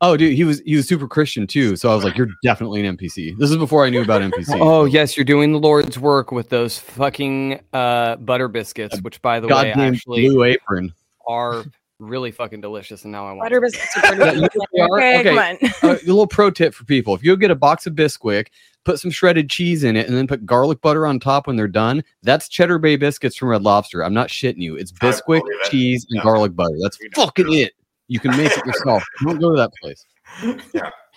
Oh, 0.00 0.16
dude, 0.16 0.34
he 0.34 0.44
was 0.44 0.60
he 0.60 0.76
was 0.76 0.86
super 0.86 1.08
Christian 1.08 1.46
too. 1.46 1.76
So 1.76 1.90
I 1.90 1.94
was 1.94 2.04
like, 2.04 2.16
"You're 2.16 2.28
definitely 2.42 2.84
an 2.84 2.96
NPC." 2.96 3.38
This 3.38 3.50
is 3.50 3.56
before 3.56 3.84
I 3.86 3.90
knew 3.90 4.02
about 4.02 4.20
NPC. 4.22 4.48
Oh 4.60 4.84
yes, 4.84 5.16
you're 5.16 5.24
doing 5.24 5.52
the 5.52 5.58
Lord's 5.58 5.98
work 5.98 6.30
with 6.32 6.48
those 6.50 6.78
fucking 6.78 7.60
uh, 7.72 8.16
butter 8.16 8.48
biscuits, 8.48 9.00
which 9.00 9.22
by 9.22 9.40
the 9.40 9.48
way 9.48 9.72
actually 9.72 10.28
blue 10.28 10.44
apron. 10.44 10.92
are 11.26 11.64
really 12.00 12.30
fucking 12.32 12.60
delicious, 12.60 13.04
and 13.04 13.12
now 13.12 13.26
I 13.26 13.32
want 13.32 13.46
Butter 13.46 13.60
biscuits 13.60 13.96
are 14.04 14.14
Yeah, 14.18 14.32
you 14.32 14.40
know 14.40 14.48
what 14.54 14.68
they 14.74 14.80
are? 14.80 14.98
Okay, 14.98 15.56
Okay, 15.56 15.68
uh, 15.82 15.92
a 15.94 16.06
little 16.06 16.26
pro 16.26 16.50
tip 16.50 16.74
for 16.74 16.84
people: 16.84 17.14
if 17.14 17.22
you 17.24 17.36
get 17.36 17.50
a 17.50 17.54
box 17.54 17.86
of 17.86 17.94
Bisquick, 17.94 18.48
put 18.84 18.98
some 19.00 19.10
shredded 19.10 19.48
cheese 19.48 19.84
in 19.84 19.96
it, 19.96 20.06
and 20.06 20.14
then 20.16 20.26
put 20.26 20.44
garlic 20.44 20.80
butter 20.82 21.06
on 21.06 21.18
top 21.20 21.46
when 21.46 21.56
they're 21.56 21.68
done. 21.68 22.02
That's 22.22 22.48
Cheddar 22.48 22.78
Bay 22.78 22.96
biscuits 22.96 23.36
from 23.36 23.48
Red 23.48 23.62
Lobster. 23.62 24.04
I'm 24.04 24.12
not 24.14 24.28
shitting 24.28 24.58
you. 24.60 24.76
It's 24.76 24.92
I 25.00 25.06
Bisquick, 25.06 25.40
believe 25.40 25.60
it. 25.64 25.70
cheese, 25.70 26.06
and 26.10 26.18
Yeah. 26.18 26.24
garlic 26.24 26.54
butter. 26.54 26.74
That's 26.82 26.98
fucking 27.14 27.52
it. 27.54 27.72
You 28.08 28.20
can 28.20 28.36
make 28.36 28.52
it 28.52 28.66
yourself. 28.66 29.02
Don't 29.24 29.40
go 29.40 29.50
to 29.50 29.56
that 29.56 29.72
place. 29.80 30.04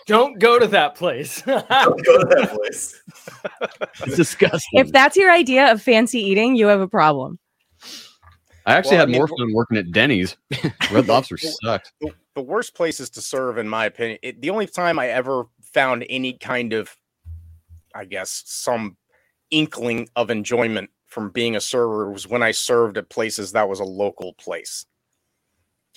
Don't 0.06 0.40
go 0.40 0.58
to 0.58 0.68
that 0.68 0.96
place. 0.96 1.42
Don't 1.46 1.66
go 2.06 2.20
to 2.20 2.26
that 2.36 2.52
place. 2.56 3.02
It's 4.06 4.16
disgusting. 4.16 4.80
If 4.80 4.92
that's 4.92 5.18
your 5.18 5.32
idea 5.32 5.72
of 5.72 5.82
fancy 5.82 6.20
eating, 6.20 6.56
you 6.56 6.68
have 6.68 6.80
a 6.80 6.88
problem. 6.88 7.40
I 8.66 8.74
actually 8.76 8.98
Well, 8.98 8.98
I 8.98 9.02
had 9.02 9.10
mean, 9.10 9.18
more 9.20 9.28
fun 9.28 9.54
working 9.54 9.78
at 9.78 9.92
Denny's. 9.92 10.38
Red 10.92 11.08
Lobster 11.08 11.38
sucked. 11.38 11.94
the, 12.00 12.12
the 12.36 12.42
worst 12.42 12.76
places 12.76 13.10
to 13.12 13.22
serve, 13.22 13.58
in 13.58 13.68
my 13.68 13.86
opinion. 13.86 14.20
It, 14.22 14.42
the 14.42 14.50
only 14.50 14.68
time 14.68 15.00
I 15.00 15.08
ever 15.08 15.46
found 15.74 16.06
any 16.10 16.34
kind 16.34 16.74
of, 16.74 16.96
I 17.96 18.06
guess, 18.06 18.44
some 18.46 18.98
inkling 19.52 20.10
of 20.16 20.30
enjoyment 20.30 20.90
from 21.08 21.30
being 21.32 21.56
a 21.56 21.62
server 21.62 22.12
was 22.12 22.28
when 22.28 22.44
I 22.44 22.52
served 22.52 22.98
at 22.98 23.10
places 23.10 23.54
that 23.54 23.68
was 23.68 23.80
a 23.80 23.86
local 23.86 24.34
place. 24.34 24.86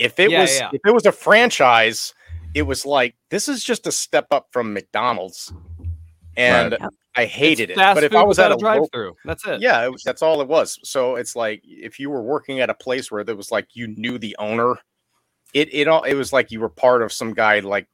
If 0.01 0.19
it 0.19 0.31
Yeah, 0.31 0.41
was 0.41 0.57
yeah. 0.59 0.71
if 0.73 0.81
it 0.85 0.93
was 0.93 1.07
a 1.07 1.13
franchise, 1.13 2.15
it 2.55 2.63
was 2.63 2.87
like 2.87 3.15
this 3.29 3.49
is 3.49 3.63
just 3.63 3.87
a 3.87 3.93
step 3.93 4.27
up 4.31 4.49
from 4.51 4.73
McDonald's, 4.73 5.53
and 6.37 6.73
Right. 6.81 6.91
I 7.17 7.25
hated 7.27 7.71
it. 7.71 7.77
But 7.77 8.03
if 8.05 8.15
I 8.15 8.23
was 8.23 8.39
at 8.39 8.51
a 8.51 8.55
a 8.55 8.59
drive 8.59 8.77
local, 8.77 8.89
through, 8.93 9.17
that's 9.25 9.47
it. 9.47 9.61
yeah, 9.61 9.89
it 9.89 10.01
that's 10.05 10.23
all 10.23 10.41
it 10.41 10.49
was. 10.49 10.79
So 10.85 11.17
it's 11.17 11.37
like 11.37 11.61
if 11.65 11.99
you 12.01 12.09
were 12.09 12.23
working 12.23 12.61
at 12.61 12.71
a 12.71 12.75
place 12.75 13.11
where 13.11 13.25
there 13.25 13.37
was 13.37 13.51
like 13.51 13.69
you 13.75 13.89
knew 13.89 14.19
the 14.19 14.35
owner, 14.39 14.77
it 15.53 15.73
it 15.75 15.87
all 15.87 16.03
it 16.05 16.15
was 16.15 16.33
like 16.33 16.51
you 16.51 16.61
were 16.61 16.69
part 16.69 17.03
of 17.03 17.13
some 17.13 17.35
guy 17.35 17.61
like 17.61 17.87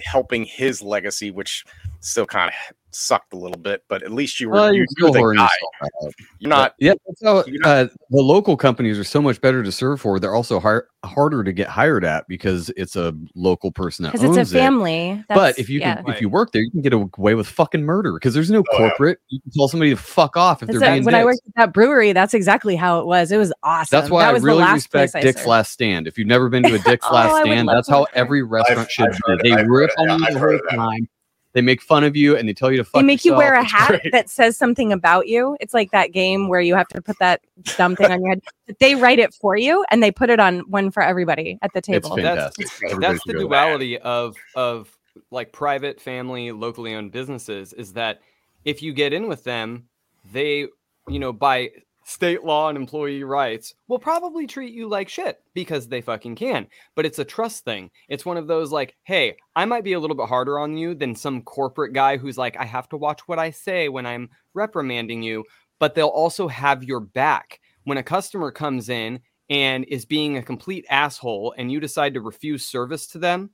helping 0.00 0.44
his 0.44 0.82
legacy, 0.82 1.30
which 1.30 1.64
still 2.00 2.26
kind 2.26 2.48
of 2.50 2.54
sucked 2.92 3.34
a 3.34 3.36
little 3.36 3.58
bit, 3.58 3.82
but 3.90 4.02
at 4.02 4.10
least 4.10 4.40
you 4.40 4.48
were 4.48 4.54
Well, 4.54 4.72
you 4.72 4.78
you're 4.78 4.86
knew 5.10 5.10
still 5.10 5.12
the 5.12 5.34
guy. 5.36 5.42
yourself. 5.82 6.14
You're 6.38 6.48
not 6.48 6.74
Yeah, 6.78 6.94
that's 7.06 7.22
how 7.22 7.44
you're 7.44 7.60
not- 7.60 7.68
uh, 7.68 7.88
the 8.08 8.22
local 8.22 8.56
companies 8.56 8.98
are 8.98 9.04
so 9.04 9.20
much 9.20 9.38
better 9.42 9.62
to 9.62 9.70
serve 9.70 10.00
for. 10.00 10.18
They're 10.18 10.34
also 10.34 10.58
har- 10.60 10.86
harder 11.04 11.44
to 11.44 11.52
get 11.52 11.68
hired 11.68 12.06
at 12.06 12.24
because 12.26 12.70
it's 12.74 12.96
a 12.96 13.12
local 13.34 13.70
person 13.70 14.04
that 14.04 14.12
Because 14.12 14.24
owns 14.28 14.38
it's 14.38 14.52
a 14.52 14.56
it. 14.56 14.60
family. 14.60 15.22
But 15.28 15.58
if 15.58 15.68
you 15.68 15.80
yeah. 15.80 15.96
can, 15.96 16.08
if 16.14 16.22
you 16.22 16.30
work 16.30 16.52
there, 16.52 16.62
you 16.62 16.70
can 16.70 16.80
get 16.80 16.94
away 16.94 17.34
with 17.34 17.46
fucking 17.46 17.82
murder 17.82 18.14
because 18.14 18.32
there's 18.32 18.50
no 18.50 18.60
Oh, 18.60 18.64
yeah. 18.72 18.78
corporate. 18.78 19.18
You 19.28 19.40
can 19.42 19.50
tell 19.52 19.68
somebody 19.68 19.90
to 19.90 19.96
fuck 19.98 20.38
off 20.38 20.62
if 20.62 20.68
That's 20.68 20.78
they're 20.80 20.88
it. 20.88 20.92
being 20.94 21.04
when 21.04 21.14
I 21.14 21.24
worked 21.26 21.40
at 21.48 21.54
that 21.56 21.72
brewery, 21.74 22.14
that's 22.14 22.32
exactly 22.32 22.76
how 22.76 23.00
it 23.00 23.06
was. 23.06 23.30
It 23.30 23.36
was 23.36 23.52
awesome. 23.62 23.94
That's 24.00 24.10
why 24.10 24.22
that 24.22 24.30
I 24.30 24.32
was 24.32 24.42
really 24.42 24.60
the 24.60 24.64
last 24.64 24.74
respect 24.94 25.14
I 25.16 25.20
Dick's 25.20 25.40
served. 25.40 25.48
Last 25.48 25.72
Stand. 25.72 26.06
If 26.06 26.16
you've 26.16 26.28
never 26.28 26.48
been 26.48 26.62
to 26.62 26.74
a 26.74 26.78
Dick's 26.78 27.06
Oh, 27.10 27.14
Last 27.14 27.42
Stand, 27.44 27.68
that's 27.68 27.90
how 27.90 28.06
every 28.14 28.42
restaurant 28.42 28.80
I've- 28.80 28.90
should 28.90 29.08
I've 29.28 29.38
be. 29.40 29.50
They 29.54 29.64
rip 29.66 29.90
heard 29.98 30.08
on 30.10 30.18
you 30.20 30.26
the 30.26 30.32
I've 30.32 30.40
whole 30.40 30.58
time. 30.70 31.08
They 31.56 31.62
make 31.62 31.80
fun 31.80 32.04
of 32.04 32.14
you 32.14 32.36
and 32.36 32.46
they 32.46 32.52
tell 32.52 32.70
you 32.70 32.76
to 32.76 32.84
fuck 32.84 33.00
They 33.00 33.02
make 33.06 33.24
you 33.24 33.34
wear 33.34 33.54
a. 33.54 33.62
It's 33.62 33.72
hat 33.72 33.88
great. 34.02 34.12
that 34.12 34.28
says 34.28 34.58
something 34.58 34.92
about 34.92 35.26
you. 35.26 35.56
It's 35.58 35.72
like 35.72 35.90
that 35.90 36.12
game 36.12 36.48
where 36.48 36.60
you 36.60 36.74
have 36.74 36.86
to 36.88 37.00
put 37.00 37.18
that 37.18 37.40
dumb 37.78 37.96
thing 37.96 38.10
on 38.12 38.20
your 38.20 38.28
head. 38.28 38.42
But 38.66 38.78
they 38.78 38.94
write 38.94 39.18
it 39.20 39.32
for 39.32 39.56
you 39.56 39.82
and 39.90 40.02
they 40.02 40.10
put 40.10 40.28
it 40.28 40.38
on 40.38 40.58
one 40.70 40.90
for 40.90 41.02
everybody 41.02 41.58
at 41.62 41.72
the 41.72 41.80
It's 41.90 42.10
table. 42.10 42.10
fantastic. 42.10 42.66
Everybody 42.84 43.14
that's 43.14 43.24
the 43.24 43.32
should 43.32 43.38
go 43.40 43.48
there. 43.48 43.48
duality 43.48 43.98
of 43.98 44.36
of 44.54 44.94
like 45.30 45.50
private 45.52 45.98
family 45.98 46.52
locally 46.52 46.94
owned 46.94 47.10
businesses 47.12 47.72
is 47.72 47.94
that 47.94 48.20
if 48.66 48.82
you 48.82 48.92
get 48.92 49.14
in 49.14 49.26
with 49.26 49.42
them 49.44 49.84
they 50.32 50.66
you 51.08 51.18
know 51.18 51.32
by 51.32 51.70
state 52.08 52.44
law 52.44 52.68
and 52.68 52.78
employee 52.78 53.24
rights 53.24 53.74
will 53.88 53.98
probably 53.98 54.46
treat 54.46 54.72
you 54.72 54.88
like 54.88 55.08
shit 55.08 55.42
because 55.54 55.88
they 55.88 56.00
fucking 56.00 56.36
can 56.36 56.66
but 56.94 57.04
it's 57.04 57.18
a 57.18 57.24
trust 57.24 57.64
thing 57.64 57.90
it's 58.08 58.24
one 58.24 58.36
of 58.36 58.46
those 58.46 58.70
like 58.70 58.94
hey 59.02 59.36
i 59.56 59.64
might 59.64 59.82
be 59.82 59.94
a 59.94 60.00
little 60.00 60.16
bit 60.16 60.28
harder 60.28 60.58
on 60.58 60.76
you 60.76 60.94
than 60.94 61.14
some 61.14 61.42
corporate 61.42 61.92
guy 61.92 62.16
who's 62.16 62.38
like 62.38 62.56
i 62.58 62.64
have 62.64 62.88
to 62.88 62.96
watch 62.96 63.20
what 63.26 63.40
i 63.40 63.50
say 63.50 63.88
when 63.88 64.06
i'm 64.06 64.30
reprimanding 64.54 65.20
you 65.20 65.44
but 65.78 65.94
they'll 65.94 66.06
also 66.06 66.46
have 66.46 66.84
your 66.84 67.00
back 67.00 67.60
when 67.84 67.98
a 67.98 68.02
customer 68.02 68.50
comes 68.50 68.88
in 68.88 69.20
and 69.48 69.84
is 69.88 70.04
being 70.04 70.36
a 70.36 70.42
complete 70.42 70.84
asshole 70.90 71.54
and 71.56 71.70
you 71.70 71.80
decide 71.80 72.14
to 72.14 72.20
refuse 72.20 72.64
service 72.64 73.06
to 73.08 73.18
them, 73.18 73.50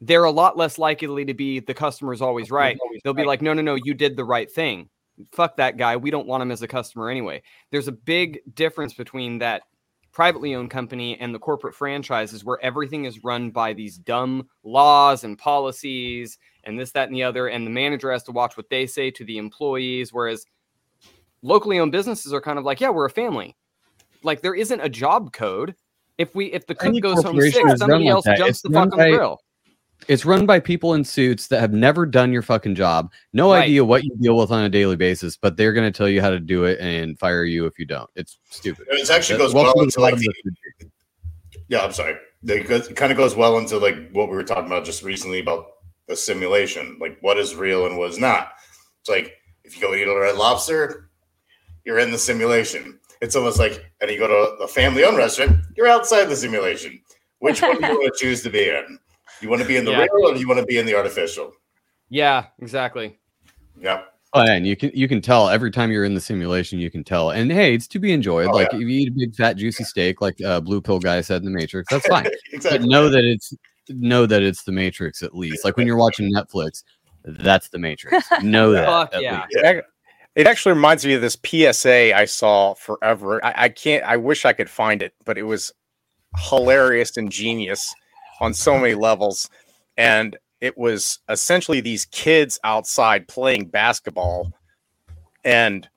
they're 0.00 0.24
a 0.24 0.30
lot 0.30 0.56
less 0.56 0.78
likely 0.78 1.24
to 1.24 1.34
be 1.34 1.60
the 1.60 1.74
customer's 1.74 2.20
always 2.20 2.50
right. 2.50 2.78
They'll 3.02 3.14
be 3.14 3.24
like, 3.24 3.42
no, 3.42 3.52
no, 3.52 3.62
no, 3.62 3.76
you 3.76 3.94
did 3.94 4.16
the 4.16 4.24
right 4.24 4.50
thing. 4.50 4.88
Fuck 5.32 5.56
that 5.56 5.76
guy. 5.76 5.96
We 5.96 6.10
don't 6.10 6.26
want 6.26 6.42
him 6.42 6.50
as 6.50 6.62
a 6.62 6.68
customer 6.68 7.10
anyway. 7.10 7.42
There's 7.70 7.88
a 7.88 7.92
big 7.92 8.40
difference 8.54 8.94
between 8.94 9.38
that 9.38 9.62
privately 10.12 10.54
owned 10.54 10.70
company 10.70 11.18
and 11.20 11.34
the 11.34 11.38
corporate 11.38 11.74
franchises 11.74 12.44
where 12.44 12.58
everything 12.62 13.04
is 13.04 13.22
run 13.22 13.50
by 13.50 13.72
these 13.72 13.98
dumb 13.98 14.48
laws 14.64 15.24
and 15.24 15.38
policies 15.38 16.38
and 16.64 16.78
this, 16.78 16.92
that, 16.92 17.08
and 17.08 17.14
the 17.16 17.22
other. 17.22 17.48
And 17.48 17.66
the 17.66 17.70
manager 17.70 18.10
has 18.10 18.22
to 18.24 18.32
watch 18.32 18.56
what 18.56 18.68
they 18.70 18.86
say 18.86 19.10
to 19.12 19.24
the 19.24 19.38
employees. 19.38 20.12
Whereas 20.12 20.44
locally 21.42 21.78
owned 21.78 21.92
businesses 21.92 22.32
are 22.32 22.40
kind 22.40 22.58
of 22.58 22.64
like, 22.64 22.80
yeah, 22.80 22.90
we're 22.90 23.04
a 23.06 23.10
family. 23.10 23.56
Like 24.22 24.40
there 24.40 24.54
isn't 24.54 24.80
a 24.80 24.88
job 24.88 25.32
code. 25.32 25.74
If 26.16 26.34
we 26.34 26.46
if 26.46 26.66
the 26.66 26.74
cook 26.74 26.88
Any 26.88 27.00
goes 27.00 27.22
home 27.22 27.40
sick, 27.40 27.54
somebody 27.76 28.04
like 28.04 28.10
else 28.10 28.24
that. 28.24 28.38
jumps 28.38 28.50
It's 28.50 28.62
the 28.62 28.70
fuck 28.70 28.82
on 28.84 28.90
the 28.90 28.96
by- 28.96 29.10
grill. 29.10 29.40
It's 30.06 30.24
run 30.24 30.46
by 30.46 30.60
people 30.60 30.94
in 30.94 31.04
suits 31.04 31.48
that 31.48 31.60
have 31.60 31.72
never 31.72 32.06
done 32.06 32.32
your 32.32 32.42
fucking 32.42 32.74
job. 32.76 33.10
No 33.32 33.52
Right. 33.52 33.64
idea 33.64 33.84
what 33.84 34.04
you 34.04 34.16
deal 34.20 34.36
with 34.36 34.50
on 34.50 34.64
a 34.64 34.68
daily 34.68 34.96
basis, 34.96 35.36
but 35.36 35.56
they're 35.56 35.72
going 35.72 35.90
to 35.90 35.96
tell 35.96 36.08
you 36.08 36.20
how 36.20 36.30
to 36.30 36.38
do 36.40 36.64
it 36.64 36.78
and 36.80 37.18
fire 37.18 37.44
you 37.44 37.66
if 37.66 37.78
you 37.78 37.84
don't. 37.84 38.08
It's 38.14 38.38
stupid. 38.48 38.86
It 38.90 39.10
actually 39.10 39.38
goes 39.38 39.52
welcome 39.52 39.72
well 39.76 39.84
into 39.84 40.00
like 40.00 40.14
the, 40.14 40.18
of 40.18 40.22
the 40.22 40.32
food 40.44 40.56
chain. 40.80 40.92
yeah, 41.68 41.80
I'm 41.80 41.92
sorry. 41.92 42.16
It, 42.44 42.96
kind 42.96 43.10
of 43.10 43.18
goes 43.18 43.34
well 43.34 43.58
into 43.58 43.78
like 43.78 44.10
what 44.12 44.30
we 44.30 44.36
were 44.36 44.44
talking 44.44 44.66
about 44.66 44.84
just 44.84 45.02
recently 45.02 45.40
about 45.40 45.66
the 46.06 46.16
simulation, 46.16 46.96
like 47.00 47.18
what 47.20 47.36
is 47.36 47.54
real 47.54 47.86
and 47.86 47.98
what 47.98 48.10
is 48.10 48.18
not. 48.18 48.52
It's 49.00 49.08
like 49.08 49.34
if 49.64 49.74
you 49.76 49.82
go 49.82 49.94
eat 49.94 50.08
a 50.08 50.18
Red 50.18 50.36
Lobster, 50.36 51.10
you're 51.84 51.98
in 51.98 52.10
the 52.10 52.18
simulation. 52.18 52.98
It's 53.20 53.34
almost 53.34 53.58
like, 53.58 53.84
and 54.00 54.10
you 54.10 54.18
go 54.18 54.28
to 54.28 54.62
a 54.62 54.68
family-owned 54.68 55.16
restaurant, 55.16 55.56
you're 55.76 55.88
outside 55.88 56.26
the 56.26 56.36
simulation. 56.36 57.00
Which 57.40 57.60
one 57.60 57.80
do 57.80 57.86
you 57.86 57.92
want 57.98 58.14
to 58.14 58.18
choose 58.24 58.42
to 58.44 58.50
be 58.50 58.68
in? 58.68 58.98
You 59.40 59.48
want 59.48 59.62
to 59.62 59.68
be 59.68 59.76
in 59.76 59.84
the 59.84 59.90
Yeah. 59.92 60.06
real, 60.12 60.30
or 60.32 60.36
you 60.36 60.48
want 60.48 60.60
to 60.60 60.66
be 60.66 60.78
in 60.78 60.86
the 60.86 60.94
artificial? 60.94 61.52
Yeah, 62.08 62.46
exactly. 62.58 63.18
Yeah. 63.80 64.02
Oh, 64.34 64.42
and 64.42 64.66
you 64.66 64.76
can 64.76 64.90
you 64.94 65.08
can 65.08 65.22
tell 65.22 65.48
every 65.48 65.70
time 65.70 65.90
you're 65.90 66.04
in 66.04 66.14
the 66.14 66.20
simulation, 66.20 66.78
you 66.78 66.90
can 66.90 67.02
tell. 67.02 67.30
And 67.30 67.50
hey, 67.50 67.74
it's 67.74 67.86
to 67.88 67.98
be 67.98 68.12
enjoyed. 68.12 68.48
Oh, 68.48 68.52
like 68.52 68.68
yeah. 68.72 68.76
if 68.76 68.82
you 68.82 68.88
eat 68.88 69.08
a 69.08 69.12
big 69.12 69.34
fat 69.34 69.54
juicy 69.56 69.84
steak, 69.84 70.20
like 70.20 70.38
uh, 70.42 70.60
Blue 70.60 70.80
Pill 70.82 70.98
guy 71.00 71.20
said 71.22 71.42
in 71.42 71.44
the 71.50 71.50
Matrix, 71.58 71.88
that's 71.90 72.06
fine. 72.08 72.26
exactly. 72.52 72.80
But 72.80 72.88
know 72.88 73.08
that 73.08 73.24
it's 73.24 73.54
know 73.88 74.26
that 74.26 74.42
it's 74.42 74.64
the 74.64 74.72
Matrix 74.72 75.22
at 75.22 75.34
least. 75.34 75.64
Like 75.64 75.76
when 75.78 75.86
you're 75.86 75.96
watching 75.96 76.30
Netflix, 76.32 76.82
that's 77.24 77.68
the 77.70 77.78
Matrix. 77.78 78.26
Know 78.42 78.72
that. 78.72 78.86
Fuck 78.86 79.14
at 79.14 79.22
yeah. 79.22 79.46
least. 79.50 79.64
Ac- 79.64 79.80
It 80.34 80.46
actually 80.46 80.74
reminds 80.74 81.06
me 81.06 81.14
of 81.14 81.22
this 81.22 81.36
PSA 81.44 82.14
I 82.14 82.26
saw 82.26 82.74
forever. 82.74 83.42
I, 83.44 83.54
I 83.64 83.68
can't. 83.70 84.04
I 84.04 84.18
wish 84.18 84.44
I 84.44 84.52
could 84.52 84.68
find 84.68 85.00
it, 85.00 85.14
but 85.24 85.38
it 85.38 85.44
was 85.44 85.72
hilarious 86.50 87.16
and 87.16 87.32
genius 87.32 87.94
on 88.40 88.54
so 88.54 88.78
many 88.78 88.94
levels. 88.94 89.48
And 89.96 90.36
it 90.60 90.76
was 90.76 91.20
essentially 91.28 91.80
these 91.80 92.04
kids 92.06 92.58
outside 92.64 93.28
playing 93.28 93.66
basketball, 93.66 94.52
and 95.44 95.88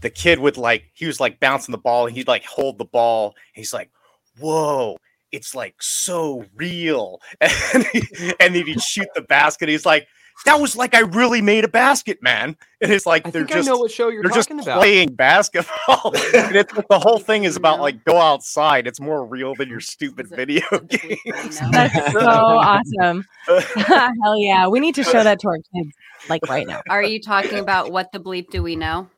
the 0.00 0.10
kid 0.10 0.38
would 0.40 0.56
like 0.56 0.84
he 0.94 1.06
was 1.06 1.20
like 1.20 1.40
bouncing 1.40 1.72
the 1.72 1.78
ball, 1.78 2.06
and 2.06 2.16
he'd 2.16 2.28
like 2.28 2.44
hold 2.44 2.78
the 2.78 2.84
ball. 2.84 3.34
He's 3.52 3.72
like, 3.72 3.90
"Whoa." 4.38 4.96
It's 5.30 5.54
like 5.54 5.76
so 5.80 6.44
real, 6.56 7.22
and, 7.40 7.86
he, 7.86 8.02
and 8.38 8.54
then 8.54 8.66
he'd 8.66 8.82
shoot 8.82 9.08
the 9.14 9.22
basket. 9.22 9.70
He's 9.70 9.86
like, 9.86 10.06
"That 10.44 10.60
was 10.60 10.76
like 10.76 10.94
I 10.94 11.00
really 11.00 11.40
made 11.40 11.64
a 11.64 11.68
basket, 11.68 12.22
man." 12.22 12.56
And 12.80 12.92
it's 12.92 13.06
like 13.06 13.26
I 13.26 13.30
they're 13.30 13.44
just 13.44 13.68
I 13.68 13.72
know 13.72 13.78
what 13.78 13.90
show 13.90 14.08
you're 14.08 14.22
they're 14.22 14.32
just 14.32 14.50
about. 14.50 14.78
playing 14.78 15.14
basketball. 15.14 16.12
and 16.34 16.56
it's 16.56 16.72
the 16.72 16.98
whole 16.98 17.18
thing 17.18 17.44
is 17.44 17.56
about 17.56 17.80
like 17.80 18.04
go 18.04 18.18
outside. 18.18 18.86
It's 18.86 19.00
more 19.00 19.24
real 19.24 19.54
than 19.54 19.68
your 19.68 19.80
stupid 19.80 20.28
video 20.28 20.64
is 20.72 21.00
games. 21.00 21.60
That's 21.70 22.12
so 22.12 22.20
awesome. 22.20 23.24
Hell 23.46 24.36
yeah. 24.36 24.68
We 24.68 24.80
need 24.80 24.94
to 24.96 25.04
show 25.04 25.22
that 25.22 25.40
to 25.40 25.48
our 25.48 25.58
kids 25.74 25.94
like 26.28 26.42
right 26.48 26.66
now. 26.66 26.82
Are 26.88 27.02
you 27.02 27.20
talking 27.20 27.58
about 27.58 27.92
what 27.92 28.12
the 28.12 28.18
bleep 28.18 28.50
do 28.50 28.62
we 28.62 28.76
know? 28.76 29.08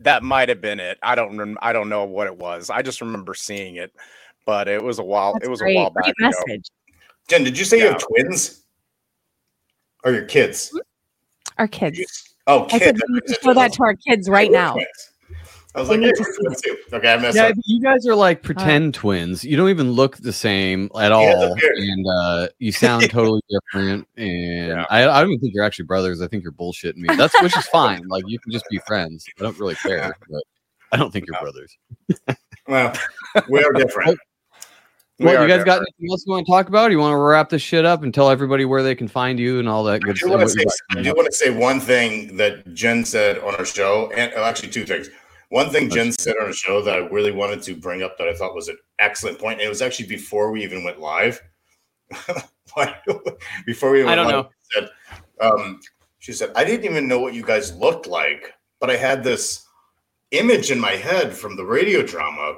that 0.00 0.22
might 0.22 0.48
have 0.48 0.60
been 0.60 0.80
it. 0.80 0.98
I 1.02 1.14
don't 1.14 1.36
rem- 1.36 1.58
I 1.62 1.72
don't 1.72 1.88
know 1.88 2.04
what 2.04 2.26
it 2.26 2.36
was. 2.36 2.70
I 2.70 2.82
just 2.82 3.00
remember 3.00 3.34
seeing 3.34 3.76
it, 3.76 3.92
but 4.44 4.68
it 4.68 4.82
was 4.82 4.98
a 4.98 5.04
while. 5.04 5.34
That's 5.34 5.46
it 5.46 5.50
was 5.50 5.60
great. 5.60 5.76
a 5.76 5.80
while 5.80 5.90
back. 5.90 6.12
Message. 6.18 6.70
Jen, 7.28 7.44
did 7.44 7.58
you 7.58 7.64
say 7.64 7.78
you 7.78 7.88
have 7.88 7.98
twins? 7.98 8.62
Or 10.04 10.12
your 10.12 10.24
kids? 10.24 10.78
Our 11.58 11.68
kids. 11.68 12.34
Oh, 12.46 12.66
I 12.70 12.78
said 12.78 12.96
we 12.96 13.14
need 13.14 13.26
to 13.26 13.38
show 13.42 13.54
that 13.54 13.72
to 13.72 13.82
our 13.82 13.94
kids 13.94 14.28
right 14.28 14.50
now. 14.52 14.76
I 15.74 15.80
was 15.80 15.88
They 15.88 15.94
like, 15.94 16.00
need 16.00 16.06
hey, 16.06 16.12
to 16.12 16.24
see 16.24 16.32
twins 16.42 16.60
too. 16.62 16.76
Okay, 16.92 17.12
I 17.12 17.16
messed 17.18 17.36
Yeah, 17.36 17.48
up. 17.48 17.54
you 17.64 17.82
guys 17.82 18.06
are 18.06 18.14
like 18.14 18.42
pretend 18.42 18.94
twins. 18.94 19.44
You 19.44 19.56
don't 19.58 19.68
even 19.68 19.92
look 19.92 20.16
the 20.16 20.32
same 20.32 20.90
at 20.98 21.12
all, 21.12 21.24
Yeah, 21.24 21.34
that's 21.36 21.62
weird. 21.62 21.78
and 21.78 22.06
uh, 22.18 22.48
you 22.58 22.72
sound 22.72 23.10
totally 23.10 23.42
different. 23.50 24.08
And 24.16 24.68
Yeah. 24.68 24.86
I, 24.88 25.06
I 25.06 25.20
don't 25.20 25.32
even 25.32 25.40
think 25.40 25.54
you're 25.54 25.64
actually 25.64 25.84
brothers. 25.86 26.22
I 26.22 26.28
think 26.28 26.44
you're 26.44 26.52
bullshitting 26.52 26.96
me. 26.96 27.14
That's 27.14 27.38
which 27.42 27.56
is 27.58 27.66
fine. 27.68 28.06
Like 28.08 28.24
you 28.26 28.38
can 28.38 28.52
just 28.52 28.64
be 28.70 28.78
friends. 28.86 29.26
I 29.38 29.42
don't 29.42 29.58
really 29.58 29.74
care, 29.74 30.16
but 30.30 30.42
I 30.92 30.96
don't 30.96 31.12
think 31.12 31.26
you're 31.26 31.40
brothers. 31.40 31.76
Well, 32.68 32.94
we 33.50 33.62
are 33.62 33.72
different. 33.72 34.18
We 35.18 35.26
Well, 35.26 35.42
you 35.42 35.48
guys 35.48 35.58
there. 35.58 35.64
got 35.64 35.78
anything 35.78 36.10
else 36.10 36.24
you 36.26 36.32
want 36.32 36.46
to 36.46 36.52
talk 36.52 36.68
about? 36.68 36.88
Or 36.88 36.92
you 36.92 36.98
want 36.98 37.12
to 37.12 37.16
wrap 37.16 37.48
this 37.48 37.62
shit 37.62 37.84
up 37.84 38.02
and 38.02 38.12
tell 38.12 38.28
everybody 38.30 38.64
where 38.64 38.82
they 38.82 38.94
can 38.94 39.08
find 39.08 39.38
you 39.38 39.58
and 39.58 39.68
all 39.68 39.82
that 39.84 39.94
I 39.94 39.98
good 39.98 40.16
do 40.16 40.26
stuff? 40.26 40.30
want 40.30 40.42
to 40.42 40.48
say, 40.48 40.64
I 40.90 41.02
do 41.02 41.14
want 41.14 41.26
to 41.26 41.32
say 41.32 41.50
one 41.50 41.80
thing 41.80 42.36
that 42.36 42.74
Jen 42.74 43.04
said 43.04 43.38
on 43.38 43.54
her 43.54 43.64
show, 43.64 44.10
and 44.14 44.32
oh, 44.36 44.44
actually 44.44 44.70
two 44.70 44.84
things. 44.84 45.08
One 45.48 45.70
thing 45.70 45.88
Jen 45.88 46.12
said 46.12 46.34
on 46.40 46.48
her 46.48 46.52
show 46.52 46.82
that 46.82 46.94
I 46.94 46.98
really 46.98 47.32
wanted 47.32 47.62
to 47.62 47.74
bring 47.76 48.02
up 48.02 48.18
that 48.18 48.28
I 48.28 48.34
thought 48.34 48.54
was 48.54 48.68
an 48.68 48.76
excellent 48.98 49.38
point, 49.38 49.60
and 49.60 49.66
it 49.66 49.70
was 49.70 49.80
actually 49.80 50.08
before 50.08 50.50
we 50.50 50.62
even 50.64 50.84
went 50.84 51.00
live. 51.00 51.40
before 53.66 53.92
we 53.92 54.04
went 54.04 54.10
I 54.10 54.14
don't 54.16 54.26
live, 54.26 54.34
know. 54.34 54.50
She 54.70 54.80
said, 54.80 54.90
um, 55.40 55.80
she 56.18 56.32
said, 56.32 56.50
I 56.56 56.64
didn't 56.64 56.84
even 56.84 57.08
know 57.08 57.20
what 57.20 57.34
you 57.34 57.42
guys 57.42 57.74
looked 57.76 58.06
like, 58.06 58.52
but 58.80 58.90
I 58.90 58.96
had 58.96 59.24
this 59.24 59.66
image 60.32 60.70
in 60.70 60.80
my 60.80 60.92
head 60.92 61.32
from 61.32 61.56
the 61.56 61.64
radio 61.64 62.02
drama, 62.02 62.56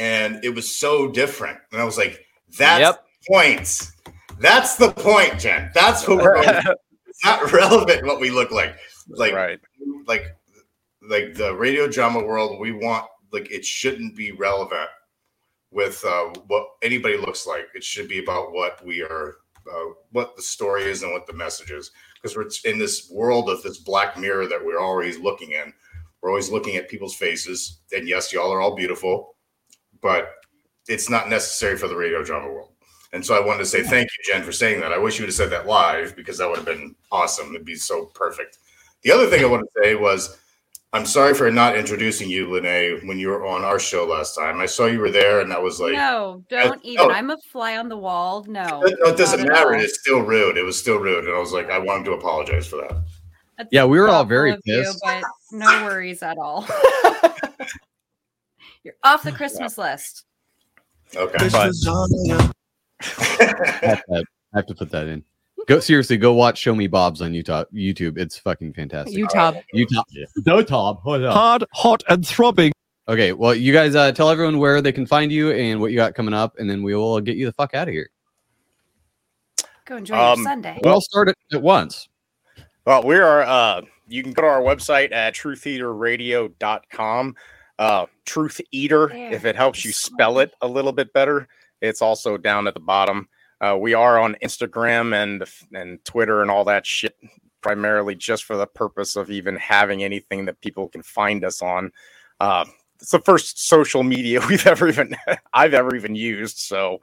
and 0.00 0.42
it 0.42 0.54
was 0.54 0.74
so 0.74 1.10
different. 1.10 1.58
And 1.70 1.80
I 1.80 1.84
was 1.84 1.98
like, 1.98 2.24
that's 2.58 2.80
Yep. 2.80 3.04
the 3.04 3.32
point. 3.32 3.90
That's 4.40 4.76
the 4.76 4.90
point, 4.92 5.38
Jen. 5.38 5.70
That's 5.74 6.08
what 6.08 6.18
we're 6.18 6.42
going. 6.42 6.64
It's 7.06 7.24
not 7.24 7.52
relevant 7.52 8.06
what 8.06 8.18
we 8.18 8.30
look 8.30 8.50
like. 8.50 8.76
Like, 9.08 9.34
right. 9.34 9.60
like, 10.06 10.24
like 11.06 11.34
the 11.34 11.54
radio 11.54 11.86
drama 11.86 12.20
world, 12.24 12.58
we 12.58 12.72
want 12.72 13.04
like 13.30 13.50
it 13.50 13.64
shouldn't 13.64 14.16
be 14.16 14.32
relevant 14.32 14.88
with 15.70 16.02
uh, 16.04 16.32
what 16.46 16.66
anybody 16.82 17.18
looks 17.18 17.46
like. 17.46 17.66
It 17.74 17.84
should 17.84 18.08
be 18.08 18.20
about 18.20 18.52
what 18.52 18.82
we 18.86 19.02
are, 19.02 19.34
uh, 19.70 19.92
what 20.12 20.34
the 20.36 20.42
story 20.42 20.84
is, 20.84 21.02
and 21.02 21.12
what 21.12 21.26
the 21.26 21.34
message 21.34 21.72
is. 21.72 21.90
Because 22.14 22.36
we're 22.36 22.70
in 22.70 22.78
this 22.78 23.10
world 23.10 23.50
of 23.50 23.62
this 23.62 23.78
black 23.78 24.16
mirror 24.16 24.46
that 24.46 24.64
we're 24.64 24.80
always 24.80 25.18
looking 25.18 25.50
in. 25.50 25.74
We're 26.22 26.30
always 26.30 26.50
looking 26.50 26.76
at 26.76 26.88
people's 26.88 27.16
faces, 27.16 27.80
and 27.92 28.08
yes, 28.08 28.32
y'all 28.32 28.52
are 28.52 28.60
all 28.60 28.76
beautiful, 28.76 29.34
but 30.02 30.32
it's 30.88 31.08
not 31.10 31.28
necessary 31.28 31.76
for 31.76 31.88
the 31.88 31.96
radio 31.96 32.22
drama 32.24 32.48
world. 32.52 32.72
And 33.12 33.24
so 33.24 33.34
I 33.34 33.44
wanted 33.44 33.58
to 33.60 33.66
say 33.66 33.82
thank 33.82 34.08
you, 34.08 34.32
Jen, 34.32 34.42
for 34.44 34.52
saying 34.52 34.80
that. 34.80 34.92
I 34.92 34.98
wish 34.98 35.18
you 35.18 35.22
would 35.24 35.28
have 35.30 35.34
said 35.34 35.50
that 35.50 35.66
live 35.66 36.14
because 36.16 36.38
that 36.38 36.48
would 36.48 36.56
have 36.58 36.66
been 36.66 36.94
awesome. 37.10 37.54
It'd 37.54 37.64
be 37.66 37.74
so 37.74 38.06
perfect. 38.14 38.58
The 39.02 39.10
other 39.12 39.26
thing 39.26 39.42
I 39.42 39.48
want 39.48 39.62
to 39.74 39.82
say 39.82 39.94
was 39.96 40.38
I'm 40.92 41.06
sorry 41.06 41.34
for 41.34 41.50
not 41.50 41.76
introducing 41.76 42.28
you, 42.28 42.50
Lene, 42.52 43.06
when 43.06 43.18
you 43.18 43.28
were 43.28 43.46
on 43.46 43.62
our 43.64 43.78
show 43.78 44.04
last 44.06 44.34
time. 44.36 44.60
I 44.60 44.66
saw 44.66 44.86
you 44.86 44.98
were 44.98 45.10
there, 45.10 45.40
and 45.40 45.50
that 45.50 45.62
was 45.62 45.80
like, 45.80 45.92
no, 45.92 46.44
don't 46.50 46.78
I- 46.78 46.80
even. 46.86 47.08
no. 47.08 47.14
I'm 47.14 47.30
a 47.30 47.36
fly 47.52 47.76
on 47.78 47.88
the 47.88 47.96
wall. 47.96 48.44
No, 48.48 48.82
it, 48.84 48.96
it 49.00 49.16
doesn't 49.16 49.46
matter. 49.46 49.74
all. 49.74 49.80
It's 49.80 50.00
still 50.00 50.20
rude. 50.20 50.56
It 50.56 50.64
was 50.64 50.76
still 50.78 50.98
rude, 50.98 51.24
and 51.26 51.34
I 51.34 51.38
was 51.38 51.52
like, 51.52 51.70
I 51.70 51.78
wanted 51.78 52.04
to 52.06 52.12
apologize 52.12 52.66
for 52.66 52.76
that. 52.76 52.96
That's 53.56 53.68
Yeah, 53.72 53.84
we 53.84 54.00
were 54.00 54.08
all 54.08 54.24
very 54.24 54.50
of 54.52 54.60
you, 54.64 54.82
pissed. 54.82 55.00
but 55.04 55.22
no 55.52 55.84
worries 55.84 56.22
at 56.24 56.38
all. 56.38 56.66
You're 58.84 58.94
off 59.04 59.22
the 59.22 59.32
Christmas 59.32 59.78
list. 59.78 60.24
Okay, 61.16 61.48
But 61.50 61.54
I 61.54 61.64
have, 63.82 64.02
to, 64.04 64.24
I 64.54 64.58
have 64.58 64.66
to 64.66 64.74
put 64.74 64.90
that 64.90 65.08
in. 65.08 65.24
Go 65.66 65.80
seriously. 65.80 66.16
Go 66.16 66.32
watch 66.32 66.58
Show 66.58 66.74
Me 66.74 66.86
Bob's 66.86 67.20
on 67.22 67.32
YouTube. 67.32 67.66
YouTube. 67.74 68.18
It's 68.18 68.38
fucking 68.38 68.72
fantastic. 68.72 69.16
Utah. 69.16 69.52
Utah. 69.72 70.02
No, 70.46 70.62
Tom. 70.62 70.96
Hold 71.02 71.24
up. 71.24 71.34
Hard, 71.34 71.64
hot, 71.72 72.02
and 72.08 72.26
throbbing. 72.26 72.72
Okay. 73.08 73.32
Well, 73.32 73.54
you 73.54 73.72
guys 73.72 73.94
uh, 73.94 74.12
tell 74.12 74.30
everyone 74.30 74.58
where 74.58 74.80
they 74.80 74.92
can 74.92 75.06
find 75.06 75.30
you 75.32 75.50
and 75.52 75.80
what 75.80 75.90
you 75.90 75.96
got 75.96 76.14
coming 76.14 76.34
up, 76.34 76.56
and 76.58 76.68
then 76.70 76.82
we 76.82 76.94
will 76.94 77.20
get 77.20 77.36
you 77.36 77.46
the 77.46 77.52
fuck 77.52 77.74
out 77.74 77.88
of 77.88 77.94
here. 77.94 78.10
Go 79.84 79.96
enjoy 79.96 80.16
Um, 80.16 80.38
your 80.40 80.44
Sunday. 80.44 80.78
We'll 80.82 80.94
all 80.94 81.00
start 81.00 81.28
it 81.28 81.36
at 81.52 81.62
once. 81.62 82.08
Well, 82.86 83.02
we 83.04 83.16
are 83.16 83.42
uh 83.42 83.82
you 84.08 84.22
can 84.22 84.32
go 84.32 84.42
to 84.42 84.48
our 84.48 84.60
website 84.62 85.12
at 85.12 85.34
trutheaterradio.com. 85.34 87.36
Uh 87.80 88.06
Truth 88.26 88.60
Eater, 88.70 89.08
There. 89.08 89.32
if 89.32 89.44
it 89.44 89.56
helps 89.56 89.84
you 89.84 89.92
spell 89.92 90.38
it 90.38 90.52
a 90.60 90.68
little 90.68 90.92
bit 90.92 91.12
better. 91.12 91.48
It's 91.80 92.02
also 92.02 92.36
down 92.36 92.68
at 92.68 92.74
the 92.74 92.80
bottom. 92.80 93.28
Uh, 93.60 93.76
we 93.80 93.94
are 93.94 94.20
on 94.20 94.36
Instagram 94.44 95.14
and 95.14 95.44
and 95.74 96.04
Twitter 96.04 96.42
and 96.42 96.50
all 96.50 96.64
that 96.66 96.86
shit, 96.86 97.16
primarily 97.62 98.14
just 98.14 98.44
for 98.44 98.56
the 98.56 98.66
purpose 98.66 99.16
of 99.16 99.30
even 99.30 99.56
having 99.56 100.04
anything 100.04 100.44
that 100.44 100.60
people 100.60 100.88
can 100.88 101.02
find 101.02 101.42
us 101.44 101.62
on. 101.62 101.90
Uh, 102.38 102.66
it's 103.00 103.12
the 103.12 103.18
first 103.20 103.66
social 103.66 104.02
media 104.02 104.40
we've 104.48 104.66
ever 104.66 104.86
even 104.88 105.16
I've 105.54 105.74
ever 105.74 105.96
even 105.96 106.14
used. 106.14 106.58
So 106.58 107.00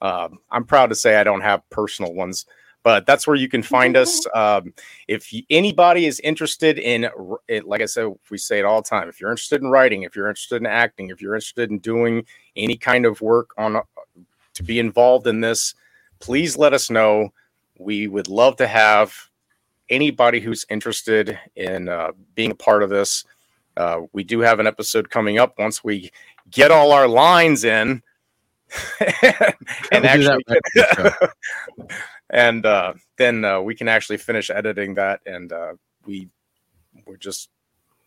uh, 0.00 0.28
I'm 0.50 0.64
proud 0.64 0.88
to 0.88 0.96
say 0.96 1.16
I 1.16 1.24
don't 1.24 1.40
have 1.42 1.68
personal 1.70 2.12
ones, 2.12 2.44
but 2.82 3.06
that's 3.06 3.26
where 3.26 3.36
you 3.36 3.48
can 3.48 3.62
find 3.62 3.96
us. 3.96 4.26
Um, 4.34 4.72
if 5.08 5.32
anybody 5.50 6.06
is 6.06 6.20
interested 6.20 6.78
in 6.78 7.08
it, 7.48 7.66
like 7.66 7.80
I 7.80 7.86
said, 7.86 8.12
we 8.30 8.38
say 8.38 8.60
it 8.60 8.64
all 8.64 8.82
the 8.82 8.88
time. 8.88 9.08
If 9.08 9.20
you're 9.20 9.30
interested 9.30 9.62
in 9.62 9.68
writing, 9.68 10.02
if 10.02 10.14
you're 10.14 10.28
interested 10.28 10.56
in 10.56 10.66
acting, 10.66 11.10
if 11.10 11.20
you're 11.20 11.34
interested 11.34 11.70
in 11.70 11.78
doing 11.78 12.24
any 12.54 12.76
kind 12.76 13.04
of 13.04 13.20
work 13.20 13.50
on 13.58 13.76
uh, 13.76 13.82
to 14.54 14.62
be 14.62 14.78
involved 14.78 15.26
in 15.26 15.40
this, 15.40 15.74
please 16.20 16.56
let 16.56 16.72
us 16.72 16.88
know. 16.88 17.30
We 17.78 18.06
would 18.06 18.28
love 18.28 18.56
to 18.56 18.66
have 18.68 19.12
anybody 19.88 20.40
who's 20.40 20.66
interested 20.70 21.38
in 21.56 21.88
uh, 21.88 22.12
being 22.34 22.52
a 22.52 22.56
part 22.56 22.82
of 22.82 22.90
this. 22.90 23.24
Uh, 23.76 24.02
we 24.12 24.24
do 24.24 24.40
have 24.40 24.60
an 24.60 24.66
episode 24.66 25.10
coming 25.10 25.38
up 25.38 25.58
once 25.58 25.82
we 25.82 26.10
get 26.50 26.70
all 26.70 26.92
our 26.92 27.08
lines 27.08 27.64
in. 27.64 28.02
and 29.92 30.04
We'll 30.04 30.16
do 30.16 30.24
that 30.24 30.40
actually, 30.46 31.10
right 31.10 31.30
and 32.30 32.66
uh, 32.66 32.94
then 33.16 33.44
uh, 33.44 33.60
we 33.60 33.74
can 33.74 33.88
actually 33.88 34.18
finish 34.18 34.50
editing 34.50 34.94
that, 34.94 35.20
and 35.26 35.52
uh, 35.52 35.74
we 36.06 36.28
we're 37.06 37.16
just 37.16 37.48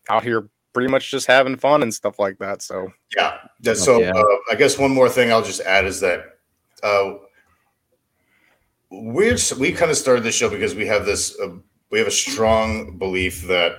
out 0.10 0.24
here 0.24 0.50
pretty 0.74 0.90
much 0.90 1.12
just 1.12 1.28
having 1.28 1.58
fun 1.58 1.84
and 1.84 1.94
stuff 1.94 2.20
like 2.20 2.38
that. 2.40 2.62
So 2.62 2.92
Yeah. 3.16 3.38
that- 3.62 3.78
so 3.78 4.00
yeah. 4.00 4.12
uh, 4.12 4.36
I 4.52 4.56
guess 4.56 4.78
one 4.78 4.92
more 4.92 5.10
thing 5.10 5.32
I'll 5.32 5.44
just 5.44 5.62
add 5.62 5.86
is 5.86 6.00
that 6.02 6.38
uh, 6.84 7.16
we're 8.90 9.38
we 9.60 9.72
kind 9.72 9.92
of 9.92 9.98
started 9.98 10.24
this 10.24 10.36
show 10.36 10.50
because 10.50 10.76
we 10.76 10.86
have 10.88 11.06
this 11.06 11.38
uh, 11.40 11.50
we 11.92 12.00
have 12.00 12.08
a 12.08 12.12
strong 12.12 12.98
belief 12.98 13.48
that 13.48 13.74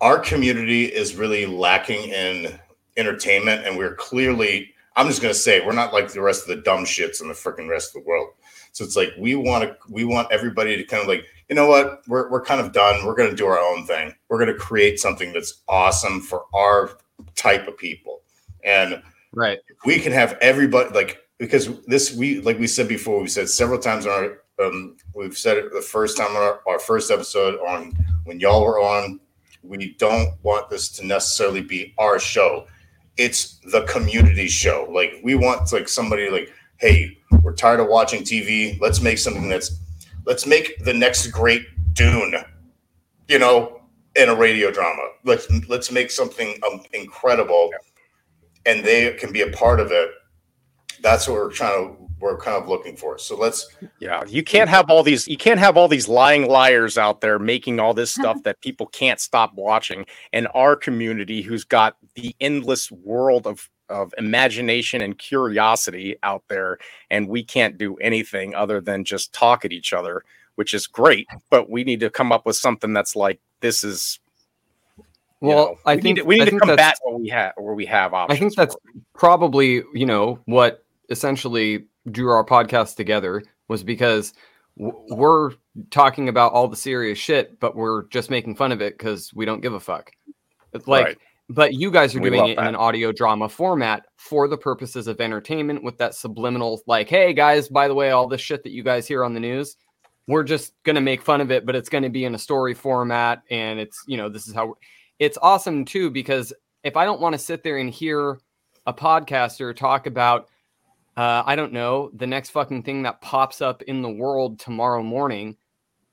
our 0.00 0.18
community 0.18 0.84
is 0.84 1.16
really 1.16 1.46
lacking 1.46 2.10
in 2.10 2.58
entertainment, 2.96 3.66
and 3.66 3.76
we're 3.78 3.94
clearly 3.94 4.72
I'm 4.96 5.06
just 5.06 5.20
gonna 5.20 5.34
say 5.34 5.64
we're 5.64 5.72
not 5.72 5.92
like 5.92 6.10
the 6.10 6.22
rest 6.22 6.42
of 6.42 6.48
the 6.48 6.62
dumb 6.62 6.84
shits 6.84 7.20
in 7.20 7.28
the 7.28 7.34
freaking 7.34 7.68
rest 7.68 7.94
of 7.94 8.02
the 8.02 8.08
world. 8.08 8.30
So 8.72 8.84
it's 8.84 8.96
like 8.96 9.10
we 9.18 9.34
want 9.34 9.64
to 9.64 9.76
we 9.88 10.04
want 10.04 10.32
everybody 10.32 10.76
to 10.76 10.84
kind 10.84 11.02
of 11.02 11.08
like 11.08 11.24
you 11.48 11.54
know 11.54 11.68
what 11.68 12.02
we're 12.08 12.30
we're 12.30 12.44
kind 12.44 12.60
of 12.60 12.72
done. 12.72 13.04
We're 13.04 13.14
gonna 13.14 13.36
do 13.36 13.46
our 13.46 13.58
own 13.58 13.86
thing. 13.86 14.14
We're 14.28 14.38
gonna 14.38 14.54
create 14.54 14.98
something 14.98 15.32
that's 15.32 15.62
awesome 15.68 16.20
for 16.20 16.44
our 16.54 16.98
type 17.34 17.68
of 17.68 17.76
people, 17.78 18.22
and 18.64 19.02
Right. 19.32 19.58
we 19.84 19.98
can 19.98 20.12
have 20.12 20.38
everybody 20.40 20.90
like 20.94 21.26
because 21.38 21.78
this 21.84 22.14
we 22.14 22.40
like 22.40 22.58
we 22.58 22.66
said 22.66 22.88
before 22.88 23.20
we 23.20 23.28
said 23.28 23.48
several 23.48 23.78
times 23.78 24.06
on 24.06 24.12
our 24.12 24.66
um 24.66 24.96
we've 25.14 25.36
said 25.36 25.58
it 25.58 25.72
the 25.72 25.80
first 25.82 26.16
time 26.16 26.30
on 26.30 26.42
our, 26.42 26.60
our 26.66 26.78
first 26.78 27.10
episode 27.10 27.58
on 27.60 27.92
when 28.24 28.40
y'all 28.40 28.64
were 28.64 28.80
on 28.80 29.20
we 29.62 29.94
don't 29.98 30.32
want 30.42 30.70
this 30.70 30.88
to 30.88 31.04
necessarily 31.04 31.60
be 31.60 31.92
our 31.98 32.18
show 32.18 32.66
it's 33.16 33.58
the 33.70 33.82
community 33.82 34.48
show. 34.48 34.88
Like 34.92 35.20
we 35.22 35.34
want 35.34 35.72
like 35.72 35.88
somebody 35.88 36.30
like 36.30 36.52
hey 36.78 37.16
we're 37.42 37.54
tired 37.54 37.80
of 37.80 37.88
watching 37.88 38.22
tv 38.22 38.78
let's 38.82 39.00
make 39.00 39.16
something 39.16 39.48
that's 39.48 39.80
let's 40.26 40.46
make 40.46 40.78
the 40.84 40.92
next 40.92 41.28
great 41.28 41.62
dune 41.94 42.34
you 43.28 43.38
know 43.38 43.76
in 44.16 44.28
a 44.28 44.34
radio 44.34 44.70
drama. 44.70 45.02
Let's 45.24 45.46
let's 45.68 45.92
make 45.92 46.10
something 46.10 46.58
um, 46.70 46.82
incredible 46.92 47.70
and 48.64 48.84
they 48.84 49.12
can 49.12 49.32
be 49.32 49.42
a 49.42 49.50
part 49.50 49.78
of 49.78 49.92
it. 49.92 50.10
That's 51.02 51.28
what 51.28 51.34
we're 51.34 51.52
trying 51.52 51.96
to 51.96 52.05
we're 52.18 52.36
kind 52.38 52.56
of 52.62 52.68
looking 52.68 52.96
for 52.96 53.18
so 53.18 53.36
let's 53.36 53.68
yeah, 54.00 54.24
you 54.26 54.42
can't 54.42 54.70
have 54.70 54.88
all 54.90 55.02
these 55.02 55.28
you 55.28 55.36
can't 55.36 55.60
have 55.60 55.76
all 55.76 55.86
these 55.88 56.08
lying 56.08 56.48
liars 56.48 56.96
out 56.96 57.20
there 57.20 57.38
making 57.38 57.78
all 57.78 57.92
this 57.94 58.10
stuff 58.10 58.42
that 58.44 58.60
people 58.62 58.86
can't 58.86 59.20
stop 59.20 59.52
watching. 59.54 60.06
And 60.32 60.48
our 60.54 60.76
community, 60.76 61.42
who's 61.42 61.64
got 61.64 61.96
the 62.14 62.34
endless 62.40 62.90
world 62.90 63.46
of 63.46 63.68
of 63.88 64.12
imagination 64.18 65.00
and 65.02 65.16
curiosity 65.18 66.16
out 66.22 66.42
there, 66.48 66.78
and 67.10 67.28
we 67.28 67.44
can't 67.44 67.78
do 67.78 67.96
anything 67.96 68.54
other 68.54 68.80
than 68.80 69.04
just 69.04 69.32
talk 69.32 69.64
at 69.64 69.72
each 69.72 69.92
other, 69.92 70.24
which 70.56 70.74
is 70.74 70.86
great. 70.86 71.28
But 71.50 71.70
we 71.70 71.84
need 71.84 72.00
to 72.00 72.10
come 72.10 72.32
up 72.32 72.46
with 72.46 72.56
something 72.56 72.92
that's 72.92 73.14
like 73.14 73.38
this 73.60 73.84
is. 73.84 74.18
you 74.98 75.04
Well, 75.48 75.56
know, 75.56 75.76
I 75.84 75.96
we 75.96 76.00
think 76.02 76.16
need 76.16 76.22
to, 76.22 76.26
we 76.26 76.34
I 76.36 76.38
need 76.38 76.44
to 76.46 76.50
think 76.50 76.62
combat 76.62 76.76
that's- 76.78 77.00
what 77.02 77.20
we 77.20 77.28
have 77.28 77.52
where 77.58 77.74
we 77.74 77.86
have 77.86 78.14
I 78.14 78.36
think 78.36 78.54
that's 78.54 78.74
probably 79.14 79.82
you 79.94 80.06
know 80.06 80.40
what 80.46 80.82
essentially 81.10 81.84
drew 82.10 82.30
our 82.30 82.44
podcast 82.44 82.96
together 82.96 83.42
was 83.68 83.82
because 83.82 84.32
w- 84.78 84.96
we're 85.14 85.52
talking 85.90 86.28
about 86.28 86.52
all 86.52 86.68
the 86.68 86.76
serious 86.76 87.18
shit, 87.18 87.58
but 87.60 87.74
we're 87.76 88.04
just 88.08 88.30
making 88.30 88.56
fun 88.56 88.72
of 88.72 88.80
it 88.80 88.96
because 88.98 89.32
we 89.34 89.44
don't 89.44 89.60
give 89.60 89.74
a 89.74 89.80
fuck. 89.80 90.10
It's 90.72 90.86
like, 90.88 91.04
Right. 91.06 91.18
but 91.48 91.74
you 91.74 91.90
guys 91.90 92.14
are 92.14 92.20
We 92.20 92.30
doing 92.30 92.48
it 92.50 92.58
in 92.58 92.66
an 92.66 92.76
audio 92.76 93.12
drama 93.12 93.48
format 93.48 94.06
for 94.16 94.48
the 94.48 94.58
purposes 94.58 95.06
of 95.06 95.20
entertainment 95.20 95.82
with 95.82 95.98
that 95.98 96.14
subliminal, 96.14 96.80
like, 96.86 97.08
hey 97.08 97.32
guys, 97.32 97.68
by 97.68 97.88
the 97.88 97.94
way, 97.94 98.10
all 98.10 98.28
this 98.28 98.40
shit 98.40 98.62
that 98.64 98.72
you 98.72 98.82
guys 98.82 99.06
hear 99.06 99.24
on 99.24 99.34
the 99.34 99.40
news, 99.40 99.76
we're 100.28 100.44
just 100.44 100.74
gonna 100.84 101.00
make 101.00 101.22
fun 101.22 101.40
of 101.40 101.50
it, 101.50 101.64
but 101.64 101.76
it's 101.76 101.88
gonna 101.88 102.10
be 102.10 102.24
in 102.24 102.34
a 102.34 102.38
story 102.38 102.74
format, 102.74 103.42
and 103.50 103.78
it's 103.78 104.02
you 104.06 104.16
know 104.16 104.28
this 104.28 104.46
is 104.48 104.54
how 104.54 104.74
it's 105.18 105.38
awesome 105.40 105.84
too 105.84 106.10
because 106.10 106.52
if 106.82 106.96
I 106.96 107.04
don't 107.04 107.20
want 107.20 107.32
to 107.32 107.38
sit 107.38 107.62
there 107.62 107.78
and 107.78 107.88
hear 107.90 108.38
a 108.86 108.92
podcaster 108.92 109.74
talk 109.74 110.06
about 110.06 110.48
uh, 111.16 111.42
I 111.46 111.56
don't 111.56 111.72
know 111.72 112.10
the 112.14 112.26
next 112.26 112.50
fucking 112.50 112.82
thing 112.82 113.02
that 113.02 113.20
pops 113.20 113.60
up 113.60 113.82
in 113.82 114.02
the 114.02 114.10
world 114.10 114.58
tomorrow 114.58 115.02
morning. 115.02 115.56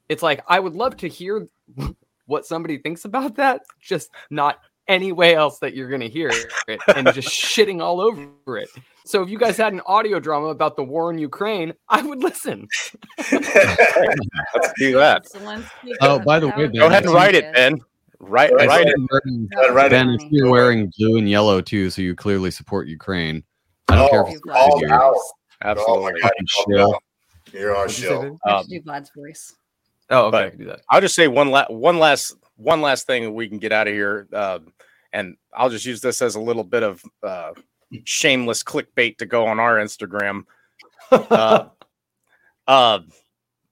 It's 0.10 0.24
like 0.24 0.44
I 0.48 0.60
would 0.60 0.74
love 0.74 0.98
to 0.98 1.08
hear 1.08 1.48
what 2.26 2.46
somebody 2.46 2.78
thinks 2.78 3.06
about 3.06 3.36
that, 3.36 3.62
just 3.82 4.10
not 4.30 4.60
any 4.88 5.12
way 5.14 5.34
else 5.36 5.60
that 5.60 5.74
you're 5.74 5.90
gonna 5.90 6.08
hear 6.08 6.30
it 6.68 6.80
and 6.96 7.12
just 7.14 7.28
shitting 7.30 7.82
all 7.82 8.02
over 8.02 8.58
it. 8.58 8.70
So 9.06 9.22
if 9.22 9.30
you 9.30 9.38
guys 9.38 9.58
had 9.58 9.74
an 9.74 9.82
audio 9.86 10.20
drama 10.20 10.48
about 10.48 10.76
the 10.78 10.84
war 10.84 11.12
in 11.12 11.18
Ukraine, 11.18 11.74
I 11.90 12.02
would 12.02 12.24
listen. 12.24 12.68
Let's 13.32 14.74
do 14.78 14.94
that. 14.94 15.26
Oh, 16.02 16.20
by 16.20 16.40
the 16.40 16.48
way, 16.50 16.68
Go 16.68 16.88
ahead 16.88 17.04
and 17.04 17.14
write 17.14 17.36
it, 17.36 17.54
Ben. 17.54 17.80
Write, 18.20 18.52
I 18.58 18.66
write 18.68 18.88
it. 18.88 18.96
Martin- 19.12 19.50
Write 19.74 19.88
it. 19.88 19.92
Ben, 19.92 20.10
if 20.12 20.22
you're 20.32 20.50
wearing 20.50 20.90
blue 20.98 21.18
and 21.18 21.30
yellow 21.30 21.60
too, 21.60 21.90
so 21.90 22.02
you 22.02 22.16
clearly 22.16 22.52
support 22.52 22.88
Ukraine. 22.88 23.44
I 23.90 23.96
don't 23.96 24.10
care 24.10 24.24
if 24.28 24.34
it's 24.36 24.42
all 24.52 24.80
figure. 24.80 24.94
out. 24.94 25.16
Absolutely. 25.62 25.96
Oh 25.96 26.02
my 26.04 26.12
god, 26.12 26.22
Fucking 26.22 26.48
you're, 26.68 27.00
you're 27.54 27.76
our 27.76 27.86
What'd 27.86 28.00
you 28.00 28.08
say, 28.46 28.52
Um, 28.52 28.66
do 28.68 28.82
Vlad's 28.82 29.12
voice. 29.16 29.56
Oh, 30.10 30.26
okay, 30.28 30.32
But- 30.32 30.44
I 30.46 30.50
can 30.50 30.60
do 30.60 30.66
that. 30.66 30.82
I'll 30.90 31.02
just 31.02 31.16
say 31.16 31.28
one 31.28 31.52
last 31.52 31.70
one 31.72 32.00
last 32.00 32.36
one 32.56 32.82
last 32.82 33.08
thing 33.08 33.26
and 33.26 33.34
we 33.36 33.48
can 33.48 33.58
get 33.60 33.72
out 33.72 33.88
of 33.88 33.94
here. 33.94 34.28
Um, 34.34 34.74
and 35.12 35.36
I'll 35.56 35.70
just 35.70 35.86
use 35.86 36.02
this 36.02 36.22
as 36.22 36.36
a 36.36 36.40
little 36.42 36.64
bit 36.64 36.84
of 36.84 37.04
uh, 37.22 37.52
shameless 38.04 38.64
clickbait 38.64 39.18
to 39.18 39.26
go 39.26 39.46
on 39.48 39.60
our 39.60 39.78
Instagram. 39.78 40.44
Uh, 41.12 41.68
uh, 42.68 43.00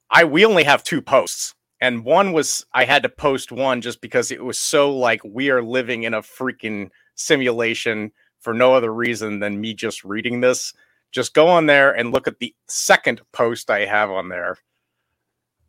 I 0.10 0.26
we 0.26 0.46
only 0.46 0.64
have 0.66 0.84
two 0.84 1.02
posts, 1.02 1.56
and 1.80 2.04
one 2.04 2.34
was 2.34 2.66
I 2.74 2.84
had 2.86 3.04
to 3.04 3.10
post 3.10 3.52
one 3.52 3.82
just 3.82 4.02
because 4.02 4.32
it 4.32 4.44
was 4.44 4.58
so 4.60 4.96
like 4.96 5.22
we 5.24 5.50
are 5.50 5.64
living 5.64 6.04
in 6.04 6.14
a 6.14 6.22
freaking 6.22 6.90
simulation 7.16 8.12
for 8.42 8.54
no 8.54 8.74
other 8.74 8.94
reason 8.94 9.40
than 9.40 9.62
me 9.62 9.74
just 9.74 10.04
reading 10.04 10.42
this. 10.42 10.74
Just 11.12 11.34
go 11.34 11.48
on 11.48 11.66
there 11.66 11.92
and 11.92 12.12
look 12.12 12.28
at 12.28 12.40
the 12.40 12.54
second 12.68 13.22
post 13.32 13.70
I 13.70 13.86
have 13.86 14.10
on 14.12 14.30
there. 14.30 14.58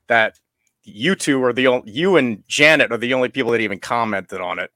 That 0.09 0.39
you 0.85 1.15
two 1.15 1.43
are 1.45 1.53
the 1.53 1.69
only 1.69 1.93
you 1.93 2.17
and 2.17 2.43
Janet 2.49 2.93
are 2.93 2.99
the 2.99 3.15
only 3.15 3.29
people 3.29 3.53
that 3.53 3.61
even 3.61 3.79
commented 3.79 4.41
on 4.41 4.59
it. 4.59 4.71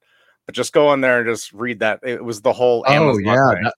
But 0.46 0.54
just 0.54 0.72
go 0.72 0.88
on 0.88 1.00
there 1.00 1.18
and 1.20 1.28
just 1.28 1.52
read 1.52 1.80
that. 1.80 2.00
It 2.04 2.24
was 2.24 2.40
the 2.40 2.52
whole 2.52 2.84
Oh 2.86 2.92
Amazon 2.92 3.24
yeah, 3.24 3.50
thing. 3.54 3.62
that, 3.64 3.74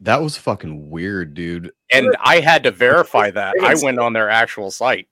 that 0.00 0.22
was 0.22 0.36
fucking 0.36 0.90
weird, 0.90 1.32
dude. 1.34 1.72
and 1.92 2.14
I 2.22 2.40
had 2.40 2.62
to 2.64 2.70
verify 2.70 3.30
that. 3.30 3.54
I 3.62 3.74
went 3.82 3.98
on 3.98 4.12
their 4.12 4.28
actual 4.28 4.70
site. 4.70 5.08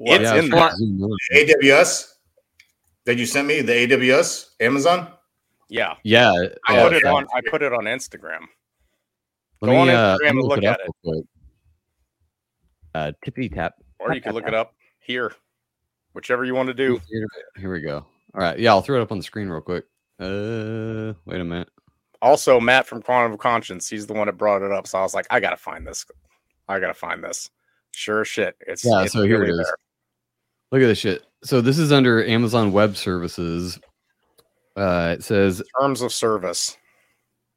It's 0.00 0.22
Yeah, 0.22 0.34
in 0.34 0.44
it's 0.46 0.50
there. 0.54 0.60
fucking 0.60 1.16
in. 1.32 1.46
AWS 1.62 2.14
that 3.04 3.16
you 3.16 3.26
sent 3.26 3.46
me, 3.46 3.60
the 3.60 3.72
AWS 3.72 4.50
Amazon. 4.60 5.12
Yeah, 5.68 5.94
Yeah, 6.02 6.32
I 6.68 6.82
put 6.82 6.92
it 6.92 7.04
on. 7.04 7.26
I 7.34 7.40
put 7.50 7.62
it 7.62 7.72
on 7.72 7.84
Instagram. 7.84 8.40
Let 9.60 9.68
Go 9.68 9.72
me, 9.72 9.76
on 9.78 9.88
uh, 9.90 10.16
Instagram 10.16 10.20
me 10.22 10.28
and 10.28 10.42
look 10.42 10.58
it 10.58 10.64
at 10.64 10.80
it. 11.04 11.26
Uh, 12.94 13.12
tippy 13.24 13.48
tap. 13.48 13.74
Or 13.98 14.14
you 14.14 14.20
can 14.20 14.34
look 14.34 14.46
it 14.46 14.54
up 14.54 14.74
here, 15.00 15.32
whichever 16.12 16.44
you 16.44 16.54
want 16.54 16.68
to 16.68 16.74
do. 16.74 17.00
Here, 17.56 17.72
we 17.72 17.80
go. 17.80 18.06
All 18.34 18.40
right, 18.40 18.58
yeah, 18.58 18.70
I'll 18.70 18.82
throw 18.82 18.98
it 18.98 19.02
up 19.02 19.10
on 19.12 19.18
the 19.18 19.24
screen 19.24 19.48
real 19.48 19.60
quick. 19.60 19.84
Uh, 20.20 21.14
wait 21.24 21.40
a 21.40 21.44
minute. 21.44 21.68
Also, 22.22 22.60
Matt 22.60 22.86
from 22.86 23.02
Quantum 23.02 23.32
of 23.32 23.38
Conscience, 23.38 23.88
he's 23.88 24.06
the 24.06 24.14
one 24.14 24.26
that 24.26 24.38
brought 24.38 24.62
it 24.62 24.72
up. 24.72 24.86
So 24.86 24.98
I 24.98 25.02
was 25.02 25.14
like, 25.14 25.26
I 25.30 25.40
gotta 25.40 25.56
find 25.56 25.86
this. 25.86 26.06
I 26.68 26.78
gotta 26.80 26.94
find 26.94 27.22
this. 27.22 27.50
Sure 27.90 28.24
shit. 28.24 28.56
It's 28.66 28.84
Yeah, 28.84 29.02
it's 29.02 29.12
so 29.12 29.22
here 29.22 29.36
it 29.36 29.48
really 29.48 29.60
is. 29.60 29.66
there. 29.66 29.76
Look 30.72 30.82
at 30.82 30.86
this 30.86 30.98
shit. 30.98 31.24
So 31.42 31.60
this 31.60 31.78
is 31.78 31.92
under 31.92 32.24
Amazon 32.24 32.72
Web 32.72 32.96
Services. 32.96 33.78
Uh, 34.76 35.14
it 35.18 35.24
says 35.24 35.62
Terms 35.80 36.00
of 36.00 36.12
service. 36.12 36.76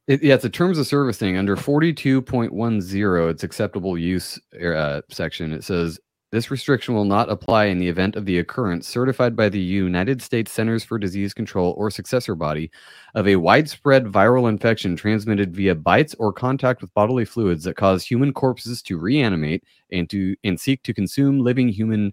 It, 0.06 0.22
yeah, 0.22 0.34
it's 0.34 0.44
a 0.44 0.50
terms 0.50 0.78
of 0.78 0.86
service 0.86 1.18
thing 1.18 1.36
under 1.36 1.54
42.10. 1.54 3.30
It's 3.30 3.42
acceptable 3.42 3.98
use 3.98 4.40
uh, 4.64 5.02
section. 5.10 5.52
It 5.52 5.64
says 5.64 6.00
this 6.30 6.50
restriction 6.50 6.94
will 6.94 7.06
not 7.06 7.30
apply 7.30 7.66
in 7.66 7.78
the 7.78 7.88
event 7.88 8.14
of 8.14 8.26
the 8.26 8.38
occurrence 8.38 8.86
certified 8.86 9.34
by 9.34 9.48
the 9.48 9.60
United 9.60 10.20
States 10.20 10.52
Centers 10.52 10.84
for 10.84 10.98
Disease 10.98 11.32
Control 11.32 11.74
or 11.78 11.90
successor 11.90 12.34
body 12.34 12.70
of 13.14 13.26
a 13.26 13.36
widespread 13.36 14.04
viral 14.04 14.48
infection 14.48 14.94
transmitted 14.94 15.54
via 15.54 15.74
bites 15.74 16.14
or 16.18 16.32
contact 16.32 16.82
with 16.82 16.92
bodily 16.92 17.24
fluids 17.24 17.64
that 17.64 17.76
cause 17.76 18.04
human 18.04 18.32
corpses 18.32 18.82
to 18.82 18.98
reanimate 18.98 19.64
and 19.90 20.10
to 20.10 20.36
and 20.44 20.60
seek 20.60 20.82
to 20.82 20.92
consume 20.92 21.40
living 21.40 21.68
human 21.68 22.12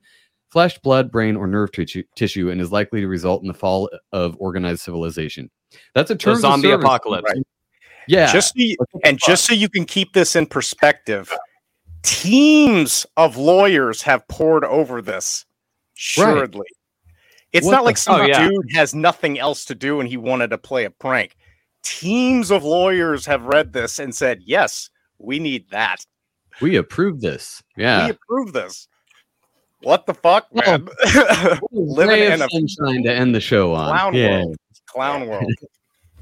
flesh, 0.56 0.80
blood, 0.80 1.12
brain, 1.12 1.36
or 1.36 1.48
nerve 1.48 1.70
tissue, 1.74 2.02
tissue 2.16 2.50
and 2.50 2.62
is 2.62 2.72
likely 2.72 3.02
to 3.02 3.10
result 3.10 3.42
in 3.42 3.50
the 3.50 3.54
fall 3.54 3.90
of 4.14 4.38
organized 4.40 4.80
civilization. 4.80 5.52
That's 5.94 6.10
a 6.10 6.14
So 6.14 6.18
terms 6.18 6.38
of 6.38 6.42
zombie 6.44 6.72
apocalypse. 6.72 7.30
Right. 7.30 7.46
Yeah. 8.08 8.32
Just 8.32 8.54
so 8.56 8.64
you, 8.64 8.78
and 9.04 9.20
just 9.28 9.44
so 9.44 9.54
you 9.54 9.68
can 9.68 9.84
keep 9.84 10.14
this 10.14 10.34
in 10.34 10.46
perspective, 10.46 11.30
teams 12.04 13.06
of 13.18 13.36
lawyers 13.36 14.02
have 14.04 14.26
poured 14.30 14.64
over 14.64 15.02
this. 15.02 15.46
Assuredly. 15.98 16.68
It's 17.52 17.66
What 17.66 17.74
not 17.74 17.80
the 17.80 17.84
like 17.84 17.98
some 17.98 18.22
Oh, 18.22 18.26
yeah. 18.26 18.48
dude 18.48 18.72
has 18.76 18.96
nothing 18.96 19.38
else 19.38 19.66
to 19.66 19.76
do 19.76 20.00
and 20.00 20.08
he 20.08 20.16
wanted 20.16 20.52
to 20.52 20.58
play 20.58 20.86
a 20.86 20.90
prank. 20.90 21.36
Teams 21.84 22.50
of 22.50 22.64
lawyers 22.64 23.26
have 23.26 23.44
read 23.44 23.74
this 23.74 24.00
and 24.00 24.16
said, 24.16 24.40
yes, 24.46 24.90
we 25.20 25.38
need 25.38 25.70
that. 25.72 26.06
We 26.62 26.78
approve 26.78 27.20
this. 27.20 27.62
Yeah. 27.76 28.06
We 28.06 28.12
approve 28.12 28.54
this. 28.54 28.88
What 29.86 30.08
the 30.08 30.16
fuck, 30.16 30.48
Well, 30.52 30.80
man? 30.80 30.90
Living 31.06 31.60
Living 31.72 32.08
Ray 32.10 32.34
in 32.34 32.42
a 32.42 32.50
sunshine 32.50 33.04
to 33.04 33.14
end 33.14 33.36
the 33.36 33.40
show 33.40 33.72
on. 33.74 33.90
clown 33.96 34.14
yeah. 34.16 34.30
world. 34.44 34.56
Clown 34.88 35.28
world. 35.28 35.46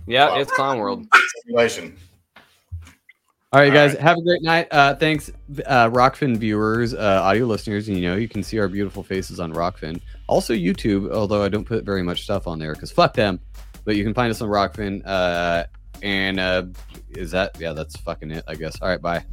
Yeah, 0.05 0.37
it's 0.37 0.51
clown 0.51 0.79
world. 0.79 1.05
Simulation. 1.45 1.95
All 3.53 3.61
right, 3.61 3.67
All 3.69 3.73
guys. 3.73 3.93
right. 3.93 4.01
Have 4.01 4.17
a 4.17 4.21
great 4.21 4.41
night. 4.41 4.67
Uh, 4.69 4.95
thanks, 4.95 5.31
uh, 5.65 5.87
Rokfin 5.89 6.35
viewers, 6.35 6.93
uh, 6.93 7.21
audio 7.23 7.45
listeners. 7.45 7.87
And 7.87 7.97
you 7.97 8.09
know, 8.09 8.17
you 8.17 8.27
can 8.27 8.43
see 8.43 8.59
our 8.59 8.67
beautiful 8.67 9.01
faces 9.01 9.39
on 9.39 9.53
Rokfin. 9.53 10.01
Also, 10.27 10.53
YouTube, 10.53 11.09
although 11.13 11.41
I 11.41 11.47
don't 11.47 11.63
put 11.63 11.85
very 11.85 12.03
much 12.03 12.23
stuff 12.23 12.47
on 12.47 12.59
there 12.59 12.73
because 12.73 12.91
fuck 12.91 13.13
them. 13.13 13.39
But 13.85 13.95
you 13.95 14.03
can 14.03 14.13
find 14.13 14.29
us 14.29 14.41
on 14.41 14.49
Rokfin. 14.49 15.03
Uh, 15.05 15.63
and 16.01 16.37
uh, 16.37 16.63
is 17.11 17.31
that, 17.31 17.55
yeah, 17.61 17.71
that's 17.71 17.95
fucking 17.95 18.31
it, 18.31 18.43
I 18.45 18.55
guess. 18.55 18.77
All 18.81 18.89
right, 18.89 19.01
bye. 19.01 19.23